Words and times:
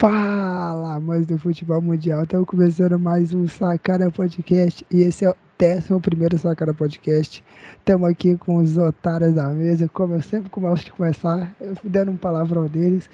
Fala, 0.00 0.94
amantes 0.94 1.26
do 1.26 1.38
futebol 1.38 1.82
mundial. 1.82 2.22
Estamos 2.22 2.46
começando 2.46 2.98
mais 2.98 3.34
um 3.34 3.46
Sacada 3.46 4.10
Podcast 4.10 4.82
e 4.90 5.02
esse 5.02 5.26
é 5.26 5.30
o 5.30 5.36
décimo 5.58 6.00
primeiro 6.00 6.38
Sacada 6.38 6.72
Podcast. 6.72 7.44
Estamos 7.76 8.08
aqui 8.08 8.34
com 8.38 8.56
os 8.56 8.78
otários 8.78 9.34
da 9.34 9.50
mesa, 9.50 9.90
como 9.92 10.14
eu 10.14 10.22
sempre 10.22 10.50
gosto 10.58 10.86
de 10.86 10.92
começar, 10.92 11.54
dando 11.84 12.12
um 12.12 12.16
palavrão 12.16 12.66
deles. 12.66 13.10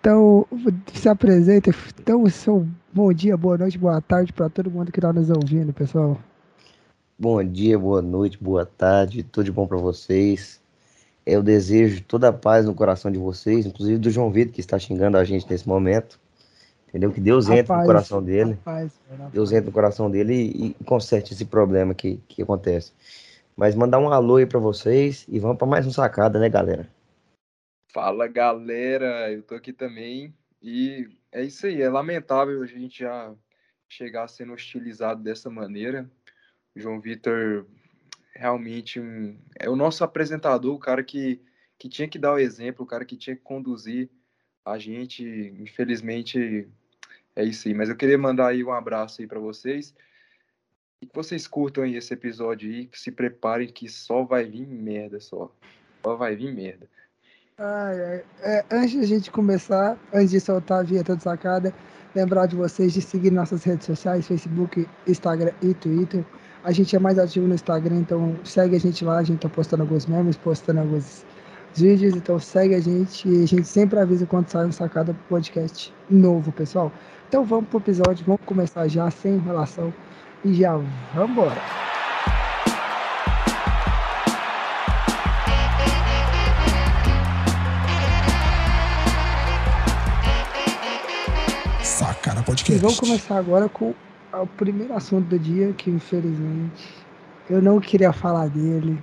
Então, 0.00 0.44
se 0.92 1.08
apresenta. 1.08 1.70
Então, 2.00 2.28
seu 2.28 2.66
bom 2.92 3.12
dia, 3.12 3.36
boa 3.36 3.56
noite, 3.56 3.78
boa 3.78 4.00
tarde 4.00 4.32
para 4.32 4.50
todo 4.50 4.68
mundo 4.68 4.90
que 4.90 4.98
está 4.98 5.12
nos 5.12 5.30
ouvindo, 5.30 5.72
pessoal. 5.72 6.18
Bom 7.16 7.44
dia, 7.44 7.78
boa 7.78 8.02
noite, 8.02 8.42
boa 8.42 8.66
tarde, 8.66 9.22
tudo 9.22 9.44
de 9.44 9.52
bom 9.52 9.68
para 9.68 9.78
vocês. 9.78 10.60
Eu 11.26 11.42
desejo 11.42 12.04
toda 12.04 12.28
a 12.28 12.32
paz 12.32 12.66
no 12.66 12.74
coração 12.74 13.10
de 13.10 13.18
vocês, 13.18 13.66
inclusive 13.66 13.98
do 13.98 14.10
João 14.10 14.30
Vitor, 14.30 14.54
que 14.54 14.60
está 14.60 14.78
xingando 14.78 15.18
a 15.18 15.24
gente 15.24 15.50
nesse 15.50 15.66
momento. 15.66 16.20
Entendeu? 16.88 17.12
Que 17.12 17.20
Deus 17.20 17.50
entre 17.50 17.74
no 17.74 17.84
coração 17.84 18.22
dele. 18.22 18.52
Rapaz, 18.52 19.00
Deus 19.32 19.50
entre 19.50 19.66
no 19.66 19.72
coração 19.72 20.08
dele 20.08 20.34
e, 20.34 20.66
e, 20.68 20.84
conserte 20.84 21.34
esse 21.34 21.44
problema 21.44 21.94
que, 21.94 22.18
que 22.28 22.42
acontece. 22.42 22.92
Mas 23.56 23.74
mandar 23.74 23.98
um 23.98 24.08
alô 24.08 24.36
aí 24.36 24.46
para 24.46 24.60
vocês 24.60 25.26
e 25.28 25.40
vamos 25.40 25.58
para 25.58 25.66
mais 25.66 25.84
um 25.84 25.90
sacada, 25.90 26.38
né, 26.38 26.48
galera? 26.48 26.88
Fala, 27.92 28.28
galera. 28.28 29.32
Eu 29.32 29.42
tô 29.42 29.56
aqui 29.56 29.72
também. 29.72 30.32
E 30.62 31.08
é 31.32 31.42
isso 31.42 31.66
aí. 31.66 31.82
É 31.82 31.88
lamentável 31.88 32.62
a 32.62 32.66
gente 32.66 33.00
já 33.00 33.34
chegar 33.88 34.28
sendo 34.28 34.52
hostilizado 34.52 35.22
dessa 35.22 35.50
maneira. 35.50 36.08
O 36.74 36.80
João 36.80 37.00
Vitor 37.00 37.66
realmente 38.36 39.00
um, 39.00 39.36
é 39.58 39.68
o 39.68 39.76
nosso 39.76 40.04
apresentador, 40.04 40.74
o 40.74 40.78
cara 40.78 41.02
que, 41.02 41.40
que 41.78 41.88
tinha 41.88 42.08
que 42.08 42.18
dar 42.18 42.34
o 42.34 42.38
exemplo, 42.38 42.84
o 42.84 42.88
cara 42.88 43.04
que 43.04 43.16
tinha 43.16 43.34
que 43.34 43.42
conduzir 43.42 44.10
a 44.64 44.78
gente. 44.78 45.24
Infelizmente, 45.58 46.68
é 47.34 47.44
isso 47.44 47.68
aí. 47.68 47.74
Mas 47.74 47.88
eu 47.88 47.96
queria 47.96 48.18
mandar 48.18 48.48
aí 48.48 48.62
um 48.62 48.72
abraço 48.72 49.20
aí 49.20 49.26
para 49.26 49.38
vocês. 49.38 49.94
E 51.00 51.06
que 51.06 51.14
vocês 51.14 51.46
curtam 51.46 51.84
aí 51.84 51.96
esse 51.96 52.12
episódio 52.12 52.70
aí, 52.70 52.86
que 52.86 52.98
se 52.98 53.12
preparem 53.12 53.68
que 53.68 53.88
só 53.88 54.24
vai 54.24 54.44
vir 54.44 54.66
merda 54.66 55.20
só. 55.20 55.52
Só 56.02 56.16
vai 56.16 56.34
vir 56.34 56.52
merda. 56.54 56.88
é, 58.42 58.64
antes 58.70 58.92
de 58.92 58.98
a 58.98 59.06
gente 59.06 59.30
começar, 59.30 59.98
antes 60.12 60.30
de 60.30 60.40
soltar 60.40 60.80
a 60.80 60.82
vinheta 60.82 61.16
de 61.16 61.22
sacada, 61.22 61.74
lembrar 62.14 62.46
de 62.46 62.56
vocês 62.56 62.92
de 62.92 63.00
seguir 63.00 63.30
nossas 63.30 63.62
redes 63.64 63.86
sociais, 63.86 64.26
Facebook, 64.26 64.88
Instagram 65.06 65.52
e 65.62 65.74
Twitter. 65.74 66.24
A 66.66 66.72
gente 66.72 66.96
é 66.96 66.98
mais 66.98 67.16
ativo 67.16 67.46
no 67.46 67.54
Instagram, 67.54 67.98
então 67.98 68.34
segue 68.42 68.74
a 68.74 68.80
gente 68.80 69.04
lá. 69.04 69.18
A 69.18 69.22
gente 69.22 69.38
tá 69.38 69.48
postando 69.48 69.84
alguns 69.84 70.04
memes, 70.06 70.36
postando 70.36 70.80
alguns 70.80 71.24
vídeos. 71.72 72.16
Então 72.16 72.40
segue 72.40 72.74
a 72.74 72.80
gente 72.80 73.28
e 73.28 73.44
a 73.44 73.46
gente 73.46 73.68
sempre 73.68 74.00
avisa 74.00 74.26
quando 74.26 74.48
sai 74.48 74.66
um 74.66 74.72
sacada 74.72 75.14
podcast 75.28 75.94
novo, 76.10 76.50
pessoal. 76.50 76.90
Então 77.28 77.44
vamos 77.44 77.68
pro 77.68 77.78
episódio, 77.78 78.26
vamos 78.26 78.40
começar 78.44 78.88
já 78.88 79.08
sem 79.12 79.34
enrolação 79.34 79.94
e 80.44 80.54
já 80.54 80.76
vamos 81.14 81.30
embora. 81.30 81.62
Sacada 91.84 92.42
Podcast. 92.42 92.74
E 92.74 92.78
vamos 92.78 92.98
começar 92.98 93.38
agora 93.38 93.68
com 93.68 93.94
o 94.40 94.46
primeiro 94.46 94.94
assunto 94.94 95.26
do 95.26 95.38
dia, 95.38 95.72
que 95.72 95.90
infelizmente 95.90 97.06
eu 97.48 97.62
não 97.62 97.80
queria 97.80 98.12
falar 98.12 98.48
dele. 98.48 98.98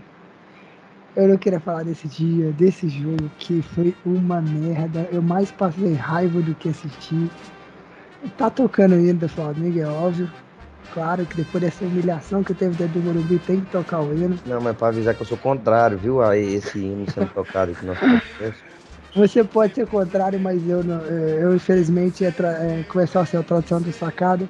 Eu 1.16 1.28
não 1.28 1.38
queria 1.38 1.60
falar 1.60 1.84
desse 1.84 2.08
dia, 2.08 2.52
desse 2.54 2.90
jogo, 2.90 3.30
que 3.38 3.62
foi 3.62 3.96
uma 4.06 4.42
merda. 4.42 5.08
Eu 5.12 5.22
mais 5.22 5.52
passei 5.52 5.94
raiva 5.94 6.42
do 6.42 6.56
que 6.56 6.70
assisti. 6.70 7.30
Tá 8.38 8.50
tocando 8.50 8.96
o 8.96 9.00
hino 9.00 9.20
do 9.20 9.30
Flamengo, 9.30 9.80
é 9.80 9.88
óbvio. 9.88 10.30
Claro 10.94 11.26
que 11.26 11.38
depois 11.38 11.64
dessa 11.64 11.86
humilhação 11.86 12.44
que 12.44 12.54
teve 12.54 12.76
dentro 12.76 13.00
do 13.00 13.06
Morumbi, 13.06 13.40
tem 13.40 13.62
que 13.62 13.72
tocar 13.72 14.02
o 14.02 14.14
hino. 14.14 14.38
Não, 14.46 14.60
mas 14.60 14.76
pra 14.76 14.90
avisar 14.90 15.16
que 15.16 15.22
eu 15.22 15.26
sou 15.26 15.38
contrário, 15.38 15.98
viu? 15.98 16.22
A 16.22 16.38
esse 16.38 16.80
hino 16.80 17.10
sendo 17.12 17.30
tocado 17.34 17.72
aqui 17.72 17.86
no 17.86 17.94
nosso 17.94 18.60
Você 19.16 19.44
pode 19.44 19.76
ser 19.76 19.88
contrário, 19.88 20.40
mas 20.40 20.68
eu, 20.68 20.84
não, 20.84 21.00
eu 21.02 21.56
infelizmente, 21.56 22.26
é, 22.26 22.30
é, 22.30 22.84
começar 22.88 23.22
a 23.22 23.26
ser 23.26 23.38
a 23.38 23.44
tradução 23.44 23.82
do 23.82 23.92
sacado. 23.92 24.48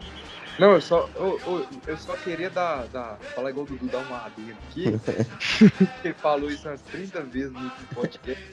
Não, 0.59 0.73
eu 0.73 0.81
só, 0.81 1.09
eu, 1.15 1.39
eu, 1.47 1.65
eu 1.87 1.97
só 1.97 2.13
queria 2.13 2.49
dar, 2.49 2.85
dar. 2.87 3.17
Falar 3.35 3.49
igual 3.49 3.65
o 3.65 3.69
Dudu, 3.69 3.87
dar 3.87 3.99
uma 3.99 4.25
adenda 4.25 4.55
aqui. 4.69 4.85
Ele 6.03 6.13
falou 6.13 6.49
isso 6.49 6.67
umas 6.67 6.81
30 6.81 7.21
vezes 7.21 7.51
no 7.51 7.71
podcast. 7.93 8.43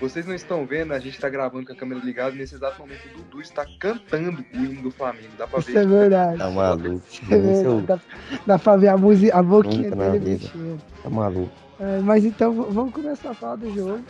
Vocês 0.00 0.26
não 0.26 0.34
estão 0.34 0.66
vendo, 0.66 0.92
a 0.92 0.98
gente 0.98 1.18
tá 1.18 1.28
gravando 1.28 1.66
com 1.66 1.72
a 1.72 1.76
câmera 1.76 2.00
ligada. 2.04 2.34
Nesse 2.34 2.54
exato 2.54 2.78
momento, 2.80 3.06
o 3.06 3.22
Dudu 3.22 3.40
está 3.40 3.64
cantando 3.78 4.44
o 4.52 4.56
hino 4.56 4.82
do 4.82 4.90
Flamengo. 4.90 5.30
Dá 5.38 5.46
pra 5.46 5.60
ver. 5.60 5.70
Isso 5.70 5.78
é 5.78 5.86
verdade. 5.86 6.38
Tá 6.38 6.50
maluco. 6.50 7.02
É 7.30 7.38
verdade. 7.38 7.86
Dá, 7.86 8.00
dá 8.46 8.58
pra 8.58 8.76
ver 8.76 8.88
a, 8.88 8.96
música, 8.96 9.38
a 9.38 9.42
boquinha 9.42 9.90
Nunca 9.90 10.10
dele 10.10 10.30
mexendo. 10.32 10.80
Tá 11.02 11.08
maluco. 11.10 11.52
É, 11.80 12.00
mas 12.00 12.24
então, 12.24 12.52
vamos 12.70 12.92
começar 12.92 13.30
a 13.30 13.34
falar 13.34 13.56
do 13.56 13.72
jogo. 13.74 14.04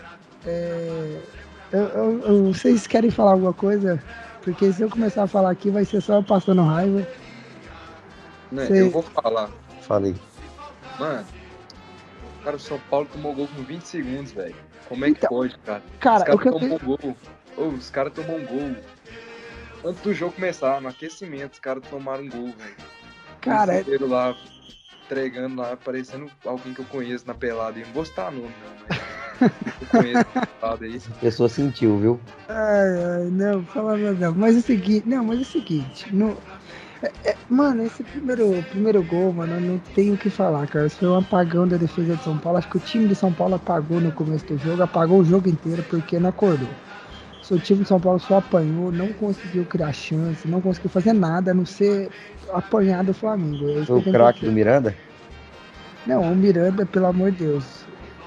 É, 0.47 1.21
eu, 1.73 1.81
eu, 1.81 2.53
vocês 2.53 2.87
querem 2.87 3.11
falar 3.11 3.33
alguma 3.33 3.53
coisa? 3.53 4.03
Porque 4.44 4.71
se 4.72 4.82
eu 4.82 4.91
começar 4.91 5.22
a 5.22 5.27
falar 5.27 5.50
aqui, 5.50 5.71
vai 5.71 5.87
ser 5.87 6.03
só 6.03 6.16
eu 6.16 6.22
passando 6.22 6.62
raiva. 6.62 7.09
Né, 8.53 8.66
Cê... 8.66 8.82
Eu 8.82 8.91
vou 8.91 9.03
falar. 9.03 9.50
Falei. 9.81 10.15
Mano, 10.99 11.27
cara, 12.44 12.56
o 12.56 12.60
São 12.60 12.78
Paulo 12.91 13.09
tomou 13.10 13.34
gol 13.34 13.49
com 13.49 13.62
20 13.62 13.82
segundos, 13.82 14.32
velho. 14.32 14.55
Como 14.88 15.05
é 15.05 15.10
que 15.10 15.16
então, 15.16 15.31
pode, 15.31 15.59
cara? 15.59 15.82
Cara, 15.99 16.34
os 16.34 16.43
caras 16.43 16.60
tomou 16.60 16.78
tenho... 16.78 16.99
gol. 16.99 17.16
Oh, 17.56 17.69
os 17.69 17.91
caras 17.91 18.12
tomou 18.12 18.37
um 18.37 18.44
gol. 18.44 18.77
Antes 19.82 20.03
do 20.03 20.15
jogo 20.15 20.32
começar, 20.32 20.81
no 20.81 20.88
aquecimento, 20.88 21.55
os 21.55 21.59
caras 21.59 21.82
tomaram 21.88 22.25
um 22.25 22.28
gol, 22.28 22.53
velho. 22.56 22.76
Cara, 23.41 23.75
é... 23.75 23.84
lá, 24.00 24.37
entregando 25.05 25.61
lá, 25.61 25.76
parecendo 25.76 26.31
alguém 26.44 26.75
que 26.75 26.81
eu 26.81 26.87
conheço 26.87 27.26
na 27.26 27.34
pelada. 27.34 27.78
E 27.78 27.84
não 27.84 27.93
vou 27.93 28.05
citar 28.05 28.31
nome, 28.31 28.53
não, 28.88 28.94
A 30.62 30.77
pessoa 31.21 31.49
sentiu, 31.49 31.99
viu? 31.99 32.21
Ai, 32.49 33.05
ai, 33.05 33.28
não, 33.31 33.62
fala 33.65 33.97
não. 33.97 34.34
Mas 34.34 34.56
é 34.56 34.59
o 34.59 34.62
seguinte, 34.62 35.09
não, 35.09 35.25
mas 35.25 35.39
é 35.39 35.43
o 35.43 35.45
seguinte, 35.45 36.15
no, 36.15 36.37
é, 37.05 37.31
é, 37.31 37.37
mano, 37.50 37.83
esse 37.84 38.03
primeiro, 38.03 38.65
primeiro 38.71 39.03
gol, 39.03 39.33
mano, 39.33 39.55
eu 39.55 39.61
não 39.61 39.78
tenho 39.94 40.15
o 40.15 40.19
que 40.19 40.31
falar, 40.31 40.67
cara. 40.67 40.87
Isso 40.87 40.97
foi 40.97 41.09
um 41.09 41.19
apagão 41.19 41.69
da 41.69 41.77
defesa 41.77 42.17
de 42.17 42.23
São 42.23 42.39
Paulo. 42.39 42.59
Acho 42.59 42.69
que 42.71 42.78
o 42.78 42.81
time 42.81 43.06
de 43.06 43.15
São 43.15 43.33
Paulo 43.33 43.56
apagou 43.56 44.00
no 44.00 44.11
começo 44.11 44.47
do 44.47 44.56
jogo, 44.59 44.83
apagou 44.83 45.21
o 45.21 45.25
jogo 45.25 45.49
inteiro 45.49 45.84
porque 45.91 46.19
não 46.19 46.31
acordou. 46.31 46.69
O 47.50 47.59
time 47.59 47.83
de 47.83 47.89
São 47.89 48.00
Paulo 48.00 48.19
só 48.19 48.39
apanhou, 48.39 48.91
não 48.91 49.12
conseguiu 49.12 49.67
criar 49.67 49.93
chance, 49.93 50.49
não 50.49 50.62
conseguiu 50.62 50.89
fazer 50.89 51.12
nada 51.12 51.50
a 51.50 51.55
não 51.55 51.67
ser 51.67 52.09
apanhar 52.50 53.05
do 53.05 53.12
Flamengo. 53.12 53.84
Foi 53.84 53.99
o 53.99 54.03
craque 54.03 54.47
do 54.47 54.53
Miranda? 54.53 54.94
Não, 56.06 56.23
o 56.23 56.34
Miranda, 56.34 56.87
pelo 56.87 57.06
amor 57.06 57.33
de 57.33 57.44
Deus 57.44 57.84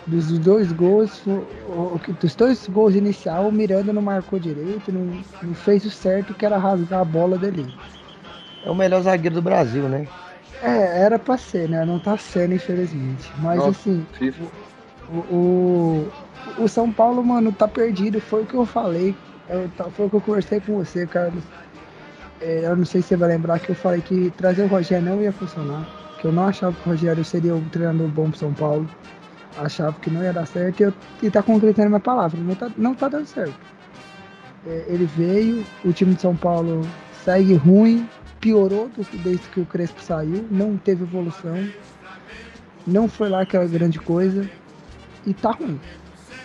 dos 0.07 0.39
dois 0.39 0.71
gols, 0.71 1.21
o, 1.27 1.99
dos 2.19 2.33
dois 2.33 2.67
gols 2.67 2.95
inicial, 2.95 3.49
o 3.49 3.51
Miranda 3.51 3.91
não 3.91 4.01
marcou 4.01 4.39
direito, 4.39 4.91
não, 4.91 5.21
não, 5.43 5.53
fez 5.53 5.83
o 5.85 5.91
certo 5.91 6.33
que 6.33 6.45
era 6.45 6.57
rasgar 6.57 7.01
a 7.01 7.05
bola 7.05 7.37
dele. 7.37 7.71
É 8.63 8.71
o 8.71 8.75
melhor 8.75 9.01
zagueiro 9.01 9.35
do 9.35 9.41
Brasil, 9.41 9.83
né? 9.83 10.07
É, 10.63 11.03
era 11.03 11.19
pra 11.19 11.37
ser, 11.37 11.69
né? 11.69 11.85
Não 11.85 11.99
tá 11.99 12.17
sendo, 12.17 12.55
infelizmente. 12.55 13.31
Mas 13.39 13.57
Nossa, 13.57 13.69
assim, 13.69 14.05
o, 15.09 15.17
o, 15.17 16.11
o, 16.57 16.67
São 16.67 16.91
Paulo, 16.91 17.23
mano, 17.23 17.51
tá 17.51 17.67
perdido. 17.67 18.19
Foi 18.19 18.41
o 18.43 18.45
que 18.45 18.55
eu 18.55 18.65
falei. 18.65 19.13
Eu, 19.49 19.69
foi 19.91 20.07
o 20.07 20.09
que 20.09 20.15
eu 20.15 20.21
conversei 20.21 20.59
com 20.59 20.77
você, 20.77 21.05
Carlos. 21.05 21.43
É, 22.41 22.61
eu 22.63 22.75
não 22.75 22.85
sei 22.85 23.01
se 23.01 23.09
você 23.09 23.17
vai 23.17 23.29
lembrar 23.29 23.59
que 23.59 23.69
eu 23.69 23.75
falei 23.75 24.01
que 24.01 24.31
trazer 24.31 24.63
o 24.63 24.67
Rogério 24.67 25.05
não 25.05 25.21
ia 25.21 25.31
funcionar. 25.31 25.85
Que 26.19 26.25
eu 26.25 26.31
não 26.31 26.47
achava 26.47 26.73
que 26.73 26.89
o 26.89 26.91
Rogério 26.91 27.23
seria 27.23 27.53
um 27.53 27.69
treinador 27.69 28.07
bom 28.07 28.29
pro 28.29 28.39
São 28.39 28.53
Paulo 28.53 28.89
achava 29.57 29.97
que 29.99 30.09
não 30.09 30.23
ia 30.23 30.33
dar 30.33 30.45
certo 30.45 30.79
e, 30.79 30.83
eu, 30.83 30.93
e 31.21 31.29
tá 31.29 31.41
concretando 31.41 31.89
minha 31.89 31.99
palavra. 31.99 32.39
Não 32.39 32.55
tá, 32.55 32.71
não 32.77 32.95
tá 32.95 33.07
dando 33.07 33.25
certo. 33.25 33.55
É, 34.65 34.85
ele 34.87 35.05
veio, 35.05 35.65
o 35.83 35.93
time 35.93 36.13
de 36.15 36.21
São 36.21 36.35
Paulo 36.35 36.81
segue 37.23 37.53
ruim, 37.55 38.07
piorou 38.39 38.89
desde 39.23 39.47
que 39.49 39.59
o 39.59 39.65
Crespo 39.65 40.01
saiu, 40.01 40.45
não 40.49 40.77
teve 40.77 41.03
evolução, 41.03 41.67
não 42.85 43.07
foi 43.07 43.29
lá 43.29 43.41
aquela 43.41 43.65
grande 43.65 43.99
coisa 43.99 44.49
e 45.25 45.33
tá 45.33 45.51
ruim. 45.51 45.79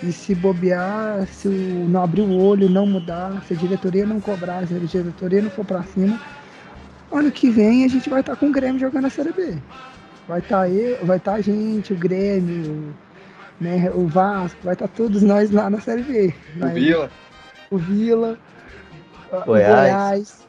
E 0.02 0.12
se 0.12 0.34
bobear, 0.34 1.26
se 1.28 1.48
não 1.48 2.02
abrir 2.02 2.22
o 2.22 2.37
olho, 2.37 2.69
não 2.69 2.84
mudar, 2.84 3.40
se 3.46 3.54
a 3.54 3.56
diretoria 3.56 4.04
não 4.04 4.20
cobrar, 4.20 4.66
se 4.66 4.75
a 4.75 4.78
diretoria 4.78 5.40
não 5.40 5.50
for 5.50 5.64
pra 5.64 5.84
cima, 5.84 6.20
ano 7.12 7.31
que 7.31 7.50
vem 7.50 7.84
a 7.84 7.88
gente 7.88 8.10
vai 8.10 8.20
estar 8.20 8.32
tá 8.32 8.38
com 8.38 8.46
o 8.46 8.52
Grêmio 8.52 8.81
jogando 8.81 9.06
a 9.06 9.10
Série 9.10 9.32
B. 9.32 9.58
Vai 10.28 10.38
estar 10.38 10.60
tá 10.60 10.69
eu, 10.69 11.04
vai 11.04 11.16
estar 11.16 11.32
tá 11.32 11.36
a 11.38 11.40
gente, 11.40 11.92
o 11.92 11.96
Grêmio, 11.96 12.94
né, 13.60 13.90
o 13.94 14.06
Vasco, 14.06 14.58
vai 14.62 14.74
estar 14.74 14.88
tá 14.88 14.94
todos 14.96 15.22
nós 15.22 15.50
lá 15.50 15.69
na 15.69 15.80
Série 15.80 16.02
B. 16.02 16.34
O 16.60 16.69
Vila. 16.69 17.10
O 17.70 17.78
Vila, 17.78 18.38
Goiás. 19.30 19.42
o 19.42 19.46
Goiás. 19.46 20.42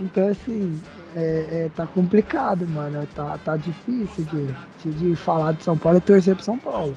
Então, 0.00 0.28
assim, 0.28 0.80
é, 1.16 1.46
é, 1.50 1.70
tá 1.74 1.86
complicado, 1.86 2.66
mano. 2.68 3.06
Tá, 3.14 3.38
tá 3.44 3.56
difícil 3.56 4.24
de, 4.24 4.54
de, 4.82 4.98
de 4.98 5.16
falar 5.16 5.52
de 5.52 5.64
São 5.64 5.76
Paulo 5.76 5.98
e 5.98 6.00
torcer 6.00 6.34
pro 6.34 6.44
São 6.44 6.58
Paulo. 6.58 6.96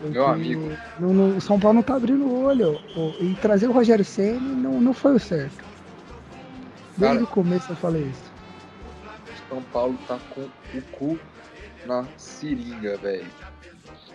Porque 0.00 0.14
Meu 0.14 0.26
amigo. 0.26 0.72
No, 0.98 1.12
no, 1.12 1.36
o 1.36 1.40
São 1.40 1.60
Paulo 1.60 1.76
não 1.76 1.82
tá 1.82 1.96
abrindo 1.96 2.24
o 2.24 2.44
olho. 2.44 2.80
E 3.20 3.36
trazer 3.40 3.68
o 3.68 3.72
Rogério 3.72 4.04
Senna 4.04 4.40
não 4.40 4.80
não 4.80 4.92
foi 4.92 5.14
o 5.14 5.20
certo. 5.20 5.64
Desde 6.96 7.18
Cara, 7.18 7.24
o 7.24 7.26
começo 7.26 7.70
eu 7.70 7.76
falei 7.76 8.02
isso. 8.02 8.29
São 9.50 9.62
Paulo 9.64 9.98
tá 10.06 10.18
com 10.32 10.42
o 10.42 10.82
cu 10.92 11.18
na 11.84 12.06
seringa, 12.16 12.96
velho. 12.98 13.26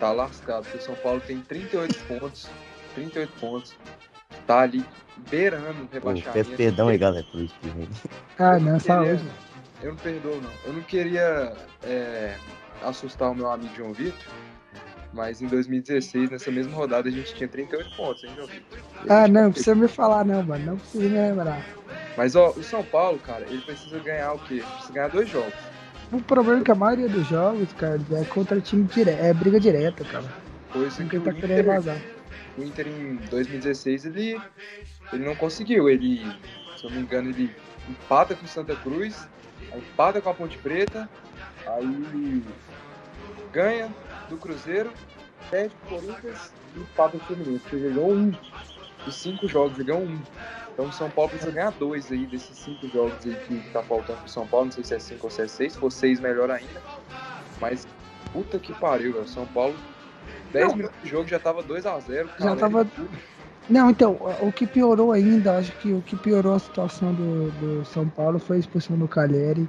Tá 0.00 0.10
lascado, 0.12 0.64
porque 0.64 0.78
o 0.78 0.80
São 0.80 0.94
Paulo 0.96 1.20
tem 1.20 1.40
38 1.42 1.94
pontos. 2.04 2.48
38 2.94 3.32
pontos. 3.38 3.76
Tá 4.46 4.60
ali 4.60 4.84
beirando 5.30 5.82
o 5.82 5.88
rebaixamento. 5.92 6.32
Peço 6.32 6.50
perdão 6.56 6.88
aí, 6.88 6.98
galera, 6.98 7.26
por 7.30 7.40
isso. 7.40 7.54
Ah, 8.38 8.58
não, 8.58 8.80
saúde. 8.80 9.22
Eu 9.82 9.90
não 9.90 9.96
perdoo, 9.96 10.40
não. 10.40 10.50
Eu 10.64 10.72
não 10.72 10.82
queria 10.82 11.52
é, 11.82 12.34
assustar 12.82 13.30
o 13.30 13.34
meu 13.34 13.50
amigo 13.50 13.74
João 13.74 13.92
Vitor, 13.92 14.26
mas 15.12 15.42
em 15.42 15.46
2016, 15.46 16.30
nessa 16.30 16.50
mesma 16.50 16.74
rodada, 16.74 17.08
a 17.08 17.12
gente 17.12 17.34
tinha 17.34 17.48
38 17.48 17.96
pontos, 17.96 18.24
hein, 18.24 18.30
João 18.34 18.46
Vitor? 18.46 18.78
Ah, 19.08 19.28
não, 19.28 19.44
não 19.44 19.52
precisa 19.52 19.74
me 19.74 19.88
falar, 19.88 20.24
não, 20.24 20.42
mano. 20.42 20.64
Não 20.64 20.76
precisa 20.76 21.04
me 21.04 21.14
lembrar. 21.14 21.62
Mas, 22.16 22.34
ó, 22.34 22.50
o 22.50 22.62
São 22.62 22.82
Paulo, 22.82 23.18
cara, 23.18 23.44
ele 23.48 23.60
precisa 23.62 23.98
ganhar 23.98 24.32
o 24.32 24.38
quê? 24.38 24.62
Precisa 24.74 24.92
ganhar 24.92 25.08
dois 25.08 25.28
jogos. 25.28 25.54
O 26.12 26.20
problema 26.20 26.60
é 26.60 26.64
que 26.64 26.70
a 26.70 26.74
maioria 26.74 27.08
dos 27.08 27.26
jogos, 27.26 27.72
cara, 27.72 28.00
é 28.12 28.24
contra 28.24 28.60
time 28.60 28.84
direto, 28.84 29.22
é 29.22 29.34
briga 29.34 29.58
direta, 29.58 30.04
cara. 30.04 30.24
Coisa 30.72 31.04
que 31.04 31.18
tá 31.20 31.32
querendo 31.32 31.66
vazar. 31.66 32.00
O 32.56 32.62
Inter 32.62 32.86
em 32.86 33.16
2016 33.28 34.06
ele, 34.06 34.40
ele 35.12 35.24
não 35.24 35.34
conseguiu. 35.34 35.88
Ele, 35.88 36.20
se 36.76 36.84
eu 36.84 36.90
não 36.90 36.98
me 36.98 37.02
engano, 37.02 37.30
ele 37.30 37.54
empata 37.88 38.34
com 38.34 38.44
o 38.44 38.48
Santa 38.48 38.74
Cruz, 38.76 39.28
empata 39.74 40.20
com 40.20 40.30
a 40.30 40.34
Ponte 40.34 40.56
Preta, 40.58 41.08
aí 41.66 42.42
ganha 43.52 43.88
do 44.28 44.36
Cruzeiro, 44.36 44.92
perde 45.50 45.74
pro 45.86 45.96
Corinthians 45.96 46.52
e 46.76 46.80
empata 46.80 47.18
com 47.18 47.24
o 47.24 47.26
Fluminense. 47.26 47.64
Ele 47.72 47.88
ganhou 47.88 48.12
um. 48.12 48.32
Dos 49.04 49.14
cinco 49.14 49.46
jogos, 49.46 49.78
ele 49.78 49.84
ganhou 49.84 50.02
um. 50.02 50.20
Então 50.76 50.84
o 50.84 50.92
São 50.92 51.08
Paulo 51.08 51.30
precisa 51.30 51.50
ganhar 51.50 51.70
dois 51.72 52.12
aí 52.12 52.26
desses 52.26 52.54
cinco 52.58 52.86
jogos 52.88 53.24
aí 53.24 53.34
que 53.46 53.70
tá 53.72 53.82
faltando 53.82 54.20
pro 54.20 54.30
São 54.30 54.46
Paulo. 54.46 54.66
Não 54.66 54.72
sei 54.72 54.84
se 54.84 54.94
é 54.94 54.98
cinco 54.98 55.26
ou 55.26 55.30
se 55.30 55.40
é 55.40 55.48
seis. 55.48 55.72
Se 55.72 55.78
for 55.78 55.90
seis, 55.90 56.20
melhor 56.20 56.50
ainda. 56.50 56.82
Mas 57.58 57.88
puta 58.30 58.58
que 58.58 58.74
pariu, 58.74 59.14
velho. 59.14 59.26
São 59.26 59.46
Paulo, 59.46 59.74
10 60.52 60.74
minutos 60.74 60.96
de 61.02 61.08
jogo 61.08 61.26
já 61.26 61.38
tava 61.38 61.62
2 61.62 61.86
a 61.86 61.98
0 61.98 62.28
Já 62.38 62.54
tava. 62.56 62.86
Não, 63.70 63.90
então, 63.90 64.18
o 64.42 64.52
que 64.52 64.66
piorou 64.66 65.12
ainda, 65.12 65.56
acho 65.56 65.72
que 65.78 65.94
o 65.94 66.02
que 66.02 66.14
piorou 66.14 66.54
a 66.54 66.58
situação 66.58 67.14
do, 67.14 67.50
do 67.52 67.84
São 67.86 68.06
Paulo 68.06 68.38
foi 68.38 68.56
a 68.56 68.60
expulsão 68.60 68.98
do 68.98 69.08
Caleri. 69.08 69.66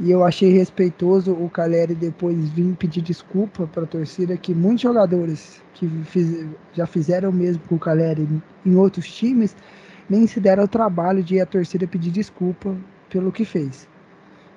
E 0.00 0.10
eu 0.10 0.24
achei 0.24 0.50
respeitoso 0.50 1.32
o 1.32 1.50
Caleri 1.50 1.94
depois 1.94 2.48
vir 2.48 2.74
pedir 2.76 3.02
desculpa 3.02 3.66
para 3.66 3.82
a 3.82 3.86
torcida, 3.86 4.34
que 4.38 4.54
muitos 4.54 4.80
jogadores 4.80 5.62
que 5.74 5.86
fiz, 6.06 6.46
já 6.72 6.86
fizeram 6.86 7.30
mesmo 7.30 7.62
com 7.68 7.74
o 7.74 7.78
Caleri 7.78 8.26
em 8.64 8.74
outros 8.76 9.06
times, 9.14 9.54
nem 10.10 10.26
se 10.26 10.40
deram 10.40 10.64
o 10.64 10.68
trabalho 10.68 11.22
de 11.22 11.36
ir 11.36 11.40
à 11.40 11.46
torcida 11.46 11.86
pedir 11.86 12.10
desculpa 12.10 12.76
pelo 13.08 13.30
que 13.30 13.44
fez. 13.44 13.88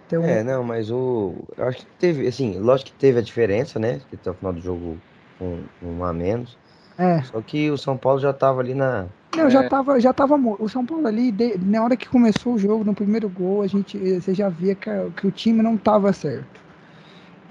Então, 0.08 0.24
é, 0.24 0.44
não, 0.44 0.64
mas 0.64 0.92
o. 0.92 1.34
Eu 1.58 1.68
acho 1.68 1.80
que 1.80 1.86
teve, 1.98 2.28
assim, 2.28 2.58
lógico 2.60 2.92
que 2.92 2.98
teve 2.98 3.20
a 3.20 3.22
diferença, 3.22 3.80
né? 3.80 4.02
Que 4.10 4.16
até 4.16 4.32
o 4.32 4.34
final 4.34 4.54
do 4.54 4.62
jogo 4.62 4.98
um, 5.40 5.64
um 5.82 6.04
a 6.04 6.12
menos. 6.12 6.58
É. 6.98 7.22
Só 7.24 7.42
que 7.42 7.72
o 7.72 7.78
São 7.78 7.98
Paulo 7.98 8.20
já 8.20 8.32
estava 8.32 8.60
ali 8.60 8.74
na. 8.74 9.08
Não, 9.36 9.46
é. 9.46 9.50
já 9.50 9.68
tava, 9.68 10.00
já 10.00 10.14
tava. 10.14 10.36
O 10.36 10.68
São 10.68 10.86
Paulo 10.86 11.08
ali, 11.08 11.32
de, 11.32 11.58
na 11.58 11.84
hora 11.84 11.96
que 11.96 12.08
começou 12.08 12.54
o 12.54 12.60
jogo, 12.60 12.84
no 12.84 12.94
primeiro 12.94 13.30
gol, 13.30 13.62
a 13.62 13.68
gente, 13.68 13.98
você 13.98 14.34
já 14.34 14.50
via 14.50 14.76
que, 14.76 14.90
que 15.16 15.28
o 15.28 15.32
time 15.32 15.62
não 15.62 15.76
estava 15.76 16.12
certo. 16.14 16.62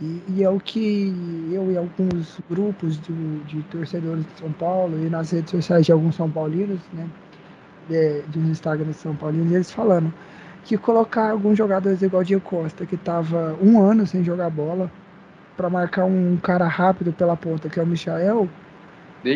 E, 0.00 0.22
e, 0.28 0.42
é 0.42 0.50
o 0.50 0.58
que 0.58 1.12
eu 1.52 1.70
e 1.70 1.76
alguns 1.76 2.40
grupos 2.50 3.00
de, 3.00 3.38
de 3.44 3.62
torcedores 3.64 4.24
de 4.24 4.40
São 4.40 4.52
Paulo 4.52 4.98
e 4.98 5.08
nas 5.08 5.30
redes 5.30 5.50
sociais 5.50 5.86
de 5.86 5.92
alguns 5.92 6.16
São 6.16 6.30
Paulinos, 6.30 6.80
né? 6.92 7.08
De, 7.88 8.22
de 8.22 8.38
Instagram 8.38 8.86
de 8.86 8.94
São 8.94 9.14
Paulo, 9.14 9.36
e 9.36 9.54
eles 9.54 9.70
falando 9.70 10.12
que 10.64 10.78
colocar 10.78 11.30
alguns 11.30 11.58
jogadores 11.58 12.02
igual 12.02 12.22
o 12.22 12.24
Diego 12.24 12.42
Costa, 12.42 12.86
que 12.86 12.96
tava 12.96 13.56
um 13.60 13.82
ano 13.82 14.06
sem 14.06 14.22
jogar 14.22 14.50
bola, 14.50 14.90
para 15.56 15.68
marcar 15.68 16.04
um 16.04 16.36
cara 16.36 16.66
rápido 16.66 17.12
pela 17.12 17.36
ponta, 17.36 17.68
que 17.68 17.78
é 17.78 17.82
o 17.82 17.86
Michael, 17.86 18.48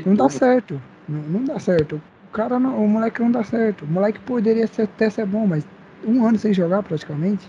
não 0.04 0.14
dá 0.14 0.28
certo. 0.28 0.80
Não, 1.08 1.20
não, 1.20 1.44
dá 1.44 1.58
certo. 1.58 2.00
O 2.28 2.32
cara 2.32 2.58
não, 2.58 2.84
o 2.84 2.88
moleque 2.88 3.22
não 3.22 3.30
dá 3.30 3.44
certo. 3.44 3.84
O 3.84 3.88
moleque 3.88 4.18
poderia 4.20 4.66
ser, 4.66 4.82
até 4.82 5.08
ser 5.08 5.26
bom, 5.26 5.46
mas 5.46 5.66
um 6.04 6.26
ano 6.26 6.38
sem 6.38 6.52
jogar 6.52 6.82
praticamente. 6.82 7.48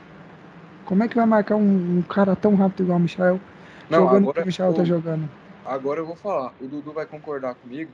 Como 0.86 1.04
é 1.04 1.08
que 1.08 1.16
vai 1.16 1.26
marcar 1.26 1.56
um, 1.56 1.98
um 1.98 2.02
cara 2.04 2.36
tão 2.36 2.56
rápido 2.56 2.84
igual 2.84 2.98
o 2.98 3.02
Michel? 3.02 3.40
Não, 3.90 4.00
jogando 4.00 4.30
agora, 4.30 4.44
o 4.44 4.46
Michel 4.46 4.74
tá 4.74 4.84
jogando. 4.84 5.30
Agora 5.66 6.00
eu 6.00 6.06
vou 6.06 6.16
falar. 6.16 6.54
O 6.62 6.68
Dudu 6.68 6.94
vai 6.94 7.06
concordar 7.06 7.56
comigo. 7.56 7.92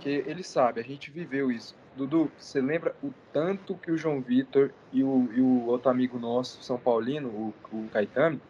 Que 0.00 0.22
ele 0.26 0.42
sabe, 0.42 0.80
a 0.80 0.84
gente 0.84 1.10
viveu 1.10 1.50
isso. 1.50 1.74
Dudu, 1.98 2.30
você 2.38 2.60
lembra 2.60 2.94
o 3.02 3.12
tanto 3.32 3.74
que 3.74 3.90
o 3.90 3.98
João 3.98 4.20
Vitor 4.20 4.70
e 4.92 5.02
o, 5.02 5.28
e 5.32 5.40
o 5.40 5.66
outro 5.66 5.90
amigo 5.90 6.18
nosso, 6.18 6.62
São 6.62 6.78
Paulino, 6.78 7.28
o, 7.28 7.54
o 7.72 7.88
Caetano, 7.88 8.40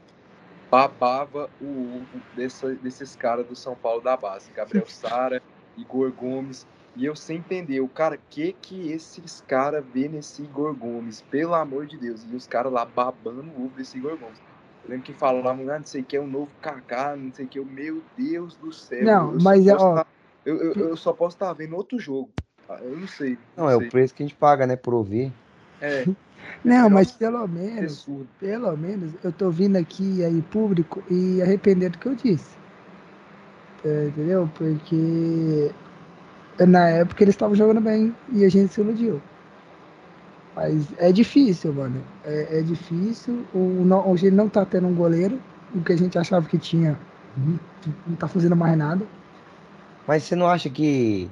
babava 0.71 1.49
o 1.61 1.97
ovo 1.97 2.23
dessa, 2.37 2.75
desses 2.75 3.17
caras 3.17 3.47
do 3.47 3.57
São 3.57 3.75
Paulo 3.75 4.03
da 4.03 4.17
base? 4.17 4.51
Gabriel 4.53 4.85
Sara, 4.89 5.43
Igor 5.77 6.13
Gomes. 6.13 6.67
E 6.95 7.05
eu 7.05 7.17
sem 7.17 7.39
entender, 7.39 7.81
o 7.81 7.89
cara, 7.89 8.19
que 8.29 8.53
que 8.53 8.91
esses 8.91 9.41
caras 9.47 9.85
vê 9.95 10.09
nesse 10.09 10.43
Igor 10.43 10.75
Gomes? 10.75 11.23
Pelo 11.23 11.55
amor 11.55 11.87
de 11.87 11.97
Deus. 11.97 12.25
E 12.31 12.35
os 12.35 12.47
caras 12.47 12.73
lá 12.73 12.85
babando 12.85 13.51
o 13.57 13.65
ovo 13.65 13.77
desse 13.77 13.97
Igor 13.97 14.19
Gomes. 14.19 14.39
Eu 14.85 14.91
lembro 14.91 15.07
que 15.07 15.15
falavam, 15.15 15.71
ah, 15.71 15.79
não 15.79 15.87
sei 15.87 16.03
o 16.03 16.05
que, 16.05 16.17
é 16.17 16.21
um 16.21 16.27
novo 16.27 16.51
Kaká, 16.61 17.17
não 17.17 17.33
sei 17.33 17.47
o 17.47 17.49
que. 17.49 17.61
Meu 17.61 18.03
Deus 18.17 18.57
do 18.57 18.73
céu. 18.73 19.05
Não, 19.05 19.33
eu 19.33 19.39
mas 19.41 19.67
é, 19.67 19.75
ó... 19.75 19.95
Tá, 19.95 20.07
eu, 20.45 20.57
eu, 20.57 20.89
eu, 20.89 20.97
só 20.97 21.13
posso 21.13 21.37
estar 21.37 21.49
tá 21.49 21.53
vendo 21.53 21.77
outro 21.77 21.99
jogo. 21.99 22.31
Eu 22.69 22.97
não 22.97 23.09
sei. 23.09 23.39
Não, 23.57 23.65
não 23.65 23.71
é 23.71 23.77
sei. 23.77 23.87
o 23.87 23.91
preço 23.91 24.15
que 24.15 24.23
a 24.23 24.27
gente 24.27 24.37
paga, 24.37 24.67
né, 24.67 24.77
por 24.77 24.95
ouvir. 24.95 25.33
É. 25.81 26.07
Não, 26.65 26.89
mas 26.89 27.11
pelo 27.13 27.47
menos, 27.47 28.07
pelo 28.41 28.77
menos, 28.77 29.13
eu 29.23 29.31
tô 29.31 29.51
vindo 29.51 29.77
aqui 29.77 30.25
aí 30.25 30.41
público 30.43 31.03
e 31.11 31.43
arrependendo 31.43 31.93
do 31.93 31.99
que 31.99 32.07
eu 32.07 32.15
disse. 32.15 32.57
É, 33.85 34.07
entendeu? 34.07 34.49
Porque 34.57 35.71
na 36.59 36.89
época 36.89 37.23
eles 37.23 37.35
estavam 37.35 37.55
jogando 37.55 37.81
bem 37.81 38.15
e 38.33 38.45
a 38.45 38.49
gente 38.49 38.73
se 38.73 38.81
iludiu. 38.81 39.21
Mas 40.57 40.87
é 40.99 41.13
difícil, 41.13 41.73
mano. 41.73 42.03
É, 42.25 42.59
é 42.59 42.63
difícil. 42.63 43.45
O, 43.55 43.85
hoje 44.11 44.27
ele 44.27 44.37
não 44.37 44.49
tá 44.49 44.65
tendo 44.65 44.89
um 44.89 44.95
goleiro. 44.95 45.39
O 45.75 45.81
que 45.83 45.93
a 45.93 45.97
gente 45.97 46.19
achava 46.19 46.49
que 46.49 46.59
tinha 46.59 46.99
não 48.07 48.17
tá 48.17 48.27
fazendo 48.27 48.57
mais 48.57 48.77
nada. 48.77 49.05
Mas 50.07 50.25
você 50.25 50.35
não 50.35 50.49
acha 50.49 50.69
que 50.69 51.31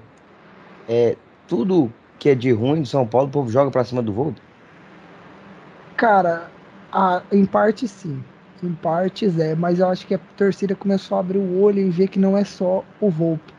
é, 0.88 1.16
tudo 1.48 1.92
que 2.18 2.28
é 2.28 2.34
de 2.34 2.50
ruim 2.52 2.82
de 2.82 2.88
São 2.88 3.06
Paulo, 3.06 3.28
o 3.28 3.30
povo 3.30 3.50
joga 3.50 3.70
pra 3.70 3.84
cima 3.84 4.02
do 4.02 4.12
Volta? 4.12 4.40
Cara, 5.96 6.50
a, 6.92 7.22
em 7.32 7.44
parte 7.44 7.86
sim. 7.86 8.22
Em 8.62 8.72
partes 8.72 9.38
é, 9.38 9.54
mas 9.54 9.80
eu 9.80 9.88
acho 9.88 10.06
que 10.06 10.14
a 10.14 10.20
torcida 10.36 10.74
começou 10.74 11.16
a 11.16 11.20
abrir 11.20 11.38
o 11.38 11.60
olho 11.60 11.78
e 11.80 11.90
ver 11.90 12.08
que 12.08 12.18
não 12.18 12.36
é 12.36 12.44
só 12.44 12.82
o 13.00 13.10
Volpe. 13.10 13.54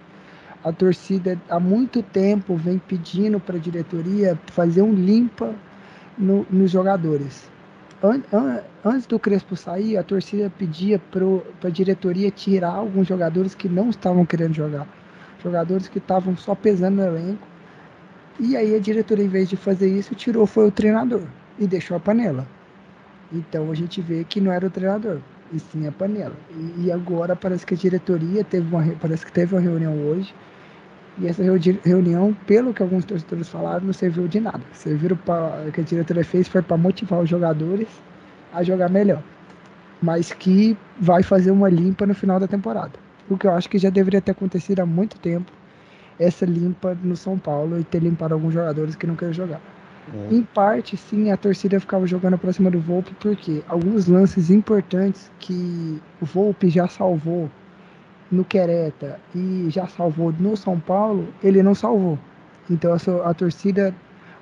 A 0.63 0.71
torcida 0.71 1.39
há 1.49 1.59
muito 1.59 2.01
tempo 2.01 2.55
vem 2.55 2.79
pedindo 2.79 3.39
para 3.39 3.57
a 3.57 3.59
diretoria 3.59 4.37
fazer 4.47 4.81
um 4.81 4.91
limpa 4.91 5.53
no, 6.17 6.45
nos 6.49 6.71
jogadores. 6.71 7.49
An, 8.03 8.21
an, 8.33 8.61
antes 8.83 9.07
do 9.07 9.19
Crespo 9.19 9.55
sair, 9.55 9.97
a 9.97 10.03
torcida 10.03 10.51
pedia 10.57 10.99
para 10.99 11.23
a 11.67 11.71
diretoria 11.71 12.29
tirar 12.31 12.71
alguns 12.71 13.07
jogadores 13.07 13.55
que 13.55 13.69
não 13.69 13.89
estavam 13.89 14.25
querendo 14.25 14.53
jogar. 14.53 14.87
Jogadores 15.43 15.87
que 15.87 15.99
estavam 15.99 16.35
só 16.35 16.55
pesando 16.55 16.97
no 16.97 17.05
elenco. 17.05 17.47
E 18.39 18.55
aí 18.55 18.75
a 18.75 18.79
diretoria, 18.79 19.25
em 19.25 19.29
vez 19.29 19.49
de 19.49 19.55
fazer 19.55 19.89
isso, 19.89 20.13
tirou 20.13 20.45
foi 20.45 20.67
o 20.67 20.71
treinador 20.71 21.23
e 21.57 21.65
deixou 21.65 21.97
a 21.97 21.99
panela. 21.99 22.47
Então 23.33 23.71
a 23.71 23.75
gente 23.75 23.99
vê 23.99 24.23
que 24.23 24.39
não 24.39 24.51
era 24.51 24.67
o 24.67 24.69
treinador, 24.69 25.19
e 25.51 25.59
sim 25.59 25.87
a 25.87 25.91
panela. 25.91 26.35
E, 26.51 26.85
e 26.85 26.91
agora 26.91 27.35
parece 27.35 27.65
que 27.65 27.73
a 27.73 27.77
diretoria 27.77 28.43
teve 28.43 28.67
uma, 28.73 28.83
parece 29.01 29.25
que 29.25 29.31
teve 29.31 29.55
uma 29.55 29.61
reunião 29.61 29.93
hoje, 30.07 30.33
e 31.19 31.27
essa 31.27 31.41
reunião, 31.83 32.31
pelo 32.45 32.73
que 32.73 32.83
alguns 32.83 33.03
torcedores 33.03 33.49
falaram, 33.49 33.87
não 33.87 33.93
serviu 33.93 34.27
de 34.27 34.39
nada. 34.39 34.61
Serviram 34.71 35.17
para 35.17 35.71
que 35.73 35.81
a 35.81 35.83
diretoria 35.83 36.23
fez 36.23 36.47
foi 36.47 36.61
para 36.61 36.77
motivar 36.77 37.19
os 37.19 37.29
jogadores 37.29 37.87
a 38.53 38.61
jogar 38.61 38.87
melhor. 38.87 39.23
Mas 39.99 40.31
que 40.31 40.77
vai 40.99 41.23
fazer 41.23 41.49
uma 41.49 41.69
limpa 41.69 42.05
no 42.05 42.13
final 42.13 42.39
da 42.39 42.47
temporada. 42.47 42.93
O 43.27 43.35
que 43.35 43.47
eu 43.47 43.51
acho 43.51 43.67
que 43.67 43.79
já 43.79 43.89
deveria 43.89 44.21
ter 44.21 44.31
acontecido 44.31 44.81
há 44.81 44.85
muito 44.85 45.17
tempo 45.19 45.51
essa 46.19 46.45
limpa 46.45 46.97
no 47.03 47.15
São 47.15 47.37
Paulo 47.37 47.79
e 47.79 47.83
ter 47.83 47.99
limpado 47.99 48.33
alguns 48.33 48.53
jogadores 48.53 48.95
que 48.95 49.07
não 49.07 49.15
querem 49.15 49.33
jogar. 49.33 49.61
É. 50.13 50.33
Em 50.33 50.41
parte, 50.41 50.95
sim, 50.95 51.31
a 51.31 51.37
torcida 51.37 51.79
ficava 51.79 52.07
jogando 52.07 52.37
pra 52.37 52.53
cima 52.53 52.71
do 52.71 52.79
Volpe, 52.79 53.13
porque 53.19 53.61
alguns 53.67 54.07
lances 54.07 54.49
importantes 54.49 55.29
que 55.39 56.01
o 56.21 56.25
Volpe 56.25 56.69
já 56.69 56.87
salvou 56.87 57.49
no 58.31 58.43
Quereta 58.43 59.19
e 59.35 59.67
já 59.69 59.87
salvou 59.87 60.33
no 60.39 60.55
São 60.55 60.79
Paulo, 60.79 61.27
ele 61.43 61.61
não 61.61 61.75
salvou. 61.75 62.17
Então 62.69 62.93
a, 62.93 63.29
a 63.29 63.33
torcida, 63.33 63.93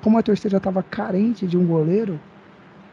como 0.02 0.18
a 0.18 0.24
torcida 0.24 0.50
já 0.50 0.58
estava 0.58 0.84
carente 0.84 1.46
de 1.46 1.58
um 1.58 1.66
goleiro 1.66 2.20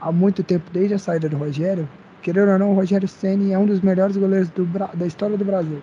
há 0.00 0.10
muito 0.10 0.42
tempo, 0.42 0.70
desde 0.72 0.94
a 0.94 0.98
saída 0.98 1.28
do 1.28 1.36
Rogério, 1.36 1.88
querendo 2.22 2.50
ou 2.52 2.58
não, 2.58 2.72
o 2.72 2.74
Rogério 2.74 3.08
Ceni 3.08 3.52
é 3.52 3.58
um 3.58 3.66
dos 3.66 3.80
melhores 3.80 4.16
goleiros 4.16 4.48
do, 4.50 4.66
da 4.94 5.06
história 5.06 5.36
do 5.36 5.44
Brasil. 5.44 5.80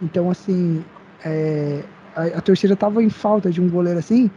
Então, 0.00 0.30
assim, 0.30 0.84
é, 1.24 1.82
a, 2.14 2.38
a, 2.38 2.40
torcida 2.40 2.76
tava 2.76 3.02
em 3.02 3.08
falta 3.10 3.50
de 3.50 3.60
um 3.60 3.68
goleiro 3.68 3.98
assim, 3.98 4.30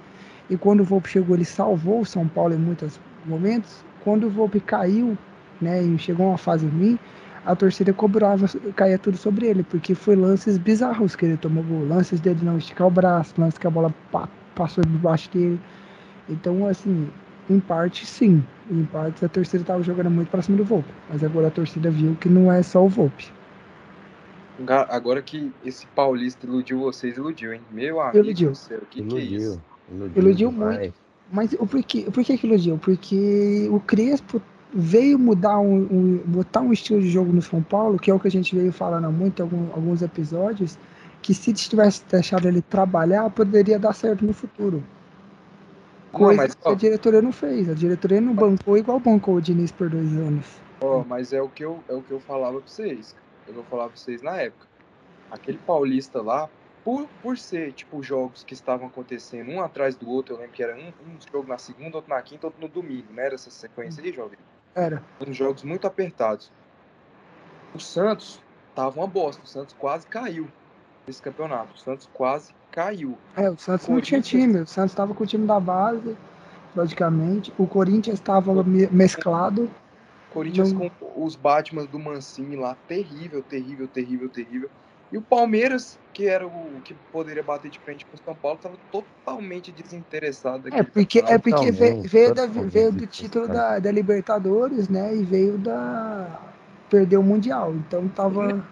e 0.50 0.58
quando 0.58 0.82
o 0.82 0.84
Volpe 0.84 1.10
chegou, 1.10 1.36
ele 1.36 1.46
salvou 1.46 2.01
o 2.01 2.06
São 2.06 2.27
Paulo 2.27 2.54
em 2.54 2.58
muitos 2.58 3.00
momentos. 3.25 3.84
Quando 4.04 4.27
o 4.27 4.30
Volpe 4.30 4.60
caiu, 4.60 5.18
né, 5.60 5.82
e 5.82 5.98
chegou 5.98 6.27
uma 6.27 6.38
fase 6.38 6.68
ruim, 6.68 7.00
a 7.46 7.56
torcida 7.56 7.94
cobrava, 7.94 8.48
caía 8.75 8.98
tudo 8.98 9.18
sobre 9.18 9.48
ele, 9.48 9.63
porque 9.63 9.94
foi 9.94 10.15
lances 10.15 10.58
bizarros 10.58 11.15
que 11.15 11.25
ele 11.25 11.38
tomou 11.38 11.63
gol, 11.63 11.88
lances 11.88 12.20
dele 12.20 12.39
não 12.44 12.58
esticar 12.58 12.88
o 12.88 12.92
braço, 12.92 13.34
lances 13.38 13.58
que 13.58 13.68
a 13.68 13.70
bola 13.70 13.94
pa, 14.12 14.27
passou 14.56 14.84
debaixo 14.84 15.30
dele. 15.32 15.60
Então, 16.27 16.68
assim, 16.68 17.08
em 17.50 17.60
parte 17.60 18.06
sim, 18.06 18.44
em 18.70 18.84
parte 18.86 19.24
a 19.24 19.30
torcida 19.30 19.62
estava 19.62 19.84
jogando 19.84 20.10
muito 20.10 20.30
para 20.30 20.42
cima 20.42 20.58
do 20.58 20.65
Volpe, 20.65 20.89
mas 21.10 21.24
agora 21.24 21.48
a 21.48 21.51
torcida 21.51 21.89
viu 21.92 22.15
que 22.20 22.27
não 22.27 22.51
é 22.51 22.63
só 22.63 22.84
o 22.84 22.89
Volpe. 22.89 23.32
Agora 24.90 25.22
que 25.22 25.52
esse 25.64 25.86
paulista 25.88 26.46
iludiu 26.46 26.80
vocês, 26.80 27.18
iludiu, 27.18 27.54
hein? 27.54 27.62
Meu 27.72 28.00
amigo 28.00 28.26
iludiu. 28.26 28.52
do 28.52 28.56
céu, 28.56 28.82
que 28.90 29.00
iludiu. 29.00 29.18
que 29.18 29.24
é 29.24 29.38
isso? 29.38 29.62
Iludiu, 29.92 30.24
iludiu 30.24 30.52
muito. 30.52 30.94
Mas 31.32 31.54
o 31.54 31.66
porquê, 31.66 32.08
por 32.12 32.24
que, 32.24 32.38
que 32.38 32.48
iludiu? 32.48 32.78
Porque 32.78 33.68
o 33.72 33.80
Crespo 33.80 34.42
veio 34.74 35.18
mudar 35.18 35.60
um, 35.60 35.88
um, 35.92 36.22
botar 36.26 36.62
um 36.62 36.72
estilo 36.72 37.02
de 37.02 37.10
jogo 37.10 37.32
no 37.32 37.42
São 37.42 37.62
Paulo, 37.62 37.98
que 37.98 38.12
é 38.12 38.14
o 38.14 38.20
que 38.20 38.28
a 38.28 38.32
gente 38.32 38.56
veio 38.56 38.72
falando 38.72 39.12
muito 39.12 39.40
em 39.40 39.44
algum, 39.44 39.74
alguns 39.74 40.02
episódios, 40.02 40.78
que 41.22 41.34
se 41.34 41.52
tivesse 41.54 42.04
deixado 42.10 42.48
ele 42.48 42.62
trabalhar, 42.62 43.30
poderia 43.32 43.80
dar 43.80 43.94
certo 43.94 44.26
no 44.26 44.34
futuro. 44.34 44.84
Coisa 46.12 46.32
não, 46.32 46.38
mas, 46.38 46.56
que 46.56 46.68
a 46.68 46.74
diretoria 46.76 47.22
não 47.22 47.32
fez. 47.32 47.70
A 47.70 47.74
diretoria 47.74 48.22
não 48.22 48.34
bancou 48.34 48.78
igual 48.78 49.00
bancou 49.00 49.36
o 49.36 49.42
Diniz 49.42 49.72
por 49.72 49.90
dois 49.90 50.12
anos. 50.14 50.46
Ó, 50.80 51.00
oh, 51.00 51.04
mas 51.04 51.34
é 51.34 51.42
o 51.42 51.50
que 51.50 51.66
eu, 51.66 51.80
é 51.90 51.94
o 51.94 52.02
que 52.02 52.12
eu 52.12 52.20
falava 52.20 52.60
pra 52.60 52.68
vocês. 52.68 53.16
Eu 53.48 53.54
vou 53.54 53.64
falar 53.66 53.88
pra 53.88 53.96
vocês 53.98 54.22
na 54.22 54.38
época. 54.38 54.68
Aquele 55.32 55.58
paulista 55.58 56.22
lá, 56.22 56.50
por, 56.84 57.08
por 57.22 57.38
ser, 57.38 57.74
tipo, 57.74 58.02
jogos 58.04 58.44
que 58.44 58.54
estavam 58.54 58.88
acontecendo 58.88 59.52
um 59.52 59.62
atrás 59.62 59.96
do 59.96 60.10
outro, 60.10 60.36
eu 60.36 60.40
lembro 60.40 60.54
que 60.54 60.64
era 60.64 60.75
um, 60.75 60.88
um 60.88 61.18
jogo 61.32 61.48
na 61.48 61.58
segunda, 61.58 61.98
outro 61.98 62.14
na 62.14 62.22
quinta, 62.22 62.48
outro 62.48 62.62
no 62.62 62.68
domingo, 62.68 63.08
não 63.12 63.24
era 63.24 63.36
essa 63.36 63.50
sequência 63.50 64.04
aí, 64.04 64.14
jovem? 64.14 64.38
Era. 64.75 65.02
Eram 65.20 65.34
jogos 65.34 65.64
muito 65.64 65.88
apertados. 65.88 66.52
O 67.74 67.80
Santos 67.80 68.42
tava 68.75 69.00
uma 69.00 69.08
bosta. 69.08 69.42
O 69.44 69.48
Santos 69.48 69.75
quase 69.80 70.06
caiu 70.08 70.48
nesse 71.08 71.22
campeonato. 71.22 71.74
O 71.75 71.78
Santos 71.78 72.10
quase 72.14 72.54
caiu. 72.72 73.18
É, 73.36 73.50
o 73.50 73.58
Santos 73.58 73.88
não 73.88 74.02
tinha 74.02 74.22
time. 74.22 74.60
O 74.60 74.68
Santos 74.68 74.92
estava 74.92 75.14
com 75.14 75.24
o 75.24 75.28
time 75.28 75.48
da 75.48 75.60
base, 75.60 76.16
logicamente. 76.75 77.54
O 77.58 77.66
Corinthians 77.66 78.20
estava 78.20 78.54
mesclado. 78.92 79.72
Corinthians 80.36 80.74
não... 80.74 80.89
com 80.89 81.24
os 81.24 81.36
Batman 81.38 81.86
do 81.86 81.98
Mancini 81.98 82.58
lá, 82.58 82.75
terrível, 82.88 83.42
terrível, 83.42 83.88
terrível, 83.88 84.30
terrível. 84.30 84.70
E 85.10 85.18
o 85.18 85.22
Palmeiras, 85.22 85.98
que 86.12 86.25
era 86.25 86.46
o 86.46 86.82
que 86.84 86.94
poderia 87.10 87.42
bater 87.42 87.72
de 87.72 87.80
frente 87.80 88.06
com 88.06 88.15
o 88.15 88.20
São 88.20 88.36
Paulo, 88.36 88.58
estava 88.58 88.75
totalmente 88.92 89.72
desinteressado. 89.72 90.68
É 90.74 90.84
porque, 90.84 91.20
é 91.20 91.38
porque 91.38 91.72
veio, 91.72 92.01
veio, 92.01 92.34
da, 92.34 92.46
veio 92.48 92.92
do 92.92 93.08
título 93.08 93.48
da, 93.48 93.80
da 93.80 93.92
Libertadores, 93.92 94.89
né? 94.89 95.15
E 95.15 95.24
veio 95.24 95.58
da. 95.58 96.42
Perdeu 96.89 97.22
o 97.22 97.24
Mundial. 97.24 97.74
Então 97.74 98.10
tava. 98.10 98.68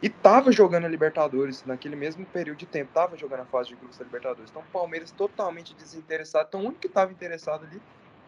E 0.00 0.08
tava 0.08 0.52
jogando 0.52 0.84
a 0.84 0.88
Libertadores 0.88 1.64
naquele 1.64 1.96
mesmo 1.96 2.24
período 2.26 2.58
de 2.58 2.66
tempo, 2.66 2.90
tava 2.92 3.16
jogando 3.16 3.40
a 3.40 3.44
fase 3.44 3.70
de 3.70 3.76
grupos 3.76 3.98
da 3.98 4.04
Libertadores. 4.04 4.50
Então 4.50 4.62
o 4.62 4.72
Palmeiras 4.72 5.10
totalmente 5.10 5.74
desinteressado. 5.74 6.46
Então 6.48 6.60
o 6.60 6.64
único 6.64 6.80
que 6.80 6.88
tava 6.88 7.10
interessado 7.10 7.64
ali 7.64 7.80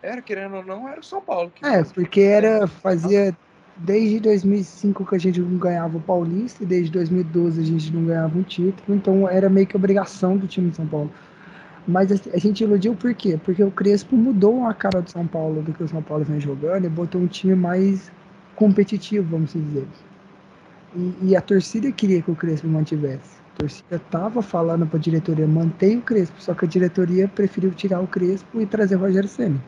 era, 0.05 0.21
querendo 0.21 0.57
ou 0.57 0.65
não, 0.65 0.89
era 0.89 1.01
o 1.01 1.05
São 1.05 1.21
Paulo. 1.21 1.51
é, 1.63 1.83
porque 1.83 2.21
era, 2.21 2.67
fazia 2.67 3.35
desde 3.77 4.21
2005 4.21 5.05
que 5.05 5.15
a 5.15 5.19
gente 5.19 5.41
não 5.41 5.57
ganhava 5.59 5.97
o 5.97 6.01
Paulista 6.01 6.63
e 6.63 6.67
desde 6.67 6.93
2012 6.93 7.61
a 7.61 7.65
gente 7.65 7.93
não 7.93 8.05
ganhava 8.05 8.39
um 8.39 8.43
título, 8.43 8.97
então 8.97 9.29
era 9.29 9.49
meio 9.49 9.67
que 9.67 9.77
obrigação 9.77 10.37
do 10.37 10.47
time 10.47 10.71
de 10.71 10.77
São 10.77 10.87
Paulo. 10.87 11.11
Mas 11.87 12.11
a 12.33 12.39
gente 12.39 12.63
iludiu 12.63 12.95
por 12.95 13.15
quê? 13.15 13.39
Porque 13.43 13.63
o 13.63 13.71
Crespo 13.71 14.17
mudou 14.17 14.65
a 14.67 14.73
cara 14.73 15.03
do 15.03 15.11
São 15.11 15.27
Paulo 15.27 15.63
do 15.63 15.73
que 15.73 15.83
o 15.83 15.89
São 15.89 16.03
Paulo 16.03 16.25
vem 16.25 16.41
jogando 16.41 16.85
e 16.85 16.89
botou 16.89 17.21
um 17.21 17.27
time 17.27 17.55
mais 17.55 18.11
competitivo, 18.55 19.27
vamos 19.31 19.53
dizer. 19.53 19.87
E, 20.97 21.15
e 21.23 21.37
a 21.37 21.41
torcida 21.41 21.91
queria 21.93 22.23
que 22.23 22.31
o 22.31 22.37
Crespo 22.37 22.69
mantivesse. 22.69 23.39
A 23.55 23.59
torcida 23.59 23.97
estava 23.97 24.41
falando 24.41 24.87
para 24.87 24.99
a 24.99 25.03
diretoria 25.03 25.47
manter 25.47 25.99
o 25.99 26.03
Crespo, 26.03 26.41
só 26.41 26.55
que 26.55 26.65
a 26.65 26.69
diretoria 26.69 27.29
preferiu 27.29 27.71
tirar 27.73 28.01
o 28.01 28.07
Crespo 28.07 28.61
e 28.61 28.67
trazer 28.67 28.97
o 28.97 29.01
Rogério 29.01 29.29
Senna. 29.29 29.61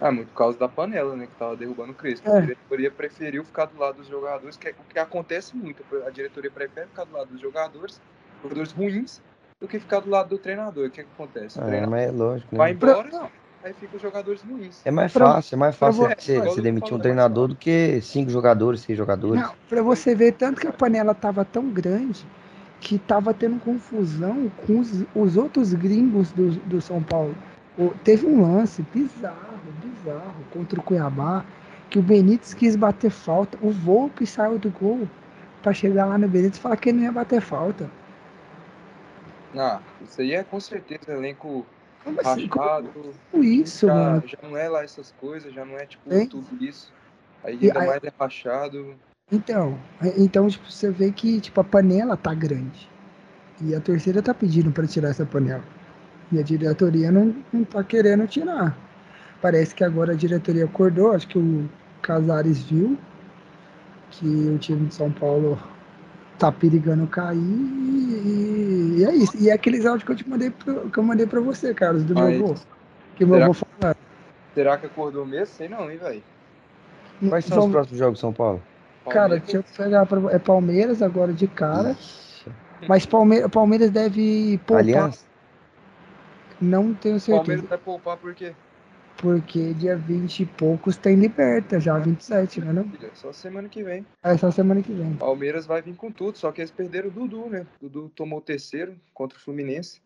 Ah, 0.00 0.10
muito 0.10 0.28
por 0.28 0.38
causa 0.38 0.58
da 0.58 0.66
panela, 0.66 1.14
né? 1.14 1.26
Que 1.26 1.38
tava 1.38 1.54
derrubando 1.54 1.92
o 1.92 1.94
Crespo. 1.94 2.28
É. 2.28 2.38
A 2.38 2.40
diretoria 2.40 2.90
preferiu 2.90 3.44
ficar 3.44 3.66
do 3.66 3.78
lado 3.78 3.96
dos 3.96 4.08
jogadores, 4.08 4.56
que 4.56 4.68
é 4.68 4.70
o 4.70 4.92
que 4.92 4.98
acontece 4.98 5.54
muito. 5.54 5.84
A 6.06 6.10
diretoria 6.10 6.50
prefere 6.50 6.86
ficar 6.86 7.04
do 7.04 7.12
lado 7.12 7.28
dos 7.28 7.40
jogadores, 7.40 8.00
jogadores 8.42 8.72
ruins, 8.72 9.20
do 9.60 9.68
que 9.68 9.78
ficar 9.78 10.00
do 10.00 10.08
lado 10.08 10.30
do 10.30 10.38
treinador. 10.38 10.86
O 10.86 10.90
que, 10.90 11.02
é 11.02 11.04
que 11.04 11.10
acontece? 11.14 11.60
Ah, 11.60 11.86
mas 11.86 12.08
é 12.08 12.10
lógico. 12.10 12.48
Né? 12.52 12.58
Vai 12.58 12.72
embora, 12.72 13.08
não. 13.10 13.30
aí 13.62 13.74
fica 13.74 13.96
os 13.96 14.02
jogadores 14.02 14.40
ruins. 14.42 14.80
É 14.86 14.90
mais 14.90 15.12
fácil, 15.12 15.54
é 15.54 15.58
mais 15.58 15.76
fácil 15.76 16.06
pra, 16.06 16.16
você, 16.18 16.40
você 16.40 16.62
demitir 16.62 16.94
um 16.94 16.98
treinador 16.98 17.48
do 17.48 17.54
que 17.54 18.00
cinco 18.00 18.30
jogadores, 18.30 18.80
seis 18.80 18.96
jogadores. 18.96 19.42
Não, 19.42 19.52
pra 19.68 19.82
você 19.82 20.14
ver, 20.14 20.32
tanto 20.32 20.62
que 20.62 20.66
a 20.66 20.72
panela 20.72 21.14
tava 21.14 21.44
tão 21.44 21.68
grande 21.68 22.24
que 22.80 22.98
tava 22.98 23.34
tendo 23.34 23.60
confusão 23.60 24.50
com 24.66 24.78
os, 24.78 25.04
os 25.14 25.36
outros 25.36 25.74
gringos 25.74 26.32
do, 26.32 26.52
do 26.52 26.80
São 26.80 27.02
Paulo. 27.02 27.34
Teve 28.02 28.26
um 28.26 28.42
lance 28.42 28.82
bizarro 28.82 29.60
bizarro 30.00 30.44
contra 30.52 30.80
o 30.80 30.82
Cuiabá, 30.82 31.44
que 31.88 31.98
o 31.98 32.02
Benítez 32.02 32.54
quis 32.54 32.76
bater 32.76 33.10
falta, 33.10 33.58
o 33.60 33.70
Volpe 33.70 34.26
saiu 34.26 34.58
do 34.58 34.70
gol 34.70 35.08
para 35.62 35.72
chegar 35.72 36.06
lá 36.06 36.16
no 36.16 36.28
Benítez 36.28 36.56
e 36.56 36.60
falar 36.60 36.76
que 36.76 36.88
ele 36.88 36.98
não 36.98 37.04
ia 37.04 37.12
bater 37.12 37.40
falta. 37.40 37.90
Ah, 39.56 39.80
isso 40.00 40.20
aí 40.20 40.32
é 40.32 40.44
com 40.44 40.60
certeza 40.60 41.12
elenco 41.12 41.66
como 42.04 42.20
assim? 42.20 42.46
rachado. 42.46 43.14
Como 43.30 43.44
isso, 43.44 43.86
já, 43.86 43.94
mano? 43.94 44.22
Já 44.26 44.38
não 44.42 44.56
é 44.56 44.68
lá 44.68 44.84
essas 44.84 45.12
coisas, 45.12 45.52
já 45.52 45.64
não 45.64 45.76
é 45.76 45.86
tipo 45.86 46.12
hein? 46.12 46.26
tudo 46.26 46.64
isso. 46.64 46.90
Aí 47.42 47.54
ainda 47.54 47.80
aí, 47.80 47.86
mais 47.86 48.04
é 48.04 48.12
rachado. 48.18 48.94
Então, 49.32 49.76
então 50.16 50.48
tipo, 50.48 50.70
você 50.70 50.90
vê 50.90 51.10
que 51.10 51.40
tipo, 51.40 51.60
a 51.60 51.64
panela 51.64 52.16
tá 52.16 52.32
grande. 52.32 52.88
E 53.62 53.74
a 53.74 53.80
torcida 53.80 54.22
tá 54.22 54.32
pedindo 54.32 54.70
para 54.70 54.86
tirar 54.86 55.10
essa 55.10 55.26
panela. 55.26 55.62
E 56.32 56.38
a 56.38 56.42
diretoria 56.42 57.10
não, 57.10 57.34
não 57.52 57.64
tá 57.64 57.82
querendo 57.82 58.26
tirar. 58.26 58.76
Parece 59.40 59.74
que 59.74 59.82
agora 59.82 60.12
a 60.12 60.16
diretoria 60.16 60.64
acordou, 60.64 61.12
acho 61.12 61.26
que 61.28 61.38
o 61.38 61.68
Casares 62.02 62.62
viu 62.62 62.98
que 64.10 64.26
o 64.26 64.58
time 64.58 64.86
de 64.86 64.94
São 64.94 65.10
Paulo 65.10 65.58
tá 66.38 66.50
perigando 66.50 67.06
cair 67.06 67.38
e, 67.38 68.96
e 68.98 69.04
é 69.04 69.14
isso. 69.14 69.36
E 69.38 69.50
é 69.50 69.52
aqueles 69.52 69.86
áudios 69.86 70.04
que 70.04 70.12
eu 70.12 70.16
te 70.16 70.28
mandei 70.28 70.50
que 70.50 70.98
eu 70.98 71.02
mandei 71.02 71.26
para 71.26 71.40
você, 71.40 71.72
Carlos, 71.72 72.02
do 72.04 72.14
Mas, 72.14 72.36
meu 72.36 72.46
avô. 72.46 72.60
Que 73.16 73.24
meu 73.24 73.42
avô 73.42 73.52
falar. 73.52 73.96
Será 74.54 74.76
que 74.76 74.86
acordou 74.86 75.24
mesmo? 75.24 75.54
Sei 75.54 75.68
não, 75.68 75.90
hein, 75.90 75.98
velho. 75.98 76.22
Quais 77.28 77.44
são 77.44 77.56
Vamos... 77.56 77.68
os 77.68 77.72
próximos 77.72 77.98
jogos 77.98 78.14
de 78.14 78.20
São 78.20 78.32
Paulo? 78.32 78.62
Cara, 79.08 79.38
deixa 79.38 79.58
eu 79.58 79.64
pegar 79.76 80.06
pra... 80.06 80.32
É 80.32 80.38
Palmeiras 80.38 81.02
agora 81.02 81.32
de 81.32 81.46
cara. 81.46 81.92
Ixi. 81.92 82.50
Mas 82.88 83.06
Palmeiras, 83.06 83.50
Palmeiras 83.50 83.90
deve 83.90 84.58
poupar. 84.66 84.78
Aliás? 84.78 85.26
Não 86.60 86.94
tenho 86.94 87.20
certeza. 87.20 87.38
Palmeiras 87.38 87.68
vai 87.68 87.78
poupar 87.78 88.16
por 88.16 88.34
quê? 88.34 88.54
Porque 89.20 89.74
dia 89.74 89.96
20 89.96 90.40
e 90.40 90.46
poucos 90.46 90.96
tem 90.96 91.14
Liberta, 91.14 91.78
já 91.78 91.98
27, 91.98 92.62
né? 92.62 92.72
Não? 92.72 92.90
Só 93.12 93.30
semana 93.34 93.68
que 93.68 93.82
vem. 93.82 94.06
É 94.22 94.34
só 94.38 94.50
semana 94.50 94.80
que 94.80 94.94
vem. 94.94 95.12
Palmeiras 95.14 95.66
vai 95.66 95.82
vir 95.82 95.94
com 95.94 96.10
tudo, 96.10 96.38
só 96.38 96.50
que 96.50 96.62
eles 96.62 96.70
perderam 96.70 97.08
o 97.08 97.10
Dudu, 97.10 97.50
né? 97.50 97.66
O 97.82 97.88
Dudu 97.88 98.08
tomou 98.16 98.38
o 98.38 98.42
terceiro 98.42 98.96
contra 99.12 99.36
o 99.36 99.40
Fluminense. 99.40 100.00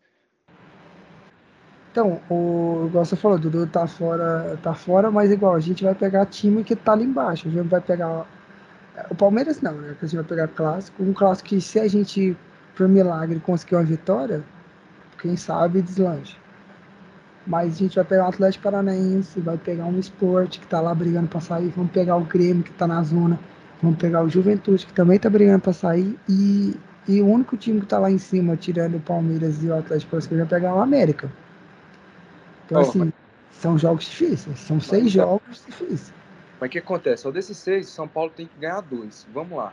Então, 1.91 2.21
o, 2.29 2.87
igual 2.87 3.05
você 3.05 3.15
falou, 3.15 3.37
o 3.37 3.39
Dudu 3.39 3.65
tá 3.67 3.87
fora, 3.87 4.59
tá 4.61 4.73
fora, 4.73 5.09
mas 5.09 5.31
igual, 5.31 5.55
a 5.55 5.61
gente 5.61 5.81
vai 5.81 5.95
pegar 5.95 6.25
time 6.25 6.61
que 6.61 6.75
tá 6.75 6.91
ali 6.91 7.05
embaixo. 7.05 7.47
A 7.47 7.51
gente 7.51 7.69
vai 7.69 7.79
pegar. 7.79 8.27
O 9.09 9.15
Palmeiras 9.15 9.61
não, 9.61 9.75
né? 9.75 9.95
Que 9.97 10.03
a 10.03 10.07
gente 10.09 10.17
vai 10.17 10.25
pegar 10.25 10.49
clássico. 10.49 11.01
Um 11.01 11.13
clássico 11.13 11.47
que 11.47 11.61
se 11.61 11.79
a 11.79 11.87
gente, 11.87 12.35
por 12.75 12.89
milagre, 12.89 13.39
conseguir 13.39 13.75
uma 13.75 13.83
vitória, 13.85 14.43
quem 15.21 15.37
sabe 15.37 15.81
deslanche. 15.81 16.35
Mas 17.45 17.75
a 17.75 17.77
gente 17.77 17.95
vai 17.95 18.05
pegar 18.05 18.25
o 18.25 18.29
Atlético 18.29 18.63
Paranaense, 18.63 19.39
vai 19.39 19.57
pegar 19.57 19.85
um 19.85 19.99
esporte 19.99 20.59
que 20.59 20.65
está 20.65 20.81
lá 20.81 20.93
brigando 20.95 21.27
para 21.27 21.39
sair, 21.39 21.71
vamos 21.75 21.91
pegar 21.91 22.17
o 22.17 22.23
Grêmio 22.23 22.63
que 22.63 22.71
está 22.71 22.87
na 22.87 23.03
zona, 23.03 23.39
vamos 23.81 23.99
pegar 23.99 24.23
o 24.23 24.29
Juventude 24.29 24.85
que 24.85 24.93
também 24.93 25.17
está 25.17 25.29
brigando 25.29 25.61
para 25.61 25.73
sair 25.73 26.17
e, 26.27 26.75
e 27.07 27.21
o 27.21 27.27
único 27.27 27.55
time 27.55 27.79
que 27.79 27.85
está 27.85 27.99
lá 27.99 28.09
em 28.09 28.17
cima, 28.17 28.57
tirando 28.57 28.97
o 28.97 28.99
Palmeiras 28.99 29.63
e 29.63 29.67
o 29.67 29.75
Atlético 29.75 30.11
Paranaense, 30.11 30.35
vai 30.35 30.45
pegar 30.47 30.75
o 30.75 30.81
América. 30.81 31.31
Então, 32.65 32.81
assim, 32.81 32.99
mas... 32.99 33.13
são 33.51 33.77
jogos 33.77 34.05
difíceis, 34.05 34.59
são 34.59 34.81
seis 34.81 35.03
mas, 35.03 35.13
então 35.13 35.25
jogos 35.27 35.63
difíceis. 35.67 36.13
Mas 36.59 36.67
o 36.67 36.71
que 36.71 36.79
acontece? 36.79 37.23
Só 37.23 37.31
desses 37.31 37.57
seis, 37.57 37.89
São 37.89 38.07
Paulo 38.07 38.31
tem 38.35 38.47
que 38.47 38.57
ganhar 38.59 38.81
dois. 38.81 39.27
Vamos 39.31 39.55
lá. 39.57 39.71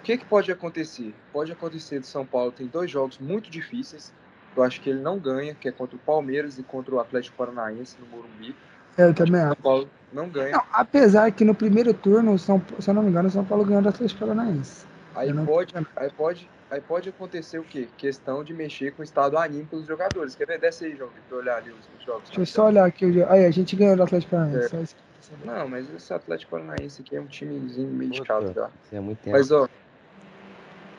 O 0.00 0.02
que, 0.02 0.18
que 0.18 0.24
pode 0.24 0.50
acontecer? 0.50 1.14
Pode 1.32 1.52
acontecer 1.52 2.00
de 2.00 2.06
São 2.06 2.26
Paulo 2.26 2.50
tem 2.50 2.66
dois 2.66 2.90
jogos 2.90 3.18
muito 3.18 3.48
difíceis 3.48 4.12
eu 4.56 4.62
acho 4.62 4.80
que 4.80 4.90
ele 4.90 5.00
não 5.00 5.18
ganha, 5.18 5.54
que 5.54 5.68
é 5.68 5.72
contra 5.72 5.96
o 5.96 5.98
Palmeiras 5.98 6.58
e 6.58 6.62
contra 6.62 6.94
o 6.94 7.00
Atlético 7.00 7.36
Paranaense 7.36 7.96
no 8.00 8.06
Morumbi. 8.06 8.54
Eu 8.96 9.12
também 9.12 9.40
acho. 9.40 9.54
São 9.54 9.62
Paulo 9.62 9.88
não 10.12 10.28
ganha. 10.28 10.52
Não, 10.52 10.62
apesar 10.72 11.30
que 11.32 11.44
no 11.44 11.54
primeiro 11.54 11.92
turno, 11.92 12.38
São, 12.38 12.62
se 12.78 12.88
eu 12.88 12.94
não 12.94 13.02
me 13.02 13.10
engano, 13.10 13.28
o 13.28 13.30
São 13.30 13.44
Paulo 13.44 13.64
ganhou 13.64 13.82
do 13.82 13.88
Atlético 13.88 14.20
Paranaense. 14.20 14.86
Aí 15.14 15.32
pode, 15.32 15.74
aí 15.96 16.10
pode, 16.10 16.50
aí 16.70 16.80
pode 16.80 17.08
acontecer 17.08 17.58
o 17.58 17.64
quê? 17.64 17.88
Questão 17.96 18.42
de 18.42 18.52
mexer 18.52 18.92
com 18.92 19.02
o 19.02 19.04
estado 19.04 19.38
anímico 19.38 19.76
dos 19.76 19.86
jogadores. 19.86 20.34
Quer 20.34 20.46
ver? 20.46 20.58
Desce 20.58 20.86
aí, 20.86 20.96
João, 20.96 21.10
pra 21.28 21.38
olhar 21.38 21.56
ali 21.56 21.70
os, 21.70 22.04
jogos. 22.04 22.24
Deixa 22.24 22.40
eu 22.40 22.46
só 22.46 22.66
olhar 22.66 22.84
aqui. 22.84 23.22
Aí, 23.24 23.44
a 23.44 23.50
gente 23.50 23.76
ganhou 23.76 23.96
do 23.96 24.02
Atlético 24.02 24.32
Paranaense. 24.32 24.74
É. 24.74 25.46
Não, 25.46 25.68
mas 25.68 25.92
esse 25.94 26.12
Atlético 26.12 26.50
Paranaense 26.52 27.02
aqui 27.02 27.16
é 27.16 27.20
um 27.20 27.26
timezinho 27.26 27.88
meio 27.88 28.10
de 28.10 28.22
casa, 28.22 28.52
tá? 28.52 28.70
É 28.92 29.00
muito 29.00 29.18
tempo. 29.18 29.36
Mas, 29.36 29.50
ó, 29.50 29.68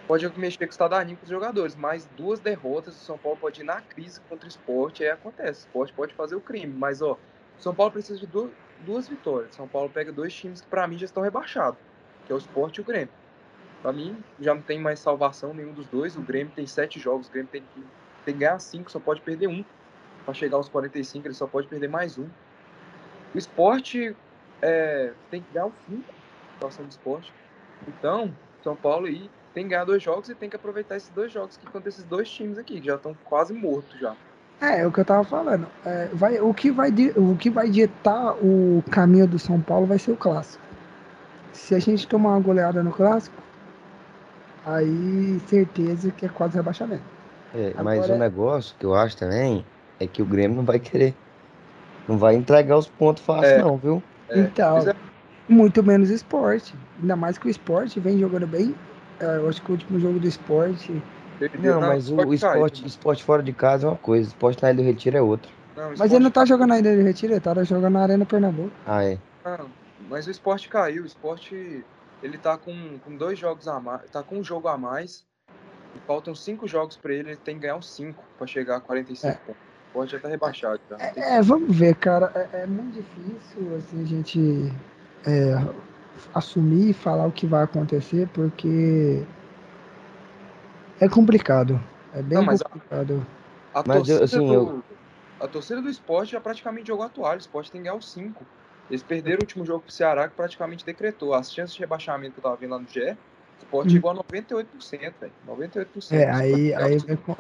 pode 0.08 0.28
mexer 0.38 0.60
com 0.60 0.66
o 0.66 0.70
estado 0.70 0.94
anímico 0.94 1.24
dos 1.24 1.32
jogadores, 1.32 1.76
mas 1.76 2.08
duas 2.18 2.40
derrotas, 2.40 2.96
o 2.96 3.00
São 3.04 3.18
Paulo 3.18 3.38
pode 3.40 3.62
ir 3.62 3.64
na 3.64 3.82
crise 3.82 4.20
contra 4.30 4.46
o 4.46 4.50
esporte, 4.50 5.04
aí 5.04 5.10
acontece. 5.10 5.62
O 5.66 5.68
esporte 5.68 5.94
pode 5.94 6.14
fazer 6.14 6.36
o 6.36 6.42
crime, 6.42 6.74
mas, 6.74 7.02
ó, 7.02 7.14
o 7.14 7.62
São 7.62 7.74
Paulo 7.74 7.92
precisa 7.92 8.20
de 8.20 8.28
duas, 8.28 8.52
duas 8.82 9.08
vitórias. 9.08 9.56
São 9.56 9.68
Paulo 9.68 9.90
pega 9.90 10.12
dois 10.12 10.34
times 10.34 10.62
que, 10.62 10.68
para 10.68 10.88
mim, 10.88 10.98
já 10.98 11.06
estão 11.06 11.24
rebaixados, 11.24 11.80
que 12.26 12.32
é 12.32 12.36
o 12.36 12.38
esporte 12.38 12.78
e 12.78 12.82
o 12.82 12.84
Grêmio. 12.84 13.14
Para 13.82 13.94
mim, 13.94 14.18
já 14.40 14.54
não 14.54 14.62
tem 14.62 14.80
mais 14.80 15.00
salvação 15.00 15.54
nenhum 15.54 15.74
dos 15.74 15.86
dois. 15.88 16.16
O 16.16 16.22
Grêmio 16.22 16.54
tem 16.56 16.66
sete 16.66 17.00
jogos, 17.00 17.28
o 17.28 17.32
Grêmio 17.32 17.50
tem 17.52 17.62
que, 17.62 17.84
tem 18.26 18.34
que 18.34 18.40
ganhar 18.40 18.60
cinco, 18.60 18.92
só 18.92 19.00
pode 19.00 19.22
perder 19.22 19.48
um. 19.48 19.64
Para 20.24 20.34
chegar 20.34 20.58
aos 20.58 20.68
45, 20.70 21.28
ele 21.28 21.36
só 21.36 21.46
pode 21.46 21.68
perder 21.68 21.88
mais 21.88 22.18
um. 22.18 22.28
O 23.34 23.38
esporte 23.38 24.16
é, 24.62 25.14
tem 25.30 25.42
que 25.42 25.54
ganhar 25.54 25.68
o 25.68 25.74
fim 25.86 25.98
da 25.98 26.14
situação 26.54 26.86
do 26.86 26.90
esporte. 26.90 27.34
Então, 27.88 28.36
São 28.64 28.76
Paulo 28.76 29.06
aí 29.06 29.30
tem 29.56 29.64
que 29.64 29.70
ganhar 29.70 29.86
dois 29.86 30.04
jogos 30.04 30.28
e 30.28 30.36
tem 30.36 30.50
que 30.50 30.58
aproveitar 30.58 30.98
esses 30.98 31.10
dois 31.10 31.32
jogos 31.32 31.56
que 31.56 31.66
contra 31.66 31.88
esses 31.88 32.04
dois 32.04 32.30
times 32.30 32.58
aqui, 32.58 32.82
que 32.82 32.88
já 32.88 32.96
estão 32.96 33.16
quase 33.24 33.54
mortos 33.54 33.98
já. 33.98 34.14
É, 34.62 34.82
é 34.82 34.88
o 34.88 34.92
que 34.92 35.00
eu 35.00 35.06
tava 35.06 35.24
falando. 35.24 35.66
É, 35.86 36.10
vai, 36.14 36.40
o, 36.42 36.54
que 36.54 36.70
vai, 36.70 36.92
o 37.16 37.36
que 37.38 37.50
vai 37.50 37.70
ditar 37.70 38.34
o 38.44 38.84
caminho 38.92 39.26
do 39.26 39.40
São 39.40 39.62
Paulo 39.62 39.88
vai 39.88 39.98
ser 39.98 40.12
o 40.12 40.18
clássico. 40.18 40.62
Se 41.54 41.74
a 41.74 41.80
gente 41.80 42.06
tomar 42.06 42.32
uma 42.32 42.40
goleada 42.42 42.84
no 42.84 42.92
clássico, 42.92 43.36
aí 44.66 45.40
certeza 45.48 46.12
que 46.12 46.26
é 46.26 46.30
quase 46.30 46.56
rebaixamento. 46.58 47.04
É, 47.54 47.70
Agora, 47.70 47.84
mas 47.84 48.10
o 48.10 48.16
negócio 48.18 48.76
que 48.78 48.86
eu 48.86 48.94
acho 48.94 49.16
também 49.16 49.66
é 50.02 50.06
que 50.06 50.22
o 50.22 50.26
Grêmio 50.26 50.58
não 50.58 50.66
vai 50.66 50.80
querer. 50.80 51.16
Não 52.10 52.18
vai 52.18 52.36
entregar 52.36 52.78
os 52.78 52.90
pontos 52.90 53.24
fácil, 53.24 53.46
é, 53.46 53.58
não, 53.60 53.78
viu? 53.78 54.04
É, 54.28 54.40
então, 54.40 54.80
é... 54.80 54.94
muito 55.48 55.82
menos 55.82 56.10
esporte. 56.10 56.76
Ainda 57.00 57.16
mais 57.16 57.38
que 57.38 57.48
o 57.48 57.50
esporte 57.50 58.02
vem 58.02 58.20
jogando 58.20 58.46
bem. 58.46 58.76
É, 59.20 59.38
eu 59.38 59.50
acho 59.50 59.62
que 59.62 59.70
o 59.70 59.74
último 59.74 60.00
jogo 60.00 60.20
do 60.20 60.28
esporte 60.28 61.02
não, 61.60 61.82
mas 61.82 62.10
o, 62.10 62.16
o 62.16 62.34
esporte, 62.34 62.82
né? 62.82 62.88
esporte 62.88 63.24
fora 63.24 63.44
de 63.44 63.52
casa 63.52 63.88
é 63.88 63.90
uma 63.90 63.98
coisa, 63.98 64.28
esporte 64.28 64.62
na 64.64 64.72
Ilha 64.72 64.84
do 64.84 64.86
Retiro 64.86 65.18
é 65.18 65.22
outra. 65.22 65.52
Não, 65.76 65.94
mas 65.98 66.12
ele 66.12 66.24
não 66.24 66.32
tá 66.32 66.46
jogando 66.46 66.70
na 66.70 66.80
Ilha 66.80 66.96
do 66.96 67.04
Retiro, 67.04 67.34
ele 67.34 67.40
tá 67.40 67.64
jogando 67.64 67.94
na 67.94 68.02
Arena 68.02 68.26
Pernambuco. 68.26 68.72
Ah, 68.86 69.04
é? 69.04 69.18
Não, 69.44 69.70
mas 70.10 70.28
o 70.28 70.32
esporte 70.32 70.70
caiu, 70.70 71.04
o 71.04 71.06
esporte 71.06 71.84
ele 72.24 72.38
tá 72.38 72.58
com, 72.58 72.98
com 73.04 73.16
dois 73.18 73.38
jogos 73.38 73.68
a 73.68 73.80
mais, 73.80 74.10
tá 74.10 74.24
com 74.24 74.38
um 74.38 74.44
jogo 74.44 74.68
a 74.68 74.78
mais, 74.78 75.26
faltam 76.08 76.34
cinco 76.34 76.68
jogos 76.68 76.96
pra 76.96 77.14
ele, 77.14 77.32
ele 77.32 77.38
tem 77.38 77.56
que 77.56 77.62
ganhar 77.62 77.76
uns 77.76 77.90
cinco 77.90 78.24
pra 78.38 78.48
chegar 78.48 78.78
a 78.78 78.82
45 78.82 79.28
é. 79.28 79.36
pontos. 79.36 79.62
O 79.62 79.88
esporte 79.88 80.12
já 80.12 80.20
tá 80.20 80.28
rebaixado. 80.28 80.80
Já. 80.90 80.98
É, 80.98 81.38
é, 81.38 81.42
vamos 81.42 81.76
ver, 81.76 81.96
cara, 81.96 82.32
é, 82.34 82.62
é 82.62 82.66
muito 82.66 82.94
difícil 82.94 83.76
assim, 83.76 84.02
a 84.02 84.06
gente 84.06 84.74
é, 85.26 85.56
assumir 86.34 86.90
e 86.90 86.94
falar 86.94 87.26
o 87.28 87.32
que 87.32 87.46
vai 87.46 87.64
acontecer, 87.64 88.28
porque 88.34 89.24
é 91.00 91.10
complicado. 91.10 91.80
É 92.14 92.22
bem 92.22 92.38
Não, 92.38 92.46
complicado. 92.46 93.26
A, 93.74 93.80
a 93.80 93.84
mas 93.86 93.98
torcida 93.98 94.24
assim, 94.24 94.38
do, 94.38 94.54
eu... 94.54 94.84
a 95.40 95.48
torcida 95.48 95.82
do 95.82 95.90
esporte 95.90 96.32
já 96.32 96.40
praticamente 96.40 96.88
jogou 96.88 97.06
a 97.06 97.10
toalha. 97.10 97.38
O 97.38 97.42
esporte 97.42 97.72
tem 97.72 97.82
que 97.82 97.86
ganhar 97.86 97.98
os 97.98 98.12
5. 98.12 98.46
Eles 98.90 99.04
perderam 99.04 99.40
o 99.40 99.44
último 99.44 99.66
jogo 99.66 99.82
pro 99.82 99.92
Ceará, 99.92 100.28
que 100.28 100.36
praticamente 100.36 100.86
decretou. 100.86 101.34
As 101.34 101.52
chances 101.52 101.76
de 101.76 101.82
rebaixamento 101.82 102.34
que 102.34 102.40
eu 102.40 102.44
tava 102.44 102.56
vendo 102.56 102.72
lá 102.72 102.80
no 102.80 102.88
GE, 102.88 103.02
o 103.02 103.16
esporte 103.60 103.88
hum. 103.88 103.92
chegou 103.92 104.12
a 104.12 104.16
98%, 104.16 104.66
velho. 105.20 105.34
98%. 105.48 106.12
É, 106.12 106.30
aí, 106.30 106.74
aí, 106.74 106.98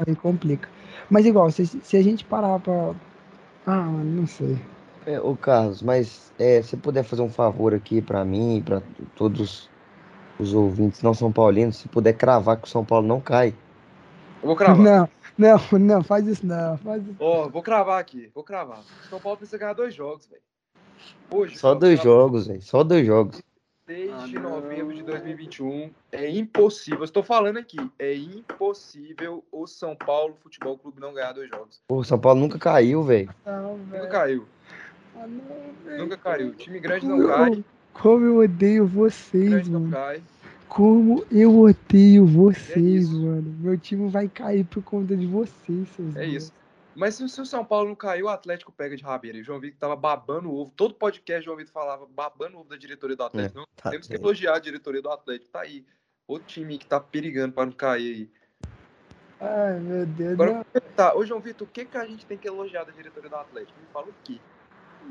aí 0.07 0.15
complica. 0.15 0.67
Mas 1.09 1.25
igual, 1.25 1.49
se, 1.51 1.65
se 1.65 1.95
a 1.95 2.01
gente 2.01 2.25
parar 2.25 2.59
pra. 2.59 2.93
Ah, 3.65 3.85
não 3.85 4.27
sei. 4.27 4.59
É, 5.05 5.19
ô 5.19 5.35
Carlos, 5.35 5.81
mas 5.81 6.33
é, 6.39 6.61
se 6.61 6.75
puder 6.75 7.03
fazer 7.03 7.21
um 7.21 7.29
favor 7.29 7.73
aqui 7.73 8.01
para 8.01 8.25
mim 8.25 8.57
e 8.57 8.61
para 8.61 8.81
todos 9.15 9.69
os 10.39 10.53
ouvintes 10.53 11.01
não 11.01 11.13
são 11.13 11.31
paulinos, 11.31 11.77
se 11.77 11.87
puder 11.87 12.13
cravar 12.13 12.57
que 12.57 12.67
o 12.67 12.69
São 12.69 12.83
Paulo 12.83 13.07
não 13.07 13.21
cai. 13.21 13.53
Eu 14.41 14.47
vou 14.47 14.55
cravar. 14.55 14.83
Não, 14.83 15.09
não, 15.37 15.79
não, 15.79 16.03
faz 16.03 16.27
isso 16.27 16.45
não. 16.45 16.77
Faz 16.77 17.03
isso. 17.03 17.15
Oh, 17.19 17.47
vou 17.49 17.61
cravar 17.61 17.99
aqui, 17.99 18.31
vou 18.33 18.43
cravar. 18.43 18.79
O 18.79 19.09
São 19.09 19.19
Paulo 19.19 19.37
precisa 19.37 19.57
ganhar 19.57 19.73
dois 19.73 19.93
jogos, 19.93 20.27
velho. 20.27 20.41
Hoje. 21.31 21.57
Só 21.57 21.75
dois 21.75 22.01
jogos, 22.01 22.47
velho. 22.47 22.61
Só 22.61 22.83
dois 22.83 23.05
jogos. 23.05 23.41
Desde 23.87 24.37
ah, 24.37 24.39
novembro 24.39 24.95
de 24.95 25.03
2021 25.03 25.91
é 26.11 26.27
impossível. 26.27 27.01
Eu 27.01 27.05
estou 27.05 27.21
falando 27.21 27.57
aqui, 27.57 27.77
é 27.99 28.15
impossível 28.15 29.43
o 29.51 29.67
São 29.67 29.95
Paulo 29.95 30.35
Futebol 30.41 30.75
Clube 30.75 30.99
não 30.99 31.13
ganhar 31.13 31.33
dois 31.33 31.47
jogos. 31.47 31.79
o 31.87 32.03
São 32.03 32.17
Paulo 32.17 32.39
nunca 32.39 32.57
caiu, 32.57 33.03
velho. 33.03 33.29
Nunca 33.45 34.07
caiu. 34.07 34.47
Ah, 35.15 35.27
não, 35.27 35.97
nunca 35.97 36.17
caiu. 36.17 36.49
O 36.49 36.53
time 36.53 36.79
grande 36.79 37.07
não 37.07 37.27
cai. 37.27 37.63
Como 37.93 38.25
eu 38.25 38.37
odeio 38.39 38.85
vocês, 38.85 39.67
mano. 39.69 39.91
Como 40.67 41.25
eu 41.31 41.57
odeio 41.57 42.25
vocês, 42.25 43.09
é 43.09 43.13
mano. 43.13 43.55
Meu 43.59 43.77
time 43.77 44.09
vai 44.09 44.27
cair 44.27 44.65
por 44.65 44.83
conta 44.83 45.15
de 45.15 45.25
vocês, 45.25 45.87
seus 45.89 46.15
É 46.15 46.25
isso. 46.25 46.51
Mas 46.95 47.15
se 47.15 47.23
o 47.23 47.45
São 47.45 47.63
Paulo 47.63 47.89
não 47.89 47.95
caiu, 47.95 48.25
o 48.25 48.29
Atlético 48.29 48.71
pega 48.71 48.95
de 48.95 49.03
rabeira. 49.03 49.37
E 49.37 49.41
o 49.41 49.43
João 49.43 49.59
Vitor 49.59 49.77
tava 49.77 49.95
babando 49.95 50.49
o 50.49 50.55
ovo. 50.55 50.71
Todo 50.75 50.93
podcast 50.93 51.41
o 51.41 51.45
João 51.45 51.57
Vitor 51.57 51.73
falava 51.73 52.05
babando 52.05 52.57
o 52.57 52.59
ovo 52.61 52.69
da 52.69 52.77
diretoria 52.77 53.15
do 53.15 53.23
Atlético. 53.23 53.57
É, 53.57 53.59
não, 53.59 53.67
tá 53.75 53.89
temos 53.89 54.07
que 54.07 54.15
elogiar 54.15 54.55
a 54.55 54.59
diretoria 54.59 55.01
do 55.01 55.11
Atlético. 55.11 55.51
Tá 55.51 55.61
aí. 55.61 55.85
Outro 56.27 56.47
time 56.47 56.77
que 56.77 56.85
tá 56.85 56.99
perigando 56.99 57.53
para 57.53 57.65
não 57.65 57.73
cair 57.73 58.15
aí. 58.15 58.29
Ai, 59.39 59.79
meu 59.79 60.05
Deus. 60.05 60.33
Agora, 60.33 60.65
tá. 60.95 61.15
Ô, 61.15 61.25
João 61.25 61.41
Vitor, 61.41 61.67
o 61.67 61.71
que, 61.71 61.85
que 61.85 61.97
a 61.97 62.05
gente 62.05 62.25
tem 62.25 62.37
que 62.37 62.47
elogiar 62.47 62.85
da 62.85 62.91
diretoria 62.91 63.29
do 63.29 63.35
Atlético? 63.35 63.77
Me 63.79 63.87
fala 63.93 64.07
o 64.07 64.15
quê? 64.23 64.39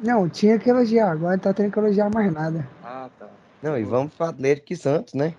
Não, 0.03 0.29
tinha 0.29 0.59
que 0.59 0.69
elogiar, 0.69 1.11
agora 1.11 1.39
tá 1.39 1.53
tendo 1.53 1.73
que 1.73 1.79
elogiar 1.79 2.11
mais 2.13 2.33
nada. 2.33 2.67
Ah, 2.83 3.09
tá. 3.19 3.27
Não, 3.63 3.79
e 3.79 3.85
vamos 3.85 4.15
para 4.15 4.29
Atlético 4.29 4.73
e 4.73 4.77
Santos, 4.77 5.15
né? 5.15 5.35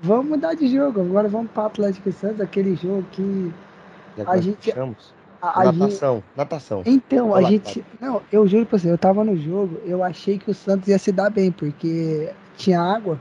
Vamos 0.00 0.26
mudar 0.26 0.54
de 0.54 0.68
jogo, 0.68 1.00
agora 1.00 1.28
vamos 1.28 1.50
para 1.52 1.66
Atlético 1.66 2.08
e 2.08 2.12
Santos, 2.12 2.40
aquele 2.40 2.74
jogo 2.76 3.04
que 3.12 3.52
a 4.26 4.36
gente. 4.38 4.72
Chamamos. 4.72 5.14
A, 5.40 5.60
a 5.60 5.72
natação, 5.72 6.16
gente... 6.16 6.36
natação. 6.36 6.82
Então, 6.86 7.30
Olá, 7.30 7.40
a 7.40 7.50
gente. 7.50 7.84
Não, 8.00 8.22
eu 8.32 8.46
juro 8.46 8.66
pra 8.66 8.78
você, 8.78 8.90
eu 8.90 8.98
tava 8.98 9.24
no 9.24 9.36
jogo, 9.36 9.80
eu 9.84 10.02
achei 10.02 10.38
que 10.38 10.50
o 10.50 10.54
Santos 10.54 10.88
ia 10.88 10.98
se 10.98 11.12
dar 11.12 11.30
bem, 11.30 11.52
porque 11.52 12.30
tinha 12.56 12.80
água 12.80 13.18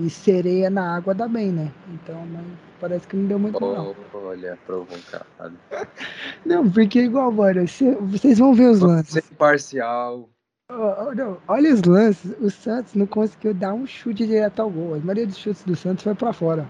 e 0.00 0.08
sereia 0.10 0.70
na 0.70 0.96
água 0.96 1.14
dá 1.14 1.26
bem, 1.26 1.50
né? 1.50 1.72
Então, 1.92 2.24
mas 2.32 2.44
parece 2.80 3.06
que 3.06 3.16
não 3.16 3.26
deu 3.26 3.38
muito 3.38 3.62
oh, 3.62 3.74
não. 3.74 3.96
Olha, 4.14 4.58
provocado. 4.66 5.58
não, 6.44 6.70
porque 6.70 7.02
igual, 7.02 7.30
mano, 7.30 7.66
vocês 7.66 8.38
vão 8.38 8.54
ver 8.54 8.70
os 8.70 8.80
lances. 8.80 9.24
Ser 9.24 9.34
parcial. 9.36 10.28
Oh, 10.70 11.08
oh, 11.08 11.14
não. 11.14 11.38
Olha 11.48 11.72
os 11.72 11.82
lances, 11.82 12.36
o 12.40 12.50
Santos 12.50 12.94
não 12.94 13.06
conseguiu 13.06 13.54
dar 13.54 13.72
um 13.72 13.86
chute 13.86 14.26
direto 14.26 14.60
ao 14.60 14.70
gol. 14.70 14.94
A 14.94 14.98
maioria 14.98 15.26
dos 15.26 15.38
chutes 15.38 15.62
do 15.64 15.74
Santos 15.74 16.04
foi 16.04 16.14
pra 16.14 16.32
fora. 16.32 16.68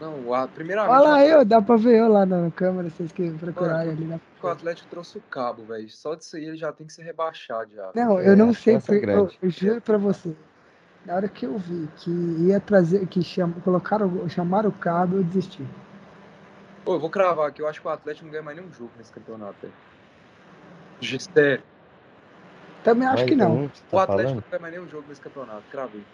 Não, 0.00 0.32
a 0.32 0.48
primeira 0.48 0.88
Olha 0.88 1.00
lá 1.00 1.26
eu, 1.26 1.44
dá 1.44 1.60
pra 1.60 1.76
ver 1.76 1.98
eu 1.98 2.08
lá 2.08 2.24
na 2.24 2.50
câmera, 2.52 2.88
vocês 2.88 3.12
que 3.12 3.30
procurarem 3.32 3.92
ali 3.92 4.06
na. 4.06 4.18
O 4.42 4.48
Atlético 4.48 4.88
trouxe 4.88 5.18
o 5.18 5.20
cabo, 5.20 5.62
velho. 5.64 5.90
Só 5.90 6.14
disso 6.14 6.36
aí 6.36 6.46
ele 6.46 6.56
já 6.56 6.72
tem 6.72 6.86
que 6.86 6.92
ser 6.92 7.02
rebaixado 7.02 7.70
já. 7.74 7.90
Não, 7.94 8.18
eu 8.18 8.34
não 8.34 8.54
sei, 8.54 8.80
porque, 8.80 9.04
eu, 9.04 9.30
eu 9.42 9.50
juro 9.50 9.80
pra 9.82 9.98
você. 9.98 10.34
Na 11.04 11.14
hora 11.14 11.28
que 11.28 11.46
eu 11.46 11.56
vi 11.58 11.88
que 11.96 12.10
ia 12.10 12.60
trazer, 12.60 13.06
que 13.06 13.22
cham, 13.22 13.52
colocaram, 13.64 14.28
chamaram 14.28 14.68
o 14.68 14.72
cabo, 14.72 15.16
eu 15.16 15.24
desisti. 15.24 15.66
Pô, 16.84 16.94
eu 16.94 17.00
vou 17.00 17.10
cravar 17.10 17.48
aqui, 17.48 17.62
eu 17.62 17.68
acho 17.68 17.80
que 17.80 17.86
o 17.86 17.90
Atlético 17.90 18.26
não 18.26 18.32
ganha 18.32 18.42
mais 18.42 18.56
nenhum 18.56 18.72
jogo 18.72 18.90
nesse 18.98 19.12
campeonato 19.12 19.56
aí. 19.64 19.72
Gistério. 21.00 21.62
Também 22.84 23.08
acho 23.08 23.24
que 23.26 23.34
não. 23.34 23.68
Tá 23.68 23.74
o 23.90 23.98
Atlético 23.98 24.28
falando? 24.28 24.34
não 24.34 24.50
ganha 24.50 24.60
mais 24.60 24.74
nenhum 24.74 24.88
jogo 24.88 25.04
nesse 25.08 25.20
campeonato, 25.20 25.62
cravei. 25.70 26.04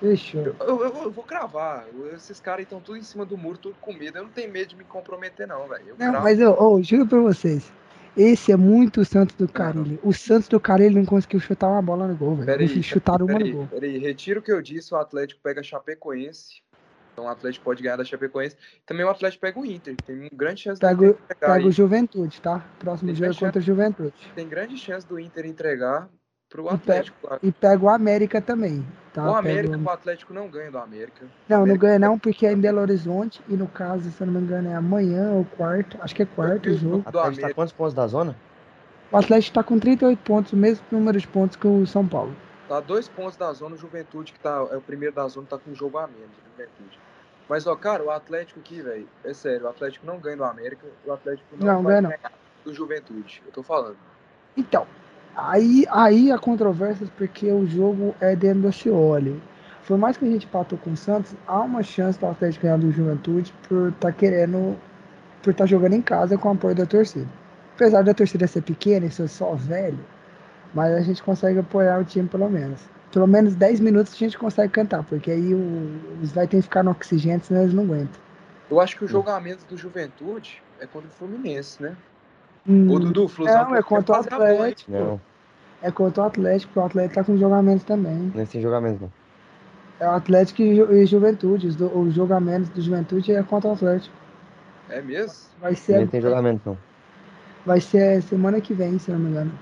Fechou. 0.00 0.42
Eu, 0.42 0.56
eu, 0.60 1.02
eu, 1.04 1.10
vou 1.10 1.24
cravar. 1.24 1.86
Esses 2.14 2.40
caras 2.40 2.64
estão 2.64 2.80
tudo 2.80 2.98
em 2.98 3.02
cima 3.02 3.24
do 3.24 3.38
muro, 3.38 3.58
tudo 3.58 3.76
com 3.80 3.92
medo. 3.92 4.18
Eu 4.18 4.24
não 4.24 4.30
tenho 4.30 4.50
medo 4.50 4.70
de 4.70 4.76
me 4.76 4.84
comprometer, 4.84 5.46
não, 5.46 5.68
velho. 5.68 5.94
Não, 5.98 6.10
cravo. 6.10 6.24
mas 6.24 6.40
eu, 6.40 6.56
oh, 6.58 6.82
juro 6.82 7.06
pra 7.06 7.20
vocês. 7.20 7.70
Esse 8.16 8.52
é 8.52 8.56
muito 8.56 9.00
o 9.00 9.04
Santos 9.04 9.34
do 9.34 9.48
Carilho. 9.48 9.98
O 10.02 10.12
Santos 10.12 10.48
do 10.48 10.60
Carilho 10.60 10.96
não 10.96 11.04
conseguiu 11.04 11.40
chutar 11.40 11.68
uma 11.68 11.82
bola 11.82 12.06
no 12.06 12.16
gol, 12.16 12.36
velho. 12.36 12.46
Peraí, 12.46 12.82
chutaram 12.82 13.26
uma 13.26 13.38
no 13.38 13.52
gol. 13.52 13.66
Peraí, 13.66 13.98
retiro 13.98 14.40
o 14.40 14.42
que 14.42 14.52
eu 14.52 14.62
disse, 14.62 14.94
o 14.94 14.96
Atlético 14.96 15.40
pega 15.42 15.60
a 15.60 15.64
Chapecoense. 15.64 16.62
Então 17.12 17.26
o 17.26 17.28
Atlético 17.28 17.64
pode 17.64 17.82
ganhar 17.82 17.96
da 17.96 18.04
Chapecoense. 18.04 18.56
Também 18.84 19.04
o 19.04 19.08
Atlético 19.08 19.40
pega 19.40 19.58
o 19.58 19.66
Inter. 19.66 19.96
Tem 20.04 20.28
grande 20.32 20.62
chance 20.62 20.80
pega, 20.80 20.94
do 20.96 21.04
Inter 21.06 21.20
entregar. 21.24 21.54
Pega 21.54 21.68
o 21.68 21.72
Juventude, 21.72 22.40
tá? 22.40 22.64
Próximo 22.78 23.08
tem 23.08 23.16
jogo 23.16 23.32
é 23.32 23.38
contra 23.38 23.58
o 23.60 23.62
Juventude. 23.62 24.32
Tem 24.34 24.48
grande 24.48 24.76
chance 24.76 25.06
do 25.06 25.18
Inter 25.18 25.46
entregar 25.46 26.08
pro 26.54 26.68
Atlético. 26.68 27.16
E 27.18 27.28
pega, 27.28 27.40
e 27.42 27.52
pega 27.52 27.84
o 27.84 27.88
América 27.88 28.40
também. 28.40 28.86
Tá? 29.12 29.28
O 29.28 29.34
América, 29.34 29.76
o... 29.76 29.82
o 29.82 29.90
Atlético 29.90 30.32
não 30.32 30.48
ganha 30.48 30.70
do 30.70 30.78
América. 30.78 31.26
Não, 31.48 31.62
América... 31.62 31.72
não 31.72 31.80
ganha 31.80 31.98
não, 31.98 32.18
porque 32.18 32.46
é 32.46 32.52
em 32.52 32.56
Belo 32.56 32.80
Horizonte. 32.80 33.40
E 33.48 33.54
no 33.54 33.66
caso, 33.66 34.08
se 34.08 34.20
eu 34.20 34.26
não 34.28 34.34
me 34.34 34.40
engano, 34.40 34.70
é 34.70 34.74
amanhã 34.74 35.32
ou 35.32 35.44
quarto. 35.44 35.98
Acho 36.00 36.14
que 36.14 36.22
é 36.22 36.26
quarto 36.26 36.68
o 36.70 36.74
jogo. 36.74 37.04
O 37.04 37.08
Atlético 37.08 37.48
tá 37.48 37.54
quantos 37.54 37.72
pontos 37.72 37.94
da 37.94 38.06
zona? 38.06 38.36
O 39.10 39.16
Atlético 39.16 39.50
está 39.50 39.62
com 39.64 39.78
38 39.78 40.18
pontos, 40.20 40.52
o 40.52 40.56
mesmo 40.56 40.84
número 40.92 41.18
de 41.18 41.26
pontos 41.26 41.56
que 41.56 41.66
o 41.66 41.84
São 41.86 42.06
Paulo. 42.06 42.34
Tá 42.68 42.80
dois 42.80 43.08
pontos 43.08 43.36
da 43.36 43.52
zona, 43.52 43.74
o 43.74 43.78
Juventude, 43.78 44.32
que 44.32 44.40
tá, 44.40 44.66
é 44.70 44.76
o 44.76 44.80
primeiro 44.80 45.14
da 45.14 45.26
zona, 45.26 45.46
tá 45.48 45.58
com 45.58 45.70
um 45.70 45.74
jogo 45.74 45.98
a 45.98 46.06
menos, 46.06 46.30
Juventude. 46.52 46.98
Mas, 47.48 47.66
ó, 47.66 47.76
cara, 47.76 48.02
o 48.02 48.10
Atlético 48.10 48.58
aqui, 48.60 48.80
velho, 48.80 49.06
é 49.22 49.34
sério, 49.34 49.66
o 49.66 49.68
Atlético 49.68 50.06
não 50.06 50.18
ganha 50.18 50.36
do 50.36 50.44
América, 50.44 50.86
o 51.04 51.12
Atlético 51.12 51.46
não, 51.58 51.66
não 51.66 51.82
vai 51.82 52.00
ganha, 52.00 52.16
ganhar 52.16 52.32
do 52.64 52.72
Juventude, 52.72 53.42
eu 53.44 53.52
tô 53.52 53.62
falando. 53.62 53.98
Então, 54.56 54.86
aí, 55.36 55.84
aí 55.90 56.32
a 56.32 56.38
controvérsia 56.38 57.06
porque 57.16 57.50
o 57.50 57.66
jogo 57.66 58.14
é 58.20 58.34
dentro 58.34 58.62
do 58.62 58.72
Cioli. 58.72 59.40
Por 59.86 59.98
mais 59.98 60.16
que 60.16 60.24
a 60.24 60.30
gente 60.30 60.46
patou 60.46 60.78
com 60.78 60.92
o 60.92 60.96
Santos, 60.96 61.34
há 61.46 61.60
uma 61.60 61.82
chance 61.82 62.18
do 62.18 62.26
Atlético 62.26 62.62
ganhar 62.62 62.78
do 62.78 62.90
Juventude 62.90 63.52
por 63.68 63.88
estar 63.88 64.08
tá 64.08 64.12
querendo, 64.12 64.76
por 65.42 65.50
estar 65.50 65.64
tá 65.64 65.66
jogando 65.66 65.92
em 65.92 66.02
casa 66.02 66.38
com 66.38 66.48
o 66.48 66.52
apoio 66.52 66.74
da 66.74 66.86
torcida. 66.86 67.28
Apesar 67.74 68.02
da 68.02 68.14
torcida 68.14 68.46
ser 68.46 68.62
pequena 68.62 69.06
e 69.06 69.10
ser 69.10 69.28
só 69.28 69.54
velho, 69.54 69.98
mas 70.72 70.94
a 70.94 71.00
gente 71.00 71.22
consegue 71.22 71.58
apoiar 71.58 72.00
o 72.00 72.04
time 72.04 72.28
pelo 72.28 72.48
menos 72.48 72.80
pelo 73.14 73.28
menos 73.28 73.54
10 73.54 73.78
minutos 73.78 74.12
a 74.12 74.16
gente 74.16 74.36
consegue 74.36 74.72
cantar, 74.72 75.04
porque 75.04 75.30
aí 75.30 75.54
o, 75.54 76.00
eles 76.18 76.32
vai 76.32 76.48
ter 76.48 76.56
que 76.56 76.62
ficar 76.62 76.82
no 76.82 76.90
oxigênio, 76.90 77.44
senão 77.44 77.62
eles 77.62 77.72
não 77.72 77.84
aguentam. 77.84 78.20
Eu 78.68 78.80
acho 78.80 78.96
que 78.96 79.04
o 79.04 79.08
jogamento 79.08 79.64
do 79.66 79.76
Juventude 79.76 80.60
é 80.80 80.86
contra 80.86 81.08
o 81.08 81.12
Fluminense, 81.12 81.80
né? 81.80 81.96
Hum, 82.66 82.90
o 82.90 82.98
Dudu, 82.98 83.28
Flusão, 83.28 83.70
Não, 83.70 83.76
é 83.76 83.82
contra 83.82 84.16
o 84.16 84.20
Atlético. 84.20 84.90
Não. 84.90 85.20
É 85.82 85.90
contra 85.90 86.22
o 86.22 86.26
Atlético, 86.26 86.72
porque 86.72 86.80
o 86.80 86.86
Atlético 86.86 87.14
tá 87.14 87.24
com 87.24 87.36
jogamento 87.36 87.84
também. 87.84 88.32
Não 88.34 88.40
é 88.40 88.46
sem 88.46 88.62
jogamento, 88.62 89.02
não. 89.02 89.12
É 90.00 90.08
o 90.08 90.12
Atlético 90.12 90.62
e, 90.62 90.80
e 90.80 91.06
Juventude. 91.06 91.68
Os, 91.68 91.76
do, 91.76 91.86
os 91.98 92.14
jogamentos 92.14 92.68
do 92.70 92.80
Juventude 92.80 93.32
é 93.32 93.42
contra 93.42 93.70
o 93.70 93.72
Atlético. 93.74 94.14
É 94.88 95.02
mesmo? 95.02 95.34
Vai 95.60 95.74
ser. 95.74 96.00
Não 96.00 96.06
tem 96.06 96.20
jogamento, 96.20 96.62
não. 96.64 96.78
Vai 97.66 97.80
ser 97.80 98.22
semana 98.22 98.60
que 98.60 98.74
vem, 98.74 98.98
se 98.98 99.10
não 99.10 99.18
me 99.18 99.30
engano. 99.30 99.52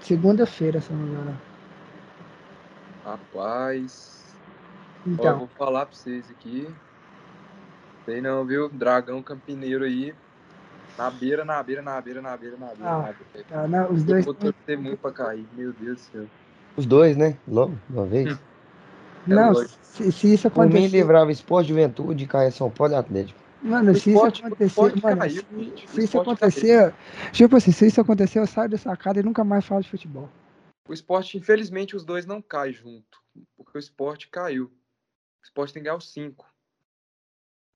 Segunda-feira, 0.00 0.80
se 0.80 0.92
não 0.92 1.00
me 1.00 1.10
engano. 1.10 1.38
Rapaz. 3.04 4.34
Então. 5.06 5.34
Ó, 5.34 5.38
vou 5.38 5.48
falar 5.48 5.86
pra 5.86 5.94
vocês 5.94 6.30
aqui. 6.30 6.68
Sei 8.04 8.20
não, 8.20 8.44
viu? 8.44 8.68
Dragão 8.68 9.22
Campineiro 9.22 9.84
aí. 9.84 10.14
Na 10.98 11.10
beira, 11.10 11.44
na 11.44 11.62
beira, 11.62 11.82
na 11.82 12.00
beira, 12.00 12.22
na 12.22 12.36
beira, 12.36 12.56
na 12.56 12.66
beira. 12.66 12.90
Ah, 12.90 12.98
na 12.98 13.02
beira. 13.12 13.46
Tá, 13.48 13.68
não, 13.68 13.92
os 13.92 14.04
dois. 14.04 14.24
vou 14.24 14.34
torcer 14.34 14.78
muito 14.78 14.98
pra 14.98 15.12
cair. 15.12 15.46
Meu 15.54 15.72
Deus 15.72 15.98
do 15.98 16.04
céu. 16.12 16.26
Os 16.76 16.86
dois, 16.86 17.16
né? 17.16 17.36
Logo, 17.46 17.78
uma 17.88 18.06
vez. 18.06 18.32
Hum. 18.34 18.38
É 19.28 19.34
não, 19.34 19.54
se, 19.54 20.10
se, 20.10 20.34
isso 20.34 20.48
acontecer. 20.48 20.72
Por 20.72 20.80
mim, 20.80 20.86
livrava 20.88 21.30
Esporte 21.30 21.68
Juventude, 21.68 22.26
caia 22.26 22.50
São 22.50 22.70
Paulo 22.70 22.94
e 22.94 22.96
Atlético. 22.96 23.38
Mano, 23.62 23.94
se 23.94 24.10
isso 24.10 24.26
acontecer, 24.26 25.00
mano, 25.00 25.18
caiu, 25.18 25.42
se, 25.42 25.86
se 25.86 26.02
isso 26.02 26.20
acontecer, 26.20 26.94
tipo 27.30 27.56
assim, 27.56 27.70
se 27.70 27.86
isso 27.86 28.00
acontecer, 28.00 28.40
eu 28.40 28.46
saio 28.46 28.68
dessa 28.68 28.96
casa 28.96 29.20
e 29.20 29.22
nunca 29.22 29.44
mais 29.44 29.64
falo 29.64 29.80
de 29.80 29.88
futebol. 29.88 30.28
O 30.88 30.92
esporte, 30.92 31.38
infelizmente, 31.38 31.94
os 31.94 32.04
dois 32.04 32.26
não 32.26 32.42
caem 32.42 32.72
junto, 32.72 33.22
porque 33.56 33.78
o 33.78 33.80
esporte 33.80 34.28
caiu. 34.28 34.64
O 34.64 35.44
esporte 35.44 35.72
tem 35.72 35.80
que 35.80 35.84
ganhar 35.84 35.96
os 35.96 36.12
cinco. 36.12 36.44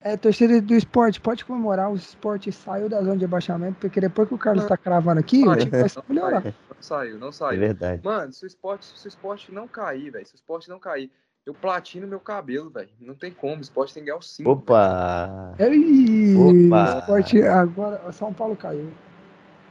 É, 0.07 0.17
torcida 0.17 0.61
do 0.61 0.73
esporte, 0.73 1.21
pode 1.21 1.45
comemorar, 1.45 1.91
o 1.91 1.97
esporte 1.97 2.53
saiu 2.53 2.89
da 2.89 3.03
zona 3.03 3.17
de 3.17 3.25
abaixamento, 3.25 3.77
porque 3.81 4.01
depois 4.01 4.29
que 4.29 4.35
o 4.35 4.39
Carlos 4.39 4.63
está 4.63 4.77
cravando 4.77 5.19
aqui, 5.19 5.45
o 5.45 5.57
time 5.57 5.69
vai 5.69 5.89
melhorar. 6.09 6.45
Não 6.45 6.53
saiu, 6.79 7.19
não 7.19 7.33
saiu. 7.33 7.57
É 7.57 7.67
verdade. 7.67 8.03
Mano, 8.05 8.33
se 8.33 8.45
o 8.45 8.47
esporte, 8.47 8.87
se 8.97 9.05
o 9.05 9.09
esporte 9.09 9.51
não 9.51 9.67
cair, 9.67 10.11
velho, 10.11 10.25
se 10.25 10.35
o 10.35 10.37
esporte 10.37 10.69
não 10.69 10.79
cair, 10.79 11.11
eu 11.45 11.53
platino 11.53 12.07
meu 12.07 12.21
cabelo, 12.21 12.71
velho. 12.71 12.89
Não 13.01 13.17
tem 13.17 13.33
como, 13.33 13.57
o 13.57 13.61
esporte 13.61 13.95
tem 13.95 14.05
que 14.05 14.07
ganhar 14.07 14.21
os 14.21 14.31
cinco. 14.31 14.51
Opa! 14.51 15.57
Ei, 15.59 16.37
Opa! 16.37 16.95
O 16.95 16.99
esporte, 17.01 17.43
agora, 17.43 18.13
São 18.13 18.33
Paulo 18.33 18.55
caiu. 18.55 18.89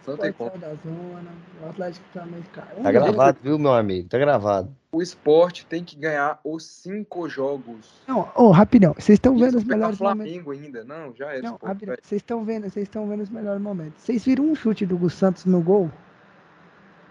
Não 0.07 0.17
tem 0.17 0.31
como. 0.33 0.57
Da 0.57 0.69
zona, 0.69 1.31
o 1.63 1.69
Atlético 1.69 2.05
também 2.13 2.43
caiu. 2.53 2.83
Tá 2.83 2.91
gravado, 2.91 3.37
viu, 3.41 3.57
meu 3.57 3.73
amigo? 3.73 4.07
Tá 4.07 4.17
gravado. 4.17 4.69
O 4.91 5.01
esporte 5.01 5.65
tem 5.65 5.83
que 5.83 5.95
ganhar 5.95 6.39
os 6.43 6.65
cinco 6.65 7.27
jogos. 7.27 8.01
Não, 8.07 8.29
oh, 8.35 8.51
rapidão. 8.51 8.93
Vocês 8.93 9.17
estão 9.17 9.37
vendo 9.37 9.57
os 9.57 9.63
melhores 9.63 9.97
Flamengo 9.97 10.45
momentos. 10.45 10.65
ainda. 10.65 10.83
Não, 10.83 11.13
já 11.13 11.33
é. 11.33 11.41
Não. 11.41 11.57
Vocês 11.57 12.21
estão 12.21 12.45
vendo, 12.45 12.69
vocês 12.69 12.83
estão 12.83 13.07
vendo 13.07 13.23
os 13.23 13.29
melhores 13.29 13.61
momentos. 13.61 14.01
Vocês 14.01 14.23
viram 14.23 14.45
um 14.45 14.55
chute 14.55 14.85
do 14.85 14.97
Gus 14.97 15.13
Santos 15.13 15.45
no 15.45 15.61
gol? 15.61 15.91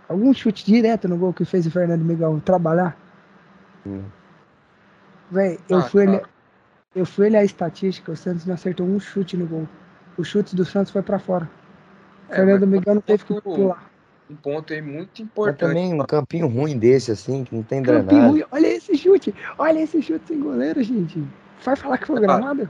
Algum 0.08 0.32
chute 0.32 0.64
direto 0.64 1.08
no 1.08 1.16
gol 1.16 1.32
que 1.32 1.44
fez 1.44 1.66
o 1.66 1.70
Fernando 1.70 2.04
Miguel 2.04 2.40
trabalhar? 2.44 2.96
Hum. 3.86 4.04
Véi, 5.30 5.58
eu, 5.68 5.78
ah, 5.78 5.82
fui 5.82 6.06
olhar, 6.06 6.22
eu 6.94 7.04
fui 7.06 7.26
olhar 7.26 7.40
a 7.40 7.44
estatística, 7.44 8.12
o 8.12 8.16
Santos 8.16 8.46
não 8.46 8.54
acertou 8.54 8.86
um 8.86 9.00
chute 9.00 9.36
no 9.36 9.46
gol. 9.46 9.68
O 10.16 10.24
chute 10.24 10.54
do 10.54 10.64
Santos 10.64 10.92
foi 10.92 11.02
para 11.02 11.18
fora. 11.18 11.50
É, 12.28 12.36
Fernando 12.36 12.66
Miguel 12.66 12.94
não 12.96 13.02
teve 13.02 13.24
que 13.24 13.40
pular. 13.40 13.90
Um 14.30 14.36
ponto 14.36 14.72
aí 14.72 14.80
muito 14.80 15.22
importante. 15.22 15.62
Mas 15.62 15.68
também 15.68 16.00
um 16.00 16.04
campinho 16.06 16.46
ruim 16.48 16.78
desse, 16.78 17.12
assim, 17.12 17.44
que 17.44 17.54
não 17.54 17.62
tem 17.62 17.82
drenagem. 17.82 18.30
Ruim. 18.30 18.44
Olha 18.50 18.66
esse 18.66 18.96
chute. 18.96 19.34
Olha 19.58 19.80
esse 19.80 20.00
chute 20.00 20.26
sem 20.26 20.40
goleiro, 20.40 20.82
gente. 20.82 21.22
Vai 21.62 21.76
falar 21.76 21.98
que 21.98 22.06
foi 22.06 22.20
gramado? 22.20 22.68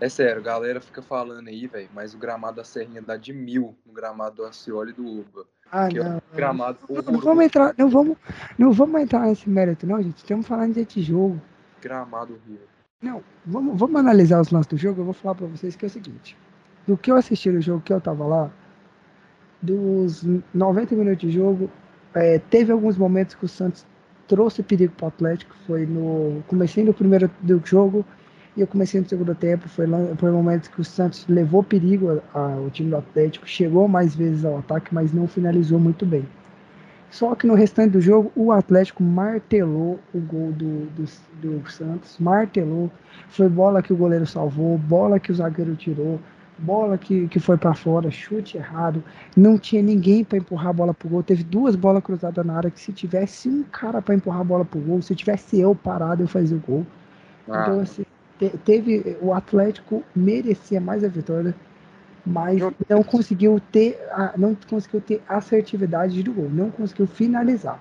É 0.00 0.08
sério, 0.08 0.42
galera 0.42 0.80
fica 0.80 1.00
falando 1.00 1.48
aí, 1.48 1.66
velho, 1.66 1.88
mas 1.94 2.14
o 2.14 2.18
gramado 2.18 2.56
da 2.56 2.64
Serrinha 2.64 3.00
dá 3.00 3.16
de 3.16 3.32
mil 3.32 3.74
no 3.86 3.92
gramado 3.92 4.36
do 4.36 4.44
Acioli 4.44 4.90
e 4.90 4.94
do 4.94 5.06
Uba. 5.06 5.46
Ah, 5.70 5.88
é 5.88 5.94
não. 5.94 6.22
gramado 6.34 6.78
não, 6.88 7.02
não, 7.12 7.20
vamos 7.20 7.44
entrar, 7.44 7.74
não 7.78 7.88
vamos, 7.88 8.16
não 8.58 8.72
vamos 8.72 9.00
entrar 9.00 9.20
nesse 9.20 9.48
mérito, 9.48 9.86
não, 9.86 10.02
gente. 10.02 10.18
Estamos 10.18 10.46
falando 10.46 10.74
de 10.84 11.02
jogo. 11.02 11.40
Gramado 11.80 12.34
horrível. 12.34 12.66
Não, 13.00 13.22
vamos, 13.46 13.78
vamos 13.78 13.96
analisar 13.96 14.40
os 14.40 14.50
lances 14.50 14.66
do 14.66 14.76
jogo. 14.76 15.00
Eu 15.00 15.04
vou 15.04 15.14
falar 15.14 15.36
para 15.36 15.46
vocês 15.46 15.76
que 15.76 15.84
é 15.84 15.88
o 15.88 15.90
seguinte: 15.90 16.36
do 16.86 16.96
que 16.96 17.10
eu 17.10 17.16
assisti 17.16 17.50
no 17.50 17.60
jogo, 17.60 17.82
que 17.82 17.92
eu 17.92 18.00
tava 18.00 18.26
lá, 18.26 18.50
dos 19.64 20.24
90 20.52 20.94
minutos 20.94 21.20
de 21.20 21.30
jogo, 21.30 21.70
é, 22.14 22.38
teve 22.38 22.70
alguns 22.70 22.96
momentos 22.96 23.34
que 23.34 23.44
o 23.44 23.48
Santos 23.48 23.86
trouxe 24.28 24.62
perigo 24.62 24.92
para 24.96 25.06
o 25.06 25.08
Atlético. 25.08 25.54
Foi 25.66 25.86
no 25.86 26.42
comecinho 26.46 26.86
do 26.86 26.94
primeiro 26.94 27.30
do 27.40 27.60
jogo 27.64 28.04
e 28.56 28.62
o 28.62 28.66
comecinho 28.66 29.02
do 29.02 29.08
segundo 29.08 29.34
tempo. 29.34 29.68
Foi, 29.68 29.86
foi 30.16 30.30
momentos 30.30 30.68
que 30.68 30.80
o 30.80 30.84
Santos 30.84 31.26
levou 31.28 31.62
perigo 31.62 32.22
ao 32.32 32.70
time 32.70 32.90
do 32.90 32.96
Atlético, 32.96 33.46
chegou 33.48 33.88
mais 33.88 34.14
vezes 34.14 34.44
ao 34.44 34.58
ataque, 34.58 34.94
mas 34.94 35.12
não 35.12 35.26
finalizou 35.26 35.78
muito 35.78 36.04
bem. 36.06 36.24
Só 37.10 37.32
que 37.36 37.46
no 37.46 37.54
restante 37.54 37.92
do 37.92 38.00
jogo, 38.00 38.32
o 38.34 38.50
Atlético 38.50 39.00
martelou 39.00 40.00
o 40.12 40.18
gol 40.18 40.50
do, 40.50 40.86
do, 40.86 41.04
do 41.60 41.70
Santos, 41.70 42.18
martelou. 42.18 42.90
Foi 43.28 43.48
bola 43.48 43.80
que 43.80 43.92
o 43.92 43.96
goleiro 43.96 44.26
salvou, 44.26 44.76
bola 44.76 45.20
que 45.20 45.30
o 45.30 45.34
zagueiro 45.34 45.76
tirou, 45.76 46.18
bola 46.58 46.96
que, 46.96 47.28
que 47.28 47.40
foi 47.40 47.56
para 47.56 47.74
fora, 47.74 48.10
chute 48.10 48.56
errado, 48.56 49.02
não 49.36 49.58
tinha 49.58 49.82
ninguém 49.82 50.24
para 50.24 50.38
empurrar 50.38 50.68
a 50.68 50.72
bola 50.72 50.94
pro 50.94 51.08
gol. 51.08 51.22
Teve 51.22 51.42
duas 51.42 51.74
bolas 51.76 52.02
cruzadas 52.02 52.44
na 52.44 52.56
área 52.56 52.70
que 52.70 52.80
se 52.80 52.92
tivesse 52.92 53.48
um 53.48 53.62
cara 53.64 54.00
para 54.00 54.14
empurrar 54.14 54.40
a 54.40 54.44
bola 54.44 54.64
pro 54.64 54.80
gol, 54.80 55.02
se 55.02 55.14
tivesse 55.14 55.58
eu 55.58 55.74
parado, 55.74 56.22
eu 56.22 56.28
fazia 56.28 56.56
o 56.56 56.60
gol. 56.60 56.86
Ah. 57.48 57.62
Então, 57.62 57.80
assim, 57.80 58.04
te, 58.38 58.50
teve. 58.64 59.16
O 59.20 59.32
Atlético 59.32 60.02
merecia 60.14 60.80
mais 60.80 61.02
a 61.04 61.08
vitória, 61.08 61.54
mas 62.24 62.60
não 62.88 63.02
conseguiu 63.02 63.60
ter 63.72 63.98
a, 64.12 64.34
não 64.36 64.54
conseguiu 64.54 65.00
ter 65.00 65.22
assertividade 65.28 66.22
do 66.22 66.32
gol, 66.32 66.48
não 66.50 66.70
conseguiu 66.70 67.06
finalizar. 67.06 67.80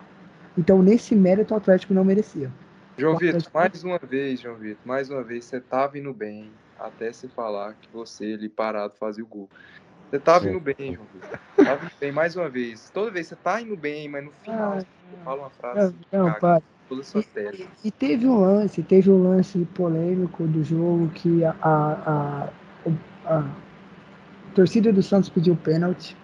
Então, 0.57 0.83
nesse 0.83 1.15
mérito, 1.15 1.53
o 1.53 1.57
Atlético 1.57 1.93
não 1.93 2.03
merecia. 2.03 2.51
João 2.95 3.17
Vitor, 3.17 3.41
mais 3.51 3.83
uma 3.83 3.97
vez, 3.97 4.39
João 4.39 4.55
Vitor, 4.55 4.77
mais 4.86 5.09
uma 5.09 5.23
vez, 5.23 5.45
você 5.45 5.59
tá 5.59 5.88
vindo 5.88 6.13
bem 6.13 6.51
até 6.84 7.12
se 7.13 7.28
falar 7.30 7.76
que 7.76 7.88
você 7.91 8.34
ali 8.34 8.50
parado 8.50 8.93
fazia 9.00 9.24
o 9.24 9.28
gol. 9.28 9.50
Você 10.10 10.19
tá 10.19 10.38
vindo 10.38 10.60
bem, 10.60 10.93
João 10.93 11.08
Vitor. 11.12 11.39
Tá 11.56 11.76
vindo 11.76 11.91
bem 12.00 12.12
mais 12.12 12.36
uma 12.36 12.48
vez. 12.48 12.89
Toda 12.91 13.10
vez 13.10 13.28
você 13.28 13.36
tá 13.36 13.62
indo 13.62 13.76
bem, 13.76 14.08
mas 14.08 14.24
no 14.24 14.32
final 14.32 14.74
ah, 14.74 14.80
você 14.80 15.24
fala 15.24 15.41
uma 15.41 15.50
frase 15.50 15.96
não, 16.12 16.28
não, 16.28 16.34
caga, 16.36 16.63
toda 16.88 17.04
sua 17.04 17.22
e, 17.22 17.67
e, 17.86 17.91
teve 17.91 18.28
um 18.28 18.39
lance, 18.39 18.84
teve 18.84 19.10
um 19.10 19.24
lance 19.24 19.58
polêmico 19.74 20.46
do 20.46 20.63
jogo 20.63 21.10
que 21.15 21.43
a, 21.43 21.56
a, 21.62 22.50
a, 23.26 23.38
a 23.38 23.50
torcida 24.54 24.93
do 24.93 25.02
Santos 25.02 25.30
pediu 25.30 25.56
pênalti. 25.56 26.15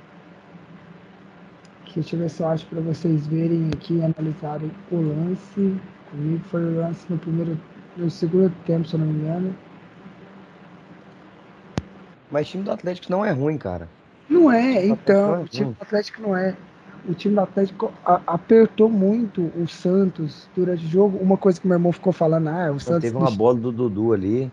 Que 1.85 2.01
deixa 2.01 2.15
eu 2.15 2.19
ver 2.19 2.29
se 2.29 2.43
eu 2.43 2.47
acho 2.47 2.67
para 2.67 2.81
vocês 2.81 3.25
verem 3.25 3.71
aqui 3.73 3.95
e 3.95 4.03
analisarem 4.03 4.71
o 4.91 4.97
lance. 4.97 5.75
Comigo 6.11 6.43
foi 6.45 6.63
o 6.63 6.75
lance 6.75 7.05
no 7.09 7.17
primeiro, 7.17 7.59
no 7.97 8.09
segundo 8.11 8.53
tempo, 8.65 8.87
se 8.87 8.93
eu 8.93 8.99
não 8.99 9.07
me 9.07 9.19
engano. 9.19 9.55
Mas 12.31 12.47
o 12.47 12.51
time 12.51 12.63
do 12.63 12.71
Atlético 12.71 13.11
não 13.11 13.25
é 13.25 13.31
ruim, 13.31 13.57
cara. 13.57 13.87
Não 14.29 14.51
é, 14.51 14.85
então. 14.85 15.35
É 15.35 15.39
o 15.39 15.47
time 15.47 15.73
do 15.73 15.81
Atlético 15.81 16.21
não 16.21 16.37
é. 16.37 16.55
O 17.07 17.13
time 17.13 17.33
do 17.33 17.41
Atlético 17.41 17.91
apertou 18.05 18.89
muito 18.89 19.51
o 19.55 19.67
Santos 19.67 20.49
durante 20.55 20.85
o 20.85 20.89
jogo. 20.89 21.17
Uma 21.17 21.37
coisa 21.37 21.59
que 21.59 21.67
meu 21.67 21.75
irmão 21.75 21.91
ficou 21.91 22.13
falando, 22.13 22.49
ah, 22.49 22.51
o 22.51 22.75
então, 22.75 22.79
Santos. 22.79 23.01
Teve 23.01 23.17
uma 23.17 23.31
bola 23.31 23.59
do 23.59 23.71
Dudu 23.71 24.13
ali. 24.13 24.51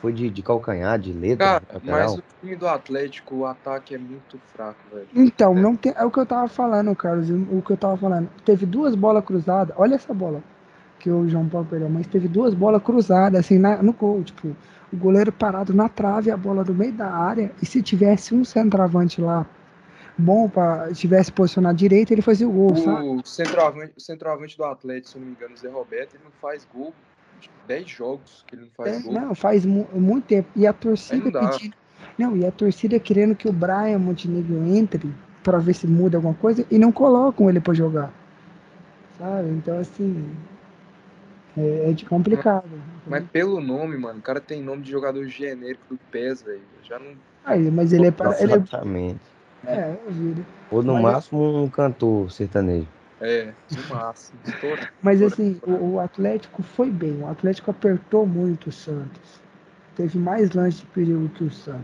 Foi 0.00 0.12
de, 0.12 0.28
de 0.28 0.42
calcanhar, 0.42 0.98
de 0.98 1.12
letra. 1.12 1.60
Cara, 1.60 1.80
mas 1.82 2.14
o 2.14 2.22
time 2.40 2.56
do 2.56 2.68
Atlético, 2.68 3.36
o 3.36 3.46
ataque 3.46 3.94
é 3.94 3.98
muito 3.98 4.38
fraco, 4.54 4.78
velho. 4.92 5.06
Então, 5.14 5.56
é. 5.56 5.60
não 5.60 5.76
tem, 5.76 5.94
é 5.96 6.04
o 6.04 6.10
que 6.10 6.20
eu 6.20 6.26
tava 6.26 6.46
falando, 6.46 6.94
Carlos. 6.94 7.30
O 7.30 7.62
que 7.62 7.72
eu 7.72 7.76
tava 7.76 7.96
falando. 7.96 8.28
Teve 8.44 8.66
duas 8.66 8.94
bolas 8.94 9.24
cruzadas. 9.24 9.74
Olha 9.78 9.94
essa 9.94 10.12
bola 10.12 10.42
que 10.98 11.10
o 11.10 11.28
João 11.28 11.48
Paulo 11.48 11.66
perdeu, 11.68 11.88
mas 11.88 12.06
teve 12.06 12.28
duas 12.28 12.54
bolas 12.54 12.82
cruzadas, 12.82 13.40
assim, 13.40 13.58
na, 13.58 13.82
no 13.82 13.92
gol. 13.92 14.22
Tipo, 14.22 14.54
o 14.94 14.98
goleiro 14.98 15.32
parado 15.32 15.74
na 15.74 15.88
trave, 15.88 16.30
a 16.30 16.36
bola 16.36 16.64
do 16.64 16.74
meio 16.74 16.92
da 16.92 17.10
área, 17.10 17.50
e 17.60 17.66
se 17.66 17.82
tivesse 17.82 18.34
um 18.34 18.44
centroavante 18.44 19.20
lá 19.20 19.46
bom 20.16 20.48
para 20.48 20.92
tivesse 20.92 21.32
posicionado 21.32 21.76
direito, 21.76 22.12
ele 22.12 22.22
fazia 22.22 22.48
o 22.48 22.52
gol, 22.52 22.72
o 22.72 22.76
sabe? 22.76 23.28
Centroavante, 23.28 23.92
o 23.96 24.00
centroavante 24.00 24.56
do 24.56 24.64
Atlético, 24.64 25.08
se 25.08 25.18
não 25.18 25.26
me 25.26 25.32
engano, 25.32 25.54
o 25.54 25.58
Zé 25.58 25.68
Roberto, 25.68 26.14
ele 26.14 26.24
não 26.24 26.30
faz 26.40 26.66
gol 26.72 26.94
10 27.66 27.88
jogos 27.88 28.44
que 28.46 28.54
ele 28.54 28.62
não 28.62 28.70
faz 28.76 28.96
é, 28.96 29.02
gol. 29.02 29.12
Não, 29.12 29.34
faz 29.34 29.66
mu 29.66 29.86
muito 29.92 30.26
tempo. 30.26 30.48
E 30.54 30.66
a 30.66 30.72
torcida 30.72 31.30
pedindo. 31.30 31.74
Não, 32.18 32.36
e 32.36 32.46
a 32.46 32.52
torcida 32.52 32.98
querendo 32.98 33.34
que 33.34 33.48
o 33.48 33.52
Brian 33.52 33.98
Montenegro 33.98 34.64
entre 34.66 35.12
para 35.42 35.58
ver 35.58 35.74
se 35.74 35.86
muda 35.86 36.16
alguma 36.16 36.34
coisa 36.34 36.64
e 36.70 36.78
não 36.78 36.92
colocam 36.92 37.48
ele 37.50 37.60
para 37.60 37.74
jogar. 37.74 38.12
Sabe? 39.18 39.50
Então, 39.50 39.78
assim. 39.78 40.34
É, 41.56 41.90
é 41.90 41.92
de 41.92 42.04
complicado. 42.04 42.64
Mas, 42.70 42.93
mas 43.06 43.24
pelo 43.28 43.60
nome, 43.60 43.96
mano, 43.96 44.18
o 44.18 44.22
cara 44.22 44.40
tem 44.40 44.62
nome 44.62 44.82
de 44.82 44.90
jogador 44.90 45.24
genérico 45.26 45.84
do 45.90 45.98
PES, 46.10 46.42
velho. 46.42 46.62
Já 46.82 46.98
não. 46.98 47.14
Aí, 47.44 47.70
mas 47.70 47.92
ele 47.92 48.06
é 48.06 48.10
para. 48.10 48.30
Exatamente. 48.42 49.20
É, 49.66 49.72
é 49.76 49.98
vida. 50.08 50.42
Ou 50.70 50.82
no 50.82 50.94
mas 50.94 51.02
máximo 51.02 51.64
um 51.64 51.68
cantor 51.68 52.30
sertanejo. 52.30 52.88
É, 53.20 53.52
no 53.70 53.94
máximo. 53.94 54.38
mas 55.02 55.22
assim, 55.22 55.58
o, 55.66 55.94
o, 55.94 56.00
Atlético 56.00 56.62
foi 56.62 56.90
bem. 56.90 57.22
O 57.22 57.28
Atlético 57.28 57.70
apertou 57.70 58.26
muito 58.26 58.68
o 58.68 58.72
Santos. 58.72 59.40
Teve 59.96 60.18
mais 60.18 60.50
lance 60.52 60.80
de 60.80 60.86
perigo 60.86 61.28
que 61.30 61.44
o 61.44 61.50
Santos. 61.50 61.82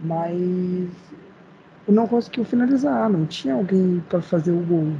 Mas 0.00 0.88
não 1.88 2.06
conseguiu 2.06 2.44
finalizar. 2.44 3.08
Não 3.08 3.26
tinha 3.26 3.54
alguém 3.54 4.04
para 4.08 4.20
fazer 4.20 4.52
o 4.52 4.60
gol 4.60 4.92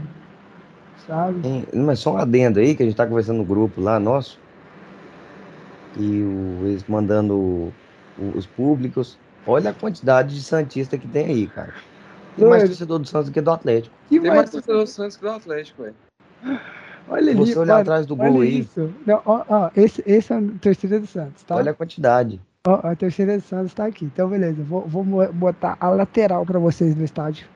sabe? 1.07 1.41
Tem, 1.41 1.67
mas 1.75 1.99
só 1.99 2.15
um 2.15 2.19
adendo 2.19 2.61
aí, 2.61 2.75
que 2.75 2.83
a 2.83 2.87
gente 2.87 2.97
tá 2.97 3.07
conversando 3.07 3.39
no 3.39 3.45
grupo 3.45 3.81
lá, 3.81 3.99
nosso, 3.99 4.39
e 5.97 6.23
o, 6.23 6.67
eles 6.67 6.85
mandando 6.89 7.35
o, 7.37 7.73
os 8.35 8.47
públicos. 8.47 9.19
Olha 9.47 9.71
a 9.71 9.75
quantidade 9.75 10.35
de 10.35 10.43
Santista 10.43 10.99
que 10.99 11.09
tem 11.09 11.27
aí, 11.27 11.47
cara. 11.47 11.75
Tem 12.37 12.49
mais 12.49 12.65
torcedor 12.65 12.99
do 12.99 13.07
Santos 13.07 13.29
do 13.29 13.33
que 13.33 13.41
do 13.41 13.51
Atlético. 13.51 13.95
tem 14.09 14.21
mais, 14.21 14.51
torcedor 14.51 14.85
do 14.85 14.87
Santos 14.87 15.17
que 15.17 15.23
do 15.23 15.31
Atlético, 15.31 15.83
velho. 15.83 15.95
Olha 17.09 17.33
ali, 17.33 17.35
Você 17.35 17.59
olhar 17.59 17.75
olha, 17.75 17.83
atrás 17.83 18.07
do 18.07 18.15
gol 18.15 18.41
aí. 18.41 18.61
Isso. 18.61 18.95
Não, 19.05 19.21
ó, 19.25 19.45
ó, 19.49 19.71
esse, 19.77 20.03
esse 20.07 20.33
é 20.33 20.37
a 20.37 20.43
torcida 20.61 21.01
do 21.01 21.07
Santos, 21.07 21.43
tá? 21.43 21.57
Olha 21.57 21.73
a 21.73 21.75
quantidade. 21.75 22.41
Ó, 22.67 22.81
a 22.85 22.95
torcida 22.95 23.37
do 23.37 23.43
Santos 23.43 23.75
tá 23.75 23.87
aqui. 23.87 24.05
Então, 24.05 24.29
beleza. 24.29 24.63
Vou, 24.63 24.83
vou 24.83 25.05
botar 25.33 25.77
a 25.81 25.89
lateral 25.89 26.47
pra 26.47 26.59
vocês 26.59 26.95
no 26.95 27.05
estádio. 27.05 27.49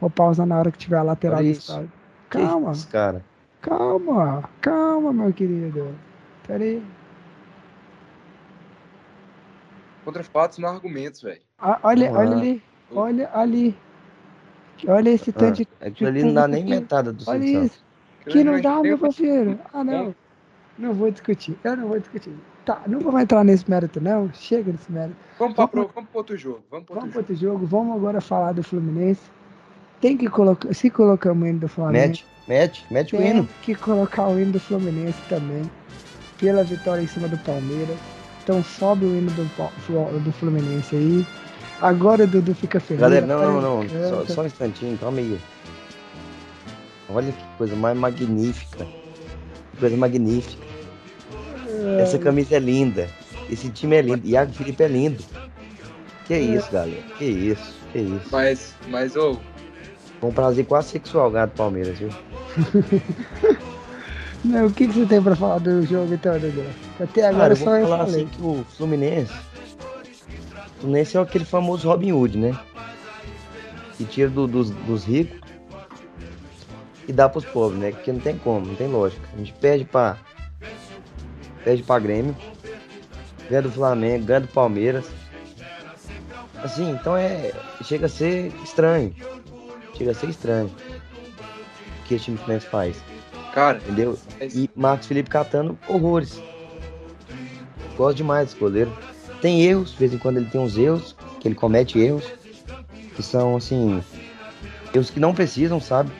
Vou 0.00 0.08
pausar 0.08 0.46
na 0.46 0.58
hora 0.58 0.70
que 0.70 0.78
tiver 0.78 0.96
a 0.96 1.02
lateral 1.02 1.38
olha 1.38 1.46
do 1.46 1.50
isso. 1.52 1.70
estádio. 1.70 1.92
Calma. 2.30 2.72
Isso, 2.72 2.88
cara. 2.88 3.22
Calma, 3.60 4.48
calma, 4.60 5.12
meu 5.12 5.32
querido. 5.32 5.94
Pera 6.46 6.64
aí. 6.64 6.82
Contra 10.04 10.24
fatos 10.24 10.58
não 10.58 10.68
argumentos, 10.68 11.22
velho. 11.22 11.40
Ah, 11.58 11.78
olha, 11.82 12.10
ah. 12.10 12.18
olha 12.18 12.36
ali. 12.36 12.62
Olha 12.90 13.30
ali. 13.32 13.76
Olha 14.86 15.10
esse 15.10 15.30
ah, 15.30 15.34
tanto 15.34 15.56
de. 15.58 15.68
Aquilo 15.80 16.10
ali 16.10 16.24
não 16.24 16.34
dá 16.34 16.48
nem 16.48 16.64
metade 16.64 17.12
do 17.12 17.24
Olha 17.28 17.44
isso. 17.44 17.82
Que 18.26 18.44
não 18.44 18.60
dá, 18.60 18.80
meu 18.80 18.98
parceiro. 18.98 19.58
Ah, 19.72 19.84
não. 19.84 20.14
Não 20.78 20.94
vou 20.94 21.10
discutir. 21.10 21.56
Eu 21.62 21.76
não 21.76 21.88
vou 21.88 21.98
discutir. 21.98 22.34
Tá, 22.64 22.82
não 22.86 23.00
vou 23.00 23.18
entrar 23.18 23.44
nesse 23.44 23.68
mérito, 23.68 24.00
não. 24.00 24.32
Chega 24.32 24.70
nesse 24.72 24.90
mérito. 24.90 25.16
Vamos 25.38 25.54
para 25.54 25.66
vamos, 25.66 25.90
vamos 25.94 26.10
outro 26.12 26.36
jogo. 26.36 26.62
Vamos 26.70 26.86
para 26.86 26.96
outro, 26.96 27.18
outro, 27.18 27.34
jogo. 27.34 27.66
Vamos 27.66 27.96
agora 27.96 28.20
falar 28.20 28.52
do 28.52 28.62
Fluminense. 28.62 29.22
Tem 30.00 30.16
que 30.16 30.28
colocar. 30.28 30.72
Se 30.72 30.90
colocamos 30.90 31.44
o 31.44 31.46
hino 31.46 31.60
do 31.60 31.68
Flamengo. 31.68 32.08
Mete, 32.08 32.26
mete, 32.48 32.86
mete 32.90 33.16
o 33.16 33.22
hino. 33.22 33.44
Tem 33.44 33.48
que 33.62 33.74
colocar 33.74 34.28
o 34.28 34.38
hino 34.38 34.52
do 34.52 34.60
Fluminense 34.60 35.18
também. 35.28 35.62
Pela 36.38 36.64
vitória 36.64 37.02
em 37.02 37.06
cima 37.06 37.28
do 37.28 37.38
Palmeiras. 37.38 37.98
Então 38.42 38.62
sobe 38.62 39.04
o 39.04 39.16
hino 39.16 39.30
do, 39.30 40.20
do 40.20 40.32
Fluminense 40.32 40.96
aí. 40.96 41.26
Agora 41.80 42.24
o 42.24 42.26
Dudu 42.26 42.54
fica 42.54 42.80
feliz. 42.80 43.00
Galera, 43.00 43.26
não, 43.26 43.60
não, 43.60 43.82
não. 43.82 43.88
Só, 44.08 44.34
só, 44.34 44.42
um 44.42 44.46
instantinho, 44.46 44.98
calma 44.98 45.18
aí. 45.18 45.38
Olha 47.08 47.32
que 47.32 47.44
coisa 47.58 47.76
mais 47.76 47.96
magnífica. 47.96 48.86
Que 49.72 49.76
coisa 49.78 49.96
magnífica. 49.96 50.62
É... 51.68 52.02
Essa 52.02 52.18
camisa 52.18 52.56
é 52.56 52.58
linda. 52.58 53.08
Esse 53.50 53.68
time 53.70 53.96
é 53.96 54.02
lindo. 54.02 54.26
Iago 54.26 54.52
Felipe 54.52 54.82
é 54.82 54.88
lindo. 54.88 55.22
Que 56.26 56.34
é 56.34 56.40
isso, 56.40 56.70
galera. 56.70 57.02
Que 57.18 57.24
isso, 57.24 57.74
que 57.92 57.98
isso. 57.98 58.28
Mas, 58.30 58.74
mas, 58.88 59.16
ô, 59.16 59.32
oh 59.32 59.52
foi 60.22 60.30
um 60.30 60.32
prazer 60.32 60.64
quase 60.66 60.90
sexual 60.90 61.32
ganhar 61.32 61.46
do 61.46 61.52
Palmeiras, 61.52 61.98
viu? 61.98 62.08
Não, 64.44 64.66
o 64.66 64.72
que, 64.72 64.86
que 64.86 64.92
você 64.94 65.06
tem 65.06 65.22
pra 65.22 65.36
falar 65.36 65.58
do 65.58 65.84
jogo 65.86 66.12
então, 66.12 66.38
Dudu? 66.38 66.64
Até 67.00 67.26
agora 67.26 67.36
Cara, 67.38 67.52
eu 67.52 67.56
só 67.56 67.76
eu 67.76 67.84
falar 67.86 68.06
falei. 68.06 68.22
assim 68.22 68.26
que 68.26 68.42
o 68.42 68.64
Fluminense. 68.76 69.32
O 70.76 70.80
Fluminense 70.80 71.16
é 71.16 71.20
aquele 71.20 71.44
famoso 71.44 71.88
Robin 71.88 72.12
Hood, 72.12 72.38
né? 72.38 72.58
Que 73.96 74.04
tira 74.04 74.28
do, 74.28 74.46
dos, 74.46 74.70
dos 74.70 75.04
ricos 75.04 75.40
e 77.06 77.12
dá 77.12 77.28
pros 77.28 77.44
pobres, 77.44 77.80
né? 77.80 77.92
Porque 77.92 78.12
não 78.12 78.20
tem 78.20 78.36
como, 78.36 78.66
não 78.66 78.74
tem 78.74 78.88
lógica. 78.88 79.22
A 79.32 79.36
gente 79.36 79.52
perde 79.54 79.84
pra. 79.84 80.16
Perde 81.64 81.82
pra 81.82 81.98
Grêmio. 81.98 82.36
Ganha 83.48 83.62
do 83.62 83.70
Flamengo, 83.70 84.24
ganha 84.24 84.40
do 84.40 84.48
Palmeiras. 84.48 85.06
Assim, 86.56 86.90
então 86.90 87.16
é. 87.16 87.52
Chega 87.84 88.06
a 88.06 88.08
ser 88.08 88.52
estranho 88.62 89.14
chega 90.02 90.10
a 90.10 90.14
ser 90.14 90.30
estranho 90.30 90.66
o 90.68 92.04
que 92.04 92.14
esse 92.14 92.24
time 92.24 92.36
Fluminense 92.36 92.66
faz. 92.66 92.96
Cara, 93.52 93.78
entendeu? 93.78 94.18
E 94.40 94.68
Marcos 94.74 95.06
Felipe 95.06 95.28
catando 95.28 95.78
horrores. 95.88 96.40
Gosto 97.96 98.16
demais 98.16 98.48
desse 98.48 98.58
goleiro. 98.58 98.92
Tem 99.40 99.62
erros, 99.62 99.92
de 99.92 99.98
vez 99.98 100.14
em 100.14 100.18
quando 100.18 100.38
ele 100.38 100.46
tem 100.46 100.60
uns 100.60 100.76
erros, 100.78 101.14
que 101.40 101.48
ele 101.48 101.54
comete 101.54 101.98
erros, 101.98 102.24
que 103.14 103.22
são 103.22 103.56
assim, 103.56 104.02
erros 104.94 105.10
que 105.10 105.20
não 105.20 105.34
precisam, 105.34 105.80
sabe? 105.80 106.10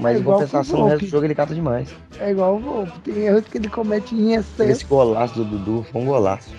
Mas 0.00 0.16
é 0.16 0.20
em 0.20 0.22
compensação, 0.22 0.82
o 0.82 0.88
resto 0.88 1.04
do 1.04 1.10
jogo 1.10 1.24
ele 1.24 1.34
cata 1.34 1.54
demais. 1.54 1.88
É 2.18 2.30
igual 2.30 2.56
o 2.56 2.58
Volpe, 2.58 2.98
tem 3.00 3.24
erros 3.24 3.44
que 3.44 3.58
ele 3.58 3.68
comete 3.68 4.14
em 4.14 4.34
excesso. 4.34 4.70
Esse 4.70 4.84
golaço 4.84 5.34
do 5.34 5.44
Dudu 5.44 5.86
foi 5.90 6.02
um 6.02 6.06
golaço. 6.06 6.50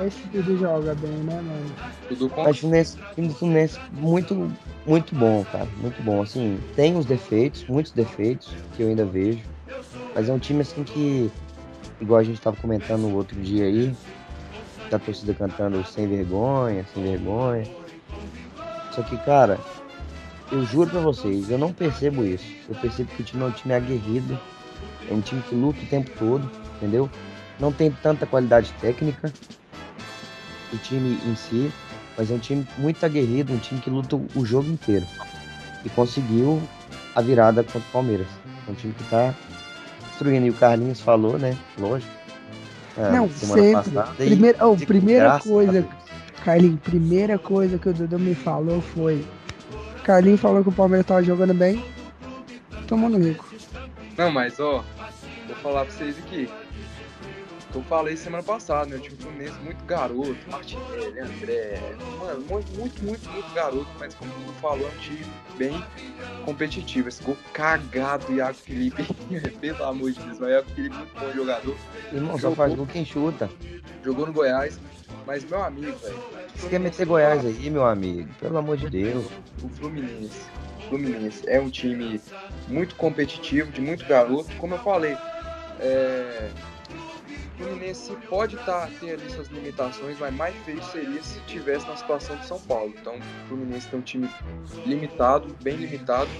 Esse 0.00 0.26
Dudu 0.28 0.56
joga 0.56 0.94
bem, 0.94 1.10
né, 1.10 1.34
mano? 1.34 1.74
Dudu 2.08 2.28
com... 2.30 2.44
Mas 2.44 2.56
o 2.56 2.60
Fluminense, 2.60 2.98
time 3.14 3.28
do 3.28 3.34
Fluminense 3.34 3.78
muito, 3.92 4.52
muito 4.86 5.14
bom, 5.14 5.44
cara. 5.50 5.68
Muito 5.78 6.00
bom. 6.02 6.22
Assim, 6.22 6.58
tem 6.76 6.96
os 6.96 7.04
defeitos, 7.04 7.64
muitos 7.68 7.92
defeitos, 7.92 8.48
que 8.76 8.82
eu 8.82 8.88
ainda 8.88 9.04
vejo. 9.04 9.42
Mas 10.14 10.28
é 10.28 10.32
um 10.32 10.38
time 10.38 10.62
assim 10.62 10.84
que, 10.84 11.30
igual 12.00 12.20
a 12.20 12.24
gente 12.24 12.40
tava 12.40 12.56
comentando 12.56 13.02
no 13.02 13.16
outro 13.16 13.40
dia 13.40 13.64
aí, 13.64 13.94
da 14.88 14.98
torcida 14.98 15.34
cantando 15.34 15.84
sem 15.84 16.06
vergonha, 16.06 16.86
sem 16.94 17.02
vergonha. 17.02 17.66
Só 18.92 19.02
que, 19.02 19.16
cara, 19.18 19.58
eu 20.50 20.64
juro 20.64 20.90
pra 20.90 21.00
vocês, 21.00 21.50
eu 21.50 21.58
não 21.58 21.72
percebo 21.72 22.24
isso. 22.24 22.46
Eu 22.68 22.74
percebo 22.76 23.10
que 23.10 23.22
o 23.22 23.24
time 23.24 23.42
é 23.42 23.46
um 23.46 23.50
time 23.50 23.74
aguerrido, 23.74 24.38
é 25.10 25.12
um 25.12 25.20
time 25.20 25.42
que 25.42 25.54
luta 25.54 25.80
o 25.82 25.86
tempo 25.86 26.10
todo, 26.18 26.48
entendeu? 26.76 27.10
Não 27.58 27.72
tem 27.72 27.90
tanta 27.90 28.26
qualidade 28.26 28.72
técnica, 28.80 29.32
o 30.72 30.78
time 30.78 31.18
em 31.26 31.34
si, 31.34 31.72
mas 32.16 32.30
é 32.30 32.34
um 32.34 32.38
time 32.38 32.66
muito 32.76 33.04
aguerrido, 33.04 33.52
um 33.52 33.58
time 33.58 33.80
que 33.80 33.90
luta 33.90 34.16
o 34.16 34.44
jogo 34.44 34.68
inteiro. 34.70 35.06
E 35.84 35.88
conseguiu 35.90 36.60
a 37.14 37.20
virada 37.20 37.62
contra 37.62 37.78
o 37.78 37.92
Palmeiras. 37.92 38.26
É 38.66 38.70
um 38.70 38.74
time 38.74 38.92
que 38.92 39.04
tá 39.04 39.34
destruindo. 40.08 40.46
E 40.46 40.50
o 40.50 40.54
Carlinhos 40.54 41.00
falou, 41.00 41.38
né? 41.38 41.56
Lógico. 41.78 42.12
É, 42.96 43.12
Não, 43.12 43.30
sempre. 43.30 43.92
Passada, 43.92 44.14
primeira, 44.16 44.66
oh, 44.66 44.76
primeira 44.76 45.38
coisa, 45.38 45.86
Carlinhos, 46.44 46.80
primeira 46.80 47.38
coisa 47.38 47.78
que 47.78 47.88
o 47.88 47.94
Dudu 47.94 48.18
me 48.18 48.34
falou 48.34 48.80
foi. 48.80 49.24
Carlinhos 50.02 50.40
falou 50.40 50.62
que 50.62 50.70
o 50.70 50.72
Palmeiras 50.72 51.06
tava 51.06 51.22
jogando 51.22 51.54
bem, 51.54 51.84
tomando 52.88 53.18
rico. 53.18 53.46
Não, 54.16 54.32
mas 54.32 54.58
ó, 54.58 54.84
vou 55.46 55.56
falar 55.62 55.84
pra 55.84 55.94
vocês 55.94 56.18
aqui 56.18 56.46
que 56.46 56.67
eu 57.74 57.82
falei 57.82 58.16
semana 58.16 58.42
passada, 58.42 58.86
né? 58.86 58.96
O 58.96 59.00
time 59.00 59.16
Fluminense 59.16 59.58
muito 59.60 59.84
garoto, 59.84 60.36
Martinelli, 60.50 61.20
André, 61.20 61.80
mano, 62.18 62.44
muito, 62.48 62.72
muito, 62.78 63.04
muito, 63.04 63.30
muito 63.30 63.54
garoto, 63.54 63.88
mas 63.98 64.14
como 64.14 64.32
tu 64.32 64.52
falou, 64.54 64.86
é 64.86 64.90
um 64.90 64.98
time 64.98 65.26
bem 65.56 65.84
competitivo. 66.44 67.08
Esse 67.08 67.22
gol 67.22 67.36
cagado, 67.52 68.32
Iago 68.32 68.54
Felipe, 68.54 69.04
pelo 69.60 69.84
amor 69.84 70.12
de 70.12 70.20
Deus, 70.20 70.38
mas 70.38 70.50
Iago 70.50 70.70
Felipe 70.70 70.96
muito 70.96 71.20
bom 71.20 71.32
jogador. 71.32 71.76
Irmão, 72.12 72.38
só 72.38 72.50
faz 72.52 72.74
gol 72.74 72.86
quem 72.86 73.04
chuta. 73.04 73.50
Jogou 74.02 74.26
no 74.26 74.32
Goiás, 74.32 74.80
mas 75.26 75.44
meu 75.44 75.62
amigo, 75.62 75.96
velho. 75.98 76.18
Você 76.56 76.68
quer 76.70 76.80
meter 76.80 77.06
Goiás 77.06 77.44
aí, 77.44 77.70
meu 77.70 77.84
amigo? 77.84 78.28
Pelo 78.40 78.58
amor 78.58 78.76
de 78.78 78.88
Deus. 78.88 79.26
O 79.62 79.68
Fluminense. 79.68 80.40
O 80.78 80.88
Fluminense 80.88 81.42
é 81.46 81.60
um 81.60 81.68
time 81.68 82.20
muito 82.66 82.94
competitivo, 82.94 83.70
de 83.70 83.80
muito 83.80 84.06
garoto. 84.06 84.50
Como 84.56 84.74
eu 84.74 84.78
falei, 84.78 85.16
é, 85.78 86.50
Fluminense 87.58 88.16
pode 88.28 88.56
tá, 88.58 88.88
ter 89.00 89.12
ali 89.12 89.30
suas 89.30 89.48
limitações, 89.48 90.18
mas 90.18 90.34
mais 90.34 90.56
feio 90.64 90.82
seria 90.84 91.22
se 91.22 91.40
tivesse 91.40 91.86
na 91.86 91.96
situação 91.96 92.36
de 92.36 92.46
São 92.46 92.60
Paulo. 92.60 92.94
Então, 92.98 93.16
o 93.16 93.48
Fluminense 93.48 93.88
tem 93.88 93.98
um 93.98 94.02
time 94.02 94.30
limitado, 94.86 95.54
bem 95.62 95.76
limitado, 95.76 96.30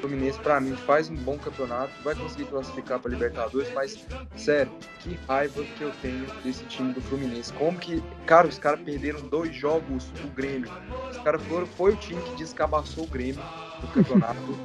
Fluminense, 0.00 0.38
para 0.40 0.58
mim, 0.58 0.74
faz 0.74 1.10
um 1.10 1.14
bom 1.14 1.38
campeonato, 1.38 1.92
vai 2.02 2.14
conseguir 2.14 2.46
classificar 2.46 2.98
para 2.98 3.10
Libertadores, 3.10 3.70
mas, 3.74 4.06
sério, 4.34 4.72
que 5.00 5.18
raiva 5.28 5.62
que 5.62 5.82
eu 5.82 5.92
tenho 6.00 6.26
desse 6.42 6.64
time 6.64 6.92
do 6.94 7.00
Fluminense. 7.02 7.52
Como 7.52 7.78
que, 7.78 8.02
cara, 8.24 8.48
os 8.48 8.58
caras 8.58 8.80
perderam 8.80 9.20
dois 9.28 9.54
jogos 9.54 10.06
do 10.06 10.28
Grêmio. 10.34 10.70
Os 11.10 11.18
caras 11.18 11.42
foram, 11.42 11.66
foi 11.66 11.92
o 11.92 11.96
time 11.96 12.20
que 12.22 12.36
descabaçou 12.36 13.04
o 13.04 13.06
Grêmio 13.06 13.42
no 13.82 13.88
campeonato. 13.88 14.58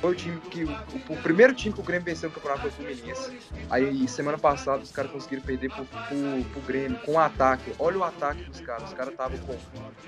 foi 0.00 0.10
o 0.10 0.14
time 0.14 0.40
que. 0.50 0.64
O, 0.64 0.72
o, 1.10 1.16
primeiro 1.22 1.54
time 1.54 1.74
que 1.74 1.80
o 1.80 1.84
Grêmio 1.84 2.04
venceu 2.04 2.28
no 2.28 2.34
campeonato 2.34 2.62
foi 2.62 2.70
o 2.70 2.72
Fluminense. 2.72 3.38
Aí, 3.70 4.08
semana 4.08 4.38
passada, 4.38 4.82
os 4.82 4.90
caras 4.90 5.10
conseguiram 5.10 5.42
perder 5.42 5.70
pro, 5.70 5.84
pro, 5.84 6.44
pro 6.52 6.60
Grêmio 6.62 6.98
com 7.04 7.12
o 7.12 7.18
ataque. 7.18 7.72
Olha 7.78 7.98
o 7.98 8.04
ataque 8.04 8.44
dos 8.44 8.60
caras. 8.60 8.84
Os 8.84 8.94
caras 8.94 9.12
estavam 9.12 9.38
com 9.38 9.56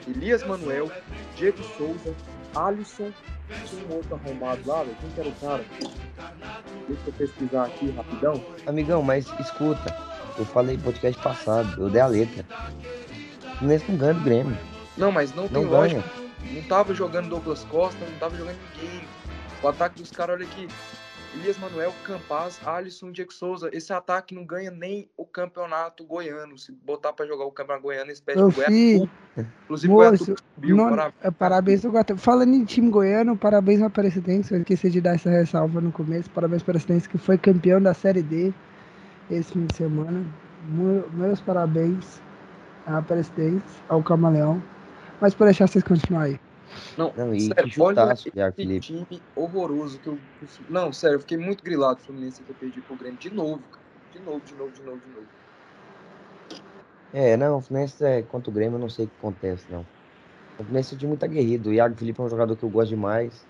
Elias 0.09 0.45
Manuel, 0.45 0.91
Diego 1.37 1.63
Souza, 1.77 2.15
Alisson 2.55 3.13
tinha 3.67 3.87
um 3.87 3.97
outro 3.97 4.15
arrombado 4.15 4.61
lá, 4.67 4.83
velho. 4.83 4.97
Quem 5.01 5.11
que 5.11 5.21
era 5.21 5.29
o 5.29 5.33
cara? 5.33 5.65
Deixa 6.89 7.03
eu 7.07 7.13
pesquisar 7.13 7.65
aqui 7.65 7.91
rapidão. 7.91 8.45
Amigão, 8.67 9.03
mas 9.03 9.27
escuta. 9.39 9.95
Eu 10.39 10.45
falei 10.47 10.79
podcast 10.79 11.21
passado, 11.23 11.83
eu 11.83 11.91
dei 11.91 12.01
a 12.01 12.07
letra. 12.07 12.45
O 13.43 13.57
Fluminense 13.59 13.91
não 13.91 13.99
ganha 13.99 14.15
do 14.15 14.21
Grêmio. 14.21 14.59
Não, 14.97 15.13
mas 15.13 15.35
não, 15.35 15.45
não 15.45 15.49
tem 15.51 15.63
ganha. 15.63 15.71
lógica. 15.71 16.24
Não 16.53 16.63
tava 16.63 16.95
jogando 16.95 17.29
Douglas 17.29 17.65
Costa, 17.65 18.05
não 18.05 18.19
tava 18.19 18.37
jogando 18.37 18.59
ninguém. 18.75 19.07
O 19.63 19.69
ataque 19.69 20.01
dos 20.01 20.11
caras, 20.11 20.37
olha 20.37 20.47
aqui. 20.47 20.69
Elias 21.37 21.59
Manuel, 21.59 21.93
Campaz, 22.05 22.61
Alisson, 22.65 23.11
Diego 23.11 23.33
Souza. 23.33 23.69
Esse 23.73 23.93
ataque 23.93 24.35
não 24.35 24.45
ganha 24.45 24.71
nem 24.71 25.09
o 25.17 25.27
campeonato 25.27 26.05
goiano. 26.05 26.57
Se 26.57 26.71
botar 26.71 27.13
para 27.13 27.27
jogar 27.27 27.45
o 27.45 27.51
campeonato 27.51 27.83
goiano, 27.83 28.11
esse 28.11 28.23
pede 28.23 28.41
o 28.41 28.53
Goiás. 28.53 29.09
Inclusive, 29.65 29.93
Moço, 29.93 30.33
o 30.33 30.37
subiu. 30.55 30.77
Não, 30.77 30.91
parabéns. 30.91 31.15
É, 31.23 31.31
parabéns 31.33 31.85
ao 31.85 31.91
Guatá. 31.91 32.17
Falando 32.17 32.55
em 32.55 32.65
time 32.65 32.89
goiano, 32.89 33.37
parabéns 33.37 33.81
ao 33.81 33.89
Aparecidense. 33.89 34.55
Eu 34.55 34.61
esqueci 34.61 34.89
de 34.89 35.01
dar 35.01 35.17
essa 35.17 35.29
ressalva 35.29 35.81
no 35.81 35.91
começo. 35.91 36.31
Parabéns 36.31 36.63
ao 36.63 36.67
Aparecidense, 36.67 37.09
que 37.09 37.19
foi 37.19 37.37
campeão 37.37 37.83
da 37.83 37.95
Série 37.95 38.23
D 38.23 38.55
esse 39.29 39.53
fim 39.53 39.67
de 39.67 39.75
semana. 39.75 40.25
Meus 41.15 41.41
parabéns 41.41 42.23
ao 42.87 42.99
Aparecidense, 42.99 43.65
ao 43.89 44.05
Camaleão. 44.05 44.63
Mas 45.21 45.35
por 45.35 45.45
deixar 45.45 45.67
vocês 45.67 45.85
continuarem 45.85 46.35
aí. 46.35 46.41
Não, 46.97 47.13
não 47.17 47.35
e 47.35 47.41
sério, 47.43 47.71
chutaço, 47.71 48.29
olha 48.35 48.55
esse 48.57 48.81
time 48.81 49.23
horroroso 49.37 49.99
que 50.01 50.09
eu. 50.09 50.19
Não, 50.69 50.93
sério, 50.93 51.17
eu 51.17 51.21
fiquei 51.21 51.39
muito 51.39 51.63
grilado 51.63 52.01
o 52.01 52.03
Fluminense 52.05 52.43
ter 52.43 52.55
perdido 52.55 52.83
pro 52.85 52.97
Grêmio 52.97 53.19
de 53.19 53.31
novo, 53.31 53.63
cara. 53.71 53.85
De 54.13 54.19
novo, 54.21 54.41
de 54.41 54.55
novo, 54.55 54.71
de 54.71 54.83
novo, 54.83 55.01
de 55.01 55.15
novo. 55.15 55.27
É, 57.13 57.37
não, 57.37 57.59
o 57.59 57.61
Fluminense 57.61 58.05
é, 58.05 58.23
contra 58.23 58.51
o 58.51 58.53
Grêmio 58.53 58.77
eu 58.77 58.81
não 58.81 58.89
sei 58.89 59.05
o 59.05 59.09
que 59.09 59.15
acontece, 59.19 59.65
não. 59.71 59.87
O 60.59 60.65
Fluminense 60.65 60.95
é 60.95 60.97
um 60.97 60.99
time 60.99 61.09
muito 61.11 61.25
aguerrido. 61.25 61.71
O 61.71 61.73
Iago 61.73 61.97
Felipe 61.97 62.21
é 62.21 62.25
um 62.25 62.29
jogador 62.29 62.57
que 62.57 62.63
eu 62.63 62.71
gosto 62.71 62.91
demais. 62.91 63.47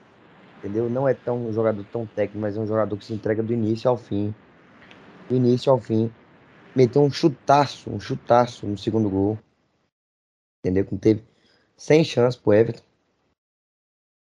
Entendeu? 0.58 0.88
Não 0.88 1.06
é 1.06 1.12
tão 1.12 1.46
um 1.46 1.52
jogador 1.52 1.84
tão 1.92 2.06
técnico, 2.06 2.38
mas 2.38 2.56
é 2.56 2.60
um 2.60 2.66
jogador 2.66 2.96
que 2.96 3.04
se 3.04 3.12
entrega 3.12 3.42
do 3.42 3.52
início 3.52 3.88
ao 3.88 3.96
fim. 3.96 4.34
Do 5.28 5.36
início 5.36 5.70
ao 5.70 5.78
fim. 5.78 6.10
Meteu 6.74 7.02
um 7.02 7.10
chutaço, 7.10 7.90
um 7.90 8.00
chutaço 8.00 8.66
no 8.66 8.76
segundo 8.76 9.08
gol. 9.10 9.38
Entendeu? 10.60 10.86
Que 10.86 10.96
teve 10.96 11.22
sem 11.76 12.04
chance 12.04 12.38
pro 12.38 12.52
Everton. 12.52 12.82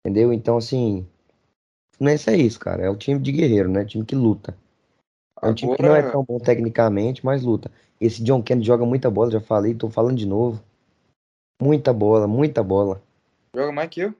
Entendeu? 0.05 0.33
Então, 0.33 0.57
assim, 0.57 1.07
Fluminense 1.97 2.31
é 2.31 2.37
isso, 2.37 2.59
cara. 2.59 2.83
É 2.83 2.91
o 2.91 2.97
time 2.97 3.21
de 3.21 3.31
guerreiro, 3.31 3.71
né? 3.71 3.85
time 3.85 4.05
que 4.05 4.17
luta. 4.17 4.57
É 5.41 5.47
um 5.47 5.51
Agora... 5.51 5.55
time 5.55 5.77
que 5.77 5.83
não 5.83 5.95
é 5.95 6.11
tão 6.11 6.25
bom 6.25 6.39
tecnicamente, 6.39 7.25
mas 7.25 7.43
luta. 7.43 7.71
Esse 8.01 8.23
John 8.25 8.43
Kennedy 8.43 8.67
joga 8.67 8.85
muita 8.85 9.09
bola, 9.11 9.31
já 9.31 9.41
falei, 9.41 9.75
tô 9.75 9.89
falando 9.89 10.17
de 10.17 10.27
novo. 10.27 10.61
Muita 11.61 11.93
bola, 11.93 12.27
muita 12.27 12.63
bola. 12.63 13.01
Joga 13.55 13.71
mais 13.71 13.89
que 13.89 14.01
eu? 14.01 14.15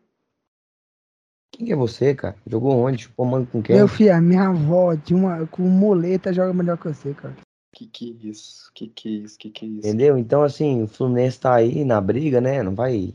Quem 1.53 1.73
é 1.73 1.77
você, 1.77 2.15
cara? 2.15 2.37
Jogou 2.47 2.77
onde? 2.79 3.03
Chupou 3.03 3.27
mano 3.27 3.47
com 3.47 3.61
quem? 3.61 3.77
Meu 3.77 3.89
filho, 3.89 4.15
a 4.15 4.21
minha 4.21 4.49
avó 4.49 4.95
de 4.95 5.15
uma, 5.15 5.47
com 5.49 5.63
muleta 5.63 6.33
joga 6.33 6.53
melhor 6.53 6.79
que 6.79 6.89
você, 6.89 7.13
cara. 7.13 7.35
Que 7.75 7.87
que 7.87 8.11
é 8.11 8.27
isso? 8.29 8.71
Que 8.75 8.87
que 8.89 9.09
é 9.09 9.13
isso? 9.13 9.39
Que 9.39 9.51
que 9.51 9.65
é 9.65 9.69
isso? 9.69 9.79
Entendeu? 9.79 10.19
Então, 10.19 10.43
assim, 10.43 10.83
o 10.83 10.87
Fluminense 10.87 11.41
tá 11.41 11.55
aí 11.55 11.85
na 11.85 12.01
briga, 12.01 12.41
né? 12.41 12.63
Não 12.63 12.75
vai 12.75 13.15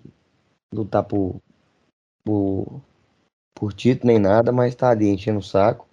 lutar 0.74 1.04
por, 1.04 1.40
por, 2.24 2.82
por 3.54 3.74
título 3.74 4.08
nem 4.12 4.20
nada, 4.20 4.52
mas 4.52 4.74
tá 4.74 4.90
ali 4.90 5.08
enchendo 5.08 5.40
o 5.40 5.44
saco. 5.44 5.88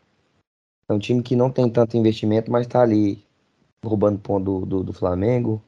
É 0.89 0.93
um 0.93 0.99
time 0.99 1.23
que 1.23 1.37
não 1.37 1.51
tem 1.51 1.69
tanto 1.71 1.97
investimento, 1.97 2.51
mas 2.51 2.67
tá 2.67 2.81
ali 2.81 3.23
roubando 3.85 4.19
ponto 4.19 4.45
do, 4.45 4.67
do, 4.67 4.85
do 4.85 4.93
Flamengo, 4.93 5.63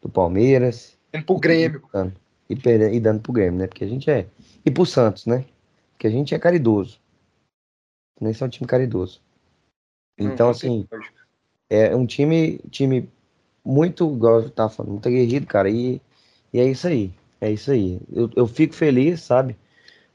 do 0.00 0.08
Palmeiras. 0.08 0.98
Indo 1.12 1.26
pro 1.26 1.38
Grêmio. 1.38 1.82
E, 2.48 2.54
e, 2.54 2.96
e 2.96 3.00
dando 3.00 3.20
pro 3.20 3.32
Grêmio, 3.32 3.60
né? 3.60 3.66
Porque 3.66 3.84
a 3.84 3.88
gente 3.88 4.10
é. 4.10 4.26
E 4.64 4.70
pro 4.70 4.86
Santos, 4.86 5.26
né? 5.26 5.44
Porque 5.92 6.06
a 6.06 6.10
gente 6.10 6.34
é 6.34 6.38
caridoso. 6.38 6.98
Nem 8.18 8.32
é 8.38 8.44
um 8.44 8.48
time 8.48 8.66
caridoso. 8.66 9.20
Então, 10.18 10.46
não, 10.46 10.50
assim, 10.50 10.86
é 11.70 11.96
um 11.96 12.04
time, 12.04 12.58
time 12.70 13.08
muito, 13.64 14.12
igual 14.12 14.42
eu 14.42 14.50
tava 14.50 14.70
falando, 14.70 14.92
muito 14.92 15.08
aguerrido, 15.08 15.46
cara. 15.46 15.70
E, 15.70 16.00
e 16.52 16.60
é 16.60 16.64
isso 16.64 16.86
aí. 16.86 17.12
É 17.40 17.50
isso 17.50 17.70
aí. 17.70 18.00
Eu, 18.12 18.28
eu 18.36 18.46
fico 18.46 18.74
feliz, 18.74 19.20
sabe? 19.22 19.56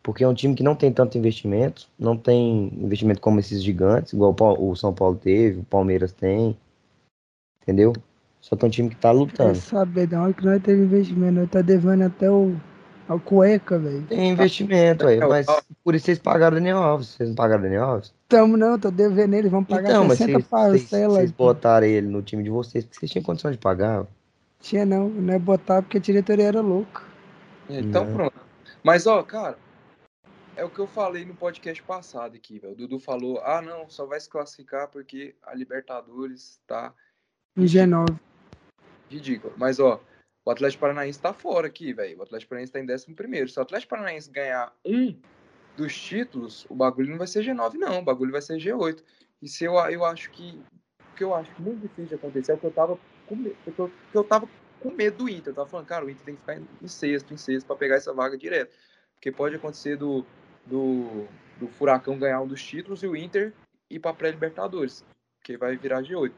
porque 0.05 0.23
é 0.23 0.27
um 0.27 0.35
time 0.35 0.53
que 0.53 0.61
não 0.61 0.75
tem 0.75 0.93
tanto 0.93 1.17
investimento, 1.17 1.87
não 1.97 2.15
tem 2.15 2.71
investimento 2.77 3.19
como 3.19 3.39
esses 3.39 3.63
gigantes, 3.63 4.13
igual 4.13 4.35
o 4.39 4.75
São 4.75 4.93
Paulo 4.93 5.15
teve, 5.15 5.61
o 5.61 5.63
Palmeiras 5.63 6.11
tem, 6.11 6.55
entendeu? 7.59 7.91
Só 8.39 8.55
que 8.55 8.63
é 8.63 8.67
um 8.67 8.71
time 8.71 8.89
que 8.91 8.97
tá 8.97 9.09
lutando. 9.09 9.53
Quer 9.53 9.61
saber, 9.61 10.05
da 10.05 10.21
hora 10.21 10.31
que 10.31 10.45
nós 10.45 10.61
teve 10.61 10.83
investimento, 10.83 11.39
nós 11.39 11.49
tá 11.49 11.63
devendo 11.63 12.03
até 12.03 12.29
o 12.29 12.55
a 13.07 13.19
cueca, 13.19 13.77
velho. 13.77 14.01
Tem 14.03 14.31
investimento 14.31 15.07
aí, 15.07 15.19
mas 15.19 15.45
por 15.83 15.93
isso 15.93 16.05
vocês 16.05 16.19
pagaram 16.19 16.57
o 16.57 16.59
Daniel 16.59 16.77
Alves, 16.77 17.09
vocês 17.09 17.29
não 17.29 17.35
pagaram 17.35 17.61
o 17.61 17.63
Daniel 17.63 17.83
Alves? 17.83 18.13
Tamo 18.27 18.57
não, 18.57 18.79
tô 18.79 18.89
devendo 18.89 19.33
ele, 19.35 19.49
vamos 19.49 19.67
pagar 19.67 19.89
então, 19.89 20.09
60 20.09 20.33
mas 20.33 20.47
parcelas. 20.47 20.81
Vocês, 20.89 21.07
vocês 21.07 21.31
botaram 21.31 21.85
ele 21.85 22.07
no 22.07 22.21
time 22.21 22.43
de 22.43 22.49
vocês, 22.49 22.83
porque 22.83 22.99
vocês 22.99 23.11
tinham 23.11 23.23
condição 23.23 23.51
de 23.51 23.57
pagar. 23.57 24.05
Tinha 24.59 24.85
não, 24.85 25.09
não 25.09 25.33
é 25.33 25.39
botar 25.39 25.81
porque 25.81 25.97
a 25.97 26.01
diretoria 26.01 26.45
era 26.45 26.61
louca. 26.61 27.03
Então 27.69 28.05
não. 28.05 28.13
pronto. 28.13 28.39
Mas 28.83 29.05
ó, 29.05 29.21
cara, 29.21 29.57
é 30.55 30.63
o 30.63 30.69
que 30.69 30.79
eu 30.79 30.87
falei 30.87 31.25
no 31.25 31.35
podcast 31.35 31.81
passado 31.83 32.35
aqui, 32.35 32.59
velho. 32.59 32.73
O 32.73 32.75
Dudu 32.75 32.99
falou: 32.99 33.41
ah, 33.43 33.61
não, 33.61 33.89
só 33.89 34.05
vai 34.05 34.19
se 34.19 34.29
classificar 34.29 34.87
porque 34.87 35.35
a 35.43 35.53
Libertadores 35.53 36.59
tá. 36.65 36.93
Em 37.57 37.65
G9. 37.65 38.17
Ridículo. 39.09 39.53
Mas, 39.57 39.79
ó, 39.79 40.01
o 40.45 40.51
Atlético 40.51 40.81
Paranaense 40.81 41.19
tá 41.19 41.33
fora 41.33 41.65
aqui, 41.65 41.91
velho. 41.91 42.19
O 42.19 42.21
Atlético 42.21 42.49
Paranaense 42.49 42.71
tá 42.71 42.79
em 42.79 42.83
11. 42.83 43.51
Se 43.51 43.59
o 43.59 43.63
Atlético 43.63 43.89
Paranaense 43.89 44.29
ganhar 44.29 44.71
um 44.85 45.19
dos 45.75 45.99
títulos, 45.99 46.67
o 46.69 46.75
bagulho 46.75 47.09
não 47.09 47.17
vai 47.17 47.25
ser 47.25 47.43
G9, 47.43 47.73
não. 47.73 47.99
O 47.99 48.03
bagulho 48.03 48.31
vai 48.31 48.41
ser 48.41 48.57
G8. 48.57 49.03
E 49.41 49.49
se 49.49 49.65
eu, 49.65 49.73
eu 49.73 50.05
acho 50.05 50.29
que. 50.29 50.61
O 51.11 51.15
que 51.15 51.23
eu 51.23 51.33
acho 51.33 51.49
muito 51.59 51.81
difícil 51.81 52.09
de 52.09 52.15
acontecer 52.15 52.51
é 52.51 52.55
o 52.55 52.57
que 52.59 52.65
eu 52.65 52.71
tava 52.71 52.99
com 53.25 53.35
medo. 53.35 53.55
Porque 53.63 53.91
eu, 54.13 54.23
tava 54.23 54.47
com 54.79 54.91
medo 54.91 55.17
do 55.17 55.29
Inter. 55.29 55.47
Eu 55.47 55.55
tava 55.55 55.67
falando, 55.67 55.87
cara, 55.87 56.05
o 56.05 56.09
Inter 56.09 56.23
tem 56.23 56.35
que 56.35 56.41
ficar 56.41 56.57
em 56.57 56.87
sexto, 56.87 57.33
em 57.33 57.37
sexto, 57.37 57.65
pra 57.65 57.75
pegar 57.75 57.95
essa 57.95 58.13
vaga 58.13 58.37
direto. 58.37 58.71
Porque 59.15 59.31
pode 59.31 59.55
acontecer 59.55 59.97
do, 59.97 60.23
do, 60.65 61.25
do 61.57 61.67
Furacão 61.69 62.19
ganhar 62.19 62.41
um 62.41 62.47
dos 62.47 62.63
títulos 62.63 63.01
e 63.01 63.07
o 63.07 63.15
Inter 63.15 63.51
ir 63.89 63.99
para 63.99 64.13
pré-Libertadores, 64.13 65.03
que 65.43 65.57
vai 65.57 65.75
virar 65.75 66.03
G8. 66.03 66.31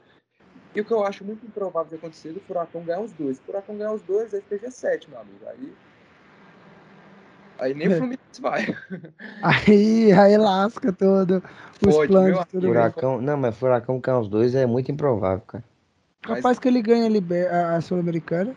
E 0.78 0.82
o 0.82 0.86
que 0.86 0.94
eu 0.94 1.04
acho 1.04 1.26
muito 1.26 1.44
improvável 1.44 1.90
de 1.90 1.96
acontecer 1.96 2.30
é 2.30 2.32
o 2.34 2.40
Furacão 2.42 2.84
ganhar 2.84 3.00
os 3.00 3.12
dois. 3.12 3.40
O 3.40 3.42
Furacão 3.42 3.76
ganhar 3.76 3.94
os 3.94 4.02
dois, 4.04 4.32
aí 4.32 4.42
fica 4.42 4.68
G7, 4.68 5.10
meu 5.10 5.20
amigo. 5.20 5.40
Aí. 5.48 5.74
Aí 7.58 7.74
nem 7.74 7.88
o 7.88 7.94
é. 7.94 7.98
Fluminense 7.98 8.40
vai. 8.40 8.78
Aí, 9.42 10.12
aí 10.12 10.38
lasca 10.38 10.94
todo 10.94 11.44
os 11.84 11.96
Pode, 11.96 12.12
planos. 12.12 12.46
Tudo 12.52 12.68
furacão, 12.68 13.20
não, 13.20 13.36
mas 13.36 13.58
Furacão 13.58 14.00
ganhar 14.00 14.20
os 14.20 14.30
dois 14.30 14.54
é 14.54 14.68
muito 14.68 14.92
improvável, 14.92 15.42
cara. 15.48 15.64
Capaz 16.22 16.44
mas... 16.44 16.60
que 16.60 16.68
ele 16.68 16.84
ganha 16.84 17.10
a, 17.50 17.78
a 17.78 17.82
Sul-Americana, 17.82 18.56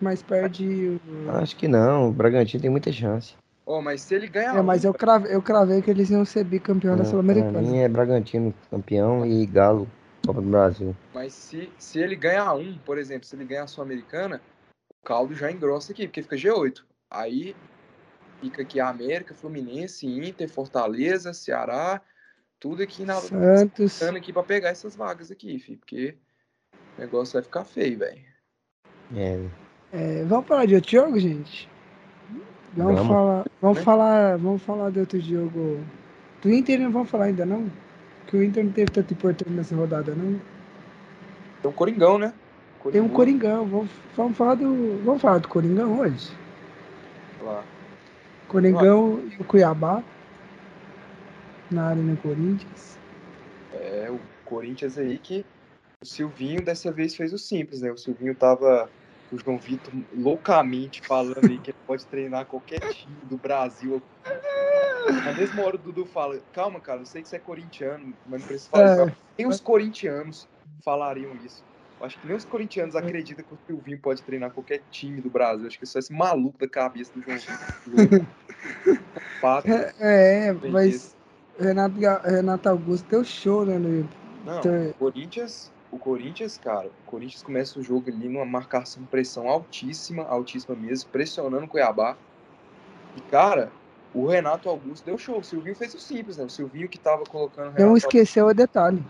mas 0.00 0.22
perde 0.22 1.00
o... 1.04 1.30
Acho 1.32 1.56
que 1.56 1.66
não, 1.66 2.10
o 2.10 2.12
Bragantino 2.12 2.60
tem 2.60 2.70
muita 2.70 2.92
chance. 2.92 3.34
Oh, 3.66 3.82
mas 3.82 4.02
se 4.02 4.14
ele 4.14 4.28
ganhar. 4.28 4.56
É, 4.56 4.62
mas 4.62 4.84
eu 4.84 4.94
cravei, 4.94 5.34
eu 5.34 5.42
cravei 5.42 5.82
que 5.82 5.90
eles 5.90 6.10
iam 6.10 6.24
ser 6.24 6.44
bicampeão 6.44 6.96
da 6.96 7.04
Sul-Americana. 7.04 7.60
mim 7.60 7.78
é 7.78 7.88
Bragantino 7.88 8.54
campeão 8.70 9.26
e 9.26 9.44
Galo 9.46 9.88
Copa 10.26 10.40
do 10.40 10.50
Brasil. 10.50 10.96
Mas 11.14 11.32
se, 11.32 11.70
se 11.78 11.98
ele 11.98 12.16
ganhar 12.16 12.54
um, 12.54 12.78
por 12.78 12.98
exemplo, 12.98 13.26
se 13.26 13.34
ele 13.34 13.44
ganhar 13.44 13.64
a 13.64 13.66
Sul-Americana, 13.66 14.40
o 14.88 15.06
caldo 15.06 15.34
já 15.34 15.50
engrossa 15.50 15.92
aqui, 15.92 16.06
porque 16.06 16.22
fica 16.22 16.36
G8. 16.36 16.82
Aí 17.10 17.56
fica 18.40 18.62
aqui 18.62 18.80
a 18.80 18.88
América, 18.88 19.34
Fluminense, 19.34 20.06
Inter, 20.06 20.48
Fortaleza, 20.48 21.32
Ceará, 21.32 22.00
tudo 22.58 22.82
aqui 22.82 23.04
na 23.04 23.14
Santos 23.14 24.02
aqui 24.02 24.32
para 24.32 24.42
pegar 24.42 24.68
essas 24.68 24.94
vagas 24.94 25.30
aqui, 25.30 25.58
filho, 25.58 25.78
porque 25.78 26.16
o 26.96 27.00
negócio 27.00 27.34
vai 27.34 27.42
ficar 27.42 27.64
feio, 27.64 27.98
velho. 27.98 28.22
É. 29.16 29.46
é. 29.92 30.24
Vamos 30.24 30.46
falar 30.46 30.66
de 30.66 30.74
outro 30.74 30.90
jogo, 30.90 31.18
gente? 31.18 31.68
Vamos, 32.76 32.94
vamos. 32.94 33.08
falar, 33.08 33.46
vamos 33.60 33.78
falar, 33.80 34.38
vamos 34.38 34.62
falar 34.62 34.90
de 34.90 35.00
outro 35.00 35.20
jogo. 35.20 35.84
Do 36.40 36.52
Inter 36.52 36.78
não 36.78 36.92
vamos 36.92 37.10
falar 37.10 37.24
ainda 37.24 37.44
não? 37.44 37.70
Que 38.30 38.36
o 38.36 38.44
Inter 38.44 38.64
não 38.64 38.70
teve 38.72 38.92
tanto 38.92 39.12
importante 39.12 39.50
nessa 39.50 39.74
rodada, 39.74 40.14
não. 40.14 40.40
Tem 41.60 41.70
um 41.70 41.74
Coringão, 41.74 42.16
né? 42.16 42.32
Coringão. 42.78 42.92
Tem 42.92 43.10
um 43.10 43.14
Coringão. 43.14 43.66
Vamos, 43.66 43.90
vamos 44.16 44.36
falar 44.36 44.54
do. 44.54 45.02
Vamos 45.04 45.20
falar 45.20 45.38
do 45.38 45.48
Coringão 45.48 45.98
hoje? 45.98 46.30
Lá. 47.42 47.64
Coringão 48.46 49.16
Lá. 49.16 49.34
e 49.36 49.42
o 49.42 49.44
Cuiabá. 49.44 50.02
na 51.72 51.88
área 51.88 52.02
no 52.02 52.16
Corinthians. 52.18 52.96
É, 53.72 54.08
o 54.08 54.20
Corinthians 54.44 54.96
aí 54.96 55.18
que 55.18 55.44
o 56.00 56.06
Silvinho 56.06 56.62
dessa 56.62 56.92
vez 56.92 57.16
fez 57.16 57.32
o 57.32 57.38
simples, 57.38 57.82
né? 57.82 57.90
O 57.90 57.98
Silvinho 57.98 58.34
tava 58.34 58.88
o 59.32 59.38
João 59.38 59.58
Vitor 59.58 59.92
loucamente 60.16 61.02
falando 61.02 61.44
aí 61.48 61.58
que 61.58 61.70
ele 61.70 61.78
pode 61.86 62.06
treinar 62.06 62.46
qualquer 62.46 62.80
time 62.92 63.16
do 63.24 63.36
Brasil. 63.36 64.00
Na 65.12 65.32
mesma 65.32 65.62
hora 65.62 65.76
o 65.76 65.78
Dudu 65.78 66.06
fala, 66.06 66.40
calma, 66.52 66.80
cara, 66.80 67.00
eu 67.00 67.06
sei 67.06 67.22
que 67.22 67.28
você 67.28 67.36
é 67.36 67.38
corintiano, 67.38 68.14
mas 68.26 68.40
não 68.40 68.48
precisa 68.48 68.70
falar. 68.70 69.08
É. 69.08 69.16
Nem 69.38 69.46
os 69.46 69.60
corintianos 69.60 70.46
falariam 70.84 71.34
isso. 71.44 71.62
Eu 71.98 72.06
acho 72.06 72.18
que 72.18 72.26
nem 72.26 72.36
os 72.36 72.44
corintianos 72.44 72.96
acreditam 72.96 73.44
que 73.44 73.54
o 73.54 73.58
Silvinho 73.66 73.98
pode 73.98 74.22
treinar 74.22 74.50
qualquer 74.50 74.82
time 74.90 75.20
do 75.20 75.28
Brasil. 75.28 75.62
Eu 75.62 75.68
acho 75.68 75.78
que 75.78 75.86
só 75.86 75.98
esse 75.98 76.12
maluco 76.12 76.58
da 76.58 76.68
cabeça 76.68 77.12
do 77.12 77.22
João 77.22 77.36
Vitor. 77.86 78.26
é, 80.00 80.48
é 80.48 80.52
mas 80.52 81.14
Renato, 81.58 81.96
Renato 82.24 82.68
Augusto 82.68 83.06
deu 83.08 83.22
show, 83.22 83.66
né, 83.66 83.78
no... 83.78 84.08
Não, 84.44 84.58
então... 84.58 84.94
Corinthians 84.98 85.70
o 85.90 85.98
Corinthians, 85.98 86.56
cara, 86.56 86.86
o 86.86 87.10
Corinthians 87.10 87.42
começa 87.42 87.78
o 87.78 87.82
jogo 87.82 88.08
ali 88.08 88.28
numa 88.28 88.44
marcação, 88.44 89.02
pressão 89.04 89.48
altíssima, 89.48 90.22
altíssima 90.22 90.76
mesmo, 90.76 91.10
pressionando 91.10 91.64
o 91.64 91.68
Cuiabá. 91.68 92.16
E, 93.16 93.20
cara, 93.22 93.72
o 94.12 94.26
Renato 94.26 94.68
Augusto 94.68 95.04
deu 95.04 95.16
show. 95.16 95.38
O 95.38 95.44
Silvinho 95.44 95.76
fez 95.76 95.94
o 95.94 96.00
simples, 96.00 96.36
né? 96.36 96.44
O 96.44 96.50
Silvinho 96.50 96.88
que 96.88 96.98
tava 96.98 97.24
colocando. 97.24 97.78
Não 97.78 97.96
esqueceu 97.96 98.46
o 98.46 98.54
detalhe. 98.54 99.02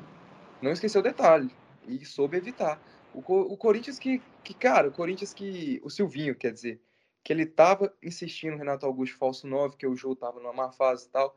Não 0.61 0.71
esqueceu 0.71 1.01
o 1.01 1.05
detalhe. 1.05 1.51
E 1.87 2.05
soube 2.05 2.37
evitar. 2.37 2.81
O, 3.15 3.21
o 3.21 3.57
Corinthians 3.57 3.99
que, 3.99 4.23
que, 4.45 4.55
cara, 4.55 4.89
o 4.89 4.93
Corinthians 4.93 5.33
que. 5.33 5.81
O 5.83 5.91
Silvinho, 5.91 6.35
quer 6.35 6.53
dizer, 6.53 6.81
que 7.25 7.33
ele 7.33 7.47
tava 7.47 7.93
insistindo 8.03 8.53
no 8.53 8.59
Renato 8.59 8.87
Augusto 8.87 9.17
falso 9.17 9.47
9, 9.47 9.77
que 9.77 9.87
o 9.87 9.97
jogo 9.97 10.17
tava 10.17 10.39
numa 10.39 10.53
má 10.53 10.71
fase 10.71 11.07
e 11.07 11.11
tal. 11.11 11.37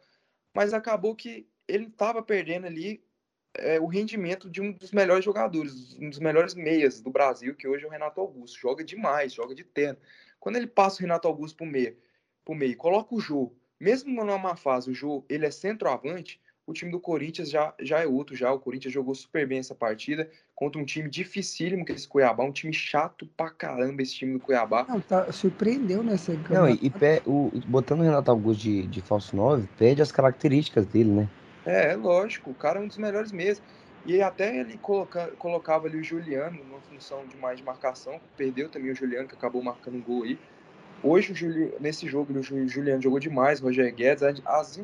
Mas 0.54 0.74
acabou 0.74 1.16
que 1.16 1.48
ele 1.68 1.90
tava 1.90 2.22
perdendo 2.22 2.68
ali 2.68 3.04
é, 3.56 3.80
o 3.80 3.86
rendimento 3.86 4.50
de 4.50 4.62
um 4.62 4.72
dos 4.72 4.92
melhores 4.92 5.24
jogadores, 5.24 5.98
um 6.00 6.10
dos 6.10 6.20
melhores 6.20 6.54
meias 6.54 7.02
do 7.02 7.10
Brasil, 7.10 7.56
que 7.56 7.68
hoje 7.68 7.86
é 7.86 7.88
o 7.88 7.92
Renato 7.92 8.20
Augusto. 8.20 8.60
Joga 8.60 8.84
demais, 8.84 9.34
joga 9.34 9.56
de 9.56 9.64
terno. 9.64 10.00
Quando 10.40 10.58
ele 10.58 10.68
passa 10.68 10.98
o 10.98 11.02
Renato 11.02 11.28
Augusto 11.28 11.58
pro 11.58 11.66
meio, 11.66 11.98
pro 12.44 12.56
meio 12.56 12.76
coloca 12.78 13.16
o 13.16 13.20
Jô, 13.20 13.52
mesmo 13.80 14.14
numa 14.14 14.38
má 14.38 14.56
fase, 14.56 14.92
o 14.92 14.94
Jô, 14.94 15.24
ele 15.30 15.46
é 15.46 15.52
centroavante, 15.52 16.40
o 16.66 16.74
time 16.74 16.92
do 16.92 17.00
Corinthians 17.00 17.50
já, 17.50 17.74
já 17.82 18.00
é 18.00 18.08
outro, 18.08 18.36
já. 18.36 18.52
O 18.52 18.60
Corinthians 18.60 18.94
jogou 18.94 19.14
super 19.14 19.46
bem 19.46 19.60
essa 19.60 19.76
partida 19.76 20.30
contra 20.56 20.80
um 20.82 20.86
time 20.86 21.10
dificílimo 21.10 21.84
que 21.84 21.92
é 21.92 21.96
esse 21.96 22.08
Cuiabá, 22.08 22.44
um 22.44 22.52
time 22.52 22.74
chato 22.74 23.28
pra 23.36 23.50
caramba 23.50 24.02
esse 24.02 24.16
time 24.16 24.34
do 24.34 24.40
Cuiabá. 24.40 24.86
Não, 24.88 25.02
tá, 25.02 25.30
surpreendeu 25.32 26.02
nessa 26.02 26.34
Não, 26.50 26.70
e, 26.70 26.80
e 26.82 26.90
pé, 26.90 27.22
o, 27.26 27.52
botando 27.68 28.00
o 28.00 28.04
Renato 28.04 28.32
Augusto 28.32 28.62
de, 28.62 28.88
de 28.88 29.02
falso 29.02 29.36
9, 29.36 29.68
perde 29.78 30.02
as 30.02 30.12
características 30.12 30.86
dele, 30.86 31.12
né? 31.12 31.30
É, 31.66 31.92
é 31.92 31.96
lógico, 31.96 32.52
o 32.52 32.56
cara 32.56 32.80
é 32.80 32.84
um 32.84 32.88
dos 32.88 32.98
melhores 32.98 33.32
mesmo. 33.32 33.66
E 34.06 34.22
até 34.22 34.58
ele 34.60 34.78
coloca, 34.78 35.28
colocava 35.38 35.88
ali 35.88 35.98
o 35.98 36.04
Juliano 36.04 36.62
numa 36.64 36.80
função 36.82 37.26
de 37.26 37.38
mais 37.38 37.58
de 37.58 37.64
marcação, 37.64 38.20
perdeu 38.36 38.68
também 38.68 38.92
o 38.92 38.96
Juliano, 38.96 39.28
que 39.28 39.36
acabou 39.36 39.64
marcando 39.64 39.96
um 39.96 40.02
gol 40.02 40.24
aí. 40.24 40.38
Hoje, 41.04 41.34
o 41.34 41.36
Juli, 41.36 41.74
nesse 41.82 42.08
jogo, 42.08 42.32
o 42.32 42.42
Juliano 42.42 43.02
jogou 43.02 43.20
demais, 43.20 43.60
Roger 43.60 43.94
Guedes, 43.94 44.24
as 44.46 44.78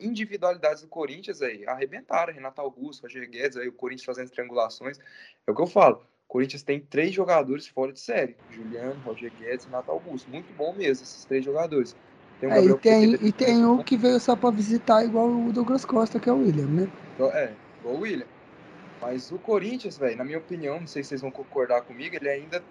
individualidades 0.00 0.82
do 0.82 0.88
Corinthians 0.88 1.42
aí 1.42 1.66
arrebentaram, 1.66 2.32
Renato 2.32 2.62
Augusto, 2.62 3.02
Roger 3.02 3.28
Guedes, 3.28 3.58
aí 3.58 3.68
o 3.68 3.72
Corinthians 3.72 4.06
fazendo 4.06 4.30
triangulações. 4.30 4.98
É 5.46 5.50
o 5.50 5.54
que 5.54 5.60
eu 5.60 5.66
falo, 5.66 5.96
o 5.96 6.28
Corinthians 6.28 6.62
tem 6.62 6.80
três 6.80 7.12
jogadores 7.12 7.68
fora 7.68 7.92
de 7.92 8.00
série, 8.00 8.36
Juliano, 8.48 9.00
Roger 9.02 9.30
Guedes 9.30 9.66
e 9.66 9.68
Renato 9.68 9.90
Augusto. 9.90 10.30
Muito 10.30 10.50
bom 10.54 10.74
mesmo, 10.74 11.04
esses 11.04 11.24
três 11.26 11.44
jogadores. 11.44 11.94
Tem 12.40 12.48
um 12.48 12.52
é, 12.52 12.64
e 12.64 12.74
tem, 12.78 13.14
e 13.14 13.32
tem 13.32 13.64
um 13.66 13.82
que 13.82 13.96
veio 13.96 14.18
só 14.18 14.34
para 14.34 14.50
visitar, 14.50 15.04
igual 15.04 15.28
o 15.28 15.52
Douglas 15.52 15.84
Costa, 15.84 16.18
que 16.18 16.28
é 16.28 16.32
o 16.32 16.38
William, 16.38 16.66
né? 16.66 16.88
É, 17.34 17.52
igual 17.80 17.96
o 17.96 18.00
William. 18.00 18.26
Mas 19.00 19.30
o 19.30 19.38
Corinthians, 19.38 19.98
velho, 19.98 20.16
na 20.16 20.24
minha 20.24 20.38
opinião, 20.38 20.80
não 20.80 20.86
sei 20.86 21.02
se 21.02 21.10
vocês 21.10 21.20
vão 21.20 21.30
concordar 21.30 21.82
comigo, 21.82 22.16
ele 22.16 22.28
ainda. 22.28 22.62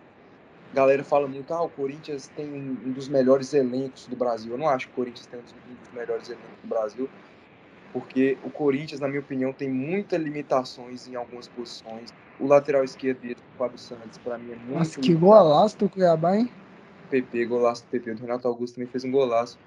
A 0.76 0.84
galera 0.84 1.06
fala 1.06 1.26
muito, 1.26 1.54
ah, 1.54 1.62
o 1.62 1.70
Corinthians 1.70 2.28
tem 2.36 2.54
um 2.54 2.92
dos 2.92 3.08
melhores 3.08 3.54
elencos 3.54 4.08
do 4.08 4.16
Brasil. 4.18 4.52
Eu 4.52 4.58
não 4.58 4.68
acho 4.68 4.88
que 4.88 4.92
o 4.92 4.96
Corinthians 4.98 5.26
tem 5.26 5.40
um 5.40 5.44
dos 5.44 5.94
melhores 5.94 6.28
elencos 6.28 6.62
do 6.62 6.68
Brasil, 6.68 7.10
porque 7.94 8.38
o 8.44 8.50
Corinthians, 8.50 9.00
na 9.00 9.08
minha 9.08 9.22
opinião, 9.22 9.54
tem 9.54 9.70
muitas 9.70 10.22
limitações 10.22 11.08
em 11.08 11.16
algumas 11.16 11.48
posições. 11.48 12.14
O 12.42 12.46
lateral 12.46 12.84
esquerdo 12.84 13.22
dele, 13.22 13.38
o 13.54 13.58
Fábio 13.58 13.78
Santos, 13.78 14.18
para 14.18 14.38
mim 14.38 14.52
é 14.52 14.56
muito. 14.58 14.74
Nossa, 14.80 15.00
que 15.00 15.14
golaço 15.14 15.78
do 15.78 15.88
Cuiabá, 15.88 16.36
hein? 16.36 16.52
PP, 17.10 17.46
golaço 17.46 17.86
do 17.86 17.88
PP. 17.92 18.12
O 18.12 18.18
Renato 18.18 18.46
Augusto 18.46 18.76
também 18.76 18.90
fez 18.90 19.06
um 19.06 19.12
golaço. 19.12 19.58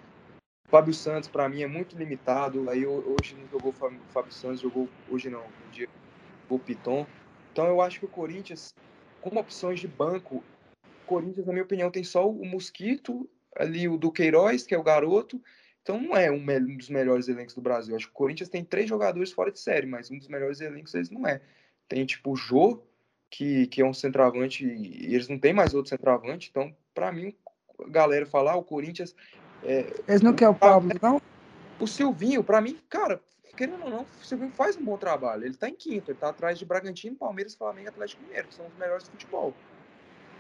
O 0.67 0.71
Fábio 0.71 0.93
Santos, 0.93 1.31
para 1.31 1.49
mim, 1.49 1.63
é 1.63 1.67
muito 1.67 1.97
limitado. 1.97 2.69
Aí 2.69 2.87
hoje 2.87 3.35
não 3.35 3.49
jogou 3.51 3.71
o 3.73 4.13
Fábio 4.13 4.31
Santos, 4.31 4.61
jogou 4.61 4.87
hoje 5.11 5.31
não, 5.31 5.41
um 5.41 5.71
dia 5.73 5.89
o 6.51 6.59
Piton. 6.59 7.07
Então 7.51 7.65
eu 7.65 7.81
acho 7.81 7.99
que 7.99 8.05
o 8.05 8.09
Corinthians, 8.09 8.75
como 9.23 9.41
opções 9.41 9.81
de 9.81 9.89
banco, 9.89 10.45
Corinthians, 11.09 11.47
na 11.47 11.53
minha 11.53 11.65
opinião, 11.65 11.91
tem 11.91 12.05
só 12.05 12.29
o 12.29 12.45
Mosquito, 12.45 13.29
ali 13.57 13.89
o 13.89 13.97
do 13.97 14.13
Queiroz, 14.13 14.65
que 14.65 14.75
é 14.75 14.79
o 14.79 14.83
garoto. 14.83 15.43
Então 15.83 16.01
não 16.01 16.17
é 16.17 16.31
um, 16.31 16.45
dos 16.77 16.91
melhores 16.91 17.29
elencos 17.29 17.55
do 17.55 17.63
Brasil. 17.63 17.97
Acho 17.97 18.07
que 18.07 18.13
o 18.13 18.17
Corinthians 18.17 18.49
tem 18.49 18.63
três 18.63 18.89
jogadores 18.89 19.33
fora 19.33 19.51
de 19.51 19.59
série, 19.59 19.87
mas 19.87 20.11
um 20.11 20.19
dos 20.19 20.29
melhores 20.29 20.61
elencos 20.61 20.95
eles 20.95 21.11
não 21.11 21.27
é. 21.27 21.41
Tem 21.89 22.05
tipo 22.05 22.33
o 22.33 22.37
Jô, 22.37 22.83
que, 23.31 23.67
que 23.69 23.81
é 23.81 23.87
um 23.87 23.95
centroavante, 23.95 24.67
e 24.67 25.15
eles 25.15 25.29
não 25.29 25.39
têm 25.39 25.53
mais 25.53 25.75
outro 25.75 25.89
centroavante, 25.89 26.49
então 26.51 26.75
para 26.95 27.13
mim, 27.13 27.35
a 27.81 27.89
galera 27.89 28.27
falar, 28.27 28.53
ah, 28.53 28.57
o 28.57 28.63
Corinthians. 28.63 29.15
É, 29.63 29.87
Eles 30.07 30.21
não 30.21 30.35
querem 30.35 30.53
o 30.53 30.59
Pablo, 30.59 30.91
não? 31.01 31.23
O 31.81 31.87
Silvinho, 31.87 32.43
para 32.43 32.61
mim, 32.61 32.79
cara, 32.89 33.21
querendo 33.57 33.85
ou 33.85 33.91
não, 33.91 34.03
o 34.03 34.25
Silvinho 34.25 34.51
faz 34.51 34.77
um 34.77 34.85
bom 34.85 34.99
trabalho. 34.99 35.45
Ele 35.45 35.57
tá 35.57 35.69
em 35.69 35.75
quinto, 35.75 36.11
ele 36.11 36.19
tá 36.19 36.29
atrás 36.29 36.59
de 36.59 36.65
Bragantino, 36.65 37.17
Palmeiras, 37.17 37.55
Flamengo 37.55 37.87
e 37.87 37.89
Atlético 37.89 38.23
Mineiro, 38.23 38.49
que 38.49 38.55
são 38.55 38.67
os 38.67 38.75
melhores 38.77 39.05
do 39.05 39.11
futebol. 39.13 39.55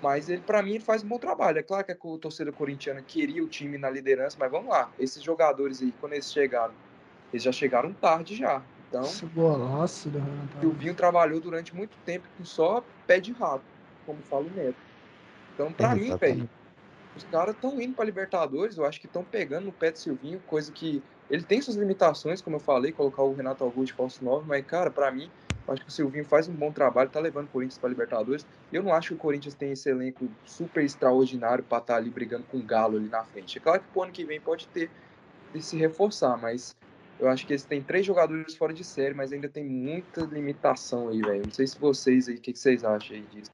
Mas 0.02 0.28
ele, 0.28 0.40
para 0.42 0.62
mim, 0.62 0.74
ele 0.74 0.84
faz 0.84 1.02
um 1.02 1.08
bom 1.08 1.18
trabalho. 1.18 1.58
É 1.58 1.62
claro 1.62 1.84
que 1.84 1.92
a 1.92 1.96
torcida 2.20 2.52
corintiana 2.52 3.02
queria 3.02 3.42
o 3.42 3.48
time 3.48 3.76
na 3.78 3.90
liderança, 3.90 4.36
mas 4.38 4.50
vamos 4.50 4.68
lá. 4.68 4.90
Esses 4.98 5.22
jogadores 5.22 5.82
aí, 5.82 5.92
quando 6.00 6.12
eles 6.12 6.32
chegaram, 6.32 6.74
eles 7.32 7.42
já 7.42 7.52
chegaram 7.52 7.92
tarde 7.92 8.36
já. 8.36 8.62
Então, 8.88 9.02
Esse 9.02 9.26
golaço 9.26 10.08
do 10.08 10.18
Renato. 10.18 10.60
Silvinho 10.60 10.94
trabalhou 10.94 11.40
durante 11.40 11.74
muito 11.74 11.96
tempo 12.04 12.26
com 12.36 12.44
só 12.44 12.82
pé 13.06 13.20
de 13.20 13.32
rato, 13.32 13.64
como 14.06 14.18
fala 14.22 14.44
o 14.44 14.50
Neto. 14.50 14.76
Então, 15.54 15.72
para 15.72 15.94
mim, 15.94 16.16
velho, 16.16 16.48
os 17.16 17.24
caras 17.24 17.54
estão 17.54 17.80
indo 17.80 17.94
para 17.94 18.04
Libertadores, 18.04 18.78
eu 18.78 18.84
acho 18.84 19.00
que 19.00 19.06
estão 19.06 19.24
pegando 19.24 19.66
no 19.66 19.72
pé 19.72 19.90
de 19.90 19.98
Silvinho, 19.98 20.40
coisa 20.46 20.70
que 20.70 21.02
ele 21.28 21.42
tem 21.42 21.60
suas 21.60 21.76
limitações, 21.76 22.40
como 22.40 22.56
eu 22.56 22.60
falei, 22.60 22.92
colocar 22.92 23.22
o 23.22 23.34
Renato 23.34 23.64
Augusto 23.64 23.86
de 23.86 23.92
falso 23.92 24.24
9, 24.24 24.46
mas, 24.46 24.64
cara, 24.64 24.90
para 24.90 25.10
mim, 25.10 25.30
acho 25.72 25.82
que 25.82 25.88
o 25.88 25.92
Silvinho 25.92 26.24
faz 26.24 26.48
um 26.48 26.54
bom 26.54 26.72
trabalho, 26.72 27.10
tá 27.10 27.20
levando 27.20 27.46
o 27.46 27.50
Corinthians 27.50 27.78
para 27.78 27.88
Libertadores. 27.88 28.46
Eu 28.72 28.82
não 28.82 28.92
acho 28.92 29.08
que 29.08 29.14
o 29.14 29.18
Corinthians 29.18 29.54
tem 29.54 29.72
esse 29.72 29.88
elenco 29.88 30.28
super 30.44 30.84
extraordinário 30.84 31.64
para 31.64 31.78
estar 31.78 31.94
tá 31.94 31.98
ali 31.98 32.10
brigando 32.10 32.44
com 32.50 32.58
o 32.58 32.62
Galo 32.62 32.96
ali 32.96 33.08
na 33.08 33.24
frente. 33.24 33.58
É 33.58 33.60
claro 33.60 33.80
que 33.80 33.86
pro 33.92 34.02
ano 34.02 34.12
que 34.12 34.24
vem 34.24 34.40
pode 34.40 34.66
ter 34.68 34.90
de 35.52 35.62
se 35.62 35.76
reforçar, 35.76 36.36
mas 36.36 36.74
eu 37.18 37.28
acho 37.28 37.46
que 37.46 37.52
eles 37.52 37.64
têm 37.64 37.82
três 37.82 38.06
jogadores 38.06 38.54
fora 38.56 38.72
de 38.72 38.84
série, 38.84 39.14
mas 39.14 39.32
ainda 39.32 39.48
tem 39.48 39.64
muita 39.64 40.22
limitação 40.22 41.08
aí, 41.08 41.20
velho. 41.20 41.42
Não 41.44 41.52
sei 41.52 41.66
se 41.66 41.78
vocês 41.78 42.28
aí, 42.28 42.36
o 42.36 42.40
que, 42.40 42.52
que 42.52 42.58
vocês 42.58 42.84
acham 42.84 43.16
aí 43.16 43.22
disso? 43.32 43.50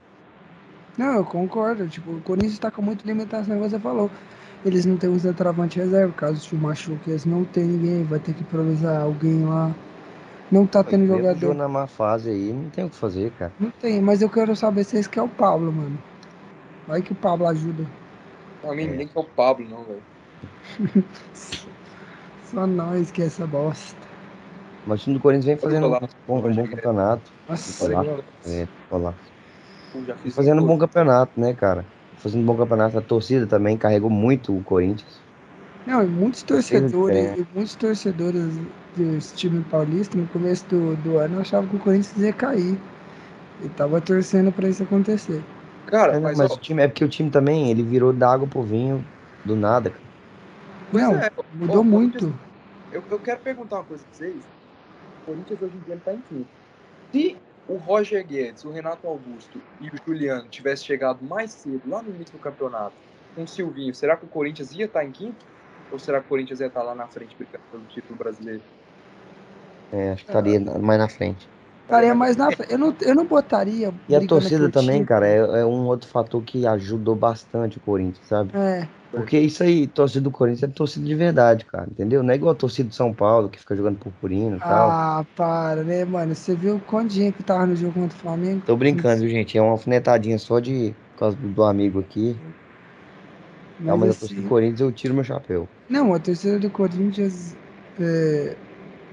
Não, 0.99 1.17
eu 1.17 1.25
concordo. 1.25 1.89
Tipo, 1.89 2.13
o 2.13 2.21
Corinthians 2.21 2.53
está 2.53 2.71
com 2.71 2.83
muita 2.83 3.07
limitação, 3.07 3.57
como 3.57 3.69
você 3.69 3.79
falou. 3.79 4.11
Eles 4.65 4.87
não 4.87 4.97
têm 4.97 5.11
um 5.11 5.19
centroavante 5.19 5.79
reserva. 5.79 6.13
Caso 6.13 6.41
se 6.41 6.55
machuque, 6.55 7.11
eles 7.11 7.25
não 7.25 7.45
tem 7.45 7.65
ninguém. 7.65 8.05
Vai 8.05 8.19
ter 8.19 8.35
que 8.35 8.43
improvisar 8.43 9.03
alguém 9.03 9.45
lá. 9.45 9.75
Não 10.51 10.67
tá 10.67 10.85
tendo 10.85 11.07
jogador. 11.07 11.55
na 11.55 11.69
má 11.69 11.87
fase 11.87 12.31
aí, 12.31 12.53
não 12.53 12.71
tem 12.71 12.85
o 12.85 12.91
que 12.91 12.97
fazer, 12.97 13.33
cara. 13.33 13.53
Não 13.59 13.71
tem, 13.71 14.01
mas 14.01 14.23
eu 14.23 14.29
quero 14.29 14.55
saber 14.55 14.85
se 14.85 14.97
esse 14.97 15.09
que 15.09 15.19
é 15.19 15.23
o 15.23 15.29
Pablo, 15.29 15.73
mano. 15.73 15.99
Vai 16.87 17.03
que 17.03 17.13
o 17.13 17.17
Pablo 17.17 17.47
ajuda. 17.47 17.85
Pra 18.61 18.75
mim, 18.75 18.85
é. 18.85 18.87
ninguém 18.89 19.09
quer 19.09 19.19
o 19.19 19.25
Pablo, 19.25 19.67
não, 19.69 19.85
velho. 19.85 21.05
Só 22.53 22.67
nós 22.67 23.11
que 23.11 23.23
é 23.23 23.27
essa 23.27 23.47
bosta. 23.47 23.97
Mas 24.87 25.01
o 25.01 25.05
time 25.05 25.17
do 25.17 25.23
Corinthians 25.23 25.47
vem 25.47 25.57
fazendo 25.57 25.87
um 25.87 25.91
bom, 25.91 26.39
um 26.39 26.55
bom 26.55 26.69
campeonato. 26.69 27.33
Nossa, 27.49 27.93
é, 28.47 28.69
lá 28.91 29.15
já 30.07 30.17
fiz 30.17 30.35
Fazendo 30.35 30.63
um 30.63 30.67
bom 30.67 30.79
campeonato, 30.79 31.39
né, 31.39 31.55
cara? 31.55 31.85
Fazendo 32.19 32.43
um 32.43 32.47
bom 32.47 32.57
campeonato. 32.57 32.99
A 32.99 33.03
torcida 33.03 33.47
também 33.47 33.77
carregou 33.77 34.11
muito 34.11 34.57
o 34.57 34.63
Corinthians. 34.63 35.24
Não, 35.87 36.03
e 36.03 36.07
muitos 36.07 36.43
torcedores, 36.43 37.39
e 37.39 37.47
muitos 37.55 37.75
torcedores 37.75 38.55
desse 38.97 39.35
time 39.35 39.63
paulista 39.65 40.17
no 40.17 40.27
começo 40.29 40.65
do, 40.67 40.97
do 40.97 41.19
ano 41.19 41.41
achavam 41.41 41.69
que 41.69 41.77
o 41.77 41.79
Corinthians 41.79 42.17
ia 42.17 42.33
cair. 42.33 42.79
E 43.63 43.69
tava 43.71 44.01
torcendo 44.01 44.51
para 44.51 44.69
isso 44.69 44.83
acontecer. 44.83 45.43
Cara, 45.87 46.17
é, 46.17 46.21
mas, 46.21 46.39
mas 46.39 46.51
ó, 46.51 46.55
o 46.55 46.59
time 46.59 46.83
é 46.83 46.89
porque 46.89 47.05
o 47.05 47.09
time 47.09 47.31
também, 47.31 47.71
ele 47.71 47.83
virou 47.83 48.13
d'água 48.13 48.49
pro 48.49 48.63
vinho 48.63 49.05
do 49.45 49.55
nada, 49.55 49.91
cara. 49.91 50.05
Não, 50.93 51.17
é, 51.17 51.31
mudou 51.53 51.81
ó, 51.81 51.83
muito. 51.85 52.33
Eu, 52.91 53.03
eu 53.11 53.19
quero 53.19 53.41
perguntar 53.41 53.77
uma 53.77 53.85
coisa 53.85 54.03
pra 54.05 54.17
vocês. 54.17 54.43
O 55.23 55.27
Corinthians 55.27 55.63
hoje 55.63 55.77
em 55.77 55.81
dia 55.81 56.01
tá 56.03 56.15
em 56.15 56.21
quinto. 56.29 56.49
Se 57.13 57.37
o 57.69 57.77
Roger 57.77 58.27
Guedes, 58.27 58.65
o 58.65 58.71
Renato 58.71 59.07
Augusto 59.07 59.61
e 59.81 59.89
o 59.89 59.93
Juliano 60.07 60.49
tivessem 60.49 60.87
chegado 60.87 61.25
mais 61.25 61.53
cedo, 61.53 61.83
lá 61.87 62.03
no 62.03 62.11
início 62.11 62.33
do 62.33 62.39
campeonato, 62.39 62.95
com 63.35 63.43
o 63.45 63.49
Silvinho, 63.49 63.95
será 63.95 64.17
que 64.17 64.25
o 64.25 64.29
Corinthians 64.29 64.73
ia 64.73 64.87
estar 64.87 65.05
em 65.05 65.11
quinto? 65.11 65.45
Ou 65.95 65.99
será 66.01 66.19
que 66.19 66.27
o 66.27 66.29
Corinthians 66.29 66.59
ia 66.59 66.67
estar 66.67 66.83
lá 66.83 66.93
na 66.93 67.07
frente 67.07 67.37
brigando 67.39 67.65
pelo 67.71 67.87
título 67.87 68.19
brasileiro? 68.19 68.63
É, 69.93 70.11
acho 70.11 70.25
que 70.25 70.31
estaria 70.31 70.59
mais 70.59 70.99
na 70.99 71.09
frente. 71.09 71.49
Estaria 71.83 72.15
mais 72.17 72.37
na 72.37 72.51
frente. 72.51 72.73
Eu 72.73 72.79
não, 72.79 72.97
eu 73.01 73.15
não 73.15 73.27
botaria. 73.27 73.95
E 74.09 74.17
a 74.17 74.27
torcida 74.27 74.69
também, 74.69 75.05
cara, 75.05 75.29
é, 75.29 75.37
é, 75.37 75.65
um 75.65 75.87
outro 75.87 76.09
fator 76.09 76.43
que 76.43 76.67
ajudou 76.67 77.15
bastante 77.15 77.79
o 77.79 77.81
Corinthians, 77.81 78.27
sabe? 78.27 78.53
É. 78.59 78.89
Porque 79.09 79.39
isso 79.39 79.63
aí, 79.63 79.87
torcida 79.87 80.23
do 80.23 80.33
Corinthians 80.33 80.69
é 80.69 80.75
torcida 80.75 81.07
de 81.07 81.15
verdade, 81.15 81.65
cara, 81.65 81.87
entendeu? 81.89 82.25
Não 82.25 82.33
é 82.33 82.35
igual 82.35 82.53
a 82.53 82.57
torcida 82.57 82.89
de 82.89 82.97
São 82.97 83.15
Paulo, 83.15 83.49
que 83.49 83.61
fica 83.61 83.77
jogando 83.77 83.97
purpurino 84.01 84.57
e 84.57 84.61
tal. 84.61 84.91
Ah, 84.91 85.25
para, 85.37 85.85
né, 85.85 86.05
mano? 86.05 86.35
Você 86.35 86.57
viu 86.57 86.81
quanto 86.81 87.11
dinheiro 87.11 87.37
que 87.37 87.45
tava 87.45 87.65
no 87.65 87.77
jogo 87.77 87.95
contra 87.95 88.19
o 88.19 88.21
Flamengo? 88.21 88.63
Tô 88.67 88.77
brincando, 88.77 89.21
viu, 89.21 89.31
gente? 89.31 89.57
É 89.57 89.63
uma 89.63 89.71
alfinetadinha 89.71 90.37
só 90.37 90.59
de 90.59 90.97
por 91.15 91.21
causa 91.21 91.37
do, 91.37 91.49
do 91.53 91.63
amigo 91.63 92.01
aqui. 92.01 92.41
Mas, 93.79 93.89
não, 93.89 93.99
mas 93.99 94.11
assim, 94.11 94.17
a 94.17 94.21
torcida 94.21 94.43
do 94.43 94.49
Corinthians 94.49 94.81
eu 94.81 94.93
tiro 94.93 95.15
meu 95.15 95.25
chapéu. 95.25 95.69
Não, 95.89 96.15
a 96.15 96.19
torcida 96.19 96.59
do 96.59 96.71
Corinthians 96.71 97.57
é, 98.01 98.57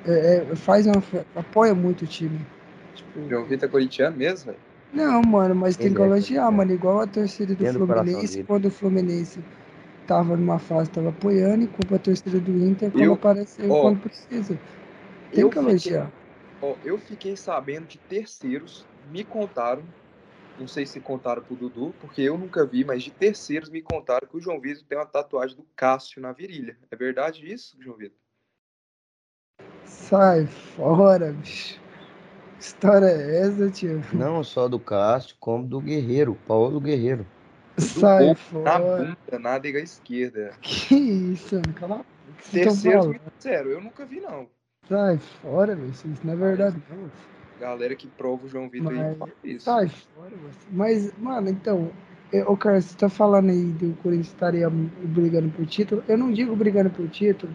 é, 0.06 0.46
é, 0.52 0.56
faz 0.56 0.86
uma, 0.86 1.04
apoia 1.36 1.74
muito 1.74 2.04
o 2.04 2.08
time. 2.08 2.40
Tipo... 2.96 3.30
João 3.30 3.46
Vitor 3.46 3.68
é 3.68 3.72
corintiano 3.72 4.18
mesmo, 4.18 4.48
velho? 4.48 4.58
Não, 4.94 5.22
mano, 5.22 5.56
mas 5.56 5.78
tem 5.78 5.94
que 5.94 6.02
elogiar, 6.02 6.52
mano. 6.52 6.74
Igual 6.74 7.02
a 7.02 7.08
torcida 7.08 7.56
do 7.56 7.66
Fluminense, 7.66 8.44
quando 8.44 8.66
o 8.66 8.72
Fluminense 8.72 9.40
tava 10.06 10.36
numa 10.36 10.60
fase, 10.60 10.90
tava 10.90 11.10
apoiando, 11.10 11.64
e 11.64 11.68
culpa 11.68 11.96
a 11.96 12.00
torcida 12.00 12.40
do 12.40 12.52
Inter 12.52 12.92
quando 12.92 13.04
eu, 13.04 13.14
apareceu 13.14 13.72
oh, 13.72 13.82
quando 13.82 14.00
precisa. 14.02 14.60
Tem 15.32 15.50
que 15.50 15.58
elogiar. 15.58 16.06
Fiquei, 16.06 16.70
oh, 16.70 16.76
eu 16.84 16.98
fiquei 16.98 17.38
sabendo 17.38 17.88
de 17.88 17.98
terceiros, 17.98 18.86
me 19.12 19.24
contaram, 19.24 19.84
não 20.60 20.68
sei 20.68 20.86
se 20.86 21.00
contaram 21.00 21.42
pro 21.42 21.56
Dudu, 21.56 21.94
porque 22.00 22.22
eu 22.22 22.38
nunca 22.38 22.66
vi, 22.66 22.84
mas 22.84 23.04
de 23.04 23.12
terceiros 23.12 23.70
me 23.70 23.82
contaram 23.82 24.28
que 24.28 24.38
o 24.38 24.42
João 24.42 24.60
Vitor 24.60 24.84
tem 24.88 24.98
uma 24.98 25.06
tatuagem 25.06 25.56
do 25.56 25.66
Cássio 25.76 26.22
na 26.22 26.32
virilha. 26.32 26.78
É 26.90 26.96
verdade 26.96 27.52
isso, 27.52 27.78
João 27.80 27.98
Vitor? 27.98 28.18
Sai 29.86 30.46
fora, 30.46 31.32
bicho. 31.32 31.80
Que 32.58 32.64
história 32.64 33.08
é 33.08 33.42
essa, 33.42 33.70
tio? 33.72 34.04
Não 34.14 34.44
só 34.44 34.68
do 34.68 34.80
Cássio, 34.80 35.36
como 35.40 35.68
do 35.68 35.82
Guerreiro, 35.82 36.36
Paulo 36.48 36.80
Guerreiro. 36.80 37.26
Sai 37.78 38.36
fora. 38.36 38.64
Na 38.64 38.80
bunda, 38.80 39.40
na 39.40 39.54
adega 39.56 39.80
esquerda. 39.80 40.52
Que 40.62 40.96
isso, 40.96 41.56
mano? 41.56 41.74
Cala 41.74 42.06
Terceiro, 42.52 43.10
me 43.10 43.72
eu 43.72 43.82
nunca 43.82 44.06
vi, 44.06 44.20
não. 44.20 44.48
Sai 44.88 45.18
fora, 45.18 45.76
velho. 45.76 45.90
Isso 45.90 46.08
não 46.24 46.34
é 46.34 46.36
verdade, 46.36 46.82
não. 46.90 47.12
Galera 47.62 47.96
que 47.96 48.08
prova 48.08 48.44
o 48.44 48.50
João 48.50 48.68
Vitor 48.68 48.92
aí 48.92 49.14
fala 49.14 49.32
isso. 49.44 49.66
Fora, 49.66 49.88
Mas, 50.72 51.14
mano, 51.20 51.48
então, 51.48 51.92
o 52.48 52.58
cara, 52.58 52.82
você 52.82 52.98
tá 52.98 53.08
falando 53.08 53.52
aí 53.52 53.66
do 53.66 53.96
Corinthians 54.02 54.30
estaria 54.30 54.68
brigando 54.68 55.50
por 55.50 55.68
título. 55.68 56.04
Eu 56.08 56.18
não 56.18 56.32
digo 56.32 56.56
brigando 56.56 56.90
por 56.90 57.08
título, 57.08 57.54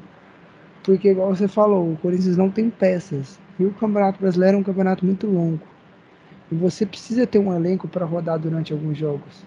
porque, 0.85 1.11
igual 1.11 1.35
você 1.35 1.49
falou, 1.49 1.93
o 1.93 1.97
Corinthians 1.97 2.37
não 2.37 2.49
tem 2.49 2.71
peças. 2.71 3.41
E 3.59 3.65
o 3.65 3.73
Campeonato 3.73 4.21
Brasileiro 4.21 4.57
é 4.57 4.61
um 4.61 4.63
campeonato 4.63 5.05
muito 5.05 5.27
longo. 5.27 5.67
E 6.53 6.55
você 6.55 6.87
precisa 6.87 7.27
ter 7.27 7.41
um 7.41 7.53
elenco 7.53 7.89
para 7.89 8.07
rodar 8.07 8.39
durante 8.39 8.73
alguns 8.73 8.97
jogos. 8.97 9.45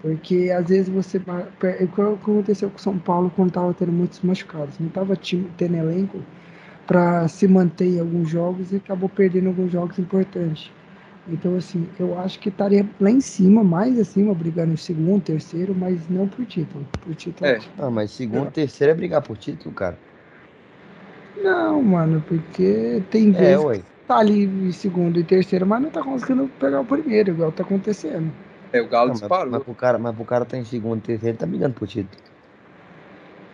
Porque 0.00 0.52
às 0.56 0.68
vezes 0.68 0.88
você. 0.88 1.18
O 1.18 1.88
que 1.88 2.00
aconteceu 2.00 2.70
com 2.70 2.76
o 2.76 2.80
São 2.80 2.96
Paulo 2.96 3.32
quando 3.34 3.48
estava 3.48 3.74
tendo 3.74 3.90
muitos 3.90 4.20
machucados? 4.20 4.78
Não 4.78 4.86
estava 4.86 5.16
tendo 5.56 5.76
elenco 5.76 6.22
para 6.90 7.28
se 7.28 7.46
manter 7.46 7.86
em 7.86 8.00
alguns 8.00 8.28
jogos 8.28 8.72
e 8.72 8.76
acabou 8.76 9.08
perdendo 9.08 9.46
alguns 9.46 9.70
jogos 9.70 9.96
importantes. 9.96 10.68
Então, 11.28 11.54
assim, 11.54 11.86
eu 12.00 12.18
acho 12.18 12.40
que 12.40 12.48
estaria 12.48 12.84
lá 12.98 13.08
em 13.08 13.20
cima, 13.20 13.62
mais 13.62 13.96
acima, 13.96 14.34
brigando 14.34 14.72
em 14.72 14.76
segundo, 14.76 15.22
terceiro, 15.22 15.72
mas 15.72 16.00
não 16.10 16.26
por 16.26 16.44
título. 16.46 16.84
Por 17.04 17.14
título. 17.14 17.48
É. 17.48 17.60
Ah, 17.78 17.90
mas 17.90 18.10
segundo, 18.10 18.48
é. 18.48 18.50
terceiro 18.50 18.90
é 18.92 18.96
brigar 18.96 19.22
por 19.22 19.36
título, 19.36 19.72
cara. 19.72 19.96
Não, 21.40 21.80
mano, 21.80 22.24
porque 22.26 23.00
tem 23.08 23.28
é, 23.36 23.56
vezes 23.56 23.78
que 23.78 23.84
tá 24.08 24.18
ali 24.18 24.46
em 24.46 24.72
segundo 24.72 25.20
e 25.20 25.22
terceiro, 25.22 25.64
mas 25.64 25.82
não 25.82 25.90
tá 25.90 26.02
conseguindo 26.02 26.50
pegar 26.58 26.80
o 26.80 26.84
primeiro, 26.84 27.30
igual 27.30 27.52
tá 27.52 27.62
acontecendo. 27.62 28.32
É, 28.72 28.82
o 28.82 28.88
Galo 28.88 29.10
não, 29.10 29.14
disparou. 29.14 29.44
Mas, 29.44 29.52
mas, 29.52 29.62
pro 29.62 29.74
cara, 29.76 29.96
mas 29.96 30.16
pro 30.16 30.24
cara 30.24 30.44
tá 30.44 30.58
em 30.58 30.64
segundo 30.64 30.98
e 30.98 31.02
terceiro, 31.02 31.34
ele 31.34 31.38
tá 31.38 31.46
brigando 31.46 31.74
por 31.74 31.86
título. 31.86 32.20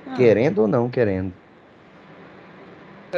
Ah. 0.06 0.14
Querendo 0.14 0.60
ou 0.60 0.66
não 0.66 0.88
querendo. 0.88 1.34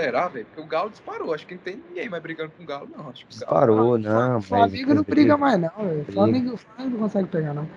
Será, 0.01 0.29
velho? 0.29 0.47
Porque 0.47 0.61
o 0.61 0.67
Galo 0.67 0.91
disparou. 0.91 1.35
Acho 1.35 1.47
que 1.47 1.55
não 1.55 1.63
tem 1.63 1.77
ninguém 1.77 2.09
mais 2.09 2.23
brigando 2.23 2.53
com 2.57 2.63
o 2.63 2.67
Galo, 2.67 2.89
não. 2.97 3.09
Acho 3.09 3.25
que 3.27 3.31
disparou, 3.31 3.77
Galo... 3.77 3.99
não. 3.99 4.39
O 4.39 4.43
Flamengo 4.43 4.95
não 4.95 5.03
briga 5.03 5.37
mais, 5.37 5.61
não, 5.61 5.71
velho. 5.77 6.01
O 6.09 6.13
Flamengo, 6.13 6.57
Flamengo 6.57 6.97
não 6.97 7.03
consegue 7.05 7.29
pegar, 7.29 7.55
não. 7.55 7.69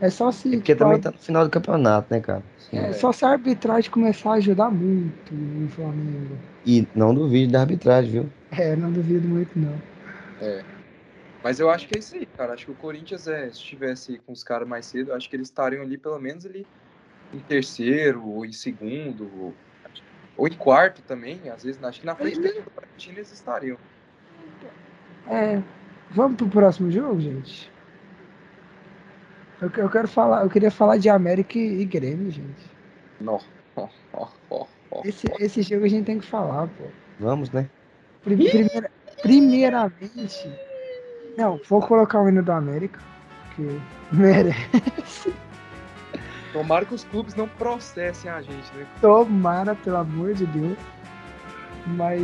É 0.00 0.10
só 0.10 0.32
se. 0.32 0.48
É 0.48 0.56
porque 0.56 0.74
também 0.74 1.00
tá 1.00 1.10
no 1.12 1.18
final 1.18 1.44
do 1.44 1.50
campeonato, 1.50 2.12
né, 2.12 2.20
cara? 2.20 2.42
Sim, 2.58 2.76
é, 2.76 2.92
só 2.92 3.12
se 3.12 3.24
a 3.24 3.28
arbitragem 3.28 3.90
começar 3.90 4.30
a 4.30 4.34
ajudar 4.34 4.70
muito 4.70 5.32
o 5.32 5.68
Flamengo. 5.68 6.36
E 6.66 6.86
não 6.94 7.14
duvido 7.14 7.52
da 7.52 7.60
arbitragem, 7.60 8.10
viu? 8.10 8.28
É, 8.50 8.74
não 8.74 8.90
duvido 8.90 9.28
muito, 9.28 9.56
não. 9.56 9.74
É. 10.40 10.64
Mas 11.42 11.60
eu 11.60 11.70
acho 11.70 11.86
que 11.86 11.96
é 11.96 12.00
isso 12.00 12.14
aí, 12.16 12.26
cara. 12.36 12.52
Acho 12.52 12.66
que 12.66 12.70
o 12.72 12.74
Corinthians, 12.74 13.26
é, 13.28 13.44
se 13.44 13.56
estivesse 13.56 14.18
com 14.26 14.32
os 14.32 14.42
caras 14.42 14.66
mais 14.66 14.86
cedo, 14.86 15.12
acho 15.12 15.28
que 15.28 15.36
eles 15.36 15.48
estariam 15.48 15.82
ali 15.82 15.96
pelo 15.96 16.18
menos 16.18 16.44
ali 16.46 16.66
em 17.32 17.38
terceiro 17.38 18.26
ou 18.26 18.44
em 18.44 18.52
segundo, 18.52 19.30
ou, 19.38 19.54
ou 20.36 20.46
em 20.46 20.52
quarto 20.52 21.02
também. 21.02 21.48
Às 21.48 21.62
vezes, 21.64 21.82
acho 21.82 22.00
que 22.00 22.06
na 22.06 22.14
frente 22.14 22.40
do 22.40 22.70
Bragantino 22.74 23.18
eles 23.18 23.32
estariam. 23.32 23.76
É. 25.28 25.62
Vamos 26.10 26.36
pro 26.36 26.48
próximo 26.48 26.90
jogo, 26.90 27.20
gente? 27.20 27.70
Eu, 29.60 29.70
eu 29.76 29.88
quero 29.88 30.08
falar, 30.08 30.42
eu 30.42 30.50
queria 30.50 30.70
falar 30.70 30.98
de 30.98 31.08
América 31.08 31.58
e, 31.58 31.84
Grêmio, 31.84 32.30
gente. 32.30 32.70
Não. 33.20 33.40
Esse, 35.04 35.26
esse 35.38 35.62
jogo 35.62 35.84
a 35.84 35.88
gente 35.88 36.04
tem 36.04 36.18
que 36.18 36.26
falar, 36.26 36.66
pô. 36.68 36.84
Vamos, 37.18 37.50
né? 37.50 37.68
Primeira, 38.22 38.90
primeiramente. 39.22 40.50
Não, 41.36 41.60
vou 41.68 41.80
colocar 41.80 42.20
o 42.20 42.28
hino 42.28 42.42
do 42.42 42.52
América, 42.52 43.00
que 43.54 43.80
merece. 44.12 45.32
Tomara 46.52 46.84
que 46.84 46.94
os 46.94 47.04
clubes 47.04 47.34
não 47.34 47.48
processem 47.48 48.30
a 48.30 48.42
gente, 48.42 48.72
né? 48.76 48.86
Tomara, 49.00 49.74
pelo 49.74 49.96
amor 49.96 50.34
de 50.34 50.46
Deus. 50.46 50.76
Mas 51.86 52.22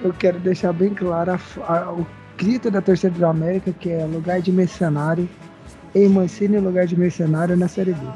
eu 0.00 0.12
quero 0.12 0.38
deixar 0.38 0.72
bem 0.72 0.94
claro 0.94 1.32
a, 1.32 1.72
a, 1.72 1.92
o 1.92 2.06
grito 2.36 2.70
da 2.70 2.80
torcida 2.80 3.18
do 3.18 3.26
América, 3.26 3.72
que 3.72 3.90
é 3.90 4.04
lugar 4.04 4.40
de 4.40 4.52
mercenário 4.52 5.28
em 5.94 6.08
Mancini 6.08 6.58
lugar 6.58 6.86
de 6.86 6.96
mercenário 6.96 7.56
na 7.56 7.68
Série 7.68 7.92
B. 7.92 8.06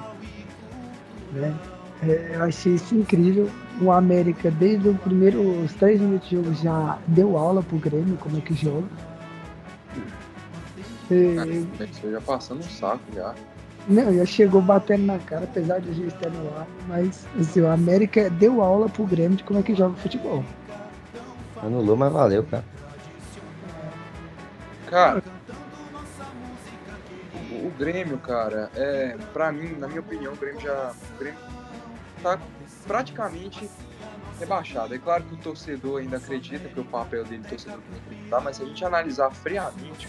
Né? 1.32 1.54
É, 2.02 2.32
eu 2.34 2.44
achei 2.44 2.74
isso 2.74 2.94
incrível. 2.94 3.50
O 3.80 3.90
América, 3.90 4.50
desde 4.50 4.88
o 4.88 4.94
primeiro, 4.94 5.64
os 5.64 5.72
três 5.74 6.00
minutos 6.00 6.28
de 6.28 6.36
jogo, 6.36 6.54
já 6.54 6.98
deu 7.08 7.36
aula 7.36 7.62
pro 7.62 7.78
Grêmio 7.78 8.16
como 8.18 8.38
é 8.38 8.40
que 8.40 8.54
joga. 8.54 8.86
E... 11.10 11.66
Você 11.78 12.10
já 12.10 12.20
passando 12.20 12.60
um 12.60 12.68
saco 12.68 13.02
já. 13.14 13.34
Não, 13.86 14.14
já 14.14 14.24
chegou 14.24 14.62
batendo 14.62 15.04
na 15.04 15.18
cara, 15.18 15.44
apesar 15.44 15.78
de 15.80 15.90
a 15.90 15.92
gente 15.92 16.14
estar 16.14 16.30
no 16.30 16.48
ar, 16.56 16.66
mas 16.88 17.26
assim, 17.38 17.60
o 17.60 17.68
América 17.68 18.30
deu 18.30 18.62
aula 18.62 18.88
pro 18.88 19.04
Grêmio 19.04 19.36
de 19.36 19.44
como 19.44 19.60
é 19.60 19.62
que 19.62 19.74
joga 19.74 19.94
futebol. 19.96 20.42
Anulou, 21.62 21.96
mas 21.96 22.12
valeu, 22.12 22.44
cara. 22.44 22.64
Cara, 24.86 25.22
o 27.50 27.70
Grêmio, 27.78 28.16
cara, 28.18 28.70
é, 28.74 29.16
pra 29.32 29.52
mim, 29.52 29.76
na 29.78 29.86
minha 29.86 30.00
opinião, 30.00 30.32
o 30.32 30.36
Grêmio 30.36 30.60
já. 30.60 30.92
O 31.14 31.18
Grêmio 31.18 31.40
tá 32.22 32.38
praticamente 32.86 33.68
rebaixado. 34.38 34.94
É 34.94 34.98
claro 34.98 35.24
que 35.24 35.34
o 35.34 35.38
torcedor 35.38 36.00
ainda 36.00 36.16
acredita 36.16 36.68
que 36.68 36.80
o 36.80 36.84
papel 36.84 37.24
dele, 37.24 37.44
torcedor 37.48 37.80
tem 37.80 38.00
que 38.00 38.06
acreditar, 38.06 38.40
mas 38.40 38.56
se 38.56 38.62
a 38.62 38.66
gente 38.66 38.84
analisar 38.84 39.30
friamente, 39.30 40.08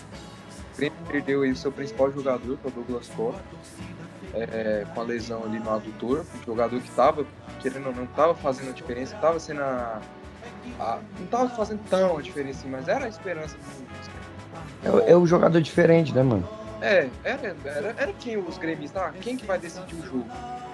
Grêmio 0.78 0.98
perdeu 1.08 1.42
aí 1.42 1.52
o 1.52 1.56
seu 1.56 1.72
principal 1.72 2.12
jogador, 2.12 2.58
que 2.58 2.68
é 2.68 2.70
o 2.70 2.72
Douglas 2.72 3.08
Costa, 3.10 3.42
é, 4.34 4.86
com 4.94 5.02
a 5.02 5.04
lesão 5.04 5.44
ali 5.44 5.60
no 5.60 5.74
adutor, 5.74 6.26
um 6.42 6.46
jogador 6.46 6.80
que 6.82 6.90
estava, 6.90 7.26
querendo 7.62 7.88
ou 7.88 7.96
não, 7.96 8.04
estava 8.04 8.36
fazendo 8.36 8.70
a 8.70 8.74
diferença, 8.74 9.16
estava 9.16 9.40
sendo 9.40 9.62
a, 9.62 10.02
a, 10.80 11.00
não 11.18 11.26
estava 11.26 11.50
fazendo 11.50 11.82
tão 11.90 12.18
a 12.18 12.22
diferença, 12.22 12.68
mas 12.68 12.88
era 12.88 13.06
a 13.06 13.10
esperança 13.10 13.56
do 13.58 13.86
é, 14.84 15.12
é 15.12 15.16
o 15.16 15.26
jogador 15.26 15.62
diferente, 15.62 16.14
né, 16.14 16.24
mano? 16.24 16.48
É, 16.82 17.10
era, 17.24 17.56
era, 17.66 17.96
era 17.98 18.14
quem 18.14 18.38
os 18.38 18.58
gremistas, 18.58 19.02
ah, 19.02 19.14
quem 19.22 19.38
que 19.38 19.46
vai 19.46 19.58
decidir 19.58 19.96
o 19.96 20.06
jogo? 20.06 20.26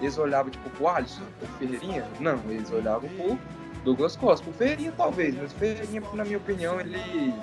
Eles 0.02 0.18
olhavam 0.18 0.52
tipo 0.52 0.70
pro 0.72 0.88
Alisson, 0.88 1.22
pro 1.40 1.48
Ferreirinha? 1.60 2.06
Não, 2.20 2.40
eles 2.50 2.72
olhavam 2.72 3.08
pro 3.10 3.40
Douglas 3.84 4.16
Costa, 4.16 4.44
pro 4.44 4.54
Ferreirinha 4.54 4.94
talvez, 4.98 5.36
mas 5.36 5.52
o 5.52 5.56
Ferreirinha, 5.56 6.02
na 6.14 6.26
minha 6.26 6.38
opinião, 6.38 6.80
ele, 6.80 7.34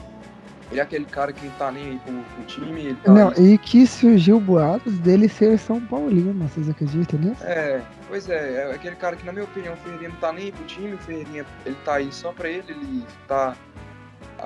ele 0.71 0.81
é 0.81 0.83
aquele 0.83 1.05
cara 1.05 1.33
que 1.33 1.45
não 1.45 1.53
tá 1.53 1.71
nem 1.71 1.91
aí 1.91 2.01
pro, 2.05 2.15
pro 2.15 2.45
time. 2.45 2.81
Ele 2.87 2.95
tá 2.97 3.13
não, 3.13 3.33
e 3.33 3.57
que 3.59 3.87
surgiu 3.87 4.39
boatos 4.39 4.99
dele 4.99 5.29
ser 5.29 5.59
São 5.59 5.81
Paulino, 5.81 6.33
vocês 6.49 6.69
acreditam 6.69 7.19
nisso? 7.21 7.45
É, 7.45 7.81
pois 8.09 8.29
é, 8.29 8.71
é 8.71 8.75
aquele 8.75 8.97
cara 8.97 9.17
que, 9.17 9.25
na 9.25 9.33
minha 9.33 9.45
opinião, 9.45 9.75
o 9.75 9.77
Ferreirinha 9.79 10.11
não 10.11 10.17
tá 10.17 10.33
nem 10.33 10.47
aí 10.47 10.53
pro 10.53 10.65
time, 10.65 10.95
o 10.95 10.99
Ferreirinha, 10.99 11.47
ele 11.65 11.77
tá 11.85 11.95
aí 11.95 12.13
só 12.13 12.33
pra 12.33 12.49
ele, 12.49 12.65
ele 12.69 13.05
tá. 13.27 13.57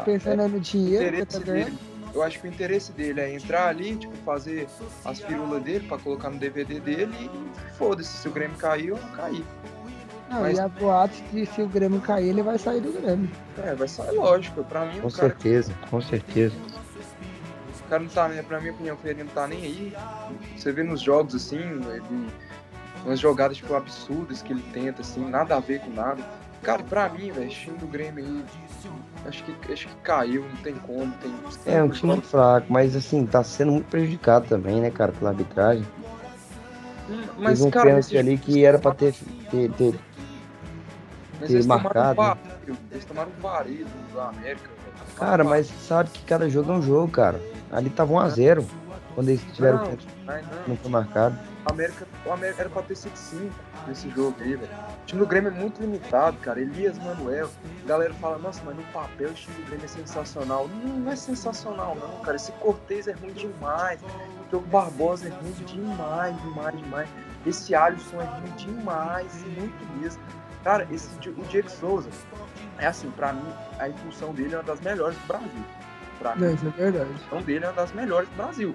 Pensando 0.05 0.43
é, 0.43 0.49
no 0.49 0.61
dinheiro, 0.61 1.27
tá 1.27 1.39
dele 1.39 1.77
eu 2.15 2.23
acho 2.23 2.41
que 2.41 2.47
o 2.47 2.51
interesse 2.51 2.93
dele 2.93 3.21
é 3.21 3.35
entrar 3.35 3.69
ali, 3.69 3.97
tipo, 3.97 4.15
fazer 4.19 4.69
as 5.05 5.21
firulas 5.21 5.63
dele 5.63 5.87
para 5.89 5.99
colocar 5.99 6.31
no 6.31 6.39
DVD 6.39 6.79
dele 6.79 7.13
e 7.19 7.77
foda-se 7.77 8.19
se 8.19 8.29
o 8.29 8.31
Grêmio 8.31 8.57
caiu 8.59 8.97
ou 8.97 9.01
não 9.01 9.09
cair. 9.13 9.45
Não, 10.33 10.41
Mas... 10.41 10.57
e 10.57 10.61
a 10.61 10.69
boatos 10.69 11.23
que 11.31 11.45
se 11.45 11.61
o 11.61 11.69
Grêmio 11.69 12.01
cair, 12.01 12.31
ele 12.31 12.43
vai 12.43 12.59
sair 12.59 12.81
do 12.81 12.91
Grêmio. 12.93 13.29
É, 13.63 13.75
vai 13.75 13.87
sair, 13.87 14.13
lógico. 14.13 14.65
Pra 14.65 14.87
mim, 14.87 15.01
com 15.01 15.11
certeza, 15.11 15.73
com 15.91 16.01
certeza. 16.01 16.55
O 17.85 17.89
cara 17.91 18.03
não 18.03 18.09
tá, 18.09 18.29
né? 18.29 18.43
Pra 18.43 18.59
minha 18.59 18.73
opinião, 18.73 18.97
ele 19.05 19.25
não 19.25 19.31
tá 19.31 19.47
nem 19.47 19.63
aí. 19.63 19.95
Você 20.57 20.73
vê 20.73 20.83
nos 20.83 21.03
jogos 21.03 21.35
assim, 21.35 21.59
ele... 21.59 22.29
umas 23.05 23.21
jogadas 23.21 23.59
tipo 23.59 23.75
absurdas 23.75 24.41
que 24.41 24.55
ele 24.55 24.65
tenta, 24.73 25.03
assim, 25.03 25.29
nada 25.29 25.55
a 25.57 25.61
ver 25.61 25.81
com 25.81 25.91
nada. 25.91 26.23
Cara, 26.63 26.83
pra 26.85 27.09
mim, 27.11 27.31
velho, 27.31 27.51
time 27.51 27.77
do 27.77 27.87
Grêmio 27.87 28.25
aí, 28.25 28.45
acho 29.27 29.45
que, 29.45 29.73
acho 29.73 29.89
que 29.89 29.95
caiu, 29.97 30.43
não 30.49 30.57
tem 30.63 30.75
como. 30.77 31.13
Tem, 31.65 31.75
é, 31.75 31.83
um 31.83 31.91
time 31.91 32.21
fraco, 32.23 32.73
mas 32.73 32.97
assim, 32.97 33.27
tá 33.27 33.43
sendo 33.43 33.73
muito 33.73 33.89
prejudicado 33.91 34.47
também, 34.47 34.81
né, 34.81 34.89
cara, 34.89 35.13
pela 35.13 35.31
arbitragem. 35.31 35.85
Mas, 37.37 37.59
Teve 37.59 37.69
um 37.69 37.71
cara, 37.71 37.87
pênalti 37.87 38.17
ali 38.17 38.39
que 38.39 38.65
era 38.65 38.79
pra 38.79 38.95
ter, 38.95 39.15
ter, 39.51 39.71
ter, 39.73 39.95
ter 41.47 41.65
marcado. 41.65 42.17
Tomaram 42.17 42.39
um 42.69 42.77
eles 42.91 43.05
tomaram 43.05 43.31
um 43.37 43.41
varejo 43.41 43.87
da 44.15 44.29
América. 44.29 44.71
Cara, 45.17 45.45
mas 45.45 45.67
sabe 45.67 46.11
que 46.11 46.25
cada 46.25 46.49
jogo 46.49 46.73
é 46.73 46.75
um 46.75 46.83
jogo, 46.83 47.11
cara. 47.11 47.41
Ali 47.71 47.91
tava 47.91 48.13
1x0 48.13 48.65
quando 49.15 49.29
eles 49.29 49.43
tiveram 49.53 49.79
não, 49.79 49.85
tempo. 49.87 50.03
Não, 50.27 50.69
não 50.69 50.77
foi 50.77 50.91
marcado. 50.91 51.39
O 51.65 51.71
América, 51.73 52.07
o 52.27 52.33
América 52.33 52.63
era 52.63 52.71
pra 52.71 52.83
ter 52.83 52.95
5-5 52.95 53.51
nesse 53.87 54.11
jogo 54.11 54.37
aí, 54.41 54.57
velho. 54.57 54.73
O 54.73 55.07
time 55.07 55.21
do 55.21 55.27
Grêmio 55.27 55.51
é 55.51 55.55
muito 55.55 55.81
limitado, 55.81 56.37
cara. 56.39 56.61
Elias 56.61 56.99
Manuel. 56.99 57.49
A 57.85 57.87
galera 57.87 58.13
fala, 58.15 58.39
nossa, 58.39 58.61
mas 58.65 58.77
no 58.77 58.83
papel 58.85 59.31
o 59.31 59.35
time 59.35 59.55
do 59.57 59.67
Grêmio 59.67 59.85
é 59.85 59.89
sensacional. 59.89 60.69
Não, 60.69 60.99
não 60.99 61.13
é 61.13 61.17
sensacional, 61.17 61.97
não, 62.01 62.21
cara. 62.25 62.37
Esse 62.37 62.51
Cortez 62.53 63.07
é 63.07 63.13
ruim 63.13 63.33
demais. 63.33 64.01
O 64.03 64.49
Diogo 64.51 64.67
Barbosa 64.67 65.29
é 65.29 65.31
ruim 65.31 65.53
demais, 65.67 66.37
demais, 66.43 66.77
demais. 66.77 67.09
Esse 67.47 67.75
Alisson 67.75 68.21
é 68.21 68.25
ruim 68.25 68.53
demais, 68.57 69.33
muito 69.57 70.01
mesmo. 70.01 70.21
Cara, 70.65 70.87
esse, 70.91 71.09
o 71.29 71.45
Diego 71.45 71.69
Souza, 71.69 72.09
é 72.79 72.87
assim, 72.87 73.11
pra 73.13 73.33
mim, 73.33 73.53
a 73.79 73.89
impulsão 73.89 74.33
dele 74.33 74.55
é 74.55 74.59
uma 74.59 74.65
das 74.65 74.81
melhores 74.81 75.17
do 75.19 75.27
Brasil. 75.27 75.65
Pra 76.19 76.37
mim, 76.37 76.55
isso 76.55 76.67
é 76.67 76.71
verdade. 76.71 77.05
A 77.05 77.15
impulsão 77.15 77.43
dele 77.43 77.65
é 77.65 77.69
uma 77.69 77.75
das 77.75 77.93
melhores 77.93 78.29
do 78.29 78.37
Brasil. 78.37 78.75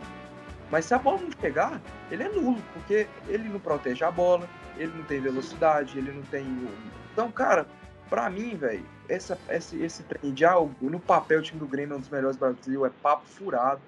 Mas 0.70 0.86
se 0.86 0.94
a 0.94 1.00
bola 1.00 1.20
não 1.22 1.32
chegar, 1.40 1.82
ele 2.12 2.24
é 2.24 2.30
nulo, 2.30 2.62
porque 2.74 3.08
ele 3.28 3.48
não 3.48 3.60
protege 3.60 4.04
a 4.04 4.12
bola, 4.12 4.48
ele 4.78 4.92
não 4.96 5.04
tem 5.06 5.22
velocidade, 5.22 5.98
ele 5.98 6.12
não 6.12 6.24
tem. 6.24 6.46
Então, 7.14 7.32
cara, 7.32 7.66
pra 8.10 8.30
mim, 8.30 8.56
velho, 8.56 8.86
esse, 9.08 9.34
esse 9.50 10.04
trem 10.04 10.34
de 10.34 10.44
algo, 10.44 10.74
no 10.82 11.00
papel 11.00 11.40
o 11.40 11.42
time 11.42 11.60
do 11.60 11.68
Grêmio 11.68 11.94
é 11.94 11.98
um 11.98 12.02
dos 12.02 12.10
melhores 12.10 12.36
do 12.36 12.40
Brasil, 12.40 12.86
é 12.86 12.92
papo 13.02 13.26
furado. 13.28 13.82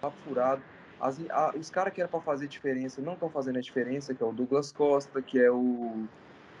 Papo 0.00 0.16
furado. 0.24 0.60
As, 1.00 1.18
a, 1.30 1.52
os 1.56 1.70
caras 1.70 1.92
que 1.92 2.00
eram 2.00 2.10
pra 2.10 2.20
fazer 2.20 2.48
diferença 2.48 3.00
não 3.00 3.12
estão 3.12 3.28
fazendo 3.28 3.58
a 3.58 3.60
diferença, 3.60 4.12
que 4.12 4.22
é 4.22 4.26
o 4.26 4.32
Douglas 4.32 4.72
Costa, 4.72 5.22
que 5.22 5.40
é 5.40 5.50
o. 5.50 6.04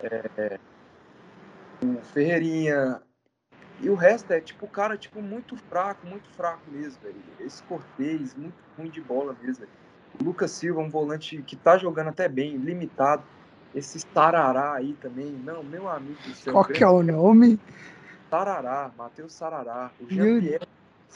É, 0.00 0.58
o 1.82 2.00
Ferreirinha, 2.02 3.00
e 3.80 3.90
o 3.90 3.94
resto 3.94 4.32
é, 4.32 4.40
tipo, 4.40 4.66
cara, 4.66 4.96
tipo, 4.96 5.20
muito 5.20 5.56
fraco, 5.56 6.06
muito 6.06 6.28
fraco 6.30 6.62
mesmo, 6.70 7.00
velho. 7.02 7.16
Esse 7.40 7.62
Cortez, 7.64 8.34
muito 8.34 8.54
ruim 8.78 8.88
de 8.88 9.00
bola 9.00 9.36
mesmo, 9.42 9.66
velho. 9.66 9.72
O 10.20 10.24
Lucas 10.24 10.52
Silva, 10.52 10.80
um 10.80 10.88
volante 10.88 11.42
que 11.42 11.56
tá 11.56 11.76
jogando 11.76 12.08
até 12.08 12.28
bem, 12.28 12.56
limitado. 12.56 13.22
Esse 13.74 13.98
Sarará 14.14 14.74
aí 14.74 14.94
também. 15.00 15.32
Não, 15.32 15.62
meu 15.64 15.88
amigo 15.88 16.16
do 16.22 16.34
céu. 16.34 16.52
Qual 16.52 16.64
que 16.64 16.84
é 16.84 16.88
o 16.88 17.02
nome? 17.02 17.58
Sarará, 18.30 18.92
Matheus 18.96 19.32
Sarará. 19.32 19.90
O 20.00 20.08
Jean-Pierre. 20.08 20.66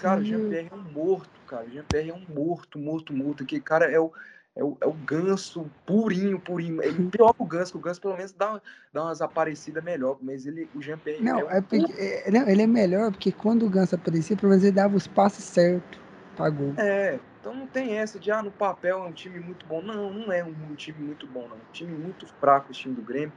Cara, 0.00 0.20
o 0.20 0.24
Jean-Pierre 0.24 0.68
é 0.70 0.74
um 0.74 0.92
morto, 0.92 1.40
cara. 1.46 1.64
O 1.64 1.70
Jean-Pierre 1.70 2.10
é 2.10 2.14
um 2.14 2.26
morto, 2.34 2.78
morto, 2.78 3.12
morto. 3.12 3.46
Que 3.46 3.60
cara 3.60 3.90
é 3.90 4.00
o 4.00 4.12
é 4.58 4.64
o, 4.64 4.76
é 4.80 4.86
o 4.86 4.92
ganso 4.92 5.70
purinho, 5.86 6.40
purinho. 6.40 6.82
Ele 6.82 7.06
é 7.06 7.10
pior 7.10 7.32
que 7.32 7.42
o 7.42 7.46
ganso, 7.46 7.70
que 7.72 7.78
o 7.78 7.80
ganso 7.80 8.00
pelo 8.00 8.16
menos 8.16 8.32
dá, 8.32 8.60
dá 8.92 9.04
umas 9.04 9.22
aparecidas 9.22 9.82
melhor, 9.84 10.18
mas 10.20 10.46
ele, 10.46 10.68
o 10.74 10.82
Jean 10.82 10.98
Pierre. 10.98 11.22
Não, 11.22 11.48
é, 11.48 11.58
é 11.58 11.60
porque, 11.60 11.92
é, 11.96 12.30
não, 12.30 12.48
ele 12.48 12.62
é 12.62 12.66
melhor 12.66 13.12
porque 13.12 13.30
quando 13.30 13.64
o 13.64 13.70
ganso 13.70 13.94
aparecia, 13.94 14.36
pelo 14.36 14.50
menos 14.50 14.64
ele 14.64 14.72
dava 14.72 14.96
os 14.96 15.06
passos 15.06 15.44
certos 15.44 16.00
pra 16.36 16.50
gol. 16.50 16.74
É, 16.76 17.20
então 17.38 17.54
não 17.54 17.68
tem 17.68 17.98
essa 17.98 18.18
de, 18.18 18.32
ah, 18.32 18.42
no 18.42 18.50
papel 18.50 18.98
é 18.98 19.08
um 19.08 19.12
time 19.12 19.38
muito 19.38 19.64
bom. 19.64 19.80
Não, 19.80 20.12
não 20.12 20.32
é 20.32 20.42
um, 20.42 20.48
um 20.48 20.74
time 20.74 21.06
muito 21.06 21.24
bom, 21.28 21.46
não. 21.48 21.56
Um 21.56 21.72
time 21.72 21.96
muito 21.96 22.26
fraco, 22.40 22.72
o 22.72 22.74
time 22.74 22.96
do 22.96 23.02
Grêmio. 23.02 23.32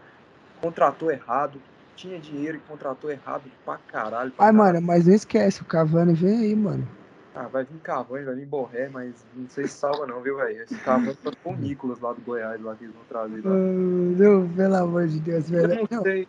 Contratou 0.60 1.12
errado, 1.12 1.62
tinha 1.96 2.20
dinheiro 2.20 2.58
e 2.58 2.62
contratou 2.62 3.12
errado 3.12 3.44
pra 3.64 3.78
caralho. 3.78 4.32
Pra 4.32 4.46
Ai, 4.46 4.52
caralho. 4.52 4.74
mano, 4.74 4.88
mas 4.88 5.06
não 5.06 5.14
esquece, 5.14 5.62
o 5.62 5.66
Cavani 5.66 6.14
vem 6.14 6.40
aí, 6.40 6.56
mano. 6.56 6.88
Ah, 7.34 7.48
vai 7.48 7.64
vir 7.64 7.80
Cavani, 7.80 8.26
vai 8.26 8.36
vir 8.36 8.46
Borré, 8.46 8.90
mas 8.90 9.26
não 9.34 9.48
sei 9.48 9.66
se 9.66 9.76
salva 9.76 10.06
não, 10.06 10.22
viu, 10.22 10.36
velho? 10.36 10.64
Esse 10.64 10.78
Cavani 10.80 11.16
tá 11.16 11.32
com 11.44 11.54
o 11.54 11.56
Nicolas 11.56 12.00
lá 12.02 12.12
do 12.12 12.22
Goiás, 12.22 12.62
lá 12.62 12.76
que 12.76 12.84
eles 12.84 12.94
vão 12.94 13.06
trazer. 13.06 13.42
Lá. 13.46 13.52
Meu, 13.54 14.50
pelo 14.56 14.76
amor 14.76 15.08
de 15.08 15.20
Deus, 15.20 15.50
velho. 15.50 15.74
Eu 15.74 15.88
não, 15.90 16.02
sei. 16.04 16.28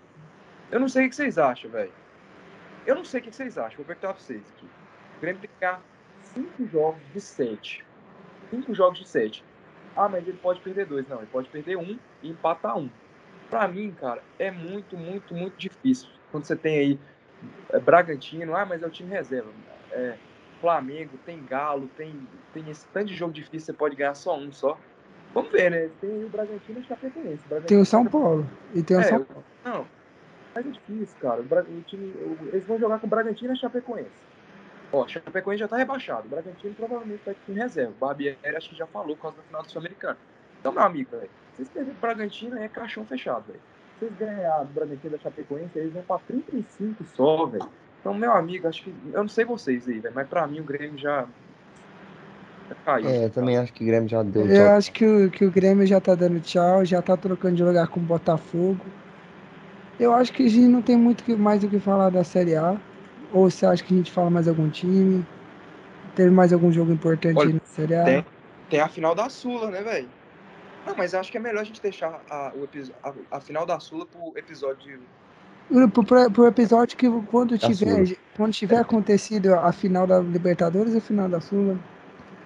Eu 0.70 0.80
não 0.80 0.88
sei 0.88 1.06
o 1.06 1.08
que 1.10 1.16
vocês 1.16 1.38
acham, 1.38 1.70
velho. 1.70 1.92
Eu 2.86 2.94
não 2.94 3.04
sei 3.04 3.20
o 3.20 3.22
que 3.24 3.34
vocês 3.34 3.58
acham. 3.58 3.76
Vou 3.78 3.84
perguntar 3.84 4.14
pra 4.14 4.22
vocês 4.22 4.42
aqui. 4.56 4.66
O 5.16 5.20
Grêmio 5.20 5.40
tem 5.40 5.50
que 5.50 5.60
ganhar 5.60 5.80
5 6.34 6.66
jogos 6.66 7.02
de 7.12 7.20
7. 7.20 7.84
5 8.50 8.74
jogos 8.74 8.98
de 9.00 9.08
7. 9.08 9.44
Ah, 9.96 10.08
mas 10.08 10.26
ele 10.26 10.38
pode 10.38 10.60
perder 10.60 10.86
dois. 10.86 11.06
Não, 11.08 11.18
ele 11.18 11.28
pode 11.30 11.48
perder 11.48 11.76
um 11.76 11.98
e 12.22 12.30
empatar 12.30 12.78
um. 12.78 12.88
Pra 13.50 13.68
mim, 13.68 13.94
cara, 14.00 14.22
é 14.38 14.50
muito, 14.50 14.96
muito, 14.96 15.34
muito 15.34 15.56
difícil. 15.56 16.08
Quando 16.30 16.44
você 16.44 16.56
tem 16.56 16.78
aí 16.78 17.00
é, 17.68 17.78
Bragantino, 17.78 18.56
ah, 18.56 18.64
mas 18.64 18.82
é 18.82 18.86
o 18.86 18.90
time 18.90 19.10
reserva. 19.10 19.50
É, 19.90 20.16
Flamengo, 20.62 21.18
tem 21.26 21.44
Galo, 21.44 21.90
tem, 21.96 22.14
tem 22.54 22.70
esse 22.70 22.86
tanto 22.86 23.06
de 23.08 23.16
jogo 23.16 23.32
difícil, 23.32 23.66
você 23.66 23.72
pode 23.72 23.96
ganhar 23.96 24.14
só 24.14 24.38
um 24.38 24.52
só. 24.52 24.78
Vamos 25.34 25.50
ver, 25.50 25.72
né? 25.72 25.90
Tem 26.00 26.24
o 26.24 26.28
Bragantino 26.28 26.78
e 26.78 26.82
o 26.82 26.84
Chapecoense. 26.86 27.42
Tem 27.66 27.80
o 27.80 27.84
São 27.84 28.06
Paulo. 28.06 28.46
E 28.72 28.82
tem 28.82 28.96
o 28.96 29.00
é, 29.00 29.02
São 29.02 29.24
Paulo. 29.24 29.44
Não, 29.64 29.86
mas 30.54 30.66
é 30.66 30.70
difícil, 30.70 31.16
cara. 31.20 31.40
O, 31.40 31.44
o 31.44 31.82
time, 31.82 32.14
eles 32.52 32.64
vão 32.64 32.78
jogar 32.78 33.00
com 33.00 33.06
o 33.08 33.10
Bragantino 33.10 33.52
e 33.52 33.56
Chapecoense. 33.56 34.10
Ó, 34.92 35.08
Chapecoense 35.08 35.60
já 35.60 35.68
tá 35.68 35.76
rebaixado. 35.76 36.26
O 36.26 36.30
Bragantino 36.30 36.74
provavelmente 36.74 37.22
vai 37.24 37.36
em 37.48 37.54
reserva. 37.54 37.92
O 37.92 38.06
Barbieri 38.06 38.38
acho 38.56 38.70
que 38.70 38.76
já 38.76 38.86
falou 38.86 39.16
por 39.16 39.22
causa 39.22 39.38
do 39.38 39.42
final 39.42 39.62
do 39.62 39.70
Sul-Americano. 39.70 40.18
Então, 40.60 40.70
meu 40.70 40.82
amigo, 40.82 41.10
velho, 41.10 41.30
vocês 41.52 41.68
perderem 41.68 41.96
o 41.98 42.00
Bragantino 42.00 42.58
é 42.58 42.68
caixão 42.68 43.04
fechado, 43.04 43.46
velho. 43.48 43.60
Se 43.98 44.06
vocês 44.06 44.18
ganharem 44.18 44.62
o 44.62 44.66
Bragantino 44.66 45.16
da 45.16 45.18
Chapecoense, 45.18 45.76
eles 45.76 45.92
vão 45.92 46.02
pra 46.02 46.18
35 46.20 47.04
só, 47.16 47.46
velho. 47.46 47.68
Então, 48.02 48.12
meu 48.12 48.32
amigo, 48.32 48.66
acho 48.66 48.82
que. 48.82 48.92
Eu 49.12 49.20
não 49.20 49.28
sei 49.28 49.44
vocês 49.44 49.88
aí, 49.88 50.02
mas 50.12 50.28
pra 50.28 50.44
mim 50.48 50.58
o 50.58 50.64
Grêmio 50.64 50.98
já. 50.98 51.24
já 52.68 52.74
caiu. 52.84 53.08
É, 53.08 53.26
eu 53.26 53.30
também 53.30 53.56
acho 53.56 53.72
que 53.72 53.84
o 53.84 53.86
Grêmio 53.86 54.08
já 54.08 54.24
deu 54.24 54.42
tchau. 54.42 54.56
Eu 54.56 54.70
acho 54.72 54.92
que 54.92 55.06
o, 55.06 55.30
que 55.30 55.44
o 55.44 55.50
Grêmio 55.52 55.86
já 55.86 56.00
tá 56.00 56.16
dando 56.16 56.40
tchau, 56.40 56.84
já 56.84 57.00
tá 57.00 57.16
trocando 57.16 57.54
de 57.54 57.62
lugar 57.62 57.86
com 57.86 58.00
o 58.00 58.02
Botafogo. 58.02 58.84
Eu 60.00 60.12
acho 60.12 60.32
que 60.32 60.44
a 60.44 60.48
gente 60.48 60.66
não 60.66 60.82
tem 60.82 60.96
muito 60.96 61.38
mais 61.38 61.62
o 61.62 61.68
que 61.68 61.78
falar 61.78 62.10
da 62.10 62.24
Série 62.24 62.56
A. 62.56 62.76
Ou 63.32 63.48
você 63.48 63.64
acha 63.64 63.84
que 63.84 63.94
a 63.94 63.96
gente 63.96 64.10
fala 64.10 64.28
mais 64.28 64.48
algum 64.48 64.68
time? 64.68 65.24
Teve 66.16 66.30
mais 66.30 66.52
algum 66.52 66.72
jogo 66.72 66.92
importante 66.92 67.38
Olha, 67.38 67.54
na 67.54 67.60
Série 67.64 67.94
A? 67.94 68.04
Tem, 68.04 68.26
tem 68.68 68.80
a 68.80 68.88
final 68.88 69.14
da 69.14 69.28
Sula, 69.28 69.70
né, 69.70 69.80
velho? 69.80 70.08
Não, 70.84 70.96
mas 70.96 71.14
acho 71.14 71.30
que 71.30 71.36
é 71.36 71.40
melhor 71.40 71.60
a 71.60 71.64
gente 71.64 71.80
deixar 71.80 72.20
a, 72.28 72.52
o, 72.56 72.68
a, 73.04 73.36
a 73.36 73.40
final 73.40 73.64
da 73.64 73.78
Sula 73.78 74.04
pro 74.04 74.36
episódio 74.36 75.00
pro, 75.92 76.30
pro 76.30 76.46
episódio 76.46 76.96
que 76.96 77.08
quando 77.30 77.58
tiver, 77.58 78.16
quando 78.36 78.52
tiver 78.52 78.78
acontecido 78.78 79.54
a 79.54 79.72
final 79.72 80.06
da 80.06 80.20
Libertadores 80.20 80.94
e 80.94 80.98
a 80.98 81.00
final 81.00 81.28
da 81.28 81.40
Sula. 81.40 81.78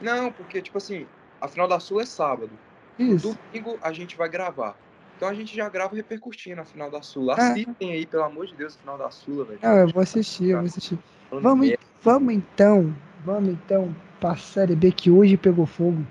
Não, 0.01 0.31
porque, 0.33 0.61
tipo 0.61 0.79
assim, 0.79 1.07
a 1.41 1.49
final 1.49 1.67
da 1.69 1.81
Sula 1.81 2.03
é 2.03 2.07
sábado. 2.07 2.51
Isso. 2.99 3.37
Domingo 3.53 3.79
a 3.83 3.93
gente 3.93 4.17
vai 4.17 4.29
gravar. 4.29 4.77
Então 5.17 5.29
a 5.29 5.35
gente 5.35 5.55
já 5.57 5.69
grava 5.69 5.97
repercutindo 5.97 6.61
a 6.61 6.65
final 6.65 6.91
da 6.91 7.01
Sula. 7.01 7.35
É. 7.39 7.41
Assistem 7.41 7.93
aí, 7.93 8.07
pelo 8.07 8.25
amor 8.25 8.47
de 8.47 8.55
Deus, 8.55 8.77
a 8.77 8.79
final 8.79 8.99
da 8.99 9.11
Sula, 9.11 9.45
velho. 9.45 9.59
É, 9.63 9.83
eu 9.83 9.89
vou 9.89 10.03
assistir, 10.03 10.51
eu 10.51 10.59
vou 10.59 10.67
assistir. 10.67 10.99
Vamos, 11.31 11.73
vamos 12.03 12.35
então, 12.35 12.95
vamos 13.25 13.51
então 13.51 13.95
pra 14.21 14.37
Série 14.37 14.77
B 14.77 14.93
que 14.93 15.11
hoje 15.11 15.37
pegou 15.37 15.67
fogo. 15.67 16.07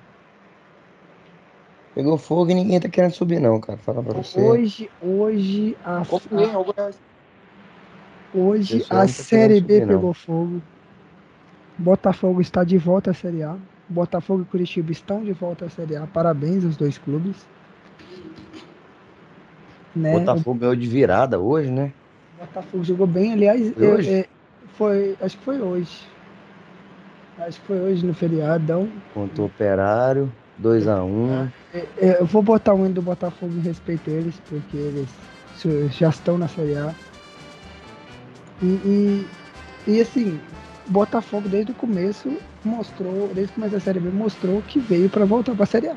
Pegou 1.95 2.17
fogo 2.17 2.51
e 2.51 2.53
ninguém 2.53 2.77
tá 2.77 2.89
querendo 2.89 3.13
subir, 3.13 3.39
não, 3.39 3.57
cara. 3.61 3.79
Fala 3.79 4.03
pra 4.03 4.15
você. 4.15 4.37
Hoje, 4.37 4.91
hoje 5.01 5.77
a. 5.85 6.03
Hoje 8.33 8.85
a 8.89 8.95
tá 8.95 9.07
Série 9.07 9.61
B 9.61 9.79
subir, 9.79 9.87
pegou 9.87 10.13
fogo. 10.13 10.61
Botafogo 11.77 12.41
está 12.41 12.65
de 12.65 12.77
volta 12.77 13.11
à 13.11 13.13
Série 13.13 13.43
A. 13.43 13.55
Botafogo 13.87 14.41
e 14.41 14.45
Curitiba 14.45 14.91
estão 14.91 15.23
de 15.23 15.31
volta 15.31 15.65
à 15.65 15.69
Série 15.69 15.95
A. 15.95 16.05
Parabéns 16.05 16.65
aos 16.65 16.75
dois 16.75 16.97
clubes. 16.97 17.47
Né? 19.95 20.19
Botafogo 20.19 20.59
ganhou 20.59 20.75
de 20.75 20.87
virada 20.87 21.39
hoje, 21.39 21.71
né? 21.71 21.93
Botafogo 22.37 22.83
jogou 22.83 23.07
bem, 23.07 23.31
aliás, 23.31 23.71
foi, 23.71 23.87
hoje? 23.87 24.13
É, 24.13 24.25
foi 24.73 25.17
acho 25.21 25.37
que 25.37 25.45
foi 25.45 25.61
hoje. 25.61 25.97
Acho 27.37 27.61
que 27.61 27.67
foi 27.67 27.79
hoje 27.79 28.05
no 28.05 28.13
feriadão. 28.13 28.89
Contra 29.13 29.41
o 29.41 29.45
Operário. 29.45 30.29
2x1. 30.61 31.03
Um. 31.03 31.47
É, 31.73 31.85
é, 31.97 32.17
eu 32.19 32.25
vou 32.25 32.41
botar 32.41 32.73
o 32.73 32.85
hino 32.85 32.95
do 32.95 33.01
Botafogo 33.01 33.53
em 33.53 33.61
respeito 33.61 34.09
a 34.09 34.13
eles, 34.13 34.35
porque 34.47 34.77
eles 34.77 35.09
já 35.93 36.09
estão 36.09 36.37
na 36.37 36.47
Série 36.47 36.75
A. 36.75 36.93
E, 38.61 38.65
e, 38.65 39.27
e 39.87 40.01
assim, 40.01 40.39
Botafogo 40.87 41.49
desde 41.49 41.71
o 41.71 41.75
começo 41.75 42.37
mostrou, 42.63 43.29
desde 43.33 43.51
o 43.51 43.55
começo 43.55 43.73
da 43.73 43.79
Série 43.79 43.99
B, 43.99 44.09
mostrou 44.09 44.61
que 44.61 44.79
veio 44.79 45.09
para 45.09 45.25
voltar 45.25 45.53
para 45.53 45.63
a 45.63 45.67
Série 45.67 45.89
A. 45.89 45.95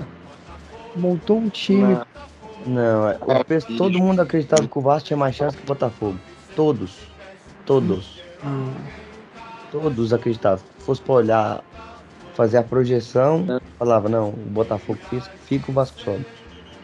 Montou 0.96 1.38
um 1.38 1.48
time 1.48 1.98
Não, 2.66 3.08
é, 3.08 3.44
penso, 3.44 3.76
todo 3.76 3.98
mundo 3.98 4.20
acreditava 4.20 4.66
que 4.66 4.78
o 4.78 4.80
Vasco 4.80 5.08
tinha 5.08 5.16
mais 5.16 5.36
chance 5.36 5.56
que 5.56 5.62
o 5.62 5.66
Botafogo. 5.66 6.18
Todos. 6.56 6.98
Todos. 7.64 8.20
Hum. 8.44 8.72
Todos 9.70 10.12
acreditavam. 10.12 10.58
Se 10.78 10.84
fosse 10.84 11.02
pra 11.02 11.14
olhar, 11.14 11.64
fazer 12.38 12.58
a 12.58 12.62
projeção, 12.62 13.44
é. 13.50 13.60
falava, 13.76 14.08
não, 14.08 14.28
o 14.28 14.32
Botafogo 14.32 15.00
fica, 15.10 15.28
fica 15.44 15.72
o 15.72 15.74
Vasco 15.74 16.00
sobe. 16.00 16.24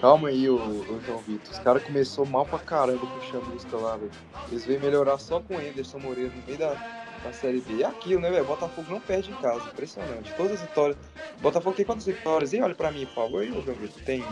Calma 0.01 0.29
aí, 0.29 0.51
ô, 0.51 0.57
ô 0.57 1.01
João 1.07 1.19
Vitor. 1.19 1.53
Os 1.53 1.59
caras 1.61 1.85
começou 1.85 2.27
mal 2.27 2.45
pra 2.45 2.59
caramba 2.59 2.99
com 2.99 3.19
o 3.19 3.23
Chamusca 3.23 3.77
lá, 3.77 3.97
velho. 3.97 4.11
Eles 4.51 4.67
veio 4.67 4.81
melhorar 4.81 5.17
só 5.17 5.39
com 5.39 5.55
o 5.55 5.59
Anderson 5.59 6.01
Moreira 6.01 6.33
no 6.35 6.43
meio 6.45 6.59
da, 6.59 6.75
da 7.23 7.33
Série 7.33 7.61
B. 7.61 7.83
É 7.83 7.87
aquilo, 7.87 8.21
né, 8.21 8.31
velho? 8.33 8.45
Botafogo 8.45 8.89
não 8.91 8.99
perde 8.99 9.31
em 9.31 9.35
casa. 9.37 9.63
Impressionante. 9.73 10.35
Todas 10.37 10.55
as 10.55 10.61
vitórias. 10.63 10.97
Botafogo 11.41 11.77
tem 11.77 11.87
quantas 11.87 12.07
vitórias? 12.07 12.53
E 12.53 12.61
olha 12.61 12.75
pra 12.75 12.91
mim, 12.91 13.07
por 13.07 13.15
favor, 13.15 13.43
aí, 13.43 13.49
João 13.49 13.77
Vitor. 13.77 14.03
Tem. 14.05 14.25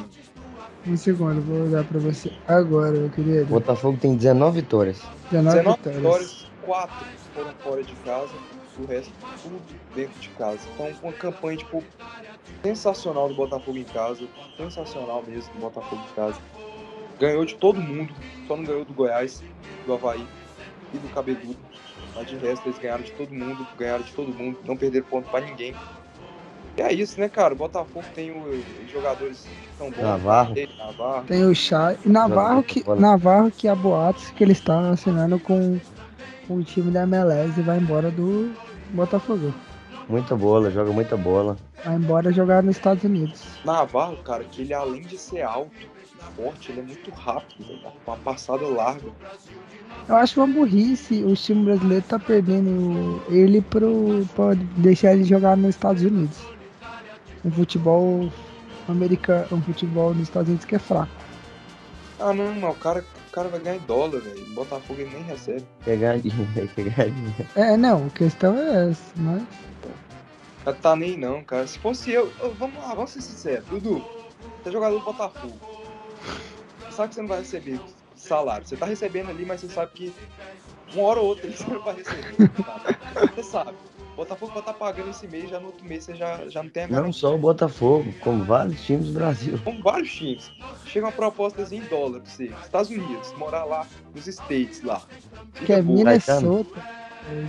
Um 0.84 0.96
segundo, 0.96 1.40
vou 1.40 1.68
olhar 1.68 1.84
pra 1.84 2.00
você 2.00 2.32
agora, 2.48 2.90
meu 2.90 3.10
querido. 3.10 3.46
Botafogo 3.46 3.96
tem 3.96 4.16
19 4.16 4.60
vitórias. 4.60 5.00
19, 5.30 5.56
19 5.56 5.76
vitórias. 5.76 6.02
vitórias, 6.02 6.46
4 6.66 7.06
foram 7.32 7.50
fora 7.62 7.82
de 7.84 7.94
casa 8.04 8.32
o 8.78 8.86
resto 8.86 9.12
tudo 9.42 9.60
dentro 9.94 10.18
de 10.20 10.28
casa. 10.30 10.60
Então, 10.74 10.92
uma 11.02 11.12
campanha, 11.12 11.58
tipo, 11.58 11.82
sensacional 12.62 13.28
do 13.28 13.34
Botafogo 13.34 13.78
em 13.78 13.84
casa, 13.84 14.24
sensacional 14.56 15.22
mesmo 15.26 15.52
do 15.54 15.60
Botafogo 15.60 16.02
em 16.10 16.14
casa. 16.14 16.40
Ganhou 17.18 17.44
de 17.44 17.54
todo 17.56 17.80
mundo, 17.80 18.12
só 18.46 18.56
não 18.56 18.64
ganhou 18.64 18.84
do 18.84 18.92
Goiás, 18.92 19.42
do 19.86 19.92
Havaí 19.92 20.26
e 20.92 20.98
do 20.98 21.08
Cabeludo. 21.14 21.56
Mas 22.14 22.26
de 22.28 22.36
resto, 22.36 22.68
eles 22.68 22.78
ganharam 22.78 23.02
de 23.02 23.12
todo 23.12 23.32
mundo, 23.32 23.66
ganharam 23.78 24.02
de 24.02 24.12
todo 24.12 24.32
mundo, 24.32 24.58
não 24.64 24.76
perderam 24.76 25.06
ponto 25.06 25.30
para 25.30 25.44
ninguém. 25.44 25.74
E 26.76 26.80
é 26.80 26.92
isso, 26.92 27.20
né, 27.20 27.28
cara? 27.28 27.52
O 27.52 27.56
Botafogo 27.56 28.04
tem 28.14 28.30
os 28.30 28.90
jogadores 28.90 29.42
que 29.44 29.76
são 29.76 29.90
bons. 29.90 30.02
Navarro. 30.02 30.54
Navarro. 30.78 31.24
Tem 31.26 31.44
o 31.44 31.54
Chá. 31.54 31.94
Navarro 32.04 32.62
que, 32.62 32.82
Navarro 32.88 33.50
que 33.50 33.68
há 33.68 33.74
boatos 33.74 34.30
que 34.30 34.42
ele 34.42 34.52
está 34.52 34.90
assinando 34.90 35.38
com 35.38 35.78
o 36.48 36.62
time 36.62 36.90
da 36.90 37.02
MLS 37.02 37.58
e 37.58 37.62
vai 37.62 37.78
embora 37.78 38.10
do 38.10 38.52
Botafogo. 38.90 39.52
Muita 40.08 40.36
bola, 40.36 40.70
joga 40.70 40.92
muita 40.92 41.16
bola. 41.16 41.56
Vai 41.84 41.94
embora 41.94 42.32
jogar 42.32 42.62
nos 42.62 42.76
Estados 42.76 43.04
Unidos. 43.04 43.42
Navarro, 43.64 44.16
cara, 44.18 44.44
que 44.44 44.62
ele 44.62 44.74
além 44.74 45.02
de 45.02 45.16
ser 45.16 45.42
alto 45.42 45.72
e 45.80 46.34
forte, 46.36 46.72
ele 46.72 46.80
é 46.80 46.84
muito 46.84 47.10
rápido, 47.10 47.64
uma 48.06 48.16
passada 48.16 48.66
larga. 48.66 49.10
Eu 50.08 50.16
acho 50.16 50.40
uma 50.40 50.52
burrice 50.52 51.22
o 51.22 51.34
time 51.34 51.64
brasileiro 51.64 52.04
tá 52.08 52.18
perdendo 52.18 53.22
ele 53.28 53.60
pro, 53.60 54.26
pra 54.34 54.54
deixar 54.76 55.14
ele 55.14 55.24
jogar 55.24 55.56
nos 55.56 55.70
Estados 55.70 56.02
Unidos. 56.02 56.38
Um 57.44 57.50
futebol 57.50 58.30
americano, 58.88 59.46
um 59.52 59.62
futebol 59.62 60.12
nos 60.12 60.24
Estados 60.24 60.48
Unidos 60.48 60.66
que 60.66 60.74
é 60.74 60.78
fraco. 60.78 61.12
Ah 62.18 62.32
não, 62.32 62.54
não, 62.54 62.70
o 62.70 62.74
cara 62.74 63.04
cara 63.32 63.48
vai 63.48 63.60
ganhar 63.60 63.76
em 63.76 63.86
dólar, 63.86 64.20
velho. 64.20 64.46
Botafogo 64.54 65.00
ele 65.00 65.10
nem 65.10 65.22
recebe. 65.22 65.64
Quer 65.84 65.96
ganhar 65.96 66.20
dinheiro. 66.20 67.48
É, 67.56 67.76
não, 67.76 68.06
a 68.06 68.10
questão 68.10 68.56
é 68.56 68.90
essa, 68.90 69.12
mas. 69.16 69.42
Tá, 70.64 70.72
tá 70.72 70.96
nem 70.96 71.16
não, 71.16 71.42
cara. 71.42 71.66
Se 71.66 71.78
fosse 71.78 72.12
eu, 72.12 72.30
eu, 72.40 72.54
Vamos 72.54 72.76
lá, 72.76 72.94
vamos 72.94 73.10
ser 73.10 73.22
sinceros. 73.22 73.66
Dudu, 73.68 74.04
você 74.62 74.68
é 74.68 74.72
jogador 74.72 74.98
do 74.98 75.04
Botafogo. 75.04 75.58
Sabe 76.90 77.08
que 77.08 77.14
você 77.14 77.22
não 77.22 77.28
vai 77.28 77.38
receber 77.38 77.80
salário. 78.14 78.66
Você 78.66 78.76
tá 78.76 78.86
recebendo 78.86 79.30
ali, 79.30 79.44
mas 79.44 79.60
você 79.60 79.68
sabe 79.68 79.92
que 79.92 80.14
uma 80.94 81.04
hora 81.04 81.20
ou 81.20 81.26
outra 81.26 81.50
você 81.50 81.64
não 81.66 81.82
vai 81.82 81.96
receber. 81.96 82.48
Tá? 82.50 83.30
Você 83.34 83.42
sabe. 83.42 83.76
Botafogo 84.16 84.52
vai 84.52 84.60
estar 84.60 84.72
tá 84.72 84.78
pagando 84.78 85.10
esse 85.10 85.26
mês, 85.26 85.48
já 85.48 85.58
no 85.58 85.66
outro 85.66 85.84
mês 85.84 86.04
você 86.04 86.14
já, 86.14 86.48
já 86.48 86.62
não 86.62 86.70
tem 86.70 86.84
a 86.84 86.88
Não 86.88 87.12
só 87.12 87.34
o 87.34 87.38
Botafogo, 87.38 88.12
como 88.20 88.44
vários 88.44 88.82
times 88.84 89.06
do 89.06 89.14
Brasil. 89.14 89.58
Como 89.64 89.82
vários 89.82 90.12
times. 90.12 90.50
Chega 90.86 91.06
uma 91.06 91.12
proposta 91.12 91.62
em 91.74 91.80
dólar 91.82 92.20
pra 92.20 92.30
você, 92.30 92.52
Estados 92.62 92.90
Unidos, 92.90 93.32
morar 93.38 93.64
lá 93.64 93.86
nos 94.14 94.26
States 94.26 94.82
lá. 94.82 95.02
que 95.54 95.72
é 95.72 95.80
Minnesota. 95.80 96.70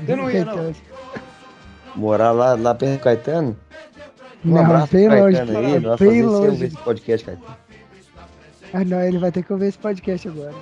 Você 0.06 0.16
não 0.16 0.32
ia, 0.32 0.46
não. 0.46 0.74
Morar 1.96 2.32
lá, 2.32 2.56
lá 2.56 2.74
perto 2.74 3.00
do 3.00 3.04
Caetano? 3.04 3.58
Um 4.46 4.52
não, 4.52 4.66
abraço 4.66 4.94
bem 4.94 5.10
pro 5.10 5.18
Caetano 5.18 5.54
longe, 5.54 5.66
aí, 5.66 5.80
vai 5.80 5.98
fazer 5.98 6.24
longe. 6.24 6.66
esse 6.66 6.78
podcast, 6.78 7.26
Caetano. 7.26 7.58
Ah 8.74 8.84
não, 8.86 9.02
ele 9.02 9.20
vai 9.20 9.32
ter 9.32 9.44
que 9.44 9.54
ouvir 9.54 9.68
esse 9.68 9.78
podcast 9.78 10.28
agora. 10.28 10.56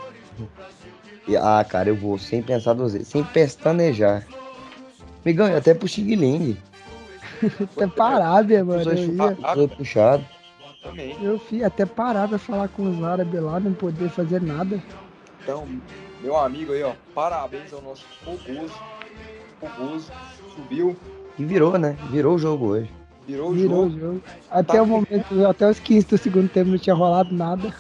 Ah, 1.40 1.64
cara, 1.64 1.90
eu 1.90 1.96
vou 1.96 2.18
sem 2.18 2.42
pensar 2.42 2.74
duas 2.74 2.94
vezes, 2.94 3.08
sem 3.08 3.24
pestanejar. 3.24 4.26
Migão, 5.26 5.56
até 5.56 5.74
pro 5.74 5.88
Xing 5.88 6.16
Ling. 6.16 6.58
até 7.76 7.88
Parábia, 7.88 8.64
mano. 8.64 8.84
Foi 9.54 9.68
puxado. 9.68 10.26
Também. 10.82 11.16
Eu 11.22 11.38
fui 11.38 11.64
até 11.64 11.86
parar 11.86 12.28
pra 12.28 12.40
falar 12.40 12.68
com 12.70 12.90
os 12.90 13.04
árabes 13.04 13.40
lá, 13.40 13.60
não 13.60 13.72
poder 13.72 14.10
fazer 14.10 14.42
nada. 14.42 14.82
Então, 15.44 15.68
meu 16.24 16.36
amigo 16.36 16.74
aí, 16.74 16.82
ó, 16.82 16.94
parabéns 17.14 17.72
ao 17.72 17.82
nosso 17.84 18.04
fogoso. 18.24 18.74
Fogoso, 19.60 20.12
subiu. 20.56 20.96
E 21.38 21.46
virou, 21.46 21.78
né? 21.78 21.96
Virou 22.10 22.34
o 22.34 22.40
jogo 22.40 22.66
hoje. 22.70 22.90
Virou 23.28 23.52
o 23.52 23.54
virou 23.54 23.90
jogo. 23.90 24.00
jogo. 24.00 24.22
Até 24.50 24.78
tá 24.78 24.82
o 24.82 24.88
momento, 24.88 25.48
até 25.48 25.70
os 25.70 25.80
15 25.80 26.08
do 26.08 26.18
segundo 26.18 26.50
tempo 26.50 26.72
não 26.72 26.80
tinha 26.80 26.96
rolado 26.96 27.34
nada 27.34 27.72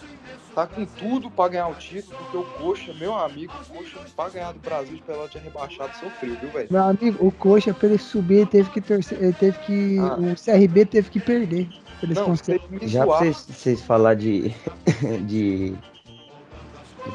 tá 0.54 0.68
com 0.68 0.86
tudo 0.86 1.30
para 1.30 1.50
ganhar 1.50 1.68
o 1.68 1.76
título, 1.76 2.18
porque 2.18 2.38
o 2.38 2.44
Coxa, 2.44 2.94
meu 2.94 3.16
amigo, 3.16 3.54
o 3.70 3.74
Coxa, 3.74 3.98
pra 4.16 4.30
ganhar 4.30 4.52
do 4.52 4.60
Brasil 4.60 4.96
de 4.96 5.02
Pelotas 5.02 5.42
rebaixado, 5.42 5.96
sofreu, 5.98 6.36
viu, 6.36 6.50
velho? 6.50 6.68
Meu 6.70 6.84
amigo, 6.84 7.26
o 7.26 7.32
Coxa, 7.32 7.74
pra 7.74 7.88
ele 7.88 7.98
subir, 7.98 8.36
ele 8.38 8.46
teve 8.46 8.70
que 8.70 8.82
torcer, 8.82 9.18
ele 9.22 9.34
teve 9.34 9.58
que. 9.60 9.98
Ah. 10.00 10.16
O 10.16 10.36
CRB 10.36 10.86
teve 10.86 11.10
que 11.10 11.20
perder. 11.20 11.70
Pra 12.00 12.10
Não, 12.10 12.36
Já 12.82 13.06
pra 13.06 13.18
vocês, 13.18 13.46
vocês 13.50 13.82
falar 13.82 14.16
de, 14.16 14.50
de. 15.28 15.72
de. 15.72 15.76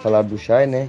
falar 0.02 0.22
do 0.22 0.38
Chay, 0.38 0.66
né? 0.66 0.88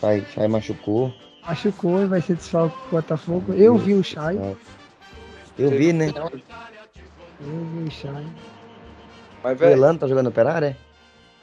Chay, 0.00 0.24
Chay 0.34 0.48
machucou. 0.48 1.12
Machucou 1.46 2.02
e 2.02 2.06
vai 2.06 2.20
ser 2.20 2.36
desfalque 2.36 2.76
pro 2.88 2.98
Botafogo. 2.98 3.52
Eu 3.54 3.76
vi 3.76 3.94
o 3.94 4.04
Chay. 4.04 4.38
Eu 5.58 5.70
vi, 5.70 5.92
né? 5.92 6.12
Eu 6.16 7.64
vi 7.64 7.88
o 7.88 7.90
Chay. 7.90 8.26
Mas, 9.42 9.58
velho. 9.58 9.72
O 9.72 9.74
Elano 9.74 9.98
tá 9.98 10.06
jogando 10.06 10.28
operário, 10.28 10.68
é? 10.68 10.76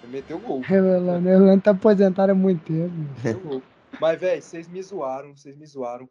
Meteu 0.07 0.39
gol. 0.39 0.59
Revelando, 0.61 1.27
Revelando 1.27 1.61
tá 1.61 1.71
aposentado 1.71 2.31
há 2.31 2.35
muito 2.35 2.63
tempo. 2.65 2.93
Meteu 3.23 3.39
gol. 3.39 3.61
Mas, 3.99 4.19
velho, 4.19 4.41
vocês 4.41 4.67
me 4.67 4.81
zoaram, 4.81 5.35
vocês 5.35 5.55
me 5.55 5.65
zoaram. 5.65 6.09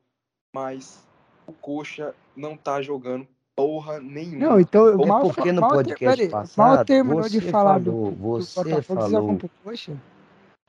Mas 0.54 1.06
o 1.46 1.52
Coxa 1.52 2.14
não 2.36 2.56
tá 2.56 2.80
jogando 2.82 3.26
porra 3.54 4.00
nenhuma. 4.00 4.48
Não, 4.48 4.60
então, 4.60 4.96
Ou 4.96 5.06
mal, 5.06 5.22
porque 5.22 5.52
no 5.52 5.60
mal, 5.60 5.70
podcast 5.70 6.28
passado, 6.28 6.76
mal 6.76 6.84
terminou 6.84 7.28
de 7.28 7.40
falar 7.40 7.80
falou, 7.82 8.10
do, 8.10 8.16
você 8.16 8.64
do 8.64 8.82
falou, 8.82 9.38
Coxa? 9.64 9.92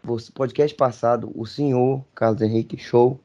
Você, 0.03 0.31
podcast 0.31 0.75
passado, 0.75 1.31
o 1.35 1.45
senhor 1.45 2.03
Carlos 2.15 2.41
Henrique 2.41 2.75
Show 2.77 3.19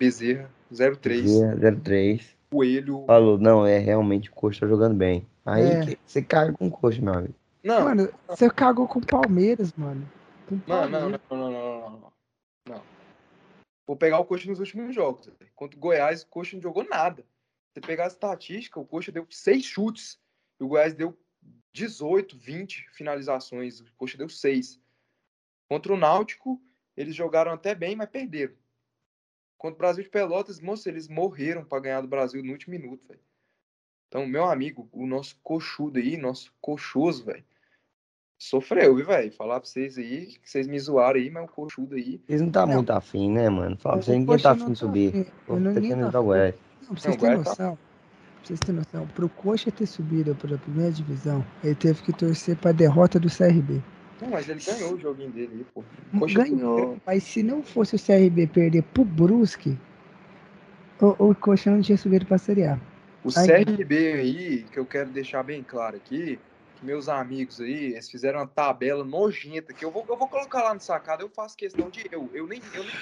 Bezerra 0.00 0.48
03 0.70 1.22
Bezerra 1.22 1.76
03 1.82 2.36
Coelho 2.50 3.04
falou, 3.06 3.38
não, 3.38 3.66
é 3.66 3.78
realmente 3.78 4.30
o 4.30 4.32
Coxa 4.32 4.60
tá 4.60 4.66
jogando 4.66 4.94
bem. 4.94 5.26
Aí 5.44 5.64
é. 5.64 5.96
você 6.04 6.22
caga 6.22 6.52
com 6.52 6.66
o 6.66 6.70
Coxa, 6.70 7.02
meu 7.02 7.14
amigo. 7.14 7.34
Não. 7.62 7.84
Mano, 7.84 8.12
você 8.26 8.50
cagou 8.50 8.88
com 8.88 8.98
o 8.98 9.06
Palmeiras, 9.06 9.72
mano. 9.74 10.10
Com 10.48 10.58
Palmeiras. 10.60 11.02
Não, 11.02 11.10
não, 11.10 11.20
não, 11.30 11.50
não, 11.50 11.50
não, 11.50 11.90
não, 11.90 12.12
não. 12.66 12.82
Vou 13.86 13.96
pegar 13.96 14.18
o 14.18 14.24
Coxa 14.24 14.48
nos 14.48 14.60
últimos 14.60 14.94
jogos. 14.94 15.30
Contra 15.54 15.76
o 15.76 15.80
Goiás, 15.80 16.22
o 16.22 16.28
Coxa 16.28 16.56
não 16.56 16.62
jogou 16.62 16.84
nada. 16.84 17.26
Você 17.72 17.80
pegar 17.80 18.04
a 18.04 18.08
estatística, 18.08 18.80
o 18.80 18.86
Coxa 18.86 19.12
deu 19.12 19.26
seis 19.28 19.64
chutes. 19.64 20.18
E 20.58 20.64
o 20.64 20.68
Goiás 20.68 20.94
deu 20.94 21.18
18, 21.72 22.38
20 22.38 22.88
finalizações. 22.92 23.80
O 23.80 23.84
Coxa 23.96 24.16
deu 24.16 24.28
seis. 24.28 24.80
Contra 25.68 25.92
o 25.92 25.96
Náutico, 25.96 26.60
eles 26.96 27.14
jogaram 27.14 27.52
até 27.52 27.74
bem, 27.74 27.94
mas 27.94 28.08
perderam. 28.08 28.54
Contra 29.58 29.74
o 29.74 29.78
Brasil 29.78 30.04
de 30.04 30.10
Pelotas, 30.10 30.58
moça, 30.58 30.88
eles 30.88 31.06
morreram 31.06 31.64
para 31.64 31.80
ganhar 31.80 32.00
do 32.00 32.08
Brasil 32.08 32.42
no 32.42 32.52
último 32.52 32.72
minuto, 32.72 33.06
velho. 33.06 33.20
Então, 34.10 34.26
meu 34.26 34.44
amigo, 34.44 34.88
o 34.92 35.06
nosso 35.06 35.36
coxudo 35.40 36.00
aí, 36.00 36.16
nosso 36.16 36.52
coxoso, 36.60 37.26
velho, 37.26 37.44
sofreu, 38.36 38.96
viu, 38.96 39.06
velho? 39.06 39.30
Falar 39.30 39.60
pra 39.60 39.68
vocês 39.68 39.96
aí, 39.96 40.26
que 40.42 40.50
vocês 40.50 40.66
me 40.66 40.76
zoaram 40.80 41.20
aí, 41.20 41.30
mas 41.30 41.44
o 41.44 41.46
coxudo 41.46 41.94
aí. 41.94 42.20
Eles 42.28 42.42
não 42.42 42.50
tá 42.50 42.66
não. 42.66 42.74
muito 42.74 42.90
afim, 42.90 43.30
né, 43.30 43.48
mano? 43.48 43.76
Fala 43.78 43.98
pra 43.98 44.04
vocês, 44.04 44.18
ninguém 44.18 44.38
tá 44.38 44.50
afim 44.50 44.72
de 44.72 44.78
subir. 44.80 45.12
Tá 45.12 45.54
não, 45.54 45.74
tá 45.74 45.80
querendo 45.80 46.10
dar 46.10 46.20
o 46.20 46.34
Não, 46.34 46.34
pra 46.34 46.96
vocês 46.96 47.16
terem 47.16 47.36
noção. 47.36 47.76
Tá... 47.76 47.76
Pra 47.76 48.46
vocês 48.46 48.58
terem 48.58 48.76
noção, 48.78 49.06
pro 49.14 49.28
Coxa 49.28 49.70
ter 49.70 49.86
subido 49.86 50.34
pra 50.34 50.58
primeira 50.58 50.90
divisão, 50.90 51.46
ele 51.62 51.76
teve 51.76 52.02
que 52.02 52.12
torcer 52.12 52.56
pra 52.56 52.72
derrota 52.72 53.20
do 53.20 53.28
CRB. 53.28 53.80
Não, 54.20 54.28
mas 54.28 54.48
ele 54.48 54.60
ganhou 54.60 54.94
o 54.94 54.98
joguinho 54.98 55.30
dele 55.30 55.50
aí, 55.54 55.66
pô. 55.72 55.84
Coxa 56.18 56.34
ganhou, 56.34 56.96
mas 57.06 57.22
se 57.22 57.44
não 57.44 57.62
fosse 57.62 57.94
o 57.94 57.98
CRB 57.98 58.48
perder 58.48 58.82
pro 58.82 59.04
Brusque, 59.04 59.78
o, 61.00 61.28
o 61.28 61.34
Coxa 61.36 61.70
não 61.70 61.80
tinha 61.80 61.96
subido 61.96 62.26
pra 62.26 62.36
Série 62.36 62.64
A. 62.64 62.89
O 63.22 63.28
CRB 63.28 64.12
aí, 64.14 64.62
que 64.64 64.78
eu 64.78 64.86
quero 64.86 65.10
deixar 65.10 65.42
bem 65.42 65.62
claro 65.62 65.96
aqui, 65.96 66.38
que 66.76 66.86
meus 66.86 67.08
amigos 67.08 67.60
aí, 67.60 67.92
eles 67.92 68.10
fizeram 68.10 68.38
uma 68.40 68.46
tabela 68.46 69.04
nojenta, 69.04 69.74
que 69.74 69.84
eu 69.84 69.90
vou, 69.90 70.04
eu 70.08 70.16
vou 70.16 70.26
colocar 70.28 70.62
lá 70.62 70.72
no 70.72 70.80
sacado, 70.80 71.22
eu 71.22 71.28
faço 71.28 71.56
questão 71.56 71.90
de 71.90 72.06
eu. 72.10 72.30
Eu 72.32 72.46
nem, 72.46 72.62
eu 72.74 72.82
nem 72.82 72.92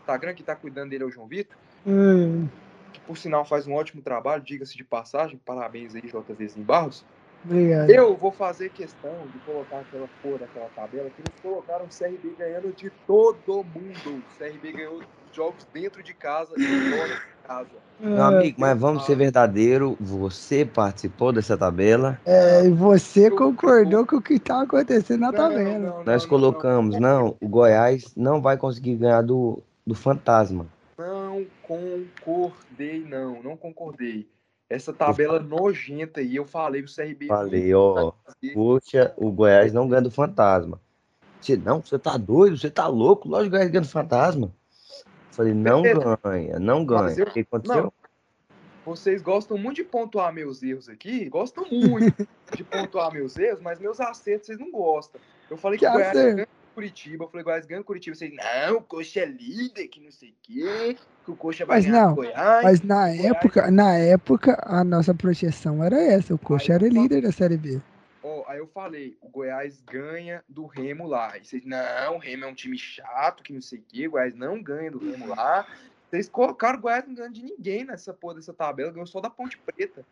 Instagram 0.00 0.34
que 0.34 0.42
tá 0.42 0.54
cuidando 0.54 0.90
dele 0.90 1.04
é 1.04 1.06
o 1.06 1.10
João 1.10 1.26
Vitor. 1.26 1.56
Hum. 1.86 2.48
Que 2.92 3.00
por 3.00 3.16
sinal 3.16 3.44
faz 3.44 3.66
um 3.66 3.74
ótimo 3.74 4.02
trabalho, 4.02 4.42
diga-se 4.42 4.76
de 4.76 4.84
passagem. 4.84 5.40
Parabéns 5.44 5.94
aí, 5.94 6.02
JVzinho 6.02 6.64
Barros. 6.64 7.04
Obrigado. 7.44 7.88
Eu 7.88 8.16
vou 8.16 8.30
fazer 8.30 8.70
questão 8.70 9.26
de 9.32 9.38
colocar 9.40 9.80
aquela 9.80 10.08
porra 10.22 10.38
daquela 10.38 10.68
tabela 10.76 11.10
que 11.10 11.22
eles 11.22 11.40
colocaram 11.40 11.86
o 11.86 11.88
CRB 11.88 12.34
ganhando 12.36 12.72
de 12.72 12.90
todo 13.06 13.64
mundo. 13.64 14.18
O 14.18 14.38
CRB 14.38 14.72
ganhou 14.72 15.02
jogos 15.32 15.66
dentro 15.72 16.02
de 16.02 16.14
casa 16.14 16.52
e 16.56 16.62
fora 16.62 17.14
de 17.14 17.20
casa. 17.46 17.90
Meu 18.00 18.22
amigo, 18.22 18.58
mas 18.58 18.78
vamos 18.78 19.04
ser 19.04 19.14
verdadeiro. 19.14 19.96
Você 20.00 20.64
participou 20.64 21.32
dessa 21.32 21.56
tabela? 21.56 22.18
É, 22.24 22.64
e 22.64 22.70
você 22.70 23.30
concordou 23.30 24.06
com 24.06 24.16
o 24.16 24.22
que 24.22 24.34
está 24.34 24.62
acontecendo 24.62 25.20
na 25.20 25.32
tabela. 25.32 25.78
Não, 25.78 25.96
não, 25.98 26.04
Nós 26.04 26.24
colocamos, 26.24 26.98
não, 26.98 27.36
o 27.40 27.48
Goiás 27.48 28.14
não 28.16 28.40
vai 28.40 28.56
conseguir 28.56 28.96
ganhar 28.96 29.22
do, 29.22 29.62
do 29.86 29.94
Fantasma. 29.94 30.66
Não 30.98 31.44
concordei, 31.62 33.04
não, 33.04 33.42
não 33.42 33.56
concordei. 33.56 34.28
Essa 34.68 34.92
tabela 34.92 35.40
nojenta 35.40 36.20
aí, 36.20 36.36
eu 36.36 36.46
falei 36.46 36.82
pro 36.82 36.94
CRB. 36.94 37.26
Falei, 37.26 37.74
ó, 37.74 38.12
poxa, 38.54 39.12
o 39.16 39.30
Goiás 39.30 39.72
não 39.72 39.88
ganha 39.88 40.02
do 40.02 40.10
Fantasma. 40.10 40.80
Você, 41.40 41.56
não, 41.56 41.80
você 41.80 41.98
tá 41.98 42.16
doido, 42.16 42.56
você 42.56 42.70
tá 42.70 42.86
louco, 42.86 43.28
lógico 43.28 43.50
que 43.50 43.56
o 43.56 43.58
Goiás 43.58 43.70
ganha 43.70 43.82
do 43.82 43.88
Fantasma. 43.88 44.52
Falei, 45.40 45.54
não 45.54 45.82
ganha, 45.82 46.58
não 46.58 46.84
ganha. 46.84 47.14
Eu, 47.16 47.26
o 47.26 47.30
que 47.30 47.40
aconteceu? 47.40 47.84
Não, 47.84 47.92
vocês 48.84 49.22
gostam 49.22 49.56
muito 49.56 49.76
de 49.76 49.84
pontuar 49.84 50.34
meus 50.34 50.62
erros 50.62 50.86
aqui, 50.86 51.30
gostam 51.30 51.64
muito 51.70 52.28
de 52.54 52.62
pontuar 52.62 53.10
meus 53.10 53.38
erros, 53.38 53.62
mas 53.62 53.78
meus 53.78 53.98
acertos 54.02 54.48
vocês 54.48 54.58
não 54.58 54.70
gostam. 54.70 55.18
Eu 55.48 55.56
falei 55.56 55.78
que, 55.78 55.86
que 55.86 55.90
o 55.90 55.94
Goiás 55.94 56.12
ganha 56.12 56.48
Curitiba, 56.74 57.24
eu 57.24 57.28
falei, 57.28 57.44
Goiás 57.44 57.64
ganha 57.64 57.82
Curitiba. 57.82 58.14
Vocês, 58.14 58.34
não, 58.34 58.76
o 58.76 58.82
Coxa 58.82 59.20
é 59.20 59.24
líder, 59.24 59.88
que 59.88 59.98
não 59.98 60.12
sei 60.12 60.28
o 60.28 60.34
quê, 60.42 60.96
que 61.24 61.30
o 61.30 61.36
Coxa 61.36 61.64
vai 61.64 61.78
mas 61.78 61.86
ganhar 61.86 62.06
não, 62.08 62.14
Goiás. 62.16 62.62
Mas 62.62 62.82
na 62.82 63.06
Goiás... 63.06 63.24
época, 63.24 63.70
na 63.70 63.96
época, 63.96 64.62
a 64.62 64.84
nossa 64.84 65.14
projeção 65.14 65.82
era 65.82 65.98
essa, 65.98 66.34
o 66.34 66.38
Coxa 66.38 66.74
aí 66.74 66.76
era 66.76 66.88
líder 66.90 67.22
da 67.22 67.32
Série 67.32 67.56
B. 67.56 67.80
Ó, 68.22 68.44
aí 68.46 68.58
eu 68.58 68.66
falei, 68.66 69.16
o 69.20 69.28
Goiás 69.28 69.80
ganha 69.80 70.44
do 70.48 70.66
Remo 70.66 71.06
lá. 71.06 71.38
E 71.38 71.44
vocês, 71.44 71.64
não, 71.64 72.16
o 72.16 72.18
Remo 72.18 72.44
é 72.44 72.48
um 72.48 72.54
time 72.54 72.76
chato, 72.76 73.42
que 73.42 73.52
não 73.52 73.62
sei 73.62 73.78
o 73.78 73.84
quê, 73.88 74.08
o 74.08 74.12
Goiás 74.12 74.34
não 74.34 74.62
ganha 74.62 74.90
do 74.90 74.98
Remo 74.98 75.26
lá. 75.26 75.66
Vocês 76.10 76.28
colocaram 76.28 76.78
o 76.78 76.82
Goiás 76.82 77.06
não 77.06 77.14
ganhando 77.14 77.34
de 77.34 77.42
ninguém 77.42 77.84
nessa 77.84 78.12
porra 78.12 78.34
dessa 78.34 78.52
tabela, 78.52 78.90
ganhou 78.90 79.06
só 79.06 79.20
da 79.20 79.30
Ponte 79.30 79.56
Preta. 79.58 80.04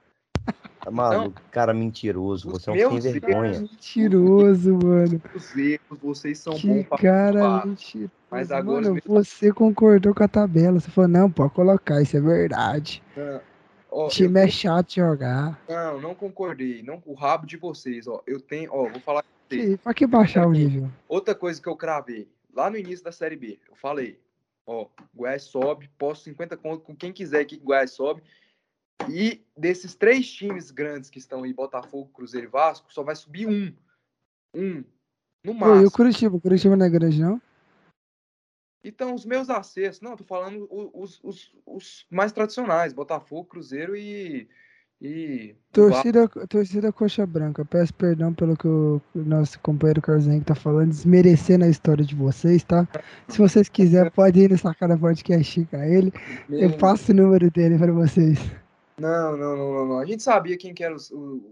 Tá 0.80 0.90
maluco, 0.90 1.30
então, 1.30 1.42
cara 1.50 1.74
mentiroso. 1.74 2.48
Você 2.50 2.80
é 2.80 2.88
um 2.88 3.00
sem 3.00 3.12
vergonha. 3.12 3.60
Mentiroso, 3.60 4.72
mano. 4.82 5.20
Os 5.34 5.56
erros, 5.56 5.98
vocês 6.00 6.38
são 6.38 6.54
que 6.54 6.66
bons 6.66 6.86
pra 6.86 6.98
cara 6.98 7.38
provar. 7.40 7.66
mentiroso. 7.66 8.10
Mas 8.30 8.50
agora 8.50 8.88
mano, 8.88 9.02
você 9.04 9.52
concordou 9.52 10.14
com 10.14 10.22
a 10.22 10.28
tabela. 10.28 10.80
Você 10.80 10.90
falou, 10.90 11.08
não, 11.08 11.30
pode 11.30 11.52
colocar, 11.52 12.00
isso 12.00 12.16
é 12.16 12.20
verdade. 12.20 13.02
Não. 13.16 13.40
Ó, 13.98 14.06
o 14.06 14.10
time 14.10 14.38
eu... 14.38 14.44
é 14.44 14.48
chato 14.48 14.90
de 14.90 14.96
jogar. 14.96 15.60
Não, 15.68 16.00
não 16.00 16.14
concordei. 16.14 16.84
Não, 16.84 17.02
o 17.04 17.14
rabo 17.14 17.44
de 17.44 17.56
vocês, 17.56 18.06
ó. 18.06 18.22
Eu 18.28 18.40
tenho, 18.40 18.72
ó, 18.72 18.88
vou 18.88 19.00
falar. 19.00 19.24
Sim, 19.50 19.76
pra 19.78 19.92
que 19.92 20.06
baixar 20.06 20.46
o 20.46 20.52
nível? 20.52 20.88
Outra 21.08 21.34
coisa 21.34 21.60
que 21.60 21.68
eu 21.68 21.74
cravei, 21.74 22.28
lá 22.54 22.70
no 22.70 22.76
início 22.76 23.04
da 23.04 23.10
Série 23.10 23.34
B, 23.34 23.58
eu 23.68 23.74
falei, 23.74 24.20
ó, 24.64 24.86
Goiás 25.12 25.42
sobe, 25.42 25.90
posso 25.98 26.22
50 26.22 26.56
conto 26.56 26.84
com 26.84 26.94
quem 26.94 27.12
quiser 27.12 27.44
que 27.44 27.56
Goiás 27.56 27.90
sobe. 27.90 28.22
E 29.08 29.42
desses 29.56 29.96
três 29.96 30.30
times 30.30 30.70
grandes 30.70 31.10
que 31.10 31.18
estão 31.18 31.42
aí, 31.42 31.52
Botafogo, 31.52 32.10
Cruzeiro 32.12 32.46
e 32.46 32.50
Vasco, 32.50 32.92
só 32.92 33.02
vai 33.02 33.16
subir 33.16 33.48
um. 33.48 33.74
Um. 34.54 34.84
No 35.42 35.54
máximo. 35.54 35.82
e 35.82 35.86
o 35.86 35.90
Curitiba? 35.90 36.36
O 36.36 36.40
Curitiba 36.40 36.76
não 36.76 36.86
é 36.86 36.90
grande, 36.90 37.20
não? 37.20 37.42
Então, 38.88 39.14
os 39.14 39.26
meus 39.26 39.50
acessos, 39.50 40.00
não, 40.00 40.16
tô 40.16 40.24
falando 40.24 40.66
os, 40.70 41.20
os, 41.22 41.52
os 41.66 42.06
mais 42.10 42.32
tradicionais, 42.32 42.94
Botafogo, 42.94 43.44
Cruzeiro 43.44 43.94
e. 43.94 44.48
e 45.00 45.54
torcida, 45.70 46.26
torcida 46.48 46.90
Coxa 46.90 47.26
Branca, 47.26 47.64
peço 47.66 47.92
perdão 47.92 48.32
pelo 48.32 48.56
que 48.56 48.66
o 48.66 49.02
nosso 49.14 49.60
companheiro 49.60 50.00
Carlos 50.00 50.26
Henrique 50.26 50.46
tá 50.46 50.54
falando, 50.54 50.88
desmerecendo 50.88 51.66
a 51.66 51.68
história 51.68 52.02
de 52.04 52.14
vocês, 52.14 52.64
tá? 52.64 52.88
Se 53.28 53.36
vocês 53.36 53.68
quiserem, 53.68 54.10
pode 54.16 54.40
ir 54.40 54.50
no 54.50 54.56
Sacada 54.56 54.96
Podcast 54.96 55.64
com 55.66 55.82
ele. 55.82 56.10
Eu 56.48 56.74
passo 56.78 57.12
o 57.12 57.14
número 57.14 57.50
dele 57.50 57.76
para 57.76 57.92
vocês. 57.92 58.38
Não, 58.98 59.36
não, 59.36 59.56
não, 59.56 59.72
não, 59.72 59.86
não. 59.86 59.98
A 59.98 60.06
gente 60.06 60.22
sabia 60.22 60.56
quem 60.56 60.72
que 60.72 60.82
eram 60.82 60.96
os, 60.96 61.10
o, 61.10 61.42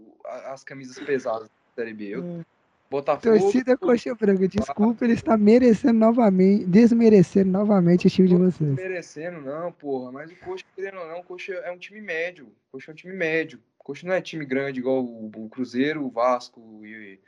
as 0.47 0.63
camisas 0.63 0.97
pesadas 0.99 1.47
da 1.47 1.75
Série 1.75 1.93
B. 1.93 2.07
Eu, 2.07 2.23
hum. 2.23 2.43
Botafogo. 2.89 3.39
Torcida 3.39 3.77
Coxa 3.77 4.15
Branca, 4.15 4.47
desculpa, 4.47 5.03
ele 5.03 5.13
está 5.13 5.37
merecendo 5.37 5.99
novamente, 5.99 6.65
desmerecendo 6.65 7.51
novamente 7.51 8.07
o 8.07 8.09
time 8.09 8.29
de 8.29 8.35
vocês. 8.35 8.69
Não 8.69 8.75
merecendo, 8.75 9.41
não, 9.41 9.71
porra. 9.71 10.11
Mas 10.11 10.31
o 10.31 10.35
Coxa, 10.37 10.65
querendo 10.75 10.99
ou 10.99 11.07
não, 11.07 11.19
o 11.19 11.23
Coxa 11.23 11.53
é 11.53 11.71
um 11.71 11.77
time 11.77 11.99
médio. 12.01 12.45
O 12.45 12.71
Coxa 12.73 12.91
é 12.91 12.93
um 12.93 12.95
time 12.95 13.13
médio. 13.13 13.59
O 13.79 13.83
Coxa 13.83 14.07
não 14.07 14.13
é 14.13 14.21
time 14.21 14.45
grande 14.45 14.79
igual 14.79 15.03
o, 15.03 15.29
o 15.35 15.49
Cruzeiro, 15.49 16.05
o 16.05 16.09
Vasco 16.09 16.85
e. 16.85 17.19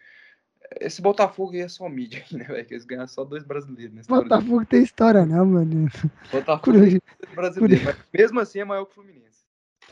Esse 0.80 1.02
Botafogo 1.02 1.54
aí 1.54 1.62
é 1.62 1.68
só 1.68 1.90
mídia, 1.90 2.24
né, 2.32 2.44
velho? 2.44 2.66
Que 2.66 2.74
eles 2.76 2.86
ganham 2.86 3.08
só 3.08 3.26
dois 3.26 3.44
brasileiros. 3.44 3.96
Né? 3.96 4.04
Botafogo 4.08 4.66
tem 4.66 4.84
história, 4.84 5.26
não, 5.26 5.46
mano. 5.46 5.90
Botafogo 6.32 6.80
tem 6.80 7.36
brasileiro, 7.36 7.84
mas 7.86 7.98
mesmo 8.14 8.40
assim 8.40 8.60
é 8.60 8.66
maior 8.66 8.86
que 8.86 8.92
o 8.92 8.96
Fluminense. 8.96 9.30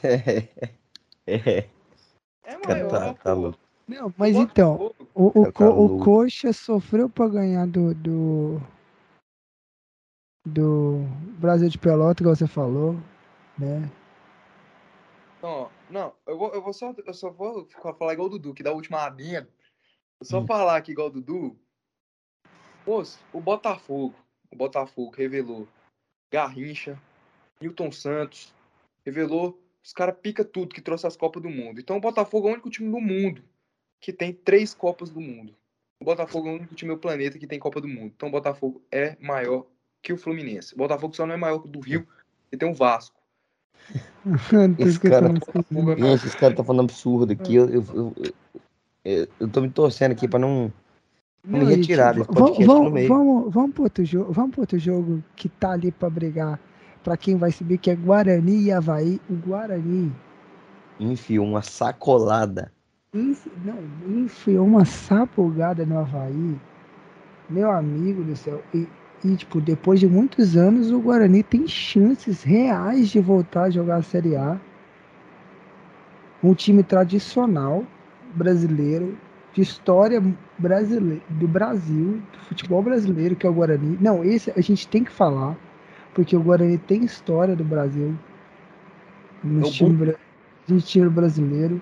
É. 1.29 1.35
É, 1.35 1.67
é 2.45 2.57
maior. 2.65 2.89
Tá, 2.89 3.13
tá 3.15 3.33
louco. 3.33 3.59
Não, 3.87 4.13
mas 4.17 4.35
então, 4.35 4.93
o, 5.15 5.27
o, 5.27 5.53
co, 5.53 5.65
o 5.65 6.03
Coxa 6.03 6.51
sofreu 6.51 7.09
para 7.09 7.29
ganhar 7.29 7.65
do, 7.65 7.95
do, 7.95 8.61
do 10.45 11.05
Brasil 11.39 11.69
de 11.69 11.77
Pelota, 11.77 12.21
igual 12.21 12.35
você 12.35 12.47
falou, 12.47 12.95
né? 13.57 13.89
Não, 15.41 15.71
não, 15.89 16.13
eu 16.25 16.37
vou, 16.37 16.53
eu 16.53 16.61
vou 16.61 16.73
só, 16.73 16.93
eu 17.05 17.13
só 17.13 17.29
vou 17.29 17.65
falar 17.97 18.11
igual 18.11 18.27
o 18.27 18.31
Dudu, 18.31 18.53
que 18.53 18.61
da 18.61 18.73
última 18.73 19.05
adinha. 19.05 19.47
Vou 20.19 20.27
só 20.27 20.41
hum. 20.41 20.45
falar 20.45 20.75
aqui 20.75 20.91
igual 20.91 21.07
o 21.07 21.11
Dudu. 21.11 21.57
Moço, 22.85 23.19
o 23.31 23.39
Botafogo, 23.39 24.15
o 24.51 24.55
Botafogo 24.57 25.15
revelou 25.15 25.65
Garrincha, 26.29 27.01
Newton 27.61 27.91
Santos, 27.93 28.53
revelou 29.05 29.57
os 29.81 29.93
caras 29.93 30.17
pica 30.21 30.43
tudo 30.43 30.75
que 30.75 30.81
trouxe 30.81 31.07
as 31.07 31.15
Copas 31.15 31.41
do 31.41 31.49
Mundo. 31.49 31.79
Então 31.79 31.95
o 31.95 32.01
Botafogo 32.01 32.47
é 32.47 32.51
o 32.51 32.53
único 32.55 32.69
time 32.69 32.91
do 32.91 32.99
mundo 32.99 33.41
que 33.99 34.13
tem 34.13 34.33
três 34.33 34.73
Copas 34.73 35.09
do 35.09 35.19
Mundo. 35.19 35.55
O 35.99 36.05
Botafogo 36.05 36.47
é 36.47 36.51
o 36.51 36.55
único 36.55 36.75
time 36.75 36.93
do 36.93 36.99
planeta 36.99 37.39
que 37.39 37.47
tem 37.47 37.59
Copa 37.59 37.81
do 37.81 37.87
Mundo. 37.87 38.13
Então 38.15 38.29
o 38.29 38.31
Botafogo 38.31 38.81
é 38.91 39.17
maior 39.19 39.65
que 40.01 40.13
o 40.13 40.17
Fluminense. 40.17 40.73
O 40.75 40.77
Botafogo 40.77 41.15
só 41.15 41.25
não 41.25 41.33
é 41.33 41.37
maior 41.37 41.59
que 41.59 41.67
o 41.67 41.71
do 41.71 41.79
Rio, 41.79 42.07
e 42.51 42.57
tem 42.57 42.69
o 42.69 42.73
Vasco. 42.73 43.17
esse 44.79 44.99
cara, 44.99 45.27
é 45.29 46.13
esses 46.13 46.35
caras 46.35 46.57
tá 46.57 46.63
falando 46.63 46.89
absurdo 46.89 47.31
aqui. 47.33 47.55
Eu, 47.55 47.69
eu, 47.69 48.13
eu, 49.03 49.27
eu, 49.39 49.47
tô 49.47 49.61
me 49.61 49.69
torcendo 49.69 50.11
aqui 50.11 50.27
pra 50.27 50.39
não, 50.39 50.71
não, 51.43 51.59
não 51.59 51.65
me 51.65 51.75
retirar 51.75 52.13
desse 52.13 52.27
podcast 52.27 52.65
vamos. 52.65 53.07
Vamos, 53.07 53.53
vamos, 53.53 53.73
pro 53.73 53.83
outro 53.83 54.05
jogo, 54.05 54.31
vamos 54.31 54.51
pro 54.51 54.61
outro 54.61 54.77
jogo 54.77 55.23
que 55.35 55.47
tá 55.47 55.71
ali 55.71 55.91
pra 55.91 56.09
brigar 56.09 56.59
pra 57.03 57.15
quem 57.15 57.37
vai 57.37 57.51
subir, 57.51 57.77
que 57.77 57.89
é 57.89 57.95
Guarani 57.95 58.63
e 58.63 58.71
Havaí. 58.71 59.21
O 59.29 59.35
Guarani 59.35 60.13
enfiou 60.99 61.45
uma 61.45 61.61
sacolada 61.61 62.71
não, 63.13 63.77
enfiou 64.05 64.65
uma 64.65 64.83
sapogada 64.83 65.85
no 65.85 65.99
Havaí. 65.99 66.55
Meu 67.49 67.71
amigo 67.71 68.23
do 68.23 68.35
céu. 68.35 68.61
E, 68.73 68.87
e, 69.23 69.35
tipo, 69.35 69.61
depois 69.61 69.99
de 69.99 70.07
muitos 70.07 70.57
anos, 70.57 70.91
o 70.91 70.99
Guarani 70.99 71.41
tem 71.41 71.65
chances 71.67 72.43
reais 72.43 73.09
de 73.09 73.19
voltar 73.19 73.63
a 73.63 73.69
jogar 73.69 73.97
a 73.97 74.01
Série 74.01 74.35
A. 74.35 74.59
Um 76.43 76.53
time 76.53 76.83
tradicional 76.83 77.85
brasileiro, 78.35 79.17
de 79.53 79.61
história 79.61 80.21
brasileira, 80.57 81.23
do 81.29 81.47
Brasil, 81.47 82.21
do 82.31 82.39
futebol 82.39 82.83
brasileiro, 82.83 83.35
que 83.35 83.47
é 83.47 83.49
o 83.49 83.53
Guarani. 83.53 83.97
Não, 84.01 84.23
esse 84.23 84.51
a 84.51 84.61
gente 84.61 84.87
tem 84.87 85.03
que 85.03 85.11
falar, 85.11 85.55
porque 86.13 86.35
o 86.35 86.41
Guarani 86.41 86.77
tem 86.77 87.05
história 87.05 87.55
do 87.55 87.63
Brasil. 87.63 88.13
No 89.43 89.65
é 89.65 89.69
time, 89.69 90.15
time 90.81 91.09
brasileiro 91.09 91.81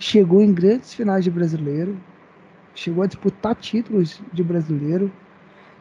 chegou 0.00 0.40
em 0.42 0.52
grandes 0.52 0.94
finais 0.94 1.22
de 1.22 1.30
brasileiro, 1.30 2.00
chegou 2.74 3.04
a 3.04 3.06
disputar 3.06 3.54
títulos 3.54 4.20
de 4.32 4.42
brasileiro 4.42 5.12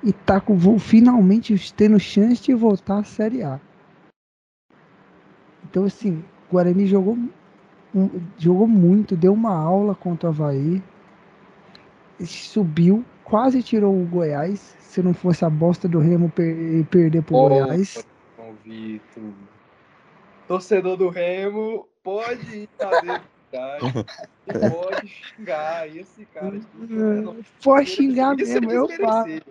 e 0.03 0.11
tá 0.11 0.39
com, 0.39 0.77
finalmente 0.77 1.73
tendo 1.73 1.97
chance 1.99 2.43
de 2.43 2.53
voltar 2.53 2.99
à 2.99 3.03
Série 3.03 3.41
A. 3.41 3.59
Então, 5.63 5.85
assim, 5.85 6.23
o 6.49 6.53
Guarani 6.53 6.85
jogou, 6.85 7.17
jogou 8.37 8.67
muito, 8.67 9.15
deu 9.15 9.33
uma 9.33 9.55
aula 9.55 9.95
contra 9.95 10.27
o 10.27 10.31
Havaí, 10.31 10.83
subiu, 12.25 13.05
quase 13.23 13.63
tirou 13.63 13.95
o 13.95 14.05
Goiás. 14.05 14.75
Se 14.79 15.01
não 15.01 15.13
fosse 15.13 15.45
a 15.45 15.49
bosta 15.49 15.87
do 15.87 15.99
Remo 15.99 16.29
per 16.29 16.83
perder 16.85 17.21
pro 17.21 17.35
oh, 17.35 17.49
Goiás. 17.49 18.05
Vitor. 18.65 19.23
Torcedor 20.47 20.97
do 20.97 21.09
Remo, 21.09 21.87
pode 22.03 22.63
ir 22.63 22.69
tá 23.51 23.77
pode 24.71 25.07
xingar. 25.07 25.95
esse 25.95 26.25
cara. 26.25 26.59
Pode 27.63 27.89
xingar 27.89 28.35
mesmo, 28.35 28.71
eu 28.71 28.89
falo. 28.89 29.41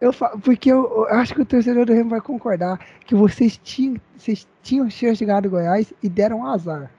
Eu 0.00 0.12
falo, 0.12 0.38
porque 0.40 0.70
eu, 0.70 0.88
eu, 0.92 1.14
acho 1.14 1.34
que 1.34 1.42
o 1.42 1.46
torcedor 1.46 1.84
do 1.84 1.92
Remo 1.92 2.10
vai 2.10 2.20
concordar 2.20 2.78
que 3.04 3.16
vocês 3.16 3.58
tinham, 3.58 4.00
vocês 4.16 4.46
tinham 4.62 4.88
chance 4.88 5.18
de 5.18 5.24
ganhar 5.24 5.40
do 5.40 5.50
Goiás 5.50 5.92
e 6.00 6.08
deram 6.08 6.46
azar. 6.46 6.92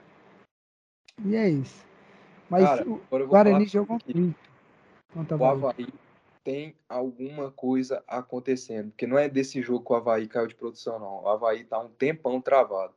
E 1.24 1.34
é 1.34 1.48
isso. 1.48 1.82
Mas 2.50 2.64
Cara, 2.64 2.84
o 2.86 3.26
Guarani 3.26 3.66
jogou 3.66 3.98
muito. 4.14 4.36
O 5.14 5.44
Havaí 5.44 5.88
tem 6.44 6.74
alguma 6.88 7.50
coisa 7.50 8.02
acontecendo. 8.06 8.90
Porque 8.90 9.06
não 9.06 9.18
é 9.18 9.28
desse 9.28 9.62
jogo 9.62 9.84
que 9.84 9.92
o 9.92 9.96
Havaí 9.96 10.28
caiu 10.28 10.46
de 10.46 10.54
produção, 10.54 10.98
não. 10.98 11.22
O 11.22 11.28
Havaí 11.28 11.64
tá 11.64 11.78
um 11.78 11.88
tempão 11.88 12.40
travado. 12.40 12.92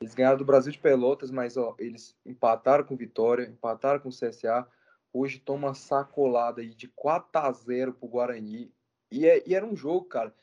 Eles 0.00 0.14
ganharam 0.14 0.36
do 0.36 0.44
Brasil 0.44 0.72
de 0.72 0.78
Pelotas, 0.78 1.30
mas 1.30 1.56
ó, 1.56 1.74
eles 1.78 2.14
empataram 2.24 2.84
com 2.84 2.96
Vitória, 2.96 3.44
empataram 3.44 4.00
com 4.00 4.08
o 4.08 4.12
CSA. 4.12 4.66
Hoje 5.12 5.38
toma 5.38 5.68
uma 5.68 5.74
sacolada 5.74 6.60
aí 6.60 6.74
de 6.74 6.88
4 6.88 7.28
a 7.32 7.50
0 7.50 7.94
pro 7.94 8.08
Guarani. 8.08 8.70
E, 9.10 9.26
é, 9.26 9.42
e 9.46 9.54
era 9.54 9.64
um 9.64 9.74
jogo, 9.74 10.04
cara. 10.04 10.34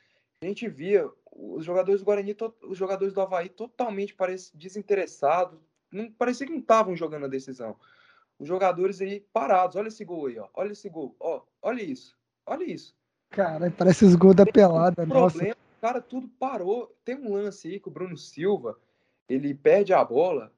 A 0.41 0.45
gente 0.45 0.67
via 0.67 1.07
os 1.31 1.63
jogadores 1.63 2.01
do 2.01 2.05
Guarani, 2.05 2.35
os 2.63 2.77
jogadores 2.77 3.13
do 3.13 3.21
Havaí 3.21 3.49
totalmente 3.49 4.15
parece, 4.15 4.55
desinteressados. 4.57 5.59
Não, 5.91 6.11
parecia 6.11 6.47
que 6.47 6.53
não 6.53 6.59
estavam 6.59 6.95
jogando 6.95 7.25
a 7.25 7.29
decisão. 7.29 7.77
Os 8.39 8.47
jogadores 8.47 8.99
aí 9.01 9.19
parados. 9.31 9.75
Olha 9.75 9.89
esse 9.89 10.03
gol 10.03 10.25
aí, 10.25 10.39
ó. 10.39 10.49
Olha 10.55 10.71
esse 10.71 10.89
gol. 10.89 11.15
Ó, 11.19 11.43
olha 11.61 11.83
isso. 11.83 12.17
Olha 12.45 12.63
isso. 12.63 12.95
Cara, 13.29 13.69
parece 13.71 14.05
os 14.05 14.15
gols 14.15 14.35
da 14.35 14.45
pelada, 14.45 15.03
um 15.03 15.05
nossa. 15.05 15.37
Problema, 15.37 15.57
cara, 15.79 16.01
tudo 16.01 16.27
parou. 16.39 16.95
Tem 17.05 17.15
um 17.15 17.33
lance 17.33 17.67
aí 17.67 17.79
que 17.79 17.87
o 17.87 17.91
Bruno 17.91 18.17
Silva, 18.17 18.77
ele 19.28 19.53
perde 19.53 19.93
a 19.93 20.03
bola 20.03 20.51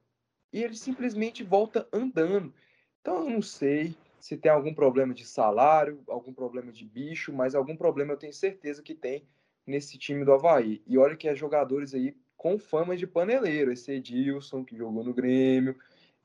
e 0.52 0.62
ele 0.62 0.76
simplesmente 0.76 1.42
volta 1.42 1.86
andando. 1.92 2.52
Então 3.00 3.24
eu 3.24 3.30
não 3.30 3.42
sei 3.42 3.94
se 4.18 4.36
tem 4.36 4.50
algum 4.50 4.74
problema 4.74 5.14
de 5.14 5.24
salário, 5.24 6.02
algum 6.08 6.32
problema 6.32 6.72
de 6.72 6.84
bicho, 6.84 7.32
mas 7.32 7.54
algum 7.54 7.76
problema 7.76 8.12
eu 8.12 8.16
tenho 8.16 8.32
certeza 8.32 8.82
que 8.82 8.94
tem 8.94 9.24
nesse 9.66 9.98
time 9.98 10.24
do 10.24 10.32
Havaí. 10.32 10.82
E 10.86 10.98
olha 10.98 11.16
que 11.16 11.28
é 11.28 11.34
jogadores 11.34 11.94
aí 11.94 12.16
com 12.36 12.58
fama 12.58 12.96
de 12.96 13.06
paneleiro. 13.06 13.72
Esse 13.72 13.92
Edilson, 13.92 14.64
que 14.64 14.76
jogou 14.76 15.04
no 15.04 15.14
Grêmio, 15.14 15.76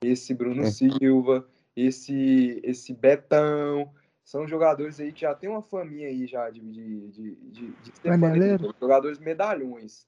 esse 0.01 0.33
Bruno 0.33 0.63
é. 0.63 0.71
Silva, 0.71 1.47
esse, 1.75 2.59
esse 2.63 2.93
Betão. 2.93 3.93
São 4.23 4.47
jogadores 4.47 4.99
aí 4.99 5.11
que 5.11 5.21
já 5.21 5.35
tem 5.35 5.49
uma 5.49 5.61
faminha 5.61 6.07
aí 6.07 6.25
já 6.25 6.49
de, 6.49 6.61
de, 6.61 7.07
de, 7.09 7.35
de, 7.35 7.71
de 7.71 7.91
ser 8.01 8.59
jogadores 8.79 9.19
medalhões. 9.19 10.07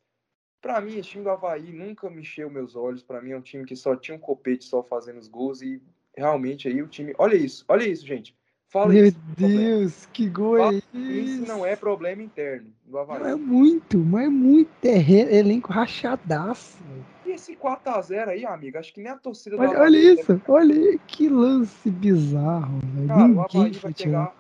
Para 0.63 0.79
mim, 0.79 0.97
esse 0.97 1.09
time 1.09 1.25
do 1.25 1.29
Havaí 1.29 1.73
nunca 1.73 2.09
me 2.09 2.21
encheu 2.21 2.49
meus 2.49 2.73
olhos. 2.73 3.03
Para 3.03 3.21
mim, 3.21 3.31
é 3.31 3.37
um 3.37 3.41
time 3.41 3.65
que 3.65 3.75
só 3.75 3.97
tinha 3.97 4.15
um 4.15 4.19
copete 4.19 4.63
só 4.63 4.81
fazendo 4.81 5.19
os 5.19 5.27
gols. 5.27 5.61
E 5.61 5.81
realmente 6.15 6.69
aí 6.69 6.81
o 6.81 6.87
time. 6.87 7.13
Olha 7.17 7.35
isso, 7.35 7.65
olha 7.67 7.83
isso, 7.85 8.07
gente. 8.07 8.33
Fala 8.69 8.93
Meu 8.93 9.05
isso, 9.05 9.19
Deus, 9.37 10.05
que 10.07 10.27
gol 10.27 10.57
é 10.57 10.75
isso? 10.75 10.87
Isso 10.97 11.45
não 11.45 11.65
é 11.65 11.75
problema 11.75 12.23
interno 12.23 12.73
do 12.85 12.97
Havaí. 12.97 13.19
Não 13.19 13.29
é 13.29 13.35
muito, 13.35 13.97
mas 13.99 14.25
é 14.25 14.29
muito. 14.29 14.69
É 14.85 15.37
elenco 15.37 15.71
rachadaço. 15.71 16.81
E 17.25 17.31
esse 17.31 17.57
4x0 17.57 18.29
aí, 18.29 18.45
amigo, 18.45 18.77
acho 18.77 18.93
que 18.93 19.01
nem 19.01 19.11
a 19.11 19.17
torcida 19.17 19.57
olha, 19.57 19.67
do 19.67 19.75
Havaí. 19.75 19.85
Olha 19.85 19.97
isso, 20.13 20.41
olha 20.47 20.97
que 20.99 21.27
lance 21.27 21.91
bizarro, 21.91 22.79
velho. 22.79 23.07
Cara, 23.09 23.31
o 23.31 23.41
Havaí, 23.41 23.71
vai 23.73 23.93
pegar, 23.93 24.35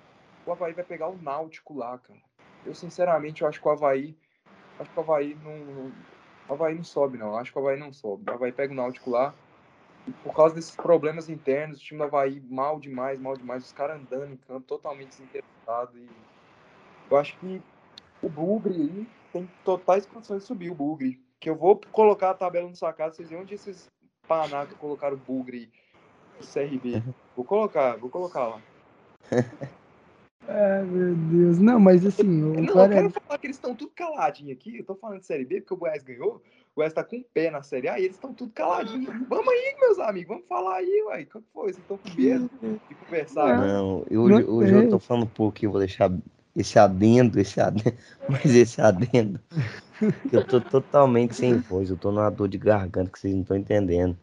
o 0.45 0.51
Havaí 0.53 0.73
vai 0.73 0.83
pegar 0.85 1.09
o 1.09 1.21
Náutico 1.21 1.73
lá, 1.73 1.97
cara. 1.97 2.19
Eu, 2.65 2.73
sinceramente, 2.73 3.41
eu 3.41 3.47
acho 3.49 3.61
que 3.61 3.67
o 3.67 3.71
Havaí. 3.71 4.15
Acho 4.79 4.89
que 4.89 4.97
o 4.97 5.01
Havaí 5.03 5.37
não. 5.43 5.91
O 6.47 6.53
Havaí 6.53 6.75
não 6.75 6.83
sobe, 6.83 7.17
não. 7.17 7.37
Acho 7.37 7.51
que 7.51 7.57
o 7.57 7.61
Havaí 7.61 7.79
não 7.79 7.93
sobe. 7.93 8.29
O 8.29 8.33
Havaí 8.33 8.51
pega 8.51 8.73
o 8.73 8.75
Náutico 8.75 9.09
lá. 9.09 9.33
E 10.07 10.11
por 10.11 10.35
causa 10.35 10.55
desses 10.55 10.75
problemas 10.75 11.29
internos, 11.29 11.79
o 11.79 11.81
time 11.81 11.99
do 11.99 12.03
Havaí 12.03 12.41
mal 12.49 12.79
demais, 12.79 13.19
mal 13.19 13.35
demais. 13.37 13.65
Os 13.65 13.71
caras 13.71 14.01
andando 14.01 14.33
em 14.33 14.37
campo 14.37 14.61
totalmente 14.67 15.09
desinteressados. 15.09 15.95
E 15.95 16.09
eu 17.09 17.17
acho 17.17 17.37
que 17.37 17.61
o 18.21 18.29
Bugre 18.29 18.73
aí 18.73 19.07
tem 19.31 19.49
totais 19.63 20.05
condições 20.05 20.41
de 20.41 20.47
subir 20.47 20.71
o 20.71 20.75
Bugre. 20.75 21.21
Que 21.39 21.49
eu 21.49 21.55
vou 21.55 21.79
colocar 21.91 22.31
a 22.31 22.33
tabela 22.33 22.69
no 22.69 22.75
sacado, 22.75 23.15
vocês 23.15 23.29
verem 23.29 23.43
onde 23.43 23.55
esses 23.55 23.89
panacos 24.27 24.77
colocaram 24.77 25.15
o 25.15 25.19
Bugre 25.19 25.71
CRB. 26.41 27.03
Vou 27.35 27.43
colocar, 27.43 27.97
vou 27.97 28.11
colocar 28.11 28.47
lá. 28.47 28.61
Ai, 30.47 30.83
meu 30.83 31.15
Deus. 31.15 31.59
Não, 31.59 31.79
mas 31.79 32.05
assim. 32.05 32.43
O 32.43 32.61
não, 32.61 32.73
cara... 32.73 32.85
eu 32.85 32.89
quero 32.89 33.09
falar 33.09 33.37
que 33.37 33.47
eles 33.47 33.57
estão 33.57 33.75
tudo 33.75 33.91
caladinhos 33.95 34.57
aqui. 34.57 34.77
Eu 34.77 34.83
tô 34.83 34.95
falando 34.95 35.19
de 35.19 35.25
Série 35.25 35.45
B 35.45 35.61
porque 35.61 35.73
o 35.73 35.77
Goiás 35.77 36.03
ganhou. 36.03 36.41
O 36.73 36.75
Goiás 36.77 36.93
tá 36.93 37.03
com 37.03 37.17
o 37.17 37.23
pé 37.33 37.51
na 37.51 37.61
Série 37.61 37.87
A 37.87 37.99
e 37.99 38.05
eles 38.05 38.15
estão 38.15 38.33
tudo 38.33 38.51
caladinhos. 38.51 39.13
Vamos 39.29 39.47
aí, 39.47 39.75
meus 39.79 39.99
amigos, 39.99 40.29
vamos 40.29 40.47
falar 40.47 40.77
aí, 40.77 41.03
uai. 41.07 41.23
O 41.23 41.25
que 41.27 41.39
foi? 41.53 41.73
Vocês 41.73 41.77
estão 41.77 41.97
com 41.97 42.09
medo 42.19 42.49
de 42.89 42.95
conversar? 42.95 43.57
Não, 43.59 44.05
eu, 44.09 44.21
hoje, 44.21 44.43
hoje 44.43 44.73
eu 44.73 44.89
tô 44.89 44.99
falando 44.99 45.23
um 45.23 45.27
pouquinho, 45.27 45.71
vou 45.71 45.79
deixar 45.79 46.11
esse 46.55 46.77
adendo, 46.77 47.39
esse 47.39 47.61
adendo, 47.61 47.95
mas 48.27 48.45
esse 48.45 48.81
adendo. 48.81 49.39
Eu 50.31 50.45
tô 50.45 50.59
totalmente 50.59 51.35
sem 51.35 51.57
voz, 51.57 51.89
eu 51.89 51.97
tô 51.97 52.11
numa 52.11 52.29
dor 52.29 52.47
de 52.47 52.57
garganta 52.57 53.11
que 53.11 53.19
vocês 53.19 53.33
não 53.33 53.41
estão 53.41 53.55
entendendo. 53.55 54.17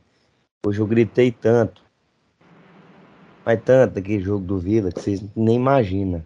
Hoje 0.66 0.80
eu 0.80 0.86
gritei 0.86 1.32
tanto 1.32 1.89
mas 3.44 3.60
tanto 3.62 3.98
aquele 3.98 4.22
jogo 4.22 4.44
do 4.44 4.58
Vila 4.58 4.92
que 4.92 5.00
vocês 5.00 5.24
nem 5.34 5.56
imaginam. 5.56 6.22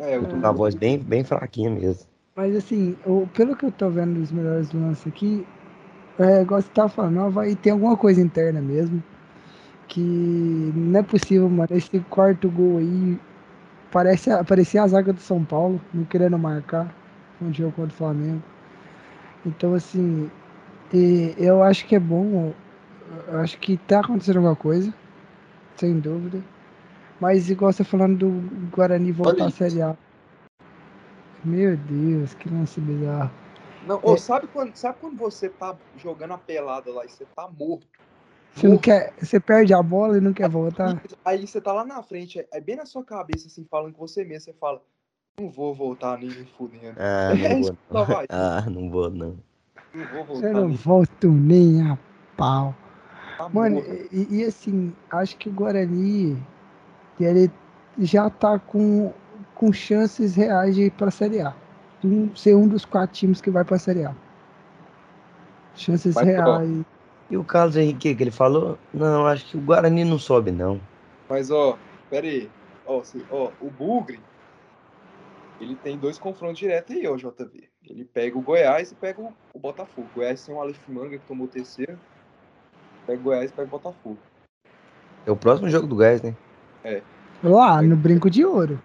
É, 0.00 0.16
eu 0.16 0.26
tô 0.26 0.36
com 0.36 0.46
a 0.46 0.52
voz 0.52 0.74
bem, 0.74 0.98
bem 0.98 1.24
fraquinha 1.24 1.70
mesmo. 1.70 2.06
Mas 2.36 2.54
assim, 2.54 2.96
o, 3.04 3.26
pelo 3.34 3.56
que 3.56 3.66
eu 3.66 3.72
tô 3.72 3.90
vendo 3.90 4.20
dos 4.20 4.30
melhores 4.30 4.72
lances 4.72 5.06
aqui, 5.06 5.46
é, 6.18 6.42
igual 6.42 6.62
você 6.62 6.68
tava 6.70 6.88
falando, 6.88 7.30
vai 7.30 7.54
ter 7.56 7.70
alguma 7.70 7.96
coisa 7.96 8.20
interna 8.20 8.60
mesmo. 8.60 9.02
Que 9.88 10.00
não 10.74 11.00
é 11.00 11.02
possível, 11.02 11.48
mano. 11.48 11.68
Esse 11.70 11.98
quarto 12.10 12.50
gol 12.50 12.78
aí 12.78 13.18
parece, 13.90 14.30
parecia 14.44 14.82
a 14.82 14.86
zaga 14.86 15.12
do 15.12 15.20
São 15.20 15.44
Paulo, 15.44 15.80
não 15.92 16.04
querendo 16.04 16.38
marcar 16.38 16.94
um 17.40 17.52
jogo 17.52 17.72
contra 17.72 17.92
o 17.92 17.96
Flamengo. 17.96 18.42
Então, 19.46 19.74
assim, 19.74 20.30
eu 21.38 21.62
acho 21.62 21.86
que 21.86 21.96
é 21.96 22.00
bom. 22.00 22.52
Eu 23.28 23.38
acho 23.40 23.58
que 23.58 23.78
tá 23.78 24.00
acontecendo 24.00 24.36
alguma 24.36 24.54
coisa 24.56 24.92
sem 25.78 25.98
dúvida. 25.98 26.42
Mas 27.20 27.50
igual 27.50 27.72
você 27.72 27.84
falando 27.84 28.18
do 28.18 28.70
Guarani 28.70 29.12
voltar 29.12 29.46
à 29.46 29.50
Série 29.50 29.82
A. 29.82 29.96
Meu 31.44 31.76
Deus, 31.76 32.34
que 32.34 32.48
lance 32.48 32.80
bizarro. 32.80 33.30
Não, 33.86 34.00
é... 34.04 34.16
sabe, 34.16 34.46
quando, 34.48 34.74
sabe 34.76 34.98
quando 35.00 35.16
você 35.16 35.48
tá 35.48 35.76
jogando 35.96 36.34
a 36.34 36.38
pelada 36.38 36.92
lá 36.92 37.04
e 37.04 37.08
você 37.08 37.24
tá 37.34 37.48
morto? 37.48 37.86
Você 38.54 38.68
morto. 38.68 38.74
não 38.74 38.78
quer. 38.78 39.12
Você 39.18 39.40
perde 39.40 39.72
a 39.72 39.82
bola 39.82 40.18
e 40.18 40.20
não 40.20 40.32
quer 40.32 40.48
voltar. 40.48 41.00
Aí 41.24 41.46
você 41.46 41.60
tá 41.60 41.72
lá 41.72 41.84
na 41.84 42.02
frente, 42.02 42.44
é 42.52 42.60
bem 42.60 42.76
na 42.76 42.86
sua 42.86 43.04
cabeça, 43.04 43.46
assim, 43.46 43.66
falando 43.70 43.94
com 43.94 44.06
você 44.06 44.24
mesmo, 44.24 44.44
você 44.44 44.52
fala, 44.52 44.82
não 45.40 45.50
vou 45.50 45.74
voltar 45.74 46.18
nem 46.18 46.28
me 46.28 46.44
fudendo. 46.56 46.96
Ah, 46.98 47.34
não, 47.34 47.46
é, 47.46 47.60
vou, 47.60 47.76
não. 47.90 48.26
ah, 48.28 48.66
não 48.68 48.90
vou 48.90 49.10
não. 49.10 49.38
Não 49.94 50.06
vou 50.06 50.24
voltar. 50.24 50.48
Eu 50.48 50.54
não 50.54 50.68
nem... 50.68 50.76
volto 50.76 51.28
nem 51.28 51.82
a 51.82 51.98
pau. 52.36 52.74
Tá 53.38 53.48
Mano, 53.48 53.80
e, 54.10 54.40
e, 54.40 54.44
assim, 54.44 54.92
acho 55.08 55.36
que 55.36 55.48
o 55.48 55.52
Guarani 55.52 56.36
ele 57.20 57.48
já 58.00 58.28
tá 58.28 58.58
com, 58.58 59.12
com 59.54 59.72
chances 59.72 60.34
reais 60.34 60.74
de 60.74 60.82
ir 60.86 60.90
pra 60.90 61.10
Série 61.10 61.40
A. 61.40 61.54
De 62.00 62.08
um, 62.08 62.34
ser 62.34 62.56
um 62.56 62.66
dos 62.66 62.84
quatro 62.84 63.16
times 63.16 63.40
que 63.40 63.50
vai 63.50 63.64
pra 63.64 63.78
Série 63.78 64.04
A. 64.04 64.14
Chances 65.74 66.14
vai 66.14 66.24
reais. 66.24 66.82
E 67.30 67.36
o 67.36 67.44
Carlos 67.44 67.76
Henrique, 67.76 68.14
que 68.14 68.22
ele 68.22 68.30
falou? 68.30 68.76
Não, 68.92 69.26
acho 69.26 69.46
que 69.46 69.56
o 69.56 69.60
Guarani 69.60 70.04
não 70.04 70.18
sobe, 70.18 70.50
não. 70.50 70.80
Mas, 71.28 71.50
ó, 71.50 71.78
pera 72.10 72.26
aí. 72.26 72.50
Ó, 72.84 73.04
se, 73.04 73.24
ó, 73.30 73.52
o 73.60 73.70
Bugre, 73.70 74.24
ele 75.60 75.76
tem 75.76 75.98
dois 75.98 76.18
confrontos 76.18 76.58
diretos 76.58 76.96
aí, 76.96 77.06
ó, 77.06 77.16
JV. 77.16 77.68
Ele 77.84 78.04
pega 78.04 78.36
o 78.36 78.42
Goiás 78.42 78.90
e 78.90 78.94
pega 78.94 79.20
o, 79.20 79.32
o 79.52 79.58
Botafogo. 79.58 80.08
O 80.08 80.14
Goiás 80.14 80.44
tem 80.44 80.54
o 80.54 80.60
Aleph 80.60 80.88
Manga, 80.88 81.18
que 81.18 81.26
tomou 81.26 81.46
o 81.46 81.50
terceiro. 81.50 82.00
Pega 83.08 83.20
o 83.20 83.24
Goiás 83.24 83.50
e 83.50 83.54
pega 83.54 83.66
o 83.66 83.70
Botafogo. 83.70 84.18
É 85.24 85.30
o 85.30 85.36
próximo 85.36 85.70
jogo 85.70 85.86
do 85.86 85.96
Goiás, 85.96 86.20
né? 86.20 86.36
É. 86.84 87.02
Lá, 87.42 87.80
no 87.80 87.96
Brinco 87.96 88.28
de 88.28 88.44
Ouro. 88.44 88.78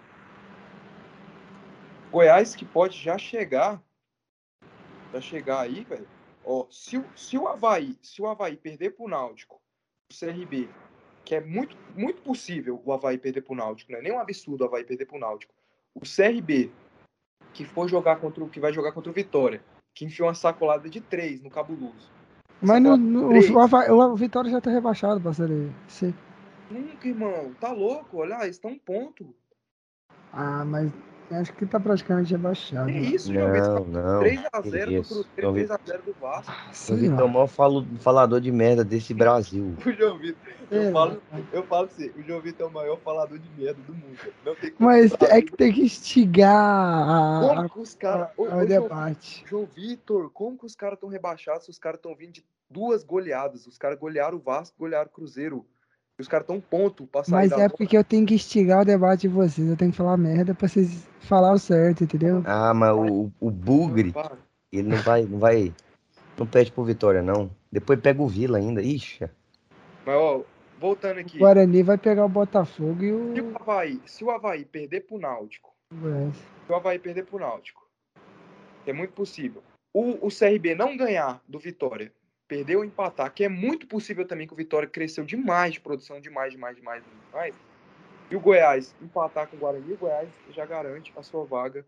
Goiás 2.10 2.56
que 2.56 2.64
pode 2.64 2.96
já 2.96 3.18
chegar. 3.18 3.82
Já 5.12 5.20
chegar 5.20 5.60
aí, 5.60 5.84
velho. 5.84 6.08
Ó, 6.42 6.64
se, 6.70 7.04
se 7.14 7.36
o 7.36 7.46
Havaí, 7.46 7.98
se 8.00 8.22
o 8.22 8.26
Havaí 8.26 8.56
perder 8.56 8.94
pro 8.94 9.08
Náutico, 9.08 9.60
o 10.10 10.18
CRB, 10.18 10.70
que 11.22 11.34
é 11.34 11.40
muito, 11.42 11.76
muito 11.94 12.22
possível 12.22 12.80
o 12.82 12.94
Havaí 12.94 13.18
perder 13.18 13.42
pro 13.42 13.54
Náutico, 13.54 13.92
não 13.92 13.98
é 13.98 14.02
nem 14.02 14.12
um 14.12 14.18
absurdo 14.18 14.62
o 14.62 14.66
Havaí 14.66 14.84
perder 14.84 15.04
pro 15.04 15.18
Náutico. 15.18 15.52
O 15.94 16.00
CRB, 16.00 16.72
que 17.52 17.66
for 17.66 17.86
jogar 17.90 18.16
contra 18.16 18.42
o 18.42 18.48
que 18.48 18.58
vai 18.58 18.72
jogar 18.72 18.92
contra 18.92 19.10
o 19.10 19.14
Vitória, 19.14 19.62
que 19.94 20.06
enfiou 20.06 20.28
uma 20.28 20.34
sacolada 20.34 20.88
de 20.88 21.02
três 21.02 21.42
no 21.42 21.50
cabuloso. 21.50 22.10
Mas 22.64 22.82
no, 22.82 22.96
no, 22.96 23.28
o, 23.28 24.12
o, 24.12 24.16
Vitória 24.16 24.50
já 24.50 24.60
tá 24.60 24.70
rebaixado 24.70 25.20
pra 25.20 25.32
Série 25.34 25.70
C. 25.86 26.14
Nunca, 26.70 27.06
irmão. 27.06 27.52
Tá 27.60 27.70
louco? 27.70 28.18
Olha, 28.18 28.42
eles 28.42 28.56
estão 28.56 28.70
um 28.70 28.78
ponto. 28.78 29.34
Ah, 30.32 30.64
mas 30.64 30.90
acho 31.30 31.52
que 31.54 31.66
tá 31.66 31.80
praticamente 31.80 32.32
rebaixado. 32.32 32.86
Que 32.86 32.98
isso, 32.98 33.32
João 33.32 33.48
Não, 33.48 33.84
não. 33.84 34.20
3x0 34.22 35.08
do, 35.08 35.24
3 35.24 35.68
do 36.04 36.14
Vasco. 36.20 36.52
o 36.92 36.96
Vitor 36.96 37.20
é 37.20 37.24
o 37.24 37.28
maior 37.28 37.46
falo, 37.46 37.86
falador 38.00 38.40
de 38.40 38.52
merda 38.52 38.84
desse 38.84 39.12
Brasil. 39.14 39.74
O 39.84 39.92
João 39.92 40.18
Vitor, 40.18 40.42
eu, 40.70 40.82
é, 40.82 40.92
falo, 40.92 41.22
eu 41.52 41.62
falo 41.64 41.86
assim, 41.86 42.10
o 42.16 42.22
João 42.22 42.40
Vitor 42.40 42.66
é 42.66 42.70
o 42.70 42.72
maior 42.72 42.98
falador 43.00 43.38
de 43.38 43.48
merda 43.60 43.80
do 43.82 43.94
mundo. 43.94 44.18
Não 44.44 44.54
tem 44.54 44.72
Mas 44.78 45.12
é 45.22 45.42
que 45.42 45.56
tem 45.56 45.72
que 45.72 45.82
instigar 45.82 46.54
a, 46.54 47.40
como 47.48 47.70
que 47.70 47.80
os 47.80 47.94
cara, 47.94 48.32
a, 48.38 48.54
a, 48.54 48.56
o 48.56 48.66
debate. 48.66 49.44
João 49.46 49.66
Vitor, 49.66 50.30
como 50.30 50.58
que 50.58 50.66
os 50.66 50.74
caras 50.74 50.96
estão 50.96 51.08
rebaixados 51.08 51.64
se 51.64 51.70
os 51.70 51.78
caras 51.78 51.98
estão 51.98 52.14
vindo 52.14 52.32
de 52.32 52.44
duas 52.68 53.02
goleadas? 53.02 53.66
Os 53.66 53.78
caras 53.78 53.98
golearam 53.98 54.38
o 54.38 54.40
Vasco, 54.40 54.76
golearam 54.78 55.06
o 55.06 55.12
Cruzeiro. 55.12 55.66
Os 56.18 56.28
caras 56.28 56.44
estão 56.44 56.60
ponto 56.60 57.06
pra 57.06 57.24
sair 57.24 57.48
Mas 57.48 57.52
é 57.52 57.68
porque 57.68 57.96
eu 57.96 58.04
tenho 58.04 58.24
que 58.24 58.34
instigar 58.34 58.82
o 58.82 58.84
debate 58.84 59.22
de 59.22 59.28
vocês. 59.28 59.68
Eu 59.68 59.76
tenho 59.76 59.90
que 59.90 59.96
falar 59.96 60.16
merda 60.16 60.54
pra 60.54 60.68
vocês 60.68 61.08
falar 61.20 61.52
o 61.52 61.58
certo, 61.58 62.04
entendeu? 62.04 62.42
Ah, 62.46 62.72
mas 62.72 62.94
o, 62.94 63.32
o 63.40 63.50
Bugre, 63.50 64.14
ele 64.72 64.88
não 64.88 64.98
vai, 64.98 65.22
não 65.22 65.38
vai. 65.38 65.74
Não 66.38 66.46
pede 66.46 66.70
por 66.70 66.84
vitória, 66.84 67.20
não. 67.20 67.50
Depois 67.70 68.00
pega 68.00 68.22
o 68.22 68.28
Vila 68.28 68.58
ainda. 68.58 68.80
Ixi. 68.80 69.28
Mas, 70.06 70.14
ó, 70.14 70.42
voltando 70.78 71.18
aqui. 71.18 71.36
O 71.36 71.40
Guarani 71.40 71.82
vai 71.82 71.98
pegar 71.98 72.24
o 72.24 72.28
Botafogo 72.28 73.02
e 73.02 73.12
o. 73.12 73.34
Se 73.34 73.40
o 73.40 73.56
Havaí, 73.56 74.00
se 74.06 74.24
o 74.24 74.30
Havaí 74.30 74.64
perder 74.64 75.00
pro 75.00 75.18
Náutico. 75.18 75.74
É. 75.92 76.32
Se 76.32 76.72
o 76.72 76.74
Havaí 76.76 76.98
perder 76.98 77.24
pro 77.24 77.40
Náutico. 77.40 77.84
É 78.86 78.92
muito 78.92 79.14
possível. 79.14 79.62
O, 79.92 80.26
o 80.26 80.28
CRB 80.28 80.74
não 80.76 80.96
ganhar 80.96 81.42
do 81.48 81.58
Vitória 81.58 82.12
perder 82.54 82.76
ou 82.76 82.84
empatar, 82.84 83.32
que 83.32 83.42
é 83.42 83.48
muito 83.48 83.86
possível 83.86 84.24
também 84.24 84.46
que 84.46 84.52
o 84.52 84.56
Vitória 84.56 84.88
cresceu 84.88 85.24
demais 85.24 85.72
de 85.72 85.80
produção, 85.80 86.20
demais, 86.20 86.52
demais, 86.52 86.76
demais, 86.76 87.02
demais. 87.30 87.54
E 88.30 88.36
o 88.36 88.40
Goiás 88.40 88.94
empatar 89.02 89.48
com 89.48 89.56
o 89.56 89.58
Guarani, 89.58 89.92
o 89.92 89.96
Goiás 89.96 90.28
já 90.50 90.64
garante 90.64 91.12
a 91.16 91.22
sua 91.22 91.44
vaga 91.44 91.84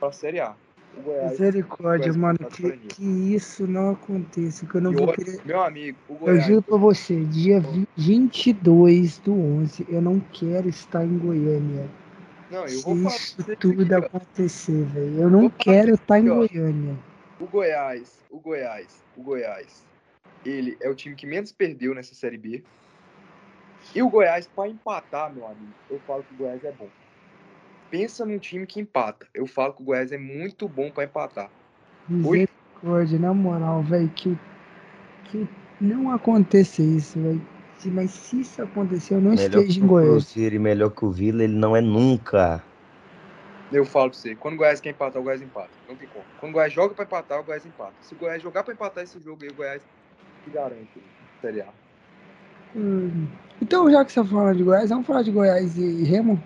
para 0.00 0.08
a 0.08 0.12
Série 0.12 0.40
A. 0.40 0.54
O 0.96 1.02
Goiás, 1.02 1.30
Misericórdia, 1.32 2.12
mano, 2.14 2.38
que, 2.38 2.72
que, 2.72 3.34
isso 3.34 3.66
não 3.66 3.90
aconteça, 3.90 4.66
que 4.66 4.74
eu 4.74 4.80
não 4.80 4.92
e 4.92 4.96
vou 4.96 5.06
outro, 5.06 5.24
querer... 5.24 5.40
Meu 5.44 5.62
amigo, 5.62 5.98
o 6.08 6.14
Goiás... 6.14 6.40
Eu 6.40 6.46
juro 6.46 6.62
pra 6.62 6.76
você, 6.78 7.24
dia 7.24 7.62
22 7.96 9.18
do 9.18 9.32
11, 9.34 9.86
eu 9.88 10.02
não 10.02 10.18
quero 10.18 10.68
estar 10.68 11.04
em 11.04 11.18
Goiânia. 11.18 11.88
Não, 12.50 12.66
eu 12.66 12.80
vou 12.80 12.96
falar 12.96 13.16
isso 13.16 13.36
tudo 13.58 13.82
aqui, 13.82 13.94
acontecer, 13.94 14.84
velho. 14.84 15.20
Eu 15.20 15.30
não 15.30 15.50
quero 15.50 15.94
estar 15.94 16.18
em 16.18 16.26
Goiânia. 16.26 16.96
O 17.38 17.46
Goiás, 17.46 18.24
o 18.30 18.38
Goiás, 18.38 19.04
o 19.16 19.22
Goiás, 19.22 19.84
ele 20.44 20.76
é 20.80 20.88
o 20.88 20.94
time 20.94 21.14
que 21.14 21.26
menos 21.26 21.52
perdeu 21.52 21.94
nessa 21.94 22.14
Série 22.14 22.38
B. 22.38 22.62
E 23.94 24.02
o 24.02 24.08
Goiás, 24.08 24.46
para 24.46 24.68
empatar, 24.68 25.32
meu 25.34 25.46
amigo, 25.46 25.72
eu 25.90 26.00
falo 26.06 26.22
que 26.22 26.34
o 26.34 26.38
Goiás 26.38 26.64
é 26.64 26.72
bom. 26.72 26.88
Pensa 27.90 28.24
num 28.24 28.38
time 28.38 28.66
que 28.66 28.80
empata. 28.80 29.26
Eu 29.34 29.46
falo 29.46 29.74
que 29.74 29.82
o 29.82 29.84
Goiás 29.84 30.12
é 30.12 30.18
muito 30.18 30.68
bom 30.68 30.90
para 30.90 31.04
empatar. 31.04 31.50
Misericórdia, 32.08 33.18
na 33.18 33.34
moral, 33.34 33.82
velho, 33.82 34.08
que, 34.10 34.36
que 35.30 35.46
não 35.80 36.10
aconteça 36.10 36.82
isso, 36.82 37.20
velho. 37.20 37.42
Mas 37.92 38.10
se 38.10 38.40
isso 38.40 38.62
acontecer, 38.62 39.14
eu 39.14 39.20
não 39.20 39.34
melhor 39.34 39.60
esteja 39.60 39.80
em 39.80 39.86
Goiás. 39.86 40.10
Cruzeiro 40.10 40.56
e 40.56 40.58
melhor 40.58 40.90
que 40.90 41.04
o 41.04 41.10
Vila, 41.10 41.44
ele 41.44 41.54
não 41.54 41.76
é 41.76 41.80
nunca. 41.80 42.64
Eu 43.72 43.84
falo 43.84 44.10
pra 44.10 44.18
você, 44.18 44.34
quando 44.36 44.54
o 44.54 44.56
Goiás 44.58 44.80
quer 44.80 44.90
empatar, 44.90 45.20
o 45.20 45.24
Goiás 45.24 45.42
empata. 45.42 45.70
Não 45.88 45.96
tem 45.96 46.08
como. 46.08 46.24
Quando 46.38 46.50
o 46.50 46.54
Goiás 46.54 46.72
joga 46.72 46.94
pra 46.94 47.04
empatar, 47.04 47.40
o 47.40 47.44
Goiás 47.44 47.66
empata. 47.66 47.94
Se 48.02 48.14
o 48.14 48.16
Goiás 48.16 48.42
jogar 48.42 48.62
pra 48.62 48.72
empatar 48.72 49.02
esse 49.02 49.18
jogo 49.20 49.42
aí, 49.42 49.48
o 49.48 49.54
Goiás 49.54 49.82
se 50.44 50.50
garante. 50.50 51.02
Série 51.42 51.62
A. 51.62 51.68
Hum. 52.74 53.26
Então, 53.60 53.90
já 53.90 54.04
que 54.04 54.12
você 54.12 54.22
tá 54.22 54.26
falando 54.26 54.56
de 54.56 54.62
Goiás, 54.62 54.90
vamos 54.90 55.06
falar 55.06 55.22
de 55.22 55.30
Goiás 55.30 55.76
e 55.76 56.04
Remo? 56.04 56.42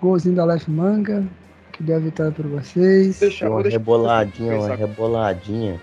Golzinho 0.00 0.34
da 0.34 0.44
Left 0.44 0.70
Manga, 0.70 1.26
que 1.72 1.82
deu 1.82 1.96
a 1.96 2.00
vitória 2.00 2.32
pra 2.32 2.48
vocês. 2.48 3.20
Deixa, 3.20 3.48
uma 3.48 3.62
reboladinha, 3.62 4.58
uma 4.58 4.74
reboladinha. 4.74 5.80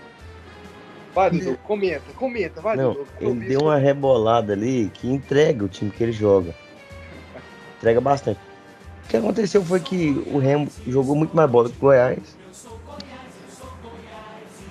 Vai, 1.14 1.30
Dudu, 1.30 1.56
comenta, 1.64 2.12
comenta, 2.14 2.60
vai, 2.60 2.76
Não, 2.76 2.92
Dudu. 2.92 3.08
Ele 3.20 3.48
deu 3.48 3.60
uma 3.60 3.78
rebolada 3.78 4.52
ali 4.52 4.90
que 4.92 5.08
entrega 5.08 5.64
o 5.64 5.68
time 5.68 5.90
que 5.90 6.02
ele 6.02 6.12
joga. 6.12 6.54
Entrega 7.78 8.00
bastante. 8.00 8.40
O 9.06 9.08
que 9.08 9.16
aconteceu 9.16 9.64
foi 9.64 9.78
que 9.78 10.20
o 10.32 10.38
Remo 10.38 10.66
jogou 10.84 11.14
muito 11.14 11.34
mais 11.34 11.48
bola 11.48 11.68
que 11.68 11.76
o 11.76 11.80
Goiás. 11.80 12.18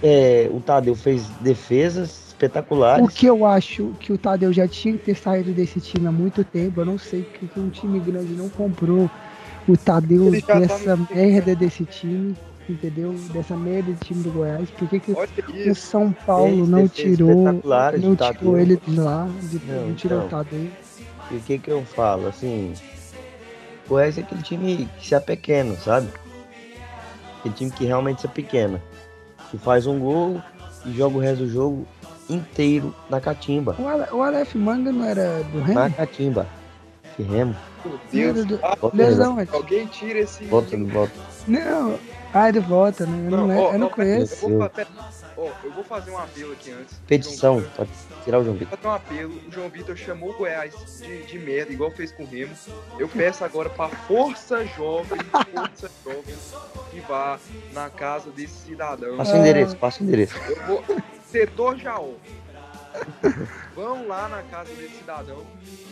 É, 0.04 0.50
o 0.52 0.60
Tadeu 0.60 0.94
fez 0.94 1.26
defesas 1.40 2.26
espetaculares. 2.28 3.04
O 3.06 3.08
que 3.08 3.26
eu 3.26 3.46
acho 3.46 3.94
que 3.98 4.12
o 4.12 4.18
Tadeu 4.18 4.52
já 4.52 4.68
tinha 4.68 4.98
que 4.98 5.06
ter 5.06 5.16
saído 5.16 5.54
desse 5.54 5.80
time 5.80 6.06
há 6.06 6.12
muito 6.12 6.44
tempo. 6.44 6.82
Eu 6.82 6.86
não 6.86 6.98
sei 6.98 7.24
porque 7.24 7.58
um 7.58 7.70
time 7.70 7.98
grande 8.02 8.34
não 8.34 8.50
comprou 8.50 9.10
o 9.70 9.78
Tadeu 9.78 10.30
dessa 10.30 10.98
tá 10.98 10.98
merda 11.16 11.56
desse 11.56 11.86
time, 11.86 12.36
entendeu? 12.70 13.16
Dessa 13.32 13.56
merda 13.56 13.94
de 13.94 14.00
time 14.02 14.22
do 14.22 14.32
Goiás. 14.32 14.70
Por 14.72 14.90
que, 14.90 15.00
que 15.00 15.14
o 15.70 15.76
São 15.76 16.12
Paulo 16.12 16.68
não 16.68 16.90
tirou, 16.90 17.46
não 17.98 18.16
tirou 18.18 18.60
ele 18.60 18.76
de 18.86 19.00
lá, 19.00 19.30
de, 19.44 19.62
não, 19.66 19.88
não 19.88 19.96
tirou 19.96 20.26
então, 20.26 20.40
o 20.40 20.44
Tadeu? 20.44 20.68
E 21.32 21.36
o 21.36 21.40
que 21.40 21.58
que 21.58 21.72
eu 21.72 21.84
falo, 21.86 22.28
assim, 22.28 22.74
Goiás 23.88 24.18
é 24.18 24.22
aquele 24.22 24.42
time 24.42 24.90
que 25.00 25.08
se 25.08 25.16
é 25.16 25.20
pequeno, 25.20 25.76
sabe? 25.78 26.08
Aquele 27.40 27.54
time 27.56 27.72
que 27.72 27.86
realmente 27.86 28.22
se 28.22 28.28
é 28.28 28.30
pequeno. 28.30 28.82
Que 29.52 29.58
faz 29.58 29.86
um 29.86 30.00
gol 30.00 30.42
e 30.86 30.94
joga 30.94 31.18
o 31.18 31.20
resto 31.20 31.44
do 31.44 31.50
jogo 31.50 31.88
inteiro 32.30 32.94
na 33.10 33.22
catimba. 33.22 33.76
O, 34.12 34.22
Aleph 34.22 34.56
Manga 34.56 34.92
não 34.92 35.06
era 35.06 35.44
do 35.44 35.62
Remo? 35.62 35.80
Na 35.80 35.90
catimba. 35.90 36.48
Que 37.16 37.24
Remo. 37.24 37.56
Meu 38.12 38.34
Deus. 38.34 38.46
Do... 38.46 38.60
Ah, 38.64 38.76
Deus 38.94 39.18
não, 39.18 39.38
Alguém 39.54 39.86
tira 39.88 40.20
esse. 40.20 40.44
Volta, 40.46 40.76
não 40.76 40.88
volta. 40.88 41.14
Não. 41.48 42.00
Ah, 42.38 42.50
ele 42.50 42.60
volta, 42.60 43.06
né? 43.06 43.28
Eu 43.28 43.32
não, 43.32 43.48
não, 43.48 43.58
ó, 43.58 43.72
eu 43.72 43.80
não 43.80 43.88
ó, 43.88 43.90
conheço. 43.90 44.46
Eu 44.46 44.50
vou, 44.50 44.72
ó, 45.38 45.52
eu 45.64 45.72
vou 45.72 45.84
fazer 45.86 46.12
um 46.12 46.18
apelo 46.18 46.52
aqui 46.52 46.70
antes. 46.70 46.98
Petição. 47.08 47.64
Pode 47.78 47.90
tirar 48.26 48.40
o 48.40 48.44
João 48.44 48.58
Vitor. 48.58 48.78
Fazer 48.78 48.88
um 48.90 48.92
apelo. 48.92 49.42
O 49.48 49.52
João 49.52 49.70
Vitor 49.70 49.96
chamou 49.96 50.32
o 50.32 50.34
Goiás 50.34 50.74
de, 51.00 51.24
de 51.24 51.40
merda, 51.40 51.72
igual 51.72 51.90
fez 51.92 52.12
com 52.12 52.24
o 52.24 52.26
Remo. 52.26 52.54
Eu 53.00 53.08
peço 53.08 53.46
agora 53.46 53.70
pra 53.70 53.88
Força 53.88 54.66
Jovem, 54.66 55.18
Força 55.54 55.90
Jovem, 56.04 56.36
que 56.92 57.00
vá 57.08 57.40
na 57.72 57.90
casa 57.90 58.30
desse 58.32 58.66
cidadão. 58.66 59.16
Passa 59.16 59.34
o 59.34 59.38
endereço, 59.38 59.78
passa 59.78 60.04
o 60.04 60.06
endereço. 60.06 60.36
Eu 60.50 60.66
vou. 60.66 60.84
Setor 61.32 61.78
Jaó. 61.78 62.12
Vão 63.74 64.10
lá 64.10 64.28
na 64.28 64.44
casa 64.44 64.74
desse 64.74 64.98
cidadão. 64.98 65.42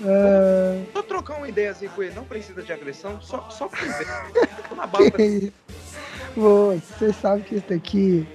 É... 0.03 0.83
Só 0.91 1.01
trocar 1.03 1.37
uma 1.37 1.47
ideia 1.47 1.71
assim 1.71 1.87
com 1.87 2.03
ele. 2.03 2.13
Não 2.13 2.25
precisa 2.25 2.61
de 2.61 2.73
agressão, 2.73 3.21
só, 3.21 3.49
só 3.49 3.69
conversa. 3.69 4.25
na 4.75 4.87
Você 6.35 7.13
sabe 7.13 7.43
que 7.43 7.55
isso 7.55 7.73
aqui 7.73 8.27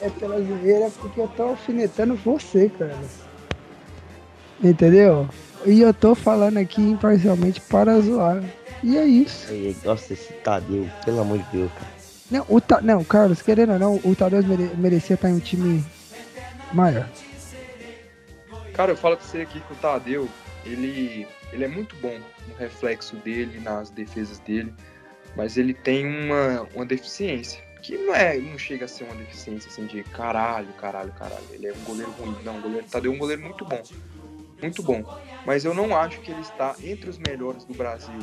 é 0.00 0.10
pela 0.10 0.40
zoeira 0.40 0.90
porque 1.00 1.20
eu 1.20 1.28
tô 1.28 1.42
alfinetando 1.44 2.14
você, 2.16 2.68
cara. 2.68 2.98
Entendeu? 4.62 5.28
E 5.64 5.80
eu 5.80 5.94
tô 5.94 6.14
falando 6.14 6.58
aqui 6.58 6.82
imparcialmente 6.82 7.60
para 7.60 8.00
zoar. 8.00 8.42
E 8.82 8.98
é 8.98 9.04
isso. 9.04 9.46
nossa, 9.84 10.12
esse 10.12 10.32
Tadeu, 10.34 10.88
pelo 11.04 11.20
amor 11.20 11.38
de 11.38 11.44
Deus, 11.52 11.72
cara. 11.72 11.94
Não, 12.30 12.44
o 12.48 12.60
Ta... 12.60 12.80
não 12.80 13.04
Carlos, 13.04 13.40
querendo 13.40 13.72
ou 13.72 13.78
não, 13.78 14.00
o 14.04 14.14
Tadeu 14.14 14.42
mere... 14.42 14.70
merecia 14.76 15.14
estar 15.14 15.30
em 15.30 15.34
um 15.34 15.40
time 15.40 15.84
maior. 16.72 17.08
Cara, 18.74 18.92
eu 18.92 18.96
falo 18.96 19.16
pra 19.16 19.24
você 19.24 19.42
aqui 19.42 19.60
que 19.60 19.72
o 19.72 19.76
Tadeu, 19.76 20.28
ele, 20.64 21.26
ele 21.52 21.64
é 21.64 21.68
muito 21.68 21.94
bom 21.96 22.18
no 22.48 22.54
reflexo 22.56 23.16
dele, 23.16 23.60
nas 23.60 23.88
defesas 23.90 24.38
dele, 24.40 24.74
mas 25.36 25.56
ele 25.56 25.74
tem 25.74 26.06
uma, 26.06 26.68
uma 26.74 26.86
deficiência 26.86 27.62
que 27.84 27.98
não 27.98 28.14
é, 28.14 28.38
não 28.38 28.56
chega 28.56 28.86
a 28.86 28.88
ser 28.88 29.04
uma 29.04 29.14
deficiência 29.14 29.70
assim 29.70 29.84
de 29.84 30.02
caralho, 30.04 30.72
caralho, 30.72 31.12
caralho. 31.12 31.44
Ele 31.50 31.66
é 31.66 31.72
um 31.72 31.84
goleiro 31.84 32.10
ruim. 32.12 32.34
Não, 32.42 32.58
o 32.58 32.62
goleiro 32.62 32.86
Tadeu 32.86 33.12
é 33.12 33.14
um 33.14 33.18
goleiro 33.18 33.42
muito 33.42 33.62
bom. 33.62 33.82
Muito 34.62 34.82
bom. 34.82 35.20
Mas 35.44 35.66
eu 35.66 35.74
não 35.74 35.94
acho 35.94 36.18
que 36.20 36.30
ele 36.30 36.40
está 36.40 36.74
entre 36.82 37.10
os 37.10 37.18
melhores 37.18 37.64
do 37.64 37.74
Brasil 37.74 38.18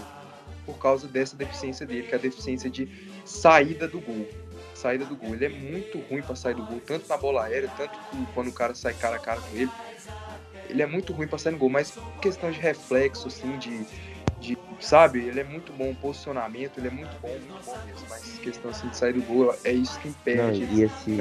por 0.65 0.79
causa 0.79 1.07
dessa 1.07 1.35
deficiência 1.35 1.85
dele, 1.85 2.07
que 2.07 2.13
é 2.13 2.17
a 2.17 2.21
deficiência 2.21 2.71
de 2.71 2.89
saída 3.23 3.87
do 3.87 3.99
gol. 3.99 4.27
Saída 4.73 5.05
do 5.05 5.15
gol. 5.15 5.35
Ele 5.35 5.45
é 5.45 5.49
muito 5.49 5.99
ruim 6.09 6.23
para 6.23 6.35
sair 6.35 6.55
do 6.55 6.63
gol, 6.63 6.81
tanto 6.83 7.07
na 7.07 7.17
bola 7.17 7.43
aérea, 7.43 7.69
tanto 7.77 7.93
quando 8.33 8.47
o 8.47 8.53
cara 8.53 8.73
sai 8.73 8.95
cara 8.95 9.17
a 9.17 9.19
cara 9.19 9.41
com 9.41 9.55
ele. 9.55 9.69
Ele 10.69 10.81
é 10.81 10.87
muito 10.87 11.13
ruim 11.13 11.27
para 11.27 11.37
sair 11.37 11.51
no 11.53 11.59
gol, 11.59 11.69
mas 11.69 11.95
questão 12.19 12.49
de 12.49 12.59
reflexo, 12.59 13.27
assim, 13.27 13.59
de 13.59 13.85
de, 14.41 14.57
sabe, 14.79 15.19
ele 15.19 15.39
é 15.39 15.43
muito 15.43 15.71
bom, 15.71 15.93
posicionamento, 15.93 16.79
ele 16.79 16.87
é 16.87 16.91
muito 16.91 17.15
bom, 17.21 17.29
muito 17.29 17.65
bom 17.65 17.77
mesmo, 17.85 18.07
mas 18.09 18.39
questão 18.39 18.71
assim 18.71 18.89
de 18.89 18.97
sair 18.97 19.13
do 19.13 19.21
gol, 19.21 19.55
é 19.63 19.71
isso 19.71 19.99
que 19.99 20.09
impede. 20.09 20.65
Não, 20.65 20.77
e 20.77 20.83
esse, 20.83 21.17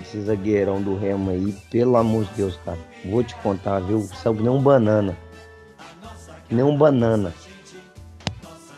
esse 0.00 0.20
zagueirão 0.22 0.80
do 0.80 0.96
Remo 0.96 1.30
aí, 1.30 1.52
pelo 1.70 1.96
amor 1.96 2.24
de 2.26 2.34
Deus, 2.34 2.58
cara, 2.64 2.78
vou 3.04 3.22
te 3.22 3.34
contar, 3.36 3.80
viu, 3.80 4.00
saiu 4.02 4.36
que 4.36 4.42
nem 4.42 4.50
um 4.50 4.62
banana, 4.62 5.18
nem 6.48 6.64
um 6.64 6.76
banana. 6.76 7.34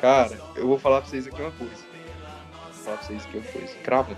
Cara, 0.01 0.37
eu 0.57 0.67
vou 0.67 0.79
falar 0.79 1.03
pra 1.03 1.11
vocês 1.11 1.27
aqui 1.27 1.41
uma 1.41 1.53
coisa, 1.53 1.75
vou 1.75 2.85
falar 2.85 2.97
pra 2.97 3.07
vocês 3.07 3.25
aqui 3.27 3.37
uma 3.37 3.47
coisa, 3.47 3.75
crava. 3.85 4.17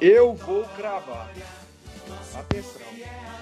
Eu 0.00 0.34
vou 0.34 0.64
cravar. 0.76 1.30
Atenção. 2.34 2.82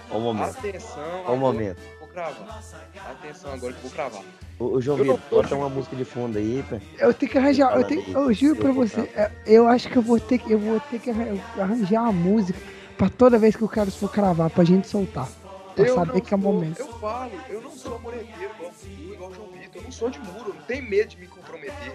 Olha 0.08 0.18
o 0.18 0.20
momento. 0.20 0.58
Atenção. 0.58 1.22
Olha 1.24 1.32
o 1.32 1.36
momento 1.36 1.93
cravar. 2.14 2.62
Atenção 3.10 3.52
agora 3.52 3.72
que 3.72 3.78
eu 3.78 3.82
vou 3.82 3.90
cravar. 3.90 4.22
Ô, 4.58 4.80
João 4.80 4.98
Vitor, 4.98 5.18
bota 5.30 5.54
uma 5.56 5.68
música 5.68 5.96
de 5.96 6.04
fundo 6.04 6.38
aí, 6.38 6.64
pá. 6.70 6.80
Eu 6.98 7.12
tenho 7.12 7.32
que 7.32 7.38
arranjar, 7.38 7.76
eu, 7.76 7.84
tenho, 7.84 8.02
eu 8.08 8.32
juro 8.32 8.56
pra 8.56 8.72
você, 8.72 9.00
é, 9.00 9.30
eu 9.44 9.66
acho 9.66 9.88
que 9.90 9.96
eu 9.96 10.02
vou 10.02 10.20
ter 10.20 10.38
que, 10.38 10.52
eu 10.52 10.58
vou 10.58 10.78
ter 10.78 11.00
que 11.00 11.10
arranjar 11.10 12.02
uma 12.02 12.12
música 12.12 12.58
pra 12.96 13.10
toda 13.10 13.38
vez 13.38 13.56
que 13.56 13.64
o 13.64 13.68
cara 13.68 13.90
for 13.90 14.10
cravar, 14.10 14.48
pra 14.48 14.62
gente 14.62 14.86
soltar. 14.86 15.28
Pra 15.74 15.88
eu 15.88 15.94
saber 15.96 16.20
que 16.20 16.32
é 16.32 16.36
o 16.36 16.40
momento. 16.40 16.78
Eu 16.78 16.98
falo, 16.98 17.32
eu 17.50 17.60
não 17.60 17.72
sou 17.72 17.98
mureteiro 17.98 18.52
igual 18.54 18.70
o 18.70 19.12
igual 19.12 19.30
o 19.30 19.34
João 19.34 19.48
Vitor, 19.48 19.70
eu 19.74 19.82
não 19.82 19.92
sou 19.92 20.08
de 20.08 20.20
muro, 20.20 20.54
não 20.54 20.62
tenho 20.62 20.88
medo 20.88 21.08
de 21.08 21.16
me 21.16 21.26
comprometer. 21.26 21.92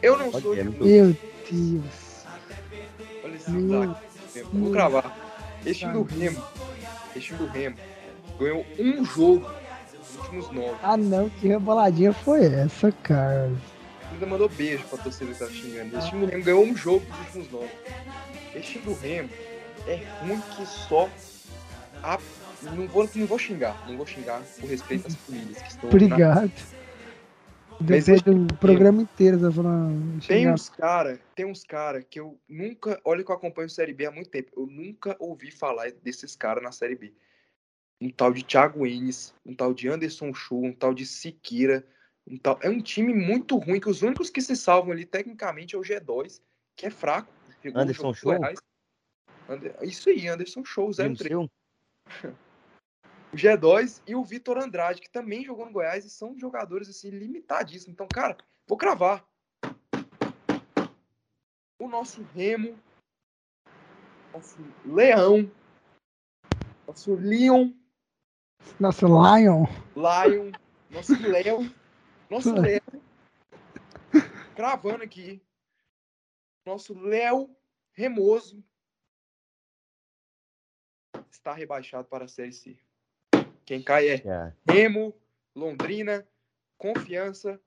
Eu 0.00 0.16
não 0.16 0.30
Pode 0.30 0.42
sou 0.42 0.54
de 0.54 0.64
muro. 0.64 0.84
Meu 0.84 1.16
Deus. 1.50 2.24
Olha 3.22 3.34
esse 3.34 3.50
Meu... 3.50 3.94
Vou 4.52 4.72
cravar. 4.72 5.18
Este 5.64 5.86
do 5.86 6.02
Remo 6.02 6.42
Esse 7.14 7.26
time 7.26 7.38
do 7.38 7.46
Remo 7.46 7.76
ganhou 8.38 8.66
um 8.78 9.04
jogo 9.04 9.50
nos 9.98 10.16
últimos 10.16 10.50
nove. 10.50 10.78
Ah 10.82 10.96
não, 10.96 11.28
que 11.28 11.48
reboladinha 11.48 12.12
foi 12.12 12.46
essa, 12.46 12.92
cara? 13.02 13.50
Ainda 14.12 14.26
mandou 14.26 14.48
beijo 14.48 14.84
pra 14.84 14.98
torcida 14.98 15.32
que 15.32 15.38
tava 15.38 15.50
xingando. 15.50 15.96
Esse 15.96 16.08
time 16.08 16.26
do 16.26 16.30
Remo 16.30 16.44
ganhou 16.44 16.64
um 16.64 16.76
jogo 16.76 17.04
nos 17.08 17.18
últimos 17.26 17.50
nove. 17.50 17.70
Esse 18.54 18.72
time 18.72 18.84
do 18.84 18.94
Remo 18.94 19.30
é 19.86 20.04
ruim 20.20 20.40
que 20.56 20.66
só. 20.66 21.08
A... 22.02 22.18
Não, 22.62 22.86
vou, 22.86 23.08
não 23.14 23.26
vou 23.26 23.38
xingar, 23.38 23.76
não 23.88 23.96
vou 23.96 24.06
xingar 24.06 24.40
por 24.60 24.70
respeito 24.70 25.08
às 25.08 25.16
famílias 25.16 25.60
que 25.60 25.68
estão. 25.68 25.90
Obrigado. 25.90 26.52
Na... 26.52 26.82
Depois 27.80 28.22
do 28.22 28.46
programa 28.54 29.02
inteiro, 29.02 29.40
tá 29.40 29.50
falando. 29.50 30.24
Tem 30.24 30.48
uns 30.50 30.68
cara, 30.68 31.18
tem 31.34 31.44
uns 31.44 31.64
cara 31.64 32.02
que 32.02 32.20
eu 32.20 32.38
nunca. 32.48 33.00
Olha 33.04 33.24
que 33.24 33.30
eu 33.30 33.34
acompanho 33.34 33.68
Série 33.68 33.92
B 33.92 34.06
há 34.06 34.10
muito 34.10 34.30
tempo. 34.30 34.52
Eu 34.56 34.66
nunca 34.66 35.16
ouvi 35.18 35.50
falar 35.50 35.90
desses 36.02 36.36
caras 36.36 36.62
na 36.62 36.70
Série 36.70 36.94
B. 36.94 37.12
Um 38.02 38.10
tal 38.10 38.32
de 38.32 38.42
Thiago 38.42 38.84
Enes, 38.84 39.32
um 39.46 39.54
tal 39.54 39.72
de 39.72 39.88
Anderson 39.88 40.34
Chu, 40.34 40.56
um 40.56 40.72
tal 40.72 40.92
de 40.92 41.06
Siqueira. 41.06 41.86
Um 42.26 42.36
tal... 42.36 42.58
É 42.60 42.68
um 42.68 42.80
time 42.80 43.14
muito 43.14 43.56
ruim, 43.58 43.78
que 43.78 43.88
os 43.88 44.02
únicos 44.02 44.28
que 44.28 44.40
se 44.40 44.56
salvam 44.56 44.90
ali, 44.90 45.06
tecnicamente, 45.06 45.76
é 45.76 45.78
o 45.78 45.82
G2, 45.82 46.42
que 46.74 46.86
é 46.86 46.90
fraco. 46.90 47.32
Anderson 47.72 48.12
Show? 48.12 48.32
Isso 49.82 50.08
aí, 50.08 50.26
Anderson 50.26 50.64
Show, 50.64 50.90
03. 50.92 51.30
o 53.32 53.36
G2 53.36 54.02
e 54.04 54.16
o 54.16 54.24
Vitor 54.24 54.58
Andrade, 54.58 55.00
que 55.00 55.08
também 55.08 55.44
jogou 55.44 55.66
no 55.66 55.72
Goiás 55.72 56.04
e 56.04 56.10
são 56.10 56.36
jogadores 56.36 56.88
assim 56.88 57.10
limitadíssimos. 57.10 57.94
Então, 57.94 58.08
cara, 58.08 58.36
vou 58.66 58.76
cravar. 58.76 59.24
O 61.78 61.86
nosso 61.86 62.20
Remo, 62.34 62.76
nosso 64.32 64.58
Leão, 64.84 65.48
nosso 66.86 67.14
Leon, 67.14 67.70
nosso 68.78 69.06
Lion, 69.06 69.66
Lion, 69.96 70.52
nosso 70.90 71.20
Léo, 71.22 71.74
nosso 72.30 72.54
Léo, 72.54 72.82
cravando 74.56 75.04
aqui, 75.04 75.42
nosso 76.64 76.98
Léo 76.98 77.54
Remoso 77.92 78.62
está 81.30 81.52
rebaixado 81.52 82.06
para 82.08 82.24
a 82.24 82.28
Série 82.28 82.52
C. 82.52 82.76
Quem 83.64 83.82
cai 83.82 84.08
é 84.08 84.14
yeah. 84.16 84.54
Remo, 84.68 85.14
Londrina, 85.54 86.26
Confiança. 86.78 87.60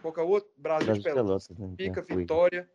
Qual 0.00 0.26
o 0.26 0.30
outro? 0.30 0.50
Brasil, 0.56 0.86
Brasil 0.86 1.02
de 1.02 1.14
Pelotas. 1.14 1.48
Pelotas 1.48 1.76
Fica, 1.76 2.02
Vitória. 2.02 2.70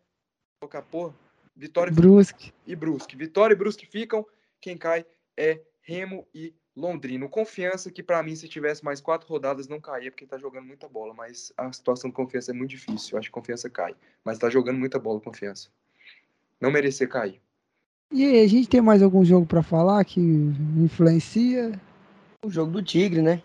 Qual 0.59 0.71
é 0.73 0.81
porra? 0.81 1.15
Vitória 1.55 1.91
Brusque. 1.91 2.53
e 2.65 2.75
Brusque. 2.75 3.15
Vitória 3.15 3.53
e 3.53 3.57
Brusque 3.57 3.85
ficam. 3.85 4.25
Quem 4.61 4.77
cai 4.77 5.05
é 5.35 5.61
Remo 5.87 6.27
e 6.35 6.53
Londrina. 6.75 7.29
Confiança 7.29 7.89
que 7.89 8.03
para 8.03 8.21
mim 8.21 8.35
se 8.35 8.49
tivesse 8.49 8.83
mais 8.83 8.99
quatro 8.99 9.27
rodadas 9.29 9.69
não 9.69 9.79
caía 9.79 10.11
porque 10.11 10.25
tá 10.25 10.37
jogando 10.37 10.65
muita 10.65 10.87
bola, 10.89 11.13
mas 11.13 11.53
a 11.55 11.71
situação 11.71 12.09
do 12.09 12.13
Confiança 12.13 12.51
é 12.51 12.53
muito 12.53 12.71
difícil. 12.71 13.13
Eu 13.13 13.19
acho 13.19 13.29
que 13.29 13.31
Confiança 13.31 13.69
cai, 13.69 13.95
mas 14.23 14.37
tá 14.37 14.49
jogando 14.49 14.77
muita 14.77 14.99
bola 14.99 15.21
Confiança. 15.21 15.69
Não 16.59 16.69
merecer 16.69 17.07
cair. 17.07 17.39
E 18.11 18.25
aí, 18.25 18.43
a 18.43 18.47
gente 18.47 18.67
tem 18.67 18.81
mais 18.81 19.01
algum 19.01 19.23
jogo 19.23 19.45
para 19.45 19.63
falar 19.63 20.03
que 20.03 20.19
influencia? 20.19 21.79
O 22.45 22.49
jogo 22.49 22.71
do 22.71 22.83
Tigre, 22.83 23.21
né? 23.21 23.41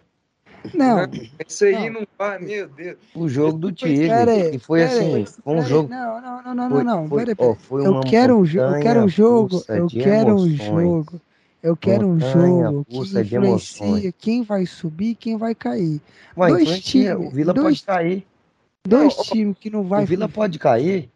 Não. 0.74 0.98
Isso 1.46 1.64
aí 1.64 1.90
não, 1.90 2.00
não 2.00 2.06
vai, 2.16 2.38
meu 2.38 2.68
Deus. 2.68 2.98
O 3.14 3.28
jogo 3.28 3.58
do 3.58 3.72
Tigre. 3.72 4.08
Pera 4.08 4.50
que 4.50 4.58
foi 4.58 4.84
assim, 4.84 5.26
foi 5.26 5.56
um 5.56 5.62
jogo. 5.62 5.88
Não, 5.88 6.20
não, 6.20 6.42
não, 6.42 6.54
não, 6.54 6.70
foi, 6.70 6.84
não. 6.84 7.08
Foi, 7.08 7.24
pera, 7.24 7.36
pera. 7.36 7.54
Foi 7.56 7.86
eu, 7.86 8.00
quero 8.00 8.38
um, 8.38 8.44
eu 8.44 8.80
quero 8.80 9.00
um 9.00 9.08
jogo. 9.08 9.64
Eu 9.68 9.86
quero 9.88 10.34
um 10.36 10.48
jogo. 10.48 11.20
Eu 11.62 11.76
quero 11.76 12.08
um 12.08 12.18
jogo 12.18 12.84
que 12.84 12.98
influencia 12.98 14.12
quem 14.12 14.42
vai 14.42 14.66
subir 14.66 15.10
e 15.10 15.14
quem 15.14 15.36
vai 15.36 15.54
cair. 15.54 16.00
Ué, 16.36 16.48
dois 16.48 16.80
times. 16.80 17.28
O 17.28 17.30
Vila 17.30 17.54
dois, 17.54 17.80
pode 17.80 17.84
cair. 17.84 18.26
Dois 18.84 19.14
times 19.16 19.56
que 19.58 19.70
não 19.70 19.84
vai. 19.84 20.02
O 20.02 20.06
Vila 20.06 20.28
pode 20.28 20.58
cair. 20.58 21.08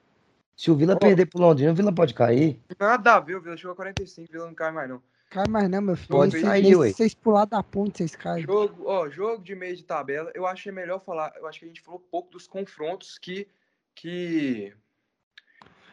Se 0.57 0.71
o 0.71 0.77
Vila 0.77 0.95
oh. 0.95 0.99
perder 0.99 1.27
pro 1.27 1.41
Londrina, 1.41 1.73
o 1.73 1.75
Vila 1.75 1.93
pode 1.93 2.15
cair. 2.15 2.61
Nada 2.79 3.15
a 3.17 3.21
ver, 3.21 3.37
o 3.37 3.41
Vila 3.41 3.57
chegou 3.57 3.73
a 3.73 3.77
45, 3.77 4.29
o 4.29 4.33
Vila 4.33 4.47
não 4.47 4.55
cai 4.55 4.71
mais 4.71 4.89
não. 4.89 5.03
Cai 5.31 5.45
mais 5.49 5.69
não, 5.69 5.83
meu 5.83 5.97
filho. 5.97 6.09
Pode 6.09 6.41
sair, 6.41 6.77
ué. 6.77 6.93
Vocês 6.93 7.13
pular 7.13 7.45
da 7.45 7.63
ponte, 7.63 7.99
vocês 7.99 8.15
caem. 8.15 8.45
Jogo, 8.45 8.85
ó, 8.87 9.11
jogo 9.11 9.43
de 9.43 9.55
meio 9.55 9.77
de 9.77 9.83
tabela, 9.83 10.31
eu 10.35 10.47
achei 10.47 10.71
melhor 10.71 11.01
falar, 11.01 11.33
eu 11.37 11.47
acho 11.49 11.59
que 11.59 11.65
a 11.65 11.69
gente 11.69 11.83
falou 11.83 11.99
pouco 11.99 12.31
dos 12.31 12.47
confrontos 12.47 13.19
que 13.19 13.49
que 13.95 14.73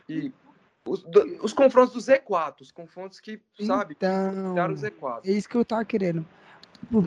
e 0.08 0.32
os, 0.88 1.06
os 1.42 1.54
confrontos 1.54 1.94
do 1.94 2.00
Z4, 2.00 2.62
os 2.62 2.72
confrontos 2.72 3.20
que, 3.20 3.42
sabe, 3.66 3.96
então, 3.98 4.54
o 4.54 4.76
Z4. 4.76 5.22
É 5.26 5.32
isso 5.32 5.50
que 5.50 5.56
eu 5.56 5.66
tava 5.66 5.86
querendo. 5.86 6.26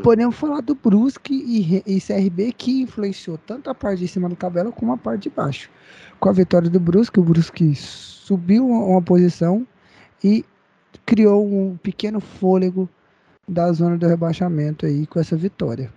Podemos 0.03 0.35
falar 0.35 0.62
do 0.62 0.74
Brusque 0.74 1.35
e, 1.35 1.82
e 1.86 2.01
CRB 2.01 2.53
que 2.53 2.81
influenciou 2.81 3.36
tanto 3.36 3.69
a 3.69 3.74
parte 3.74 3.98
de 3.98 4.09
cima 4.09 4.28
da 4.28 4.35
tabela 4.35 4.73
como 4.73 4.93
a 4.93 4.97
parte 4.97 5.24
de 5.24 5.31
baixo 5.31 5.70
com 6.19 6.28
a 6.28 6.32
vitória 6.32 6.69
do 6.69 6.81
Brusque, 6.81 7.20
o 7.20 7.23
Brusque 7.23 7.74
subiu 7.74 8.69
uma 8.69 9.03
posição 9.03 9.66
e 10.23 10.44
criou 11.05 11.47
um 11.47 11.77
pequeno 11.77 12.20
fôlego 12.20 12.89
da 13.48 13.73
zona 13.73 13.97
do 13.97 14.07
rebaixamento 14.07 14.86
aí 14.86 15.07
com 15.07 15.20
essa 15.20 15.36
vitória. 15.36 15.93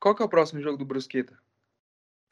Qual 0.00 0.14
que 0.14 0.22
é 0.22 0.24
o 0.24 0.28
próximo 0.28 0.60
jogo 0.60 0.76
do 0.76 0.84
Brusqueta? 0.84 1.36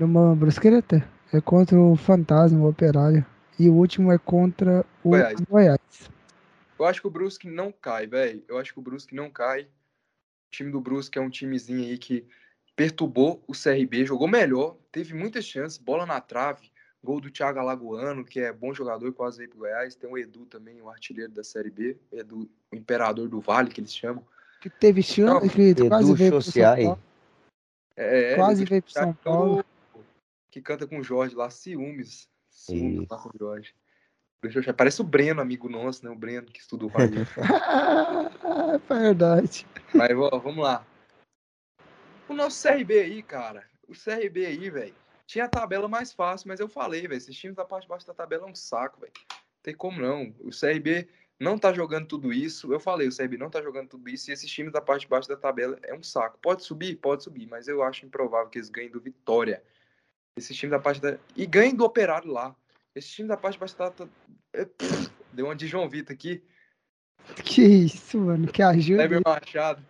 Uma 0.00 0.34
Brusqueta 0.36 1.06
é 1.32 1.40
contra 1.40 1.80
o 1.80 1.96
Fantasma, 1.96 2.60
o 2.60 2.68
Operário. 2.68 3.24
E 3.62 3.68
o 3.68 3.74
último 3.74 4.10
é 4.10 4.18
contra 4.18 4.84
o 5.05 5.10
Goiás. 5.10 5.40
Goiás. 5.48 6.10
Eu 6.76 6.84
acho 6.84 7.01
que 7.01 7.06
o 7.06 7.10
Brusque 7.10 7.48
não 7.48 7.70
cai, 7.70 8.09
velho. 8.09 8.43
Eu 8.48 8.59
acho 8.59 8.72
que 8.72 8.80
o 8.80 8.82
Brusque 8.82 9.14
não 9.14 9.30
cai. 9.30 9.62
O 9.62 10.51
time 10.51 10.72
do 10.72 10.80
Brusque 10.80 11.16
é 11.16 11.22
um 11.22 11.30
timezinho 11.30 11.84
aí 11.84 11.97
que 11.97 12.26
perturbou 12.74 13.40
o 13.47 13.52
CRB, 13.52 14.05
jogou 14.05 14.26
melhor, 14.26 14.76
teve 14.90 15.14
muitas 15.14 15.44
chances, 15.44 15.78
bola 15.78 16.05
na 16.05 16.20
trave, 16.20 16.72
Gol 17.05 17.20
do 17.20 17.30
Thiago 17.30 17.60
Alagoano, 17.60 18.24
que 18.24 18.40
é 18.40 18.52
bom 18.52 18.74
jogador, 18.74 19.12
quase 19.12 19.39
veio 19.39 19.51
pro 19.51 19.60
Goiás. 19.60 19.94
Tem 19.94 20.10
o 20.10 20.18
Edu 20.18 20.44
também, 20.47 20.82
o 20.82 20.90
artilheiro 20.90 21.30
da 21.30 21.44
Série 21.44 21.70
B. 21.70 21.97
Edu, 22.10 22.51
o 22.72 22.74
imperador 22.74 23.28
do 23.28 23.40
Vale, 23.40 23.70
que 23.70 23.80
eles 23.80 23.94
chamam. 23.94 24.26
Que 24.60 24.70
teve 24.70 25.05
chance, 25.05 25.47
então, 25.47 25.74
que 25.74 25.89
quase 25.89 26.14
veio 26.14 26.32
pro 26.32 26.43
São 26.43 26.74
Paulo. 26.74 27.02
É, 27.94 28.34
quase 28.34 28.64
veio 28.64 28.82
pro 28.82 28.93
São 28.93 29.12
Paulo. 29.14 29.64
Que 30.51 30.60
canta 30.60 30.84
com 30.84 30.98
o 30.98 31.05
Jorge 31.05 31.36
lá, 31.36 31.48
Ciúmes. 31.48 32.28
Ciúmes 32.64 33.09
lá 33.09 33.18
com 33.18 33.28
o 33.28 33.39
Jorge. 33.39 33.74
Parece 34.76 35.01
o 35.01 35.05
Breno, 35.05 35.40
amigo 35.40 35.68
nosso, 35.68 36.05
né? 36.05 36.10
O 36.10 36.16
Breno 36.16 36.47
que 36.47 36.60
estudou 36.60 36.90
com 36.90 37.01
a 37.01 37.06
gente. 37.06 37.30
é 37.40 38.78
verdade. 38.94 39.66
Mas 39.94 40.10
ó, 40.16 40.39
vamos 40.39 40.64
lá. 40.64 40.84
O 42.28 42.34
nosso 42.34 42.66
CRB 42.66 43.01
aí, 43.01 43.22
cara. 43.22 43.64
O 43.86 43.93
CRB 43.93 44.47
aí, 44.47 44.70
velho 44.70 45.02
tinha 45.32 45.47
a 45.47 45.48
tabela 45.48 45.89
mais 45.89 46.12
fácil, 46.12 46.48
mas 46.48 46.60
eu 46.60 46.68
falei, 46.68 47.02
velho, 47.02 47.14
esses 47.14 47.34
times 47.34 47.56
da 47.56 47.64
parte 47.64 47.84
de 47.84 47.89
baixo 47.89 48.06
da 48.06 48.12
tabela 48.12 48.47
é 48.47 48.51
um 48.51 48.55
saco, 48.55 49.01
velho. 49.01 49.12
Tem 49.62 49.74
como 49.74 49.98
não. 49.98 50.34
O 50.40 50.51
CRB 50.51 51.09
não 51.40 51.59
tá 51.59 51.72
jogando 51.72 52.06
tudo 52.06 52.32
isso. 52.32 52.70
Eu 52.70 52.78
falei, 52.78 53.09
o 53.09 53.16
CRB 53.16 53.39
não 53.39 53.48
tá 53.48 53.62
jogando 53.62 53.89
tudo 53.89 54.10
isso 54.10 54.30
e 54.30 54.34
esses 54.34 54.51
times 54.51 54.72
da 54.72 54.80
parte 54.82 55.02
de 55.02 55.09
baixo 55.09 55.28
da 55.28 55.36
tabela 55.36 55.78
é 55.84 55.94
um 55.94 56.02
saco. 56.02 56.39
Pode 56.43 56.62
subir? 56.64 56.97
Pode 56.97 57.22
subir, 57.22 57.47
mas 57.47 57.66
eu 57.66 57.82
acho 57.82 58.05
improvável 58.05 58.51
que 58.51 58.59
eles 58.59 58.68
ganhem 58.68 58.90
do 58.90 59.01
Vitória. 59.01 59.62
Esses 60.36 60.56
times 60.56 60.70
da 60.70 60.78
parte 60.78 61.00
da. 61.00 61.18
E 61.36 61.46
ganhem 61.46 61.74
do 61.74 61.84
Operário 61.84 62.30
lá. 62.30 62.54
Esses 62.94 63.10
times 63.10 63.28
da 63.28 63.36
parte 63.36 63.54
de 63.54 63.60
baixo 63.60 63.76
da. 63.76 63.92
É, 64.54 64.66
deu 65.32 65.46
uma 65.46 65.56
de 65.56 65.66
João 65.66 65.88
Vitor 65.88 66.14
aqui. 66.14 66.42
Que 67.44 67.62
isso, 67.62 68.18
mano. 68.18 68.48
Que 68.48 68.62
ajuda. 68.62 69.09
Kleber 69.09 69.22
Machado. 69.24 69.84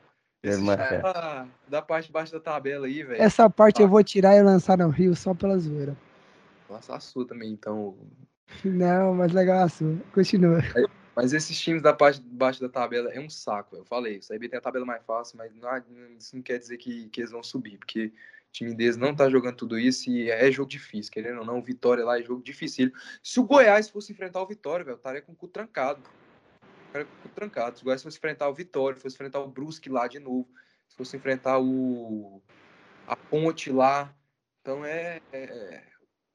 Ah, 1.05 1.47
da 1.69 1.81
parte 1.81 2.07
de 2.07 2.13
baixo 2.13 2.33
da 2.33 2.41
tabela 2.41 2.87
aí, 2.87 3.05
velho. 3.05 3.23
Essa 3.23 3.49
parte 3.49 3.81
ah. 3.81 3.85
eu 3.85 3.89
vou 3.89 4.03
tirar 4.03 4.37
e 4.37 4.43
lançar 4.43 4.77
no 4.77 4.89
Rio 4.89 5.15
só 5.15 5.33
pela 5.33 5.57
zoeira. 5.57 5.97
Lançar 6.69 6.97
a 6.97 7.01
sua 7.01 7.27
também, 7.27 7.53
então. 7.53 7.97
Não, 8.65 9.15
mas 9.15 9.33
legal 9.33 9.63
a 9.63 9.69
sua. 9.69 9.97
Continua. 10.13 10.59
É, 10.59 10.85
mas 11.15 11.33
esses 11.33 11.59
times 11.59 11.81
da 11.81 11.93
parte 11.93 12.21
de 12.21 12.29
baixo 12.29 12.61
da 12.61 12.69
tabela 12.69 13.11
é 13.13 13.21
um 13.21 13.31
saco, 13.31 13.77
eu 13.77 13.85
falei. 13.85 14.19
O 14.19 14.21
CB 14.21 14.49
tem 14.49 14.59
a 14.59 14.63
tabela 14.63 14.85
mais 14.85 15.05
fácil, 15.05 15.39
mas 15.39 15.55
não, 15.55 15.71
isso 16.19 16.35
não 16.35 16.43
quer 16.43 16.59
dizer 16.59 16.77
que, 16.77 17.09
que 17.11 17.21
eles 17.21 17.31
vão 17.31 17.43
subir, 17.43 17.79
porque 17.79 18.13
o 18.53 18.55
time 18.55 18.75
deles 18.75 18.97
não 18.97 19.15
tá 19.15 19.31
jogando 19.31 19.57
tudo 19.57 19.79
isso 19.79 20.11
e 20.11 20.31
é 20.31 20.53
jogo 20.53 20.69
difícil, 20.69 21.11
querendo 21.11 21.41
ou 21.41 21.47
não, 21.47 21.59
o 21.59 21.63
Vitória 21.63 22.05
lá 22.05 22.21
é 22.21 22.23
jogo 22.23 22.43
difícil. 22.43 22.93
Se 23.23 23.41
o 23.41 23.45
Goiás 23.45 23.89
fosse 23.89 24.13
enfrentar 24.13 24.43
o 24.43 24.47
Vitória, 24.47 24.85
velho, 24.85 24.97
estaria 24.97 25.23
com 25.23 25.33
o 25.33 25.35
cu 25.35 25.49
trancado 25.49 26.03
cara 26.93 27.07
trancado. 27.35 27.77
Se 27.77 27.83
o 27.83 27.85
Goiás 27.85 28.03
fosse 28.03 28.19
enfrentar 28.19 28.49
o 28.49 28.55
Vitória, 28.55 28.99
fosse 29.01 29.17
enfrentar 29.17 29.41
o 29.41 29.49
Brusque 29.49 29.89
lá 29.89 30.07
de 30.07 30.19
novo, 30.19 30.47
se 30.87 30.97
fosse 30.97 31.17
enfrentar 31.17 31.59
o 31.59 32.43
a 33.07 33.17
Ponte 33.17 33.71
lá, 33.73 34.15
então 34.61 34.85
é, 34.85 35.21
é, 35.33 35.83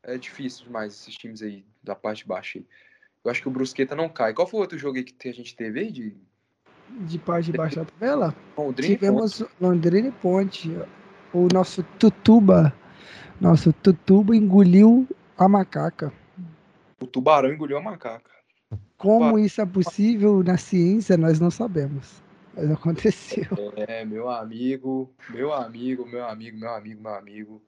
é 0.04 0.18
difícil 0.18 0.66
demais 0.66 0.94
esses 0.94 1.16
times 1.16 1.42
aí 1.42 1.66
da 1.82 1.96
parte 1.96 2.20
de 2.20 2.28
baixo. 2.28 2.66
Eu 3.24 3.32
acho 3.32 3.42
que 3.42 3.48
o 3.48 3.52
Brusqueta 3.52 3.96
não 3.96 4.10
cai. 4.10 4.34
Qual 4.34 4.48
foi 4.48 4.60
o 4.60 4.62
outro 4.62 4.78
jogo 4.78 4.98
aí 4.98 5.04
que 5.04 5.30
a 5.30 5.34
gente 5.34 5.56
teve 5.56 5.80
aí 5.80 5.92
de 5.92 6.18
de 6.90 7.20
parte 7.20 7.52
de 7.52 7.58
baixo 7.58 7.76
da 7.78 7.86
tabela? 7.86 8.36
Londrina 8.58 8.96
Tivemos 8.96 9.40
Ponte. 9.40 9.52
Londrina 9.62 10.08
e 10.08 10.12
Ponte. 10.12 10.72
O 11.34 11.48
nosso 11.54 11.84
Tutuba, 12.00 12.74
nosso 13.40 13.74
Tutuba 13.74 14.36
engoliu 14.36 15.08
a 15.38 15.48
macaca. 15.48 16.12
O 17.00 17.06
tubarão 17.06 17.52
engoliu 17.52 17.78
a 17.78 17.82
macaca. 17.82 18.32
Como 18.98 19.38
isso 19.38 19.62
é 19.62 19.66
possível 19.66 20.44
na 20.44 20.58
ciência, 20.58 21.16
nós 21.18 21.40
não 21.40 21.52
sabemos. 21.52 22.24
Mas 22.56 22.72
aconteceu. 22.72 23.46
É, 23.76 24.04
meu 24.04 24.28
amigo, 24.30 25.12
meu 25.30 25.54
amigo, 25.54 26.08
meu 26.08 26.26
amigo, 26.26 26.58
meu 26.58 26.74
amigo, 26.74 27.02
meu 27.02 27.14
amigo. 27.14 27.62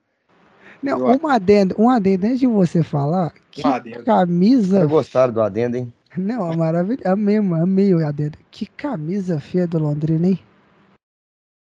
Não, 0.82 0.98
um 0.98 1.28
adendo, 1.28 1.76
um 1.78 1.90
adendo 1.90 2.26
antes 2.26 2.40
de 2.40 2.48
você 2.48 2.82
falar. 2.82 3.34
Que 3.52 3.66
um 3.66 3.72
adendo. 3.72 4.04
camisa. 4.04 4.80
Eu 4.80 4.90
gostaram 4.90 5.32
do 5.32 5.42
adendo, 5.42 5.78
hein? 5.78 5.94
Não, 6.18 6.52
é 6.52 6.56
maravilhoso. 6.56 7.08
Amei, 7.08 7.38
amei 7.38 7.94
o 7.94 8.06
adendo. 8.06 8.38
Que 8.50 8.66
camisa 8.66 9.40
feia 9.40 9.68
do 9.68 9.78
Londrina, 9.78 10.28
hein? 10.28 10.40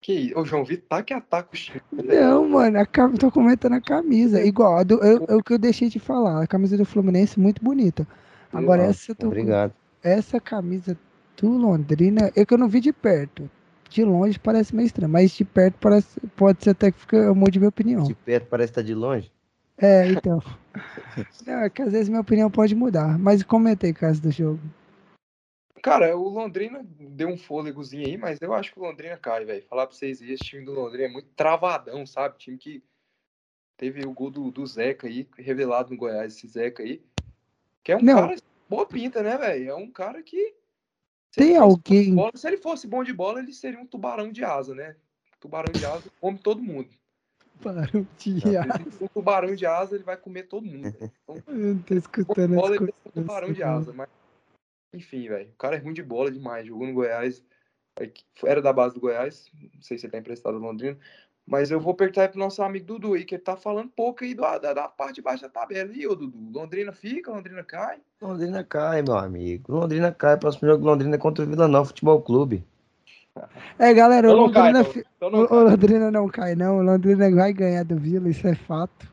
Que 0.04 0.34
o 0.36 0.44
João 0.44 0.66
Vitor 0.66 0.86
tá 0.90 1.02
que 1.02 1.14
ataca 1.14 1.48
o 1.54 1.56
Chico. 1.56 1.80
Não, 1.94 2.50
mano, 2.50 2.78
a 2.78 2.86
cam... 2.86 3.14
tô 3.14 3.32
comentando 3.32 3.74
a 3.74 3.82
camisa. 3.82 4.44
Igual, 4.44 4.80
a 4.80 4.84
do, 4.84 4.96
eu, 4.96 5.26
eu, 5.30 5.38
o 5.38 5.44
que 5.44 5.54
eu 5.54 5.58
deixei 5.58 5.88
de 5.88 5.98
falar. 5.98 6.44
A 6.44 6.48
camisa 6.48 6.76
do 6.76 6.84
Fluminense 6.84 7.40
muito 7.40 7.64
bonita. 7.64 8.06
Agora, 8.52 8.84
essa 8.84 9.16
tô... 9.16 9.28
Obrigado. 9.28 9.74
Essa 10.04 10.42
camisa 10.42 10.98
do 11.38 11.50
Londrina, 11.50 12.30
é 12.36 12.46
que 12.46 12.54
eu 12.54 12.58
não 12.58 12.68
vi 12.68 12.82
de 12.82 12.92
perto. 12.92 13.50
De 13.90 14.04
longe 14.04 14.38
parece 14.38 14.76
meio 14.76 14.88
estranho, 14.88 15.10
mas 15.10 15.32
de 15.32 15.46
perto 15.46 15.76
parece, 15.80 16.20
pode 16.36 16.62
ser 16.62 16.72
até 16.72 16.92
que 16.92 17.00
fica, 17.00 17.16
eu 17.16 17.34
mude 17.34 17.58
minha 17.58 17.70
opinião. 17.70 18.04
De 18.04 18.14
perto 18.14 18.48
parece 18.50 18.72
estar 18.72 18.82
tá 18.82 18.86
de 18.86 18.94
longe? 18.94 19.32
É, 19.78 20.06
então. 20.10 20.44
não, 21.48 21.60
é 21.60 21.70
que 21.70 21.82
às 21.82 21.94
vezes 21.94 22.10
minha 22.10 22.20
opinião 22.20 22.52
pode 22.52 22.76
mudar. 22.76 23.18
Mas 23.18 23.42
comentei 23.42 23.94
caso 23.94 24.22
do 24.22 24.32
jogo. 24.32 24.60
Cara, 25.84 26.16
o 26.16 26.30
Londrina 26.30 26.82
deu 26.98 27.28
um 27.28 27.38
fôlegozinho 27.38 28.08
aí, 28.08 28.16
mas 28.16 28.42
eu 28.42 28.54
acho 28.54 28.72
que 28.72 28.80
o 28.80 28.84
Londrina 28.84 29.18
cai, 29.18 29.44
velho. 29.44 29.66
Falar 29.68 29.86
pra 29.86 29.94
vocês, 29.94 30.22
esse 30.22 30.42
time 30.42 30.64
do 30.64 30.72
Londrina 30.72 31.10
é 31.10 31.12
muito 31.12 31.28
travadão, 31.36 32.06
sabe? 32.06 32.38
Time 32.38 32.58
que 32.58 32.82
teve 33.76 34.08
o 34.08 34.14
gol 34.14 34.32
do, 34.32 34.50
do 34.50 34.66
Zeca 34.66 35.08
aí, 35.08 35.28
revelado 35.38 35.92
no 35.92 35.98
Goiás, 35.98 36.38
esse 36.38 36.48
Zeca 36.48 36.82
aí. 36.82 37.04
Que 37.84 37.92
é 37.92 37.98
um 37.98 38.02
Não. 38.02 38.16
cara 38.16 38.36
boa 38.70 38.86
pinta, 38.86 39.22
né, 39.22 39.38
velho? 39.38 39.72
É 39.72 39.76
um 39.76 39.92
cara 39.92 40.24
que. 40.24 40.56
Tem 41.34 41.58
alguém. 41.58 42.16
Bola, 42.16 42.32
se 42.34 42.48
ele 42.48 42.58
fosse 42.58 42.88
bom 42.88 43.04
de 43.04 43.12
bola, 43.12 43.40
ele 43.40 43.52
seria 43.52 43.82
um 43.82 43.86
tubarão 43.86 44.32
de 44.32 44.42
asa, 44.42 44.74
né? 44.74 44.96
Tubarão 45.38 45.74
de 45.74 45.86
asa 45.86 46.10
come 46.22 46.40
todo 46.40 46.64
mundo. 46.64 46.88
Tubarão 47.58 48.08
de 48.18 48.56
asa. 48.58 48.86
Um 49.02 49.08
tubarão 49.10 49.54
de 49.54 49.66
asa, 49.66 49.96
ele 49.96 50.06
vai 50.06 50.16
comer 50.16 50.44
todo 50.44 50.66
mundo. 50.66 50.96
Então, 50.98 51.44
eu 51.46 51.84
tô 51.84 51.94
escutando 51.94 52.56
bola, 52.56 52.78
ele 52.78 52.86
é 52.90 53.10
um 53.10 53.12
tubarão 53.12 53.52
de 53.52 53.62
asa, 53.62 53.92
mas 53.92 54.08
enfim, 54.94 55.28
velho. 55.28 55.50
O 55.50 55.58
cara 55.58 55.76
é 55.76 55.80
ruim 55.80 55.94
de 55.94 56.04
bola 56.04 56.32
demais. 56.32 56.68
Jogou 56.68 56.88
no 56.88 56.94
Goiás. 56.94 57.44
Era 58.44 58.62
da 58.62 58.72
base 58.72 58.96
do 58.96 59.02
Goiás. 59.02 59.52
Não 59.74 59.82
sei 59.82 59.98
se 59.98 60.06
ele 60.06 60.12
tá 60.12 60.18
emprestado 60.18 60.60
no 60.60 60.66
Londrina. 60.66 60.98
Mas 61.46 61.72
eu 61.72 61.80
vou 61.80 61.94
perguntar 61.94 62.30
pro 62.30 62.40
nosso 62.40 62.64
amigo 62.64 62.86
Dudu 62.86 63.14
aí, 63.14 63.26
que 63.26 63.36
ele 63.36 63.44
tá 63.44 63.58
falando 63.58 63.90
pouco 63.90 64.24
aí 64.24 64.34
da, 64.34 64.58
da, 64.58 64.74
da 64.74 64.88
parte 64.88 65.16
de 65.16 65.22
baixo 65.22 65.44
da 65.44 65.50
tabela. 65.50 65.92
E 65.94 66.08
o 66.08 66.16
Dudu? 66.16 66.38
Londrina 66.58 66.94
fica, 66.94 67.32
Londrina 67.32 67.64
cai? 67.64 68.00
Londrina 68.22 68.64
cai, 68.64 69.02
meu 69.02 69.18
amigo. 69.18 69.74
Londrina 69.74 70.12
cai. 70.12 70.38
Próximo 70.38 70.70
jogo 70.70 70.86
Londrina 70.86 71.16
é 71.16 71.20
contra 71.20 71.44
o 71.44 71.48
Vila 71.48 71.68
Nova 71.68 71.88
Futebol 71.88 72.22
Clube. 72.22 72.66
É, 73.78 73.94
galera, 73.94 74.30
o 74.30 74.34
Londrina, 74.34 74.86
cai, 74.86 75.04
então. 75.18 75.44
Então 75.44 75.58
o 75.58 75.64
Londrina 75.64 76.12
não 76.12 76.30
cai, 76.30 76.56
não. 76.56 76.78
O 76.78 76.84
Londrina 76.84 77.30
vai 77.32 77.52
ganhar 77.52 77.84
do 77.84 77.98
Vila, 77.98 78.30
isso 78.30 78.48
é 78.48 78.56
fato. 78.56 79.13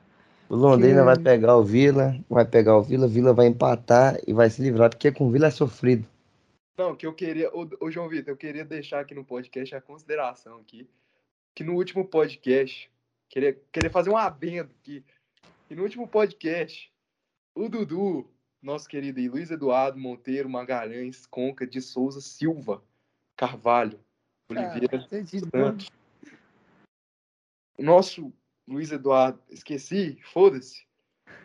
O 0.50 0.56
Londrina 0.56 0.98
que... 0.98 1.04
vai 1.04 1.16
pegar 1.16 1.56
o 1.56 1.62
Vila, 1.62 2.12
vai 2.28 2.44
pegar 2.44 2.76
o 2.76 2.82
Vila, 2.82 3.06
o 3.06 3.08
Vila 3.08 3.32
vai 3.32 3.46
empatar 3.46 4.18
e 4.26 4.32
vai 4.32 4.50
se 4.50 4.60
livrar, 4.60 4.90
porque 4.90 5.12
com 5.12 5.28
o 5.28 5.30
Vila 5.30 5.46
é 5.46 5.50
sofrido. 5.50 6.04
Não, 6.76 6.96
que 6.96 7.06
eu 7.06 7.14
queria, 7.14 7.48
ô, 7.54 7.68
ô 7.78 7.88
João 7.88 8.08
Vitor, 8.08 8.32
eu 8.32 8.36
queria 8.36 8.64
deixar 8.64 8.98
aqui 8.98 9.14
no 9.14 9.24
podcast 9.24 9.76
a 9.76 9.80
consideração 9.80 10.58
aqui, 10.58 10.90
que 11.54 11.62
no 11.62 11.74
último 11.74 12.04
podcast, 12.04 12.90
queria, 13.28 13.56
queria 13.70 13.90
fazer 13.90 14.10
um 14.10 14.16
adendo 14.16 14.72
aqui, 14.80 15.04
que 15.68 15.74
no 15.76 15.84
último 15.84 16.08
podcast, 16.08 16.92
o 17.54 17.68
Dudu, 17.68 18.28
nosso 18.60 18.88
querido 18.88 19.20
Luiz 19.30 19.52
Eduardo 19.52 20.00
Monteiro 20.00 20.50
Magalhães 20.50 21.26
Conca 21.26 21.64
de 21.64 21.80
Souza 21.80 22.20
Silva 22.20 22.82
Carvalho 23.36 24.00
Oliveira 24.50 24.96
ah, 24.96 25.08
Santos, 25.08 25.88
nosso 27.78 28.32
Luiz 28.70 28.92
Eduardo, 28.92 29.42
esqueci, 29.50 30.16
foda-se. 30.32 30.86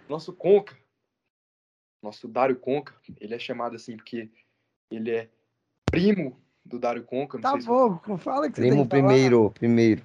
Nosso 0.08 0.32
Conca, 0.32 0.78
nosso 2.00 2.28
Dário 2.28 2.56
Conca, 2.56 2.94
ele 3.20 3.34
é 3.34 3.40
chamado 3.40 3.76
assim 3.76 3.98
porque 3.98 4.30
ele 4.92 5.10
é 5.10 5.30
primo 5.90 6.40
do 6.64 6.78
Dário 6.78 7.04
Conca. 7.04 7.40
tá 7.40 7.58
bom, 7.58 8.00
se... 8.06 8.18
fala 8.20 8.48
que 8.48 8.54
primo 8.54 8.84
você 8.84 8.90
primeiro, 8.90 9.50
primeiro. 9.50 10.04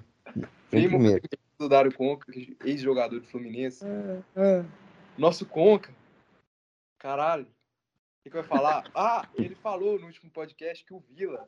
Primo 0.71 0.97
primeiro. 0.97 1.21
do 1.59 1.69
Dário 1.69 1.93
Conca, 1.93 2.25
ex-jogador 2.65 3.19
do 3.19 3.27
Fluminense. 3.27 3.85
É, 3.85 4.23
é. 4.35 4.65
Nosso 5.15 5.45
Conca, 5.45 5.93
caralho, 6.97 7.43
o 7.43 8.23
que, 8.23 8.31
que 8.31 8.35
vai 8.35 8.43
falar? 8.43 8.89
ah, 8.95 9.29
ele 9.35 9.53
falou 9.53 9.99
no 9.99 10.07
último 10.07 10.31
podcast 10.31 10.83
que 10.83 10.93
o 10.93 11.03
Vila, 11.11 11.47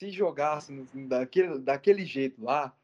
se 0.00 0.10
jogasse 0.10 0.72
daquele, 1.06 1.60
daquele 1.60 2.04
jeito 2.04 2.42
lá, 2.42 2.76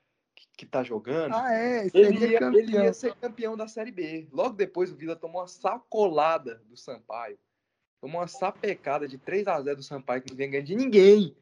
que 0.56 0.66
tá 0.66 0.82
jogando, 0.82 1.34
ah, 1.34 1.54
é, 1.54 1.86
ele, 1.94 2.26
ia, 2.26 2.38
ele 2.38 2.72
ia 2.72 2.92
ser 2.92 3.14
campeão 3.14 3.56
da 3.56 3.66
Série 3.66 3.90
B. 3.90 4.28
Logo 4.32 4.54
depois 4.54 4.90
o 4.90 4.94
Vila 4.94 5.16
tomou 5.16 5.40
uma 5.40 5.48
sacolada 5.48 6.62
do 6.68 6.76
Sampaio. 6.76 7.38
Tomou 8.00 8.20
uma 8.20 8.28
sapecada 8.28 9.06
de 9.06 9.18
3 9.18 9.46
a 9.46 9.60
0 9.60 9.76
do 9.76 9.82
Sampaio 9.82 10.22
que 10.22 10.30
não 10.30 10.36
vinha 10.36 10.48
ganhando 10.48 10.66
de 10.66 10.76
ninguém. 10.76 11.36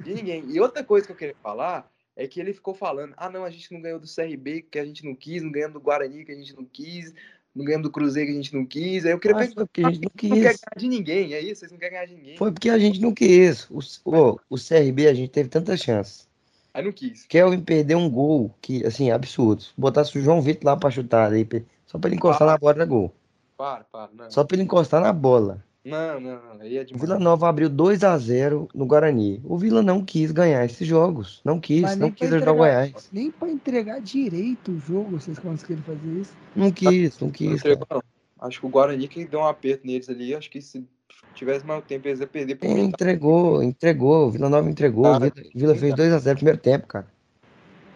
De 0.00 0.14
ninguém. 0.14 0.44
E 0.50 0.60
outra 0.60 0.84
coisa 0.84 1.06
que 1.06 1.12
eu 1.12 1.16
queria 1.16 1.36
falar 1.42 1.90
é 2.16 2.26
que 2.26 2.40
ele 2.40 2.52
ficou 2.52 2.74
falando: 2.74 3.14
ah, 3.16 3.30
não, 3.30 3.44
a 3.44 3.50
gente 3.50 3.72
não 3.72 3.80
ganhou 3.80 3.98
do 3.98 4.06
CRB 4.06 4.62
que 4.62 4.78
a 4.78 4.84
gente 4.84 5.04
não 5.04 5.14
quis, 5.14 5.42
não 5.42 5.50
ganhamos 5.50 5.74
do 5.74 5.80
Guarani 5.80 6.24
que 6.24 6.32
a 6.32 6.36
gente 6.36 6.54
não 6.54 6.64
quis, 6.64 7.14
não 7.54 7.64
ganhamos 7.64 7.88
do 7.88 7.92
Cruzeiro 7.92 8.28
que 8.28 8.32
a 8.32 8.42
gente 8.42 8.54
não 8.54 8.66
quis. 8.66 9.04
Aí 9.04 9.12
eu 9.12 9.18
queria 9.18 9.36
perguntar: 9.36 9.66
porque 9.66 9.84
a 9.84 9.90
gente 9.90 10.04
não 10.04 10.10
quis. 10.16 10.30
Não 10.30 10.36
quer 10.36 10.42
ganhar 10.42 10.76
de 10.76 10.88
ninguém, 10.88 11.34
é 11.34 11.40
isso? 11.40 11.60
Vocês 11.60 11.72
não 11.72 11.78
querem 11.78 11.94
ganhar 11.94 12.06
de 12.06 12.14
ninguém. 12.14 12.36
Foi 12.36 12.52
porque 12.52 12.70
a 12.70 12.78
gente 12.78 13.00
não 13.00 13.14
quis. 13.14 13.68
O, 13.70 13.78
o, 14.04 14.38
o 14.50 14.56
CRB 14.56 15.08
a 15.08 15.14
gente 15.14 15.30
teve 15.30 15.48
tantas 15.48 15.80
chances. 15.80 16.28
Aí 16.74 16.84
não 16.84 16.92
quis. 16.92 17.26
Kelvin 17.26 17.60
perdeu 17.60 17.98
um 17.98 18.08
gol 18.08 18.54
que, 18.60 18.84
assim, 18.86 19.10
absurdo. 19.10 19.64
Botasse 19.76 20.18
o 20.18 20.22
João 20.22 20.40
Vitor 20.40 20.64
lá 20.64 20.76
pra 20.76 20.90
chutar 20.90 21.32
aí, 21.32 21.46
só 21.86 21.98
pra 21.98 22.08
ele 22.08 22.16
encostar 22.16 22.46
para. 22.46 22.52
na 22.52 22.58
bola 22.58 22.74
da 22.74 22.84
gol. 22.84 23.12
Para, 23.56 23.84
para, 23.84 24.10
não. 24.16 24.30
Só 24.30 24.42
pra 24.44 24.56
ele 24.56 24.64
encostar 24.64 25.00
na 25.00 25.12
bola. 25.12 25.62
Não, 25.84 26.20
não, 26.20 26.40
não. 26.40 26.60
Aí 26.60 26.78
é 26.78 26.84
demais. 26.84 27.02
Vila 27.02 27.18
Nova 27.18 27.48
abriu 27.48 27.68
2 27.68 28.04
a 28.04 28.16
0 28.16 28.68
no 28.74 28.86
Guarani. 28.86 29.40
O 29.44 29.58
Vila 29.58 29.82
não 29.82 30.04
quis 30.04 30.30
ganhar 30.30 30.64
esses 30.64 30.86
jogos. 30.86 31.40
Não 31.44 31.58
quis, 31.58 31.96
não 31.96 32.10
quis 32.10 32.32
ajudar 32.32 32.52
o 32.52 32.56
Goiás. 32.56 33.08
Nem 33.12 33.30
pra 33.30 33.50
entregar 33.50 34.00
direito 34.00 34.70
o 34.70 34.78
jogo, 34.78 35.18
vocês 35.18 35.38
conseguiram 35.38 35.82
fazer 35.82 36.20
isso? 36.20 36.32
Não 36.54 36.70
quis, 36.70 37.18
não 37.18 37.30
quis. 37.30 37.62
Não 37.64 38.02
Acho 38.40 38.60
que 38.60 38.66
o 38.66 38.68
Guarani 38.68 39.06
que 39.06 39.24
deu 39.24 39.40
um 39.40 39.46
aperto 39.46 39.86
neles 39.86 40.08
ali. 40.08 40.34
Acho 40.34 40.50
que 40.50 40.60
se 40.60 40.84
tivesse 41.32 41.66
mais 41.66 41.84
tempo, 41.84 42.08
eles 42.08 42.20
iam 42.20 42.28
perder. 42.28 42.56
Por 42.56 42.78
entregou, 42.78 43.62
entregou. 43.62 44.30
Vila 44.30 44.48
Nova 44.48 44.68
entregou. 44.68 45.04
Cara, 45.04 45.32
Vila, 45.34 45.48
Vila 45.54 45.74
fez 45.74 45.94
2x0 45.94 46.30
no 46.30 46.34
primeiro 46.36 46.58
tempo, 46.58 46.86
cara. 46.86 47.06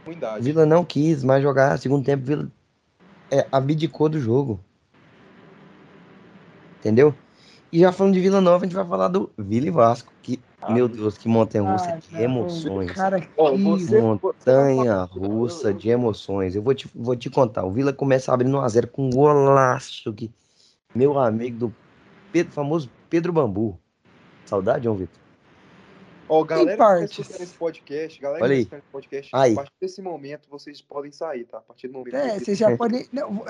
Ruindade. 0.05 0.45
Vila 0.45 0.67
não 0.67 0.85
quis 0.85 1.25
mais 1.25 1.43
jogar. 1.43 1.79
Segundo 1.79 2.05
tempo, 2.05 2.25
Vila 2.25 2.51
é, 3.31 3.47
abdicou 3.51 4.09
do 4.09 4.21
jogo. 4.21 4.61
Entendeu? 6.79 7.15
E 7.73 7.81
já 7.81 7.91
falando 7.91 8.15
de 8.15 8.21
Vila 8.21 8.41
Nova, 8.41 8.65
a 8.65 8.67
gente 8.67 8.77
vai 8.77 8.87
falar 8.87 9.09
do 9.09 9.31
Vila 9.37 9.67
e 9.67 9.71
Vasco. 9.71 10.13
Que, 10.23 10.41
ah, 10.63 10.73
meu 10.73 10.89
Deus, 10.89 11.19
que 11.19 11.29
montanha 11.29 11.69
russa 11.69 11.91
ah, 11.91 11.97
de 11.97 12.23
emoções. 12.23 12.93
Cara, 12.93 13.21
que... 13.21 13.29
montanha 13.39 15.03
russa 15.03 15.75
de 15.75 15.89
emoções. 15.89 16.55
Eu 16.55 16.63
vou 16.63 16.75
te, 16.75 16.89
vou 16.95 17.17
te 17.17 17.29
contar. 17.29 17.65
O 17.65 17.73
Vila 17.73 17.93
começa 17.93 18.33
abrindo 18.33 18.57
1x0 18.57 18.87
com 18.87 19.07
um 19.07 19.11
golaço. 19.11 20.13
Que, 20.15 20.31
meu 20.95 21.19
amigo 21.19 21.59
do 21.59 21.75
Pedro, 22.33 22.53
famoso 22.53 22.89
Pedro 23.09 23.33
Bambu. 23.33 23.79
Saudade, 24.45 24.85
João 24.85 24.97
Vitor? 24.97 25.27
Ó, 26.29 26.41
oh, 26.41 26.45
galera 26.45 26.73
que 26.73 26.77
tá 26.77 26.95
assistindo 26.95 27.43
esse 27.43 27.55
podcast, 27.55 28.21
galera 28.21 28.45
Olha 28.45 28.57
que 28.57 28.65
tá 28.65 28.79
esse 28.79 28.87
podcast, 28.91 29.31
aí. 29.33 29.53
a 29.53 29.57
partir 29.57 29.73
desse 29.81 30.03
momento 30.03 30.49
vocês 30.51 30.83
podem 30.83 31.13
sair, 31.13 31.45
tá? 31.45 31.59
A 31.59 31.61
partir 31.61 31.87
do 31.87 31.95
momento. 31.95 32.17
É, 32.17 32.39
vocês 32.39 32.59
já 32.59 32.77
podem. 32.77 33.07
Não, 33.13 33.45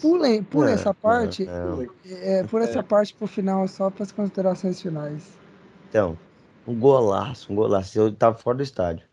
pulem, 0.00 0.42
pulem 0.42 0.74
essa 0.74 0.92
parte. 0.92 1.44
Não. 1.44 1.86
É, 2.06 2.42
por 2.42 2.60
essa 2.60 2.80
é. 2.80 2.82
parte 2.82 3.14
pro 3.14 3.28
final, 3.28 3.68
só 3.68 3.88
para 3.88 4.02
as 4.02 4.10
considerações 4.10 4.82
finais. 4.82 5.38
Então, 5.88 6.18
um 6.66 6.74
golaço, 6.78 7.52
um 7.52 7.56
golaço. 7.56 7.96
Eu 7.96 8.12
tava 8.12 8.36
fora 8.36 8.56
do 8.56 8.62
estádio. 8.64 9.06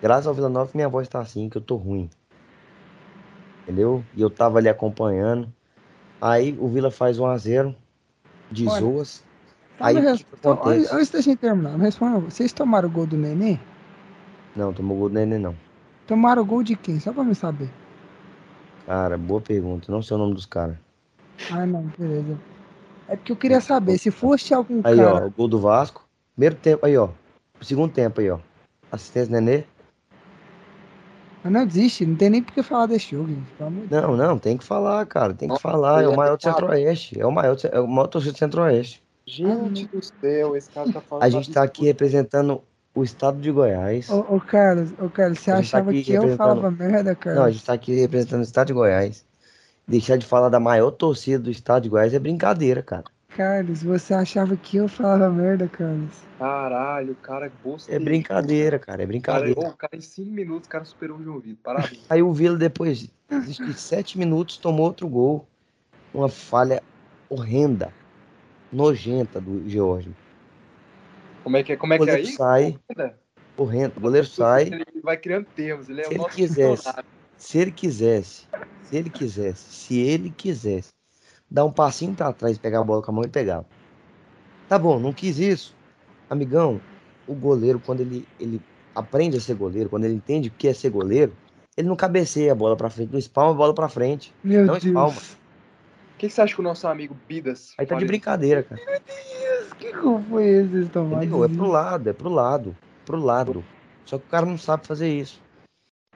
Graças 0.00 0.28
ao 0.28 0.34
Vila 0.34 0.48
Nova, 0.48 0.70
minha 0.74 0.88
voz 0.88 1.08
tá 1.08 1.18
assim, 1.18 1.48
que 1.48 1.58
eu 1.58 1.62
tô 1.62 1.74
ruim. 1.74 2.08
Entendeu? 3.62 4.04
E 4.14 4.22
eu 4.22 4.30
tava 4.30 4.58
ali 4.58 4.68
acompanhando. 4.68 5.52
Aí 6.20 6.56
o 6.60 6.68
Vila 6.68 6.90
faz 6.90 7.18
1x0 7.18 7.74
de 8.50 8.68
Olha, 8.68 8.80
zoas. 8.80 9.24
Aí, 9.78 9.98
res... 9.98 10.24
então, 10.38 10.58
antes 10.64 11.10
da 11.10 11.20
gente 11.20 11.38
terminar, 11.38 11.76
responda. 11.76 12.18
Vocês 12.18 12.52
tomaram 12.52 12.88
o 12.88 12.92
gol 12.92 13.06
do 13.06 13.16
Nenê? 13.16 13.58
Não, 14.54 14.72
tomou 14.72 14.96
o 14.96 15.00
gol 15.00 15.08
do 15.08 15.14
Nenê, 15.14 15.38
não. 15.38 15.54
Tomaram 16.06 16.42
o 16.42 16.46
gol 16.46 16.62
de 16.62 16.76
quem? 16.76 16.98
Só 16.98 17.12
pra 17.12 17.24
me 17.24 17.34
saber. 17.34 17.68
Cara, 18.86 19.18
boa 19.18 19.40
pergunta. 19.40 19.90
Não 19.90 20.00
sei 20.00 20.16
o 20.16 20.20
nome 20.20 20.34
dos 20.34 20.46
caras. 20.46 20.76
Ah, 21.50 21.66
não, 21.66 21.90
beleza. 21.98 22.38
É 23.08 23.16
porque 23.16 23.32
eu 23.32 23.36
queria 23.36 23.60
saber, 23.60 23.98
se 23.98 24.10
fosse 24.10 24.54
algum 24.54 24.76
aí, 24.78 24.96
cara... 24.96 25.18
Aí, 25.18 25.24
ó, 25.24 25.26
o 25.26 25.30
gol 25.30 25.48
do 25.48 25.60
Vasco. 25.60 26.06
Primeiro 26.34 26.56
tempo, 26.56 26.86
aí, 26.86 26.96
ó. 26.96 27.08
Segundo 27.60 27.92
tempo, 27.92 28.20
aí, 28.20 28.30
ó. 28.30 28.38
Assistência 28.90 29.28
do 29.28 29.40
Nenê. 29.40 29.64
Mas 31.46 31.52
não 31.52 31.62
existe, 31.62 32.04
não 32.04 32.16
tem 32.16 32.28
nem 32.28 32.42
por 32.42 32.52
que 32.52 32.62
falar 32.62 32.86
desse 32.86 33.12
jogo, 33.12 33.28
gente. 33.28 33.46
Não, 33.88 34.16
não, 34.16 34.36
tem 34.36 34.56
que 34.56 34.64
falar, 34.64 35.06
cara. 35.06 35.32
Tem 35.32 35.48
que 35.48 35.60
falar. 35.60 36.02
É 36.02 36.08
o 36.08 36.16
maior 36.16 36.36
do 36.36 36.42
Centro-Oeste. 36.42 37.20
É 37.20 37.24
o 37.24 37.30
maior, 37.30 37.56
é 37.70 37.78
o 37.78 37.86
maior 37.86 38.08
torcedor 38.08 38.32
do 38.32 38.38
Centro-Oeste. 38.38 39.02
Gente 39.24 39.86
do 39.86 40.02
céu, 40.02 40.56
esse 40.56 40.68
cara 40.70 40.92
tá 40.92 41.00
falando. 41.00 41.22
A 41.22 41.28
gente 41.28 41.52
tá 41.52 41.62
aqui 41.62 41.84
representando 41.84 42.62
o 42.92 43.04
estado 43.04 43.40
de 43.40 43.52
Goiás. 43.52 44.10
Ô, 44.10 44.26
ô 44.28 44.40
Carlos, 44.40 44.92
ô 44.98 45.08
Carlos, 45.08 45.38
você 45.38 45.52
tá 45.52 45.58
achava 45.58 45.92
tá 45.92 46.00
que 46.00 46.12
eu 46.12 46.36
falava 46.36 46.70
merda, 46.70 47.14
Carlos? 47.14 47.40
Não, 47.40 47.48
a 47.48 47.50
gente 47.52 47.64
tá 47.64 47.72
aqui 47.74 47.94
representando 47.94 48.40
o 48.40 48.44
estado 48.44 48.66
de 48.66 48.72
Goiás. 48.72 49.24
Deixar 49.86 50.16
de 50.16 50.26
falar 50.26 50.48
da 50.48 50.58
maior 50.58 50.90
torcida 50.90 51.38
do 51.38 51.50
estado 51.50 51.84
de 51.84 51.88
Goiás 51.88 52.12
é 52.12 52.18
brincadeira, 52.18 52.82
cara. 52.82 53.04
Carlos, 53.36 53.82
você 53.82 54.14
achava 54.14 54.56
que 54.56 54.78
eu 54.78 54.88
falava 54.88 55.28
merda, 55.28 55.68
Carlos? 55.68 56.22
Caralho, 56.38 57.12
o 57.12 57.16
cara 57.16 57.44
é 57.44 57.50
bolsa. 57.62 57.94
É 57.94 57.98
brincadeira, 57.98 58.78
cara, 58.78 59.02
é 59.02 59.06
brincadeira. 59.06 59.54
Cara, 59.54 59.74
o 59.74 59.76
cara 59.76 59.94
em 59.94 60.00
5 60.00 60.30
minutos, 60.30 60.66
o 60.66 60.70
cara 60.70 60.86
superou 60.86 61.18
o 61.18 61.22
João 61.22 61.38
Vitor, 61.38 61.62
parabéns. 61.62 62.02
Aí 62.08 62.22
o 62.22 62.32
Vila, 62.32 62.56
depois 62.56 62.98
de 62.98 63.10
7 63.74 64.16
minutos, 64.16 64.56
tomou 64.56 64.86
outro 64.86 65.06
gol. 65.06 65.46
Uma 66.14 66.30
falha 66.30 66.82
horrenda, 67.28 67.92
nojenta 68.72 69.38
do 69.38 69.68
George. 69.68 70.10
Como 71.44 71.58
é 71.58 71.62
que 71.62 71.72
é, 71.74 71.76
como 71.76 71.92
é, 71.92 71.98
que 71.98 72.08
é 72.08 72.14
aí? 72.14 72.26
sai, 72.28 72.78
horrendo. 73.54 73.98
O 73.98 74.00
goleiro 74.00 74.26
sai. 74.26 74.68
Ele 74.68 75.02
vai 75.02 75.18
criando 75.18 75.44
termos, 75.54 75.90
ele 75.90 76.00
é 76.00 76.04
se 76.04 76.10
o 76.10 76.14
ele 76.14 76.24
quisesse, 76.30 76.88
Se 77.36 77.58
ele 77.58 77.70
quisesse, 77.70 78.46
se 78.82 78.96
ele 78.96 79.10
quisesse, 79.10 79.74
se 79.74 80.00
ele 80.00 80.30
quisesse, 80.30 80.95
dar 81.50 81.64
um 81.64 81.72
passinho 81.72 82.14
para 82.14 82.32
trás, 82.32 82.58
pegar 82.58 82.80
a 82.80 82.84
bola 82.84 83.02
com 83.02 83.10
a 83.10 83.14
mão 83.14 83.24
e 83.24 83.28
pegar. 83.28 83.64
Tá 84.68 84.78
bom, 84.78 84.98
não 84.98 85.12
quis 85.12 85.38
isso. 85.38 85.76
Amigão, 86.28 86.80
o 87.26 87.34
goleiro, 87.34 87.80
quando 87.84 88.00
ele, 88.00 88.26
ele 88.38 88.60
aprende 88.94 89.36
a 89.36 89.40
ser 89.40 89.54
goleiro, 89.54 89.88
quando 89.88 90.04
ele 90.04 90.14
entende 90.14 90.48
o 90.48 90.52
que 90.52 90.68
é 90.68 90.74
ser 90.74 90.90
goleiro, 90.90 91.32
ele 91.76 91.88
não 91.88 91.96
cabeceia 91.96 92.52
a 92.52 92.54
bola 92.54 92.76
para 92.76 92.90
frente, 92.90 93.12
não 93.12 93.18
espalma 93.18 93.52
a 93.52 93.54
bola 93.54 93.74
para 93.74 93.88
frente. 93.88 94.34
Meu 94.42 94.64
não 94.64 94.74
Deus. 94.74 94.84
espalma. 94.84 95.16
O 95.16 96.18
que, 96.18 96.28
que, 96.28 96.30
você 96.30 96.40
acha 96.40 96.54
que 96.54 96.60
o 96.60 96.64
nosso 96.64 96.88
amigo 96.88 97.14
Bidas. 97.28 97.74
Aí 97.76 97.86
tá 97.86 97.94
de 97.96 98.06
brincadeira, 98.06 98.62
cara. 98.62 98.80
Meu 98.82 99.00
Deus, 99.00 99.72
que 99.74 99.92
gol 99.92 100.22
foi 100.30 100.46
esse, 100.46 100.86
Tomás? 100.86 101.26
É 101.26 101.28
pro 101.28 101.66
lado, 101.66 102.08
é 102.08 102.12
pro 102.14 102.30
lado. 102.30 102.76
Pro 103.04 103.20
lado. 103.20 103.64
Só 104.06 104.16
que 104.18 104.24
o 104.24 104.30
cara 104.30 104.46
não 104.46 104.56
sabe 104.56 104.86
fazer 104.86 105.12
isso. 105.12 105.42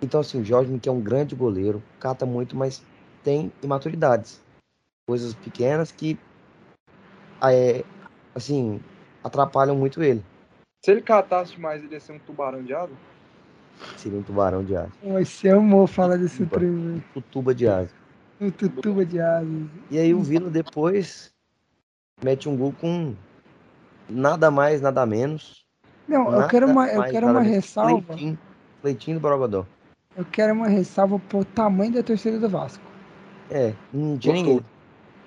Então, 0.00 0.20
assim, 0.20 0.40
o 0.40 0.44
Jorge, 0.44 0.76
que 0.78 0.88
é 0.88 0.92
um 0.92 1.00
grande 1.00 1.34
goleiro, 1.34 1.82
cata 1.98 2.24
muito, 2.24 2.56
mas 2.56 2.82
tem 3.22 3.52
imaturidades. 3.62 4.40
Coisas 5.10 5.34
pequenas 5.34 5.90
que, 5.90 6.16
é, 7.42 7.82
assim, 8.32 8.80
atrapalham 9.24 9.74
muito 9.74 10.00
ele. 10.00 10.24
Se 10.84 10.92
ele 10.92 11.02
catasse 11.02 11.58
mais, 11.58 11.82
ele 11.82 11.94
ia 11.94 11.98
ser 11.98 12.12
um 12.12 12.18
tubarão 12.20 12.62
de 12.62 12.72
asa? 12.72 12.92
Seria 13.96 14.20
um 14.20 14.22
tubarão 14.22 14.62
de 14.62 14.76
asa. 14.76 14.92
Você 15.02 15.48
amou 15.48 15.88
falar 15.88 16.16
desse 16.16 16.46
treino. 16.46 17.02
Um 17.16 17.20
tuba 17.22 17.52
de 17.52 17.66
asa. 17.66 17.90
Um 18.40 18.52
tutuba 18.52 19.04
de 19.04 19.18
asa. 19.18 19.48
E 19.90 19.98
aí 19.98 20.14
o 20.14 20.22
Vila 20.22 20.48
depois 20.48 21.32
mete 22.22 22.48
um 22.48 22.56
gol 22.56 22.72
com 22.80 23.16
nada 24.08 24.48
mais, 24.48 24.80
nada 24.80 25.04
menos. 25.04 25.66
Não, 26.06 26.30
nada 26.30 26.44
eu 26.44 26.48
quero 26.48 26.66
uma, 26.68 26.86
eu 26.86 27.02
quero 27.02 27.26
uma 27.26 27.42
ressalva. 27.42 28.14
Leitinho, 28.14 28.38
leitinho 28.84 29.16
do 29.18 29.20
Borogodó. 29.20 29.66
Eu 30.16 30.24
quero 30.24 30.52
uma 30.52 30.68
ressalva 30.68 31.18
pro 31.18 31.44
tamanho 31.44 31.94
da 31.94 32.02
torcida 32.04 32.38
do 32.38 32.48
Vasco. 32.48 32.84
É, 33.50 33.74
não 33.92 34.16
tinha 34.16 34.34
ninguém. 34.34 34.60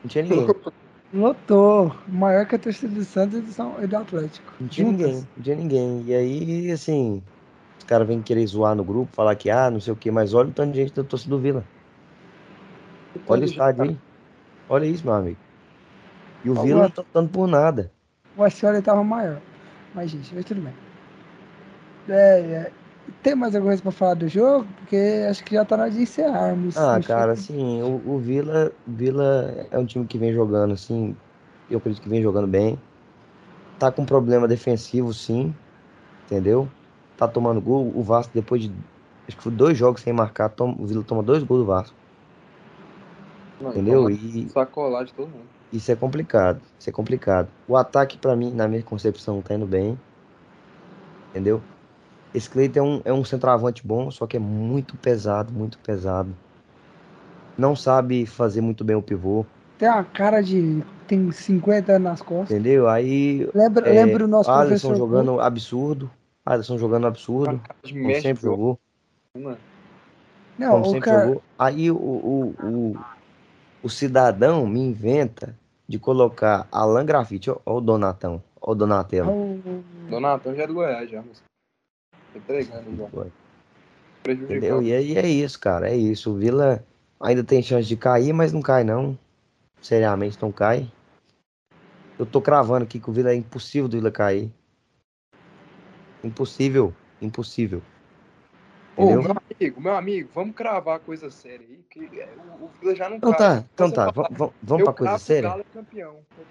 Não 0.04 0.10
tinha 0.10 0.24
ninguém. 0.24 0.48
Lotou. 1.14 1.96
Maior 2.08 2.46
que 2.48 2.56
a 2.56 2.60
torcida 2.60 2.94
do 2.94 3.04
Santos 3.04 3.40
e 3.40 3.88
do 3.88 3.98
Atlético. 3.98 4.54
Não 4.60 4.68
tinha 4.68 4.88
Juntas. 4.88 5.06
ninguém. 5.06 5.28
Não 5.38 5.44
tinha 5.44 5.56
ninguém. 5.56 6.04
E 6.08 6.14
aí, 6.14 6.72
assim, 6.72 7.24
os 7.78 7.84
caras 7.84 8.08
vêm 8.08 8.22
querer 8.22 8.46
zoar 8.48 8.76
no 8.76 8.84
grupo, 8.84 9.14
falar 9.14 9.36
que, 9.36 9.50
ah, 9.50 9.70
não 9.70 9.80
sei 9.80 9.94
o 9.94 9.96
que, 9.96 10.10
mas 10.10 10.34
olha 10.34 10.50
o 10.50 10.52
tanto 10.52 10.72
de 10.74 10.82
gente 10.82 10.94
da 10.94 11.04
torcida 11.04 11.36
do 11.36 11.42
Vila. 11.42 11.64
Olha 13.28 13.44
o 13.44 13.46
estádio 13.46 13.84
aí. 13.84 13.98
Olha 14.68 14.86
isso, 14.86 15.06
meu 15.06 15.14
amigo. 15.14 15.38
E 16.44 16.50
o 16.50 16.56
Vila 16.56 16.84
não 16.84 16.90
tá 16.90 17.04
dando 17.14 17.30
por 17.30 17.48
nada. 17.48 17.92
O 18.36 18.44
Ascioli 18.44 18.82
tava 18.82 19.04
maior. 19.04 19.40
Mas, 19.94 20.10
gente, 20.10 20.34
mas 20.34 20.44
tudo 20.46 20.62
bem. 20.62 20.74
É, 22.10 22.40
é, 22.40 22.72
tem 23.22 23.36
mais 23.36 23.56
alguma 23.56 23.72
coisa 23.72 23.84
pra 23.84 23.92
falar 23.92 24.14
do 24.16 24.28
jogo? 24.28 24.68
Porque 24.80 25.26
acho 25.30 25.44
que 25.44 25.56
já 25.56 25.66
tá 25.66 25.78
na 25.78 25.84
hora 25.84 25.92
de 25.92 26.02
encerrarmos. 26.02 26.78
Ah, 26.78 27.00
cara, 27.00 27.34
assim, 27.34 27.82
o, 27.82 28.02
o 28.06 28.20
Vila, 28.20 28.72
Vila 28.86 29.68
é 29.72 29.78
um 29.78 29.86
time 29.86 30.06
que 30.06 30.18
vem 30.18 30.34
jogando, 30.34 30.74
assim, 30.74 31.16
eu 31.70 31.78
acredito 31.78 32.04
que 32.04 32.10
vem 32.10 32.22
jogando 32.22 32.48
bem. 32.48 32.78
Tá 33.80 33.92
com 33.92 34.06
problema 34.06 34.48
defensivo, 34.48 35.14
sim. 35.14 35.54
Entendeu? 36.26 36.68
Tá 37.18 37.28
tomando 37.28 37.62
gol. 37.62 37.92
O 37.96 38.02
Vasco, 38.02 38.32
depois 38.34 38.62
de 38.62 38.72
acho 39.28 39.38
que 39.38 39.44
foi 39.44 39.52
dois 39.52 39.78
jogos 39.78 40.02
sem 40.02 40.14
marcar, 40.14 40.50
toma, 40.50 40.76
o 40.80 40.86
Vila 40.86 41.04
toma 41.04 41.24
dois 41.24 41.44
gols 41.44 41.62
do 41.62 41.66
Vasco. 41.66 41.96
Não, 43.62 43.72
entendeu? 43.72 44.10
E 44.10 44.50
sacolar 44.50 45.06
de 45.06 45.14
todo 45.14 45.28
mundo. 45.28 45.46
Isso 45.72 45.92
é 45.92 45.96
complicado. 45.96 46.62
Isso 46.80 46.90
é 46.90 46.94
complicado. 46.94 47.48
O 47.68 47.76
ataque, 47.76 48.18
para 48.18 48.36
mim, 48.36 48.52
na 48.54 48.68
minha 48.68 48.84
concepção, 48.84 49.42
tá 49.42 49.56
indo 49.56 49.66
bem. 49.66 49.98
Entendeu? 51.32 51.62
Esse 52.34 52.50
Cleiton 52.50 52.80
é 52.80 52.82
um, 52.82 53.02
é 53.06 53.14
um 53.14 53.24
centroavante 53.24 53.86
bom, 53.86 54.10
só 54.10 54.26
que 54.26 54.38
é 54.38 54.40
muito 54.40 54.98
pesado, 54.98 55.54
muito 55.54 55.78
pesado. 55.80 56.36
Não 57.58 57.76
sabe 57.76 58.26
fazer 58.26 58.62
muito 58.62 58.84
bem 58.84 58.96
o 58.96 59.02
pivô. 59.02 59.46
Tem 59.78 59.88
a 59.88 60.04
cara 60.04 60.42
de. 60.42 60.84
tem 61.08 61.32
50 61.32 61.92
anos 61.92 62.04
nas 62.04 62.22
costas. 62.22 62.52
Entendeu? 62.52 62.88
Aí. 62.88 63.48
Lembra, 63.54 63.88
é, 63.88 64.04
lembra 64.04 64.26
o 64.26 64.28
nosso 64.28 64.50
Alisson 64.50 64.88
professor. 64.90 64.98
jogando 64.98 65.40
absurdo. 65.40 66.12
Alisson 66.46 66.78
jogando 66.78 67.08
absurdo. 67.08 67.62
Como 67.88 68.16
sempre 68.22 68.44
jogou. 68.44 68.80
Não, 70.58 70.72
Como 70.72 70.86
sempre 70.86 71.02
cara... 71.02 71.26
jogou. 71.28 71.44
Aí 71.58 71.92
o, 71.92 71.96
o, 71.96 72.56
o, 72.64 72.98
o 73.84 73.90
cidadão 73.90 74.66
me 74.66 74.80
inventa 74.80 75.56
de 75.88 76.00
colocar 76.00 76.68
Alan 76.72 77.06
Grafite, 77.06 77.52
ó 77.52 77.60
o 77.66 77.82
Donatão, 77.82 78.42
ó 78.60 78.72
o 78.72 78.76
Donatello. 78.76 79.62
Donatão 80.10 80.56
já 80.56 80.64
é 80.64 80.68
do 80.68 80.74
Goiás, 80.74 81.10
já, 81.10 81.22
mas... 81.22 81.42
Entregando 82.36 82.96
já. 82.96 83.08
Foi. 83.08 83.32
Entendeu? 84.28 84.82
E 84.82 84.94
aí 84.94 85.18
é 85.18 85.28
isso, 85.28 85.60
cara, 85.60 85.90
é 85.90 85.96
isso. 85.96 86.32
O 86.32 86.38
Vila 86.38 86.84
ainda 87.20 87.44
tem 87.44 87.62
chance 87.62 87.88
de 87.88 87.98
cair, 87.98 88.34
mas 88.34 88.54
não 88.54 88.62
cai 88.62 88.84
não. 88.84 89.18
Seriamente 89.82 90.38
não 90.42 90.52
cai. 90.52 90.90
Eu 92.18 92.26
tô 92.26 92.42
cravando 92.42 92.86
aqui 92.86 93.00
que 93.00 93.10
o 93.10 93.14
Vila 93.14 93.32
é 93.32 93.36
impossível 93.36 93.88
do 93.88 93.98
Vila 93.98 94.12
cair. 94.12 94.50
Impossível, 96.24 96.94
impossível. 97.22 97.82
Ô, 98.96 99.08
meu 99.08 99.22
amigo, 99.60 99.82
meu 99.82 99.96
amigo, 99.96 100.30
vamos 100.34 100.56
cravar 100.56 101.00
coisa 101.00 101.32
séria 101.32 101.66
aí, 101.68 101.80
que 101.90 102.22
é, 102.22 102.30
o, 102.62 102.66
o 102.66 102.70
Vila 102.80 102.96
já 102.96 103.10
não 103.10 103.18
Então 103.18 103.34
tá, 103.34 103.64
então 103.74 103.92
tá, 103.92 104.12
vamos, 104.12 104.54
vamos 104.62 104.84
pra 104.84 104.94
coisa 104.94 105.18
séria? 105.18 105.66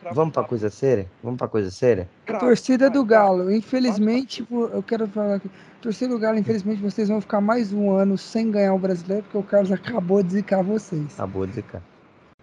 É 0.05 0.13
vamos 0.13 0.35
pra 0.35 0.43
coisa 0.43 0.69
séria? 0.69 1.09
Vamos 1.23 1.39
pra 1.39 1.47
coisa 1.47 1.71
séria? 1.71 2.09
Torcida 2.41 2.91
do 2.91 3.05
Galo, 3.05 3.51
infelizmente, 3.53 4.45
eu 4.51 4.83
quero 4.83 5.07
falar 5.07 5.37
aqui, 5.37 5.49
do 5.83 6.19
Galo, 6.19 6.39
infelizmente, 6.39 6.81
vocês 6.81 7.09
vão 7.09 7.21
ficar 7.21 7.41
mais 7.41 7.73
um 7.73 7.91
ano 7.91 8.17
sem 8.17 8.51
ganhar 8.51 8.73
o 8.73 8.79
brasileiro, 8.79 9.25
porque 9.25 9.39
o 9.39 9.43
Carlos 9.43 9.73
acabou 9.73 10.23
de 10.23 10.35
zicar 10.35 10.63
vocês. 10.63 11.15
Acabou 11.15 11.45
de 11.45 11.55
zicar. 11.55 11.83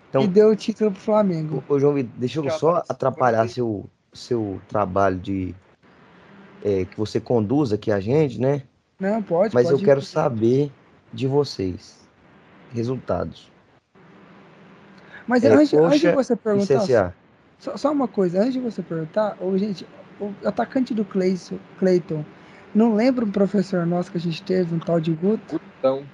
Então, 0.10 0.24
e 0.24 0.28
deu 0.28 0.50
o 0.50 0.56
título 0.56 0.92
pro 0.92 1.00
Flamengo. 1.00 1.64
Ô, 1.70 1.80
João, 1.80 1.96
deixa 2.18 2.40
eu 2.40 2.50
só 2.50 2.84
atrapalhar 2.90 3.48
seu, 3.48 3.90
seu 4.12 4.60
trabalho 4.68 5.18
de. 5.18 5.56
É, 6.64 6.84
que 6.84 6.98
você 6.98 7.22
conduz 7.22 7.72
aqui 7.72 7.92
a 7.92 8.00
gente, 8.02 8.42
né? 8.42 8.64
Não, 9.00 9.24
pode. 9.24 9.54
Mas 9.54 9.70
pode 9.70 9.80
eu 9.80 9.86
quero 9.86 10.02
saber 10.02 10.72
de 11.14 11.26
vocês. 11.26 11.98
Resultados. 12.74 13.50
Mas 15.26 15.44
é, 15.44 15.54
antes, 15.54 15.74
antes, 15.74 16.02
de 16.02 16.12
você 16.12 16.36
perguntar. 16.36 17.14
Só, 17.58 17.78
só, 17.78 17.92
uma 17.92 18.08
coisa, 18.08 18.40
antes 18.40 18.54
de 18.54 18.60
você 18.60 18.82
perguntar, 18.82 19.38
oh, 19.40 19.58
gente, 19.58 19.88
o 20.20 20.34
atacante 20.44 20.94
do 20.94 21.06
Clayton, 21.06 22.26
não 22.74 22.94
lembra 22.94 23.26
um 23.26 23.32
professor 23.32 23.86
nosso 23.86 24.12
que 24.12 24.18
a 24.18 24.22
gente 24.22 24.44
teve, 24.44 24.76
um 24.76 24.80
tal 24.80 25.00
de 25.00 25.12
Guto? 25.14 25.60
Gutão. 25.60 26.06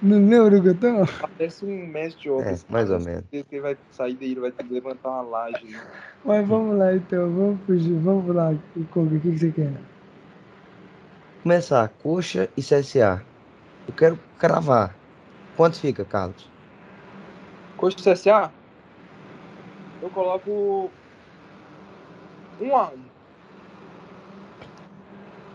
Não 0.00 0.26
lembra 0.26 0.58
o 0.58 0.62
Gutão? 0.62 1.06
Parece 1.20 1.64
um 1.64 1.86
mestre 1.86 2.22
de 2.22 2.30
obras. 2.30 2.46
É, 2.46 2.52
assim, 2.52 2.66
mais 2.68 2.90
ou 2.90 2.98
menos. 2.98 3.24
Ele 3.30 3.60
vai 3.60 3.76
sair 3.90 4.14
daí, 4.14 4.32
ele 4.32 4.40
vai 4.40 4.50
ter 4.50 4.64
que 4.64 4.72
levantar 4.72 5.10
uma 5.10 5.22
laje. 5.22 5.64
Né? 5.66 5.80
Mas 6.24 6.48
vamos 6.48 6.78
lá 6.78 6.94
então, 6.94 7.30
vamos 7.30 7.60
fugir, 7.66 7.94
vamos 7.98 8.34
lá, 8.34 8.54
Koga, 8.90 9.16
o 9.16 9.20
que, 9.20 9.30
que 9.30 9.38
você 9.38 9.52
quer? 9.52 9.72
Começar, 11.42 11.88
coxa 12.02 12.48
e 12.56 12.62
CSA. 12.62 13.22
Eu 13.86 13.94
quero 13.94 14.18
cravar. 14.38 14.96
Quanto 15.56 15.78
fica, 15.78 16.04
Carlos? 16.04 16.48
Coxa 17.76 17.98
e 17.98 18.14
CSA? 18.14 18.50
Eu 20.00 20.10
coloco 20.10 20.90
um 22.60 22.76
a 22.76 22.90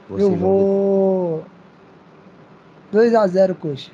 eu 0.09 0.35
vou 0.35 1.45
2 2.91 3.13
a 3.15 3.27
0 3.27 3.55
Coxa. 3.55 3.91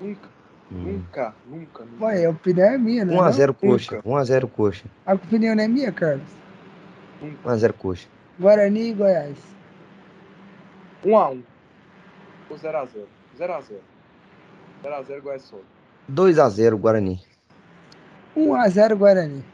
Nunca, 0.00 0.28
hum. 0.70 0.76
nunca, 0.76 1.34
nunca, 1.46 1.84
nunca. 1.84 2.04
Ué, 2.04 2.24
a 2.26 2.30
opinião 2.30 2.66
é 2.66 2.78
minha, 2.78 3.04
né? 3.04 3.14
1 3.14 3.22
a 3.22 3.30
0 3.30 3.54
Coxa. 3.54 4.00
1 4.04 4.16
a 4.16 4.24
0 4.24 4.48
Coxa. 4.48 4.84
A 5.06 5.14
opinião 5.14 5.54
não 5.54 5.64
é 5.64 5.68
minha, 5.68 5.92
Carlos. 5.92 6.28
1 7.22 7.48
a 7.48 7.56
0 7.56 7.74
Coxa. 7.74 8.08
Guarani 8.38 8.90
e 8.90 8.94
Goiás. 8.94 9.38
1x1. 11.04 11.42
Ou 12.50 12.56
0x0. 12.56 13.04
0x0. 13.38 13.76
0x0 14.84 15.20
Goiás 15.22 15.42
Soul. 15.42 15.64
2x0 16.10 16.76
Guarani. 16.76 17.20
1x0 18.36 18.94
Guarani. 18.96 19.44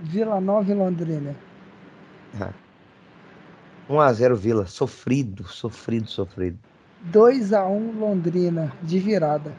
Vila 0.00 0.40
Nova 0.40 0.70
e 0.70 0.74
Londrina. 0.74 1.47
Ah. 2.40 2.52
1x0 3.88 4.34
Vila. 4.34 4.66
Sofrido, 4.66 5.44
sofrido, 5.44 6.08
sofrido. 6.08 6.58
2x1 7.10 7.98
Londrina, 7.98 8.72
de 8.82 8.98
virada. 8.98 9.52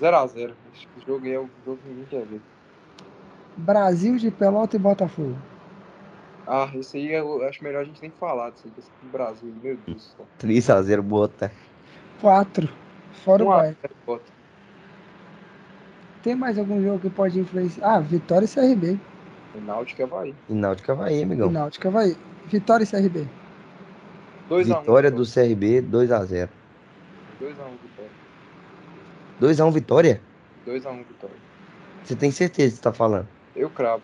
0x0. 0.00 0.52
Acho 0.72 0.88
que 0.88 1.00
o 1.00 1.06
jogo 1.06 1.26
é 1.26 1.38
o 1.38 1.48
jogo 1.64 1.78
que 1.82 1.88
ninguém 1.88 2.04
quer 2.06 2.24
ver. 2.26 2.40
Brasil 3.56 4.16
de 4.16 4.30
Pelota 4.30 4.76
e 4.76 4.78
Botafogo. 4.78 5.36
Ah, 6.46 6.70
isso 6.74 6.96
aí 6.96 7.12
eu 7.12 7.42
acho 7.46 7.62
melhor 7.64 7.82
a 7.82 7.84
gente 7.84 8.02
nem 8.02 8.10
falar 8.10 8.50
disso 8.50 8.64
aí, 8.66 8.72
desse 8.76 8.90
Brasil, 9.10 9.54
meu 9.62 9.78
Deus. 9.86 10.14
3x0 10.40 11.00
Bota. 11.02 11.50
4. 12.20 12.68
Fora 13.24 13.44
1 13.44 13.46
o 13.46 13.50
Bahia. 13.50 13.76
Tem 16.22 16.34
mais 16.34 16.58
algum 16.58 16.82
jogo 16.82 17.00
que 17.00 17.10
pode 17.10 17.38
influenciar? 17.38 17.96
Ah, 17.96 18.00
Vitória 18.00 18.46
e 18.46 18.48
CRB. 18.48 18.98
E 19.54 19.60
Náutico 19.60 20.00
e 20.00 20.04
Havaí. 20.04 20.34
E 20.48 20.54
Náutico 20.54 20.90
e 20.90 20.92
Havaí, 20.92 21.22
amigão. 21.22 21.50
E 21.50 21.52
Náutico 21.52 21.86
e 21.86 21.88
Havaí. 21.88 22.16
Vitória 22.46 22.84
e 22.84 22.86
CRB. 22.86 23.28
2 24.48 24.68
Vitória 24.68 25.10
do 25.10 25.24
CRB, 25.24 25.82
2x0. 25.82 26.48
2x1 27.40 27.54
Vitória. 27.82 28.10
2x1 29.40 29.72
Vitória? 29.72 30.20
2x1 30.66 31.04
Vitória. 31.06 31.36
Você 32.04 32.14
tem 32.14 32.30
certeza 32.30 32.70
que 32.70 32.76
você 32.76 32.82
tá 32.82 32.92
falando? 32.92 33.28
Eu 33.56 33.70
cravo. 33.70 34.02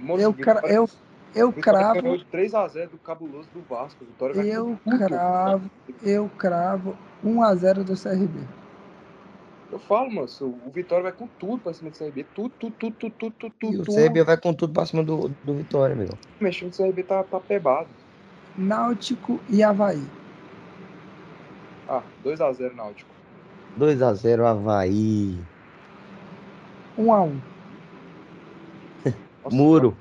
Moço, 0.00 0.22
eu, 0.22 0.32
cra 0.32 0.60
eu, 0.66 0.88
eu 1.34 1.52
cravo. 1.52 2.00
Ganhou 2.00 2.16
de 2.16 2.24
3x0 2.24 2.90
do 2.90 2.98
cabuloso 2.98 3.48
do 3.52 3.62
Vasco. 3.68 4.04
Vitória 4.04 4.34
vai 4.34 4.48
eu 4.48 4.78
cravo. 5.08 5.70
Eu 6.02 6.30
cravo 6.38 6.96
1x0 7.24 7.84
do 7.84 7.94
CRB. 7.94 8.40
Eu 9.72 9.78
falo, 9.78 10.10
moço, 10.10 10.54
o 10.66 10.70
Vitória 10.70 11.04
vai 11.04 11.12
com 11.12 11.26
tudo 11.26 11.62
pra 11.62 11.72
cima 11.72 11.90
do 11.90 11.96
CRB. 11.96 12.26
Tudo, 12.34 12.52
tudo, 12.58 12.74
tudo, 12.76 12.94
tudo, 12.94 13.14
tudo, 13.38 13.54
tudo. 13.58 13.74
E 13.74 13.80
o 13.80 13.84
CRB 13.84 14.22
vai 14.22 14.36
com 14.36 14.52
tudo 14.52 14.74
pra 14.74 14.84
cima 14.84 15.02
do, 15.02 15.28
do 15.42 15.54
Vitória, 15.54 15.96
amigo. 15.96 16.12
Mexendo 16.38 16.74
o 16.74 16.76
CRB 16.76 17.02
tá, 17.02 17.24
tá 17.24 17.40
pebado. 17.40 17.88
Náutico 18.56 19.40
e 19.48 19.62
Havaí. 19.62 20.06
Ah, 21.88 22.02
2x0 22.22 22.74
Náutico. 22.74 23.10
2x0 23.80 24.44
Havaí. 24.44 25.38
1x1. 26.98 27.40
Muro. 29.50 29.96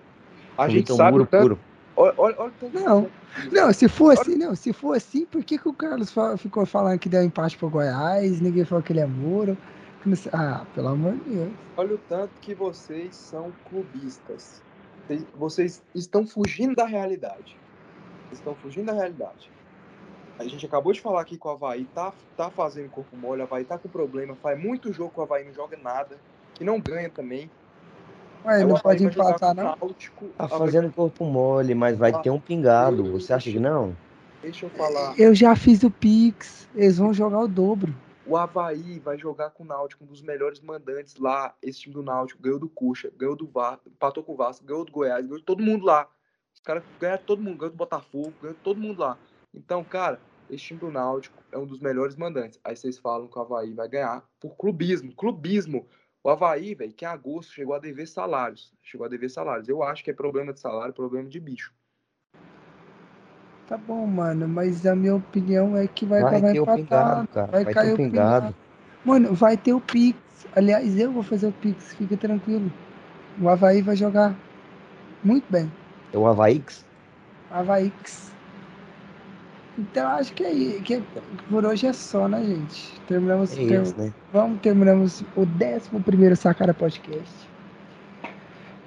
A 0.57 0.67
gente 0.67 0.93
sabe 0.93 1.11
muro 1.11 1.25
tanto... 1.25 1.41
puro. 1.43 1.59
Olha, 1.95 2.13
olha, 2.17 2.35
olha 2.39 2.53
não, 2.73 3.11
não, 3.51 3.73
se 3.73 3.87
for 3.87 4.17
assim, 4.17 4.35
não, 4.35 4.55
se 4.55 4.73
for 4.73 4.95
assim, 4.95 5.25
por 5.25 5.43
que, 5.43 5.57
que 5.57 5.67
o 5.67 5.73
Carlos 5.73 6.13
ficou 6.37 6.65
falando 6.65 6.99
que 6.99 7.09
deu 7.09 7.23
empate 7.23 7.57
pro 7.57 7.69
Goiás? 7.69 8.39
Ninguém 8.39 8.65
falou 8.65 8.83
que 8.83 8.93
ele 8.93 9.01
é 9.01 9.05
muro. 9.05 9.57
Ah, 10.33 10.65
pelo 10.73 10.87
amor 10.87 11.13
de 11.17 11.29
Deus. 11.29 11.51
Olha 11.77 11.93
o 11.93 11.97
tanto 11.97 12.33
que 12.41 12.55
vocês 12.55 13.15
são 13.15 13.51
clubistas. 13.65 14.61
Vocês 15.33 15.83
estão 15.93 16.25
fugindo 16.25 16.73
da 16.75 16.85
realidade. 16.85 17.55
Estão 18.31 18.55
fugindo 18.55 18.87
da 18.87 18.93
realidade. 18.93 19.51
A 20.39 20.43
gente 20.47 20.65
acabou 20.65 20.91
de 20.91 21.01
falar 21.01 21.21
aqui 21.21 21.37
que 21.37 21.47
o 21.47 21.51
Havaí 21.51 21.85
tá, 21.85 22.11
tá 22.35 22.49
fazendo 22.49 22.89
corpo 22.89 23.15
mole, 23.15 23.41
o 23.41 23.45
Havaí 23.45 23.63
tá 23.63 23.77
com 23.77 23.89
problema, 23.89 24.35
faz 24.37 24.59
muito 24.59 24.91
jogo 24.91 25.13
que 25.13 25.19
o 25.19 25.23
Havaí 25.23 25.45
não 25.45 25.53
joga 25.53 25.77
nada, 25.77 26.19
que 26.55 26.63
não 26.63 26.79
ganha 26.79 27.11
também. 27.11 27.51
Ué, 28.45 28.65
não 28.65 28.75
pode 28.79 29.03
empatar, 29.03 29.53
não? 29.53 29.75
Náutico, 29.79 30.27
tá 30.37 30.47
fazendo 30.47 30.91
corpo 30.91 31.25
mole, 31.25 31.75
mas 31.75 31.97
vai 31.97 32.11
ah, 32.11 32.19
ter 32.19 32.29
um 32.29 32.39
pingado. 32.39 33.11
Você 33.11 33.33
acha 33.33 33.51
que 33.51 33.59
não? 33.59 33.95
Deixa 34.41 34.65
eu 34.65 34.69
falar. 34.71 35.13
Eu 35.19 35.35
já 35.35 35.55
fiz 35.55 35.83
o 35.83 35.91
Pix. 35.91 36.67
Eles 36.75 36.97
vão 36.97 37.13
jogar 37.13 37.39
o 37.39 37.47
dobro. 37.47 37.93
O 38.25 38.37
Havaí 38.37 38.99
vai 38.99 39.17
jogar 39.17 39.49
com 39.49 39.63
o 39.63 39.67
Náutico, 39.67 40.03
um 40.03 40.07
dos 40.07 40.21
melhores 40.21 40.59
mandantes 40.61 41.17
lá. 41.17 41.53
Esse 41.61 41.81
time 41.81 41.93
do 41.93 42.03
Náutico 42.03 42.41
ganhou 42.41 42.59
do 42.59 42.69
Cuxa, 42.69 43.11
ganhou 43.17 43.35
do 43.35 43.47
Vasco, 43.47 43.89
empatou 43.89 44.23
com 44.23 44.33
o 44.33 44.37
Vasco, 44.37 44.65
ganhou 44.65 44.85
do 44.85 44.91
Goiás, 44.91 45.23
ganhou 45.23 45.39
de 45.39 45.43
todo 45.43 45.63
mundo 45.63 45.85
lá. 45.85 46.07
Os 46.53 46.59
caras 46.61 46.83
ganharam 46.99 47.23
todo 47.23 47.41
mundo, 47.41 47.57
ganhou 47.57 47.71
do 47.71 47.77
Botafogo, 47.77 48.33
ganhou 48.41 48.55
todo 48.63 48.79
mundo 48.79 48.99
lá. 48.99 49.17
Então, 49.53 49.83
cara, 49.83 50.19
esse 50.49 50.65
time 50.65 50.79
do 50.79 50.91
Náutico 50.91 51.41
é 51.51 51.57
um 51.57 51.65
dos 51.65 51.79
melhores 51.79 52.15
mandantes. 52.15 52.59
Aí 52.63 52.75
vocês 52.75 52.97
falam 52.97 53.27
que 53.27 53.37
o 53.37 53.41
Havaí 53.41 53.73
vai 53.73 53.87
ganhar 53.87 54.23
por 54.39 54.55
clubismo. 54.55 55.13
Clubismo. 55.13 55.85
O 56.23 56.29
Havaí, 56.29 56.75
velho, 56.75 56.93
que 56.93 57.03
em 57.03 57.07
agosto 57.07 57.51
chegou 57.51 57.73
a 57.73 57.79
dever 57.79 58.07
salários. 58.07 58.71
Chegou 58.81 59.05
a 59.05 59.09
dever 59.09 59.29
salários. 59.29 59.67
Eu 59.67 59.81
acho 59.81 60.03
que 60.03 60.11
é 60.11 60.13
problema 60.13 60.53
de 60.53 60.59
salário, 60.59 60.93
problema 60.93 61.27
de 61.27 61.39
bicho. 61.39 61.73
Tá 63.67 63.77
bom, 63.77 64.05
mano, 64.05 64.47
mas 64.47 64.85
a 64.85 64.95
minha 64.95 65.15
opinião 65.15 65.77
é 65.77 65.87
que 65.87 66.05
vai, 66.05 66.21
vai 66.21 66.35
acabar 66.35 66.51
empatado. 66.51 67.29
Vai, 67.33 67.63
vai 67.63 67.73
cair 67.73 67.93
o 67.93 67.95
pingado. 67.97 68.47
pingado. 68.47 68.55
Mano, 69.03 69.33
vai 69.33 69.57
ter 69.57 69.73
o 69.73 69.81
Pix. 69.81 70.19
Aliás, 70.55 70.99
eu 70.99 71.11
vou 71.11 71.23
fazer 71.23 71.47
o 71.47 71.51
Pix, 71.53 71.95
fica 71.95 72.17
tranquilo. 72.17 72.71
O 73.41 73.47
Havaí 73.47 73.81
vai 73.81 73.95
jogar 73.95 74.35
muito 75.23 75.45
bem. 75.49 75.71
É 76.11 76.17
o 76.17 76.27
Havaíx? 76.27 76.85
Havaíx. 77.49 78.30
Então 79.81 80.07
acho 80.09 80.31
que, 80.33 80.43
é, 80.43 80.79
que 80.81 81.01
por 81.49 81.65
hoje 81.65 81.87
é 81.87 81.93
só, 81.93 82.27
né, 82.27 82.43
gente? 82.43 83.01
Terminamos, 83.07 83.57
é 83.57 83.63
isso, 83.63 83.95
ter, 83.95 84.01
né? 84.01 84.13
Vamos, 84.31 84.61
terminamos 84.61 85.21
o 85.35 85.41
11 85.41 86.35
Sacara 86.35 86.71
Podcast. 86.71 87.49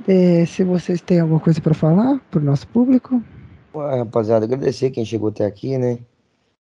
É, 0.07 0.47
se 0.47 0.63
vocês 0.63 1.01
têm 1.01 1.19
alguma 1.19 1.41
coisa 1.41 1.61
para 1.61 1.75
falar 1.75 2.21
para 2.31 2.39
o 2.39 2.45
nosso 2.45 2.69
público. 2.69 3.21
Ué, 3.75 3.99
rapaziada, 3.99 4.45
agradecer 4.45 4.91
quem 4.91 5.05
chegou 5.05 5.31
até 5.31 5.45
aqui, 5.45 5.77
né? 5.77 5.99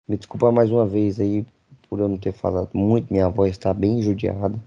Me 0.07 0.15
desculpa 0.15 0.49
mais 0.49 0.71
uma 0.71 0.85
vez 0.85 1.19
aí 1.19 1.45
por 1.89 1.99
eu 1.99 2.07
não 2.07 2.17
ter 2.17 2.31
falado 2.31 2.69
muito. 2.73 3.11
Minha 3.11 3.27
voz 3.27 3.51
está 3.51 3.73
bem 3.73 4.01
judiada, 4.01 4.57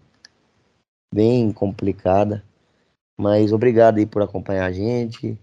bem 1.12 1.50
complicada. 1.52 2.44
Mas 3.18 3.50
obrigado 3.50 3.96
aí 3.96 4.04
por 4.04 4.20
acompanhar 4.20 4.66
a 4.66 4.72
gente 4.72 5.38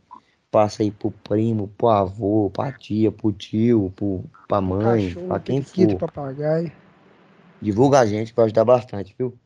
passa 0.52 0.84
aí 0.84 0.92
pro 0.92 1.10
primo, 1.10 1.70
pro 1.70 1.88
avô, 1.88 2.52
pra 2.54 2.72
tia, 2.74 3.12
pro 3.12 3.32
tio, 3.32 3.92
pro, 3.96 4.24
pra 4.48 4.60
mãe, 4.60 5.08
Cachorro, 5.08 5.28
pra 5.28 5.40
quem 5.40 5.62
for. 5.62 5.98
papagaio. 5.98 6.72
Divulga 7.62 8.02
a 8.02 8.06
gente 8.06 8.34
pra 8.34 8.44
ajudar 8.44 8.66
bastante, 8.66 9.16
viu? 9.18 9.38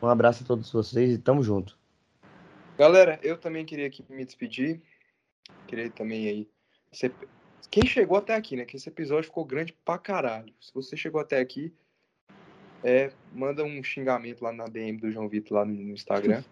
Um 0.00 0.08
abraço 0.08 0.42
a 0.42 0.46
todos 0.46 0.70
vocês 0.72 1.12
e 1.12 1.18
tamo 1.18 1.42
junto. 1.42 1.76
Galera, 2.78 3.18
eu 3.22 3.36
também 3.36 3.64
queria 3.64 3.86
aqui 3.86 4.04
me 4.08 4.24
despedir. 4.24 4.80
Queria 5.66 5.90
também 5.90 6.26
aí. 6.28 6.48
Você... 6.90 7.12
Quem 7.70 7.84
chegou 7.84 8.16
até 8.16 8.34
aqui, 8.34 8.56
né? 8.56 8.64
Que 8.64 8.76
esse 8.76 8.88
episódio 8.88 9.24
ficou 9.24 9.44
grande 9.44 9.72
pra 9.84 9.98
caralho. 9.98 10.52
Se 10.60 10.72
você 10.72 10.96
chegou 10.96 11.20
até 11.20 11.40
aqui, 11.40 11.74
é, 12.84 13.10
manda 13.32 13.64
um 13.64 13.82
xingamento 13.82 14.42
lá 14.44 14.52
na 14.52 14.66
DM 14.66 14.98
do 14.98 15.10
João 15.10 15.28
Vitor 15.28 15.58
lá 15.58 15.64
no 15.64 15.92
Instagram. 15.92 16.42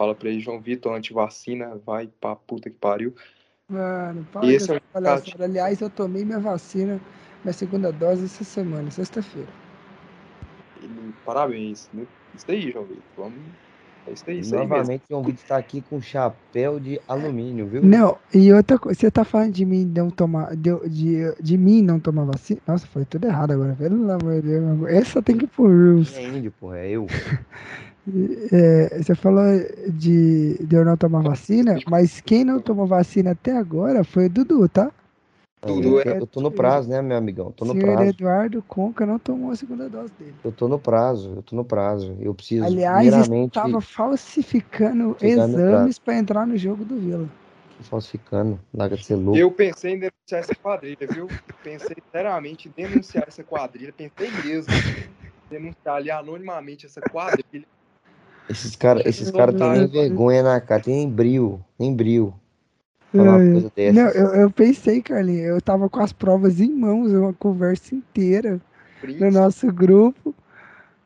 Fala 0.00 0.14
pra 0.14 0.30
ele, 0.30 0.40
João 0.40 0.58
Vitor, 0.58 0.94
antivacina, 0.94 1.78
vai 1.84 2.08
pra 2.18 2.34
puta 2.34 2.70
que 2.70 2.76
pariu. 2.76 3.14
Mano, 3.68 4.26
para 4.32 4.46
e 4.46 4.54
esse 4.54 4.72
é 4.72 4.76
o 4.76 5.42
Aliás, 5.44 5.78
eu 5.82 5.90
tomei 5.90 6.24
minha 6.24 6.40
vacina, 6.40 6.98
minha 7.44 7.52
segunda 7.52 7.92
dose 7.92 8.24
essa 8.24 8.42
semana, 8.42 8.90
sexta-feira. 8.90 9.50
Parabéns. 11.26 11.90
Isso 12.34 12.46
aí, 12.48 12.72
João 12.72 12.86
Vitor. 12.86 13.02
Vamos. 13.14 13.38
É 14.06 14.12
isso 14.12 14.24
aí, 14.26 14.38
isso 14.38 14.56
Novamente, 14.56 15.02
João 15.06 15.22
Vitor 15.22 15.42
está 15.42 15.58
aqui 15.58 15.82
com 15.82 16.00
chapéu 16.00 16.80
de 16.80 16.98
alumínio, 17.06 17.66
viu? 17.66 17.82
Não, 17.82 18.16
e 18.32 18.50
outra 18.54 18.78
coisa, 18.78 18.98
você 18.98 19.10
tá 19.10 19.22
falando 19.22 19.52
de 19.52 19.66
mim 19.66 19.84
não 19.84 20.08
tomar, 20.08 20.56
de, 20.56 20.70
de, 20.88 21.34
de 21.42 21.58
mim 21.58 21.82
não 21.82 22.00
tomar 22.00 22.24
vacina? 22.24 22.58
Nossa, 22.66 22.86
foi 22.86 23.04
tudo 23.04 23.26
errado 23.26 23.50
agora, 23.50 23.74
pelo 23.74 24.10
amor 24.10 24.40
de 24.40 24.48
Deus. 24.48 24.88
Essa 24.88 25.20
tem 25.20 25.36
que 25.36 25.44
ir 25.44 25.48
por. 25.48 25.70
É 26.14 26.22
índio, 26.22 26.52
porra, 26.52 26.78
é 26.78 26.88
eu. 26.92 27.06
É, 28.50 29.02
você 29.02 29.14
falou 29.14 29.44
de, 29.88 30.56
de 30.64 30.76
eu 30.76 30.84
não 30.84 30.96
tomar 30.96 31.22
vacina, 31.22 31.78
mas 31.88 32.20
quem 32.20 32.44
não 32.44 32.60
tomou 32.60 32.86
vacina 32.86 33.32
até 33.32 33.56
agora 33.56 34.02
foi 34.02 34.26
o 34.26 34.30
Dudu, 34.30 34.68
tá? 34.68 34.90
Dudu, 35.62 36.00
eu, 36.00 36.14
eu 36.16 36.26
tô 36.26 36.40
no 36.40 36.50
prazo, 36.50 36.88
né, 36.88 37.02
meu 37.02 37.18
amigão? 37.18 37.52
Tô 37.52 37.66
no 37.66 37.72
Senhor 37.72 37.92
prazo. 37.92 38.10
Eduardo 38.10 38.62
Conca 38.66 39.04
não 39.04 39.18
tomou 39.18 39.50
a 39.50 39.56
segunda 39.56 39.90
dose 39.90 40.10
dele. 40.18 40.34
Eu 40.42 40.50
tô 40.50 40.66
no 40.66 40.78
prazo, 40.78 41.34
eu 41.36 41.42
tô 41.42 41.54
no 41.54 41.64
prazo. 41.64 42.16
Eu 42.18 42.34
preciso. 42.34 42.64
Aliás, 42.64 43.10
primeiramente... 43.10 43.48
estava 43.48 43.80
falsificando 43.82 45.16
exames 45.20 45.98
para 45.98 46.16
entrar 46.16 46.46
no 46.46 46.56
jogo 46.56 46.82
do 46.82 46.96
Vila. 46.96 47.28
Falsificando, 47.82 48.58
larga 48.72 48.96
de 48.96 49.04
ser 49.04 49.16
louco. 49.16 49.38
Eu 49.38 49.50
pensei 49.50 49.92
em 49.92 49.98
denunciar 49.98 50.40
essa 50.40 50.54
quadrilha, 50.54 51.06
viu? 51.10 51.28
Pensei 51.62 51.96
seriamente 52.10 52.68
em 52.68 52.72
denunciar 52.74 53.24
essa 53.28 53.44
quadrilha. 53.44 53.92
Pensei 53.92 54.30
mesmo 54.42 54.72
denunciar 55.50 55.96
ali 55.96 56.10
anonimamente 56.10 56.86
essa 56.86 57.00
quadrilha 57.02 57.66
esses 58.48 58.74
caras 58.76 59.04
esses 59.06 59.30
cara 59.30 59.52
têm 59.52 59.70
nem 59.70 59.86
vergonha 59.86 60.42
na 60.42 60.60
cara, 60.60 60.82
tem 60.82 60.96
nem 60.96 61.10
brilho, 61.10 61.64
nem 61.78 61.94
brilho. 61.94 62.34
Falar 63.12 63.36
uma 63.36 63.52
coisa 63.52 63.72
dessas. 63.74 63.94
Não, 63.94 64.08
eu, 64.10 64.42
eu 64.42 64.50
pensei, 64.50 65.02
Carlinhos, 65.02 65.46
eu 65.46 65.60
tava 65.60 65.88
com 65.88 66.00
as 66.00 66.12
provas 66.12 66.60
em 66.60 66.72
mãos, 66.72 67.12
uma 67.12 67.32
conversa 67.32 67.94
inteira 67.94 68.60
no 69.02 69.30
nosso 69.30 69.72
grupo. 69.72 70.34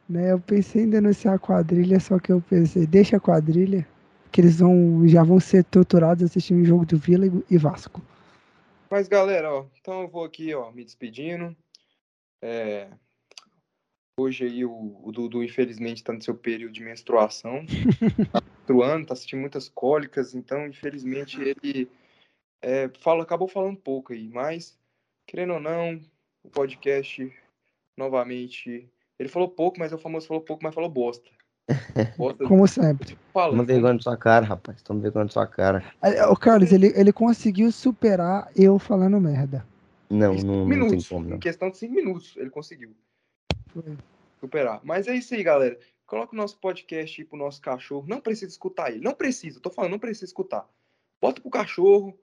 Né, 0.06 0.32
eu 0.32 0.38
pensei 0.38 0.82
em 0.82 0.90
denunciar 0.90 1.34
a 1.34 1.38
quadrilha, 1.38 1.98
só 1.98 2.18
que 2.18 2.30
eu 2.30 2.42
pensei, 2.42 2.86
deixa 2.86 3.16
a 3.16 3.20
quadrilha, 3.20 3.86
que 4.30 4.38
eles 4.38 4.58
vão, 4.58 5.08
já 5.08 5.22
vão 5.22 5.40
ser 5.40 5.64
torturados 5.64 6.22
assistindo 6.22 6.60
o 6.60 6.64
jogo 6.64 6.84
do 6.84 6.98
Vila 6.98 7.24
e 7.48 7.56
Vasco. 7.56 8.02
Mas 8.90 9.08
galera, 9.08 9.50
ó, 9.50 9.64
então 9.80 10.02
eu 10.02 10.08
vou 10.08 10.24
aqui, 10.24 10.54
ó, 10.54 10.70
me 10.70 10.84
despedindo. 10.84 11.56
É, 12.42 12.88
Hoje 14.18 14.44
aí 14.44 14.64
o, 14.64 15.00
o 15.02 15.10
Dudu, 15.10 15.42
infelizmente, 15.42 15.98
está 15.98 16.12
no 16.12 16.22
seu 16.22 16.34
período 16.34 16.72
de 16.72 16.82
menstruação. 16.82 17.64
menstruando, 18.64 19.06
tá 19.06 19.14
sentindo 19.14 19.40
muitas 19.40 19.68
cólicas, 19.68 20.34
então, 20.34 20.66
infelizmente, 20.66 21.38
ele 21.40 21.88
é, 22.62 22.90
fala, 23.00 23.22
acabou 23.22 23.46
falando 23.46 23.76
pouco 23.76 24.12
aí, 24.12 24.28
mas, 24.28 24.76
querendo 25.26 25.54
ou 25.54 25.60
não, 25.60 26.00
o 26.42 26.48
podcast, 26.48 27.30
novamente, 27.96 28.88
ele 29.18 29.28
falou 29.28 29.48
pouco, 29.48 29.78
mas 29.78 29.92
é 29.92 29.94
o 29.94 29.98
famoso 29.98 30.26
falou 30.26 30.42
pouco, 30.42 30.62
mas 30.62 30.74
falou 30.74 30.88
bosta. 30.88 31.30
bosta 32.16 32.44
Como 32.46 32.66
sempre. 32.66 33.16
Toma 33.32 33.64
vergonha 33.64 33.94
na 33.94 34.00
sua 34.00 34.16
cara, 34.16 34.46
rapaz. 34.46 34.82
Toma 34.82 35.00
vergonha 35.00 35.24
na 35.24 35.30
sua 35.30 35.46
cara. 35.46 35.84
O 36.30 36.36
Carlos, 36.36 36.72
ele, 36.72 36.92
ele 36.96 37.12
conseguiu 37.12 37.70
superar 37.70 38.50
eu 38.56 38.78
falando 38.78 39.20
merda. 39.20 39.66
Não, 40.10 40.34
não, 40.34 40.66
minutos, 40.66 40.92
não 40.92 40.98
tem 40.98 41.08
como. 41.08 41.28
Não. 41.28 41.36
Em 41.36 41.40
questão 41.40 41.70
de 41.70 41.78
cinco 41.78 41.94
minutos, 41.94 42.34
ele 42.36 42.50
conseguiu. 42.50 42.94
Superar. 44.40 44.80
Mas 44.84 45.08
é 45.08 45.14
isso 45.14 45.34
aí, 45.34 45.42
galera. 45.42 45.78
Coloca 46.06 46.34
o 46.34 46.36
nosso 46.36 46.58
podcast 46.58 47.20
aí 47.20 47.26
pro 47.26 47.38
nosso 47.38 47.60
cachorro. 47.60 48.06
Não 48.06 48.20
precisa 48.20 48.50
escutar 48.50 48.90
ele. 48.90 49.02
Não 49.02 49.14
precisa, 49.14 49.60
tô 49.60 49.70
falando, 49.70 49.92
não 49.92 49.98
precisa 49.98 50.26
escutar. 50.26 50.68
Bota 51.20 51.40
pro 51.40 51.50
cachorro, 51.50 52.18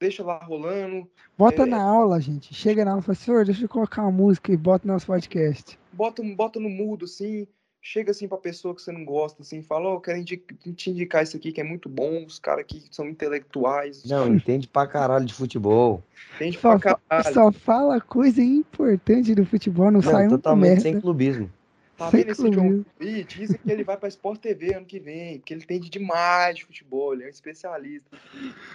deixa 0.00 0.24
lá 0.24 0.38
rolando. 0.38 1.08
Bota 1.38 1.62
é... 1.62 1.66
na 1.66 1.82
aula, 1.82 2.20
gente. 2.20 2.52
Chega 2.52 2.84
na 2.84 2.92
aula 2.92 3.02
e 3.02 3.04
fala, 3.04 3.14
senhor, 3.14 3.44
deixa 3.44 3.64
eu 3.64 3.68
colocar 3.68 4.02
uma 4.02 4.10
música 4.10 4.52
e 4.52 4.56
bota 4.56 4.86
no 4.86 4.94
nosso 4.94 5.06
podcast. 5.06 5.78
Bota, 5.92 6.22
bota 6.34 6.58
no 6.58 6.68
mudo, 6.68 7.04
assim. 7.04 7.46
Chega 7.82 8.10
assim 8.10 8.28
pra 8.28 8.36
pessoa 8.36 8.74
que 8.74 8.82
você 8.82 8.92
não 8.92 9.04
gosta, 9.06 9.40
assim, 9.40 9.62
fala, 9.62 9.88
ó, 9.88 9.94
oh, 9.94 10.00
quero 10.00 10.22
te 10.22 10.90
indicar 10.90 11.22
isso 11.22 11.36
aqui 11.38 11.50
que 11.50 11.62
é 11.62 11.64
muito 11.64 11.88
bom, 11.88 12.26
os 12.26 12.38
caras 12.38 12.60
aqui 12.60 12.84
são 12.90 13.08
intelectuais. 13.08 14.04
Não, 14.04 14.34
entende 14.34 14.68
pra 14.68 14.86
caralho 14.86 15.24
de 15.24 15.32
futebol. 15.32 16.02
Entende 16.36 16.58
só 16.58 16.78
pra 16.78 16.98
caralho. 17.08 17.34
Só 17.34 17.50
fala 17.50 17.98
coisa 17.98 18.42
importante 18.42 19.34
do 19.34 19.46
futebol, 19.46 19.86
não, 19.86 19.92
não 19.92 20.02
sai 20.02 20.26
um 20.26 20.30
totalmente 20.30 20.68
merda. 20.68 20.82
sem 20.82 21.00
clubismo. 21.00 21.50
Tá 21.96 22.10
vendo 22.10 22.30
esse 22.30 22.50
John 22.50 22.84
Lee? 22.98 23.24
Dizem 23.24 23.58
que 23.58 23.70
ele 23.70 23.84
vai 23.84 23.96
pra 23.96 24.08
Sport 24.08 24.40
TV 24.40 24.74
ano 24.74 24.86
que 24.86 24.98
vem, 24.98 25.38
que 25.40 25.54
ele 25.54 25.62
entende 25.62 25.88
demais 25.88 26.56
de 26.56 26.64
futebol, 26.66 27.14
ele 27.14 27.24
é 27.24 27.26
um 27.26 27.30
especialista. 27.30 28.16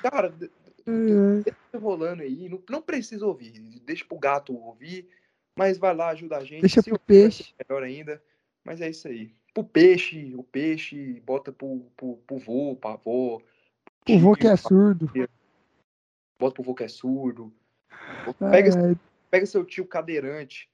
Cara, 0.02 0.34
uhum. 0.86 1.42
deixa 1.42 1.80
rolando 1.80 2.24
aí, 2.24 2.50
não, 2.50 2.62
não 2.70 2.82
precisa 2.82 3.26
ouvir, 3.26 3.52
deixa 3.86 4.04
pro 4.06 4.18
gato 4.18 4.56
ouvir, 4.56 5.08
mas 5.56 5.78
vai 5.78 5.96
lá, 5.96 6.10
ajuda 6.10 6.38
a 6.38 6.44
gente. 6.44 6.62
Deixa 6.62 6.82
Se 6.82 6.90
pro 6.90 7.00
peixe. 7.00 7.54
Melhor 7.68 7.84
ainda, 7.84 8.22
mas 8.66 8.82
é 8.82 8.90
isso 8.90 9.08
aí. 9.08 9.32
Pro 9.54 9.64
peixe, 9.64 10.34
o 10.36 10.44
peixe, 10.44 11.22
bota 11.26 11.52
pro, 11.52 11.86
pro, 11.96 12.18
pro 12.28 12.38
vô, 12.40 12.76
pro 12.76 12.90
avô. 12.90 13.42
O 14.10 14.20
vô 14.20 14.36
que 14.36 14.48
é 14.48 14.58
surdo. 14.58 15.10
Bota 16.38 16.56
pro 16.56 16.64
vô 16.64 16.74
que 16.74 16.84
é 16.84 16.88
surdo. 16.88 17.54
Pega, 18.52 18.98
pega 19.32 19.46
seu 19.46 19.64
tio 19.64 19.86
cadeirante, 19.86 20.70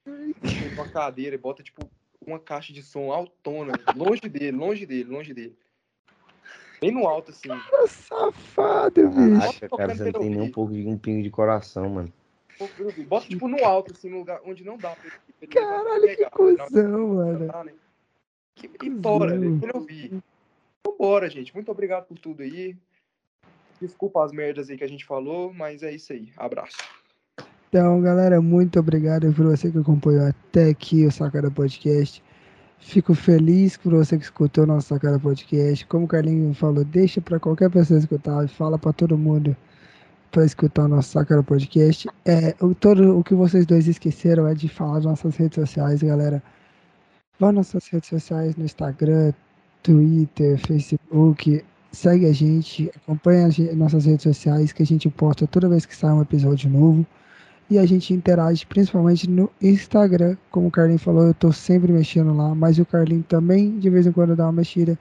uma 0.72 0.88
cadeira 0.88 1.36
e 1.36 1.38
bota, 1.38 1.62
tipo, 1.62 1.88
uma 2.26 2.38
caixa 2.38 2.72
de 2.72 2.82
som 2.82 3.12
autona, 3.12 3.72
longe 3.94 4.28
dele, 4.28 4.56
longe 4.56 4.86
dele, 4.86 5.04
longe 5.04 5.34
dele. 5.34 5.56
Bem 6.80 6.90
no 6.90 7.06
alto, 7.06 7.30
assim. 7.30 7.48
Cara, 7.48 7.86
safado, 7.86 9.08
bicho. 9.08 9.68
cara, 9.76 9.94
você 9.94 10.10
não 10.10 10.20
tem 10.20 10.30
nem 10.30 10.40
um 10.40 10.50
pouco 10.50 10.72
de 10.72 10.86
um 10.86 10.98
pingo 10.98 11.22
de 11.22 11.30
coração, 11.30 11.88
mano. 11.88 12.12
Bota, 13.06 13.28
tipo, 13.28 13.46
no 13.46 13.64
alto, 13.64 13.92
assim, 13.92 14.10
no 14.10 14.18
lugar 14.18 14.40
onde 14.44 14.64
não 14.64 14.76
dá 14.76 14.90
pra 14.90 15.10
ele. 15.40 15.52
Caralho, 15.52 16.16
que 16.16 16.30
cuzão, 16.30 17.08
mano. 17.08 17.38
Né? 17.64 17.74
Que 18.68 18.88
vitória, 18.88 19.38
deixa 19.38 19.64
ele 19.66 19.72
ouvir. 19.74 20.22
Vambora, 20.86 21.28
gente. 21.28 21.54
Muito 21.54 21.70
obrigado 21.70 22.06
por 22.06 22.18
tudo 22.18 22.42
aí. 22.42 22.76
Desculpa 23.80 24.24
as 24.24 24.32
merdas 24.32 24.70
aí 24.70 24.78
que 24.78 24.84
a 24.84 24.88
gente 24.88 25.04
falou, 25.04 25.52
mas 25.52 25.82
é 25.82 25.92
isso 25.92 26.12
aí. 26.12 26.32
Abraço. 26.36 26.76
Então, 27.68 28.00
galera, 28.00 28.40
muito 28.40 28.78
obrigado 28.78 29.32
por 29.32 29.46
você 29.46 29.70
que 29.70 29.78
acompanhou 29.78 30.26
até 30.26 30.70
aqui 30.70 31.06
o 31.06 31.10
Sacada 31.10 31.50
Podcast. 31.50 32.22
Fico 32.78 33.14
feliz 33.14 33.76
por 33.76 33.94
você 33.94 34.18
que 34.18 34.24
escutou 34.24 34.64
o 34.64 34.66
nosso 34.66 34.88
Sacada 34.88 35.18
Podcast. 35.18 35.86
Como 35.86 36.04
o 36.04 36.08
Carlinho 36.08 36.52
falou, 36.54 36.84
deixa 36.84 37.20
para 37.20 37.40
qualquer 37.40 37.70
pessoa 37.70 37.98
escutar, 37.98 38.46
fala 38.48 38.78
para 38.78 38.92
todo 38.92 39.16
mundo 39.16 39.56
para 40.30 40.44
escutar 40.44 40.84
o 40.84 40.88
nosso 40.88 41.10
Sacada 41.10 41.42
Podcast. 41.42 42.08
É, 42.24 42.54
o, 42.60 42.74
todo 42.74 43.18
o 43.18 43.24
que 43.24 43.34
vocês 43.34 43.66
dois 43.66 43.86
esqueceram 43.86 44.46
é 44.46 44.54
de 44.54 44.68
falar 44.68 44.94
das 44.94 45.04
nossas 45.04 45.36
redes 45.36 45.56
sociais, 45.56 46.02
galera. 46.02 46.42
Vá 47.42 47.48
nas 47.48 47.74
nossas 47.74 47.88
redes 47.88 48.08
sociais, 48.08 48.54
no 48.54 48.64
Instagram, 48.64 49.32
Twitter, 49.82 50.56
Facebook. 50.64 51.64
Segue 51.90 52.26
a 52.26 52.32
gente, 52.32 52.88
acompanha 52.94 53.48
as 53.48 53.58
nossas 53.74 54.04
redes 54.04 54.22
sociais 54.22 54.70
que 54.70 54.84
a 54.84 54.86
gente 54.86 55.10
posta 55.10 55.44
toda 55.44 55.68
vez 55.68 55.84
que 55.84 55.96
sai 55.96 56.12
um 56.12 56.22
episódio 56.22 56.70
novo 56.70 57.04
e 57.68 57.80
a 57.80 57.84
gente 57.84 58.14
interage 58.14 58.64
principalmente 58.64 59.28
no 59.28 59.50
Instagram. 59.60 60.36
Como 60.52 60.68
o 60.68 60.70
Carlinho 60.70 61.00
falou, 61.00 61.26
eu 61.26 61.34
tô 61.34 61.50
sempre 61.50 61.92
mexendo 61.92 62.32
lá, 62.32 62.54
mas 62.54 62.78
o 62.78 62.86
Carlinho 62.86 63.24
também 63.24 63.76
de 63.76 63.90
vez 63.90 64.06
em 64.06 64.12
quando 64.12 64.36
dá 64.36 64.44
uma 64.44 64.52
mexida, 64.52 64.96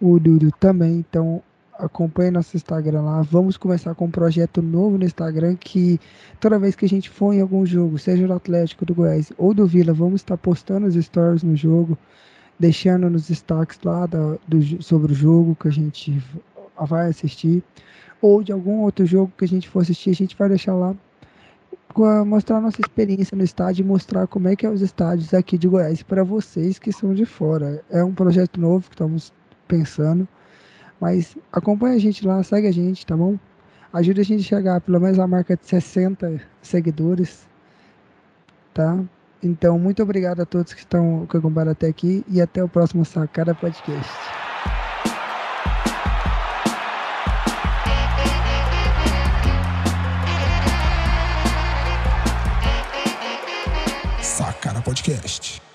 o 0.00 0.20
Dudu 0.20 0.52
também. 0.60 1.04
Então 1.10 1.42
acompanhe 1.84 2.30
nosso 2.30 2.56
Instagram 2.56 3.02
lá. 3.02 3.22
Vamos 3.22 3.56
começar 3.56 3.94
com 3.94 4.06
um 4.06 4.10
projeto 4.10 4.62
novo 4.62 4.98
no 4.98 5.04
Instagram 5.04 5.56
que 5.56 6.00
toda 6.38 6.58
vez 6.58 6.74
que 6.74 6.84
a 6.84 6.88
gente 6.88 7.10
for 7.10 7.32
em 7.32 7.40
algum 7.40 7.64
jogo, 7.66 7.98
seja 7.98 8.26
do 8.26 8.32
Atlético, 8.32 8.84
do 8.84 8.94
Goiás 8.94 9.32
ou 9.36 9.52
do 9.54 9.66
Vila, 9.66 9.92
vamos 9.92 10.20
estar 10.20 10.36
postando 10.36 10.86
os 10.86 10.94
stories 10.94 11.42
no 11.42 11.56
jogo, 11.56 11.98
deixando 12.58 13.08
nos 13.08 13.28
destaques 13.28 13.78
lá 13.84 14.06
da, 14.06 14.36
do, 14.46 14.82
sobre 14.82 15.12
o 15.12 15.14
jogo 15.14 15.56
que 15.56 15.68
a 15.68 15.72
gente 15.72 16.22
vai 16.86 17.08
assistir 17.08 17.62
ou 18.20 18.42
de 18.42 18.52
algum 18.52 18.80
outro 18.80 19.06
jogo 19.06 19.32
que 19.36 19.44
a 19.44 19.48
gente 19.48 19.68
for 19.68 19.80
assistir, 19.80 20.10
a 20.10 20.14
gente 20.14 20.36
vai 20.36 20.48
deixar 20.48 20.74
lá 20.74 20.94
mostrar 22.24 22.60
nossa 22.60 22.80
experiência 22.80 23.36
no 23.36 23.42
estádio 23.42 23.82
e 23.82 23.86
mostrar 23.86 24.26
como 24.26 24.48
é 24.48 24.54
que 24.54 24.64
é 24.64 24.70
os 24.70 24.80
estádios 24.80 25.34
aqui 25.34 25.58
de 25.58 25.66
Goiás 25.66 26.02
para 26.02 26.22
vocês 26.22 26.78
que 26.78 26.92
são 26.92 27.12
de 27.12 27.24
fora. 27.24 27.82
É 27.90 28.04
um 28.04 28.14
projeto 28.14 28.60
novo 28.60 28.88
que 28.88 28.94
estamos 28.94 29.32
pensando, 29.66 30.28
mas 31.00 31.36
acompanha 31.52 31.96
a 31.96 31.98
gente 31.98 32.26
lá, 32.26 32.42
segue 32.42 32.68
a 32.68 32.72
gente, 32.72 33.06
tá 33.06 33.16
bom? 33.16 33.38
Ajuda 33.92 34.20
a 34.20 34.24
gente 34.24 34.44
a 34.44 34.56
chegar 34.56 34.80
pelo 34.80 35.00
menos 35.00 35.18
a 35.18 35.26
marca 35.26 35.56
de 35.56 35.66
60 35.66 36.40
seguidores, 36.62 37.48
tá? 38.72 39.02
Então, 39.42 39.78
muito 39.78 40.02
obrigado 40.02 40.40
a 40.40 40.46
todos 40.46 40.74
que 40.74 40.80
estão 40.80 41.26
que 41.26 41.36
acompanharam 41.36 41.72
até 41.72 41.88
aqui 41.88 42.24
e 42.28 42.40
até 42.40 42.62
o 42.62 42.68
próximo 42.68 43.04
Sacada 43.04 43.54
Podcast. 43.54 44.10
Podcast. 54.90 55.69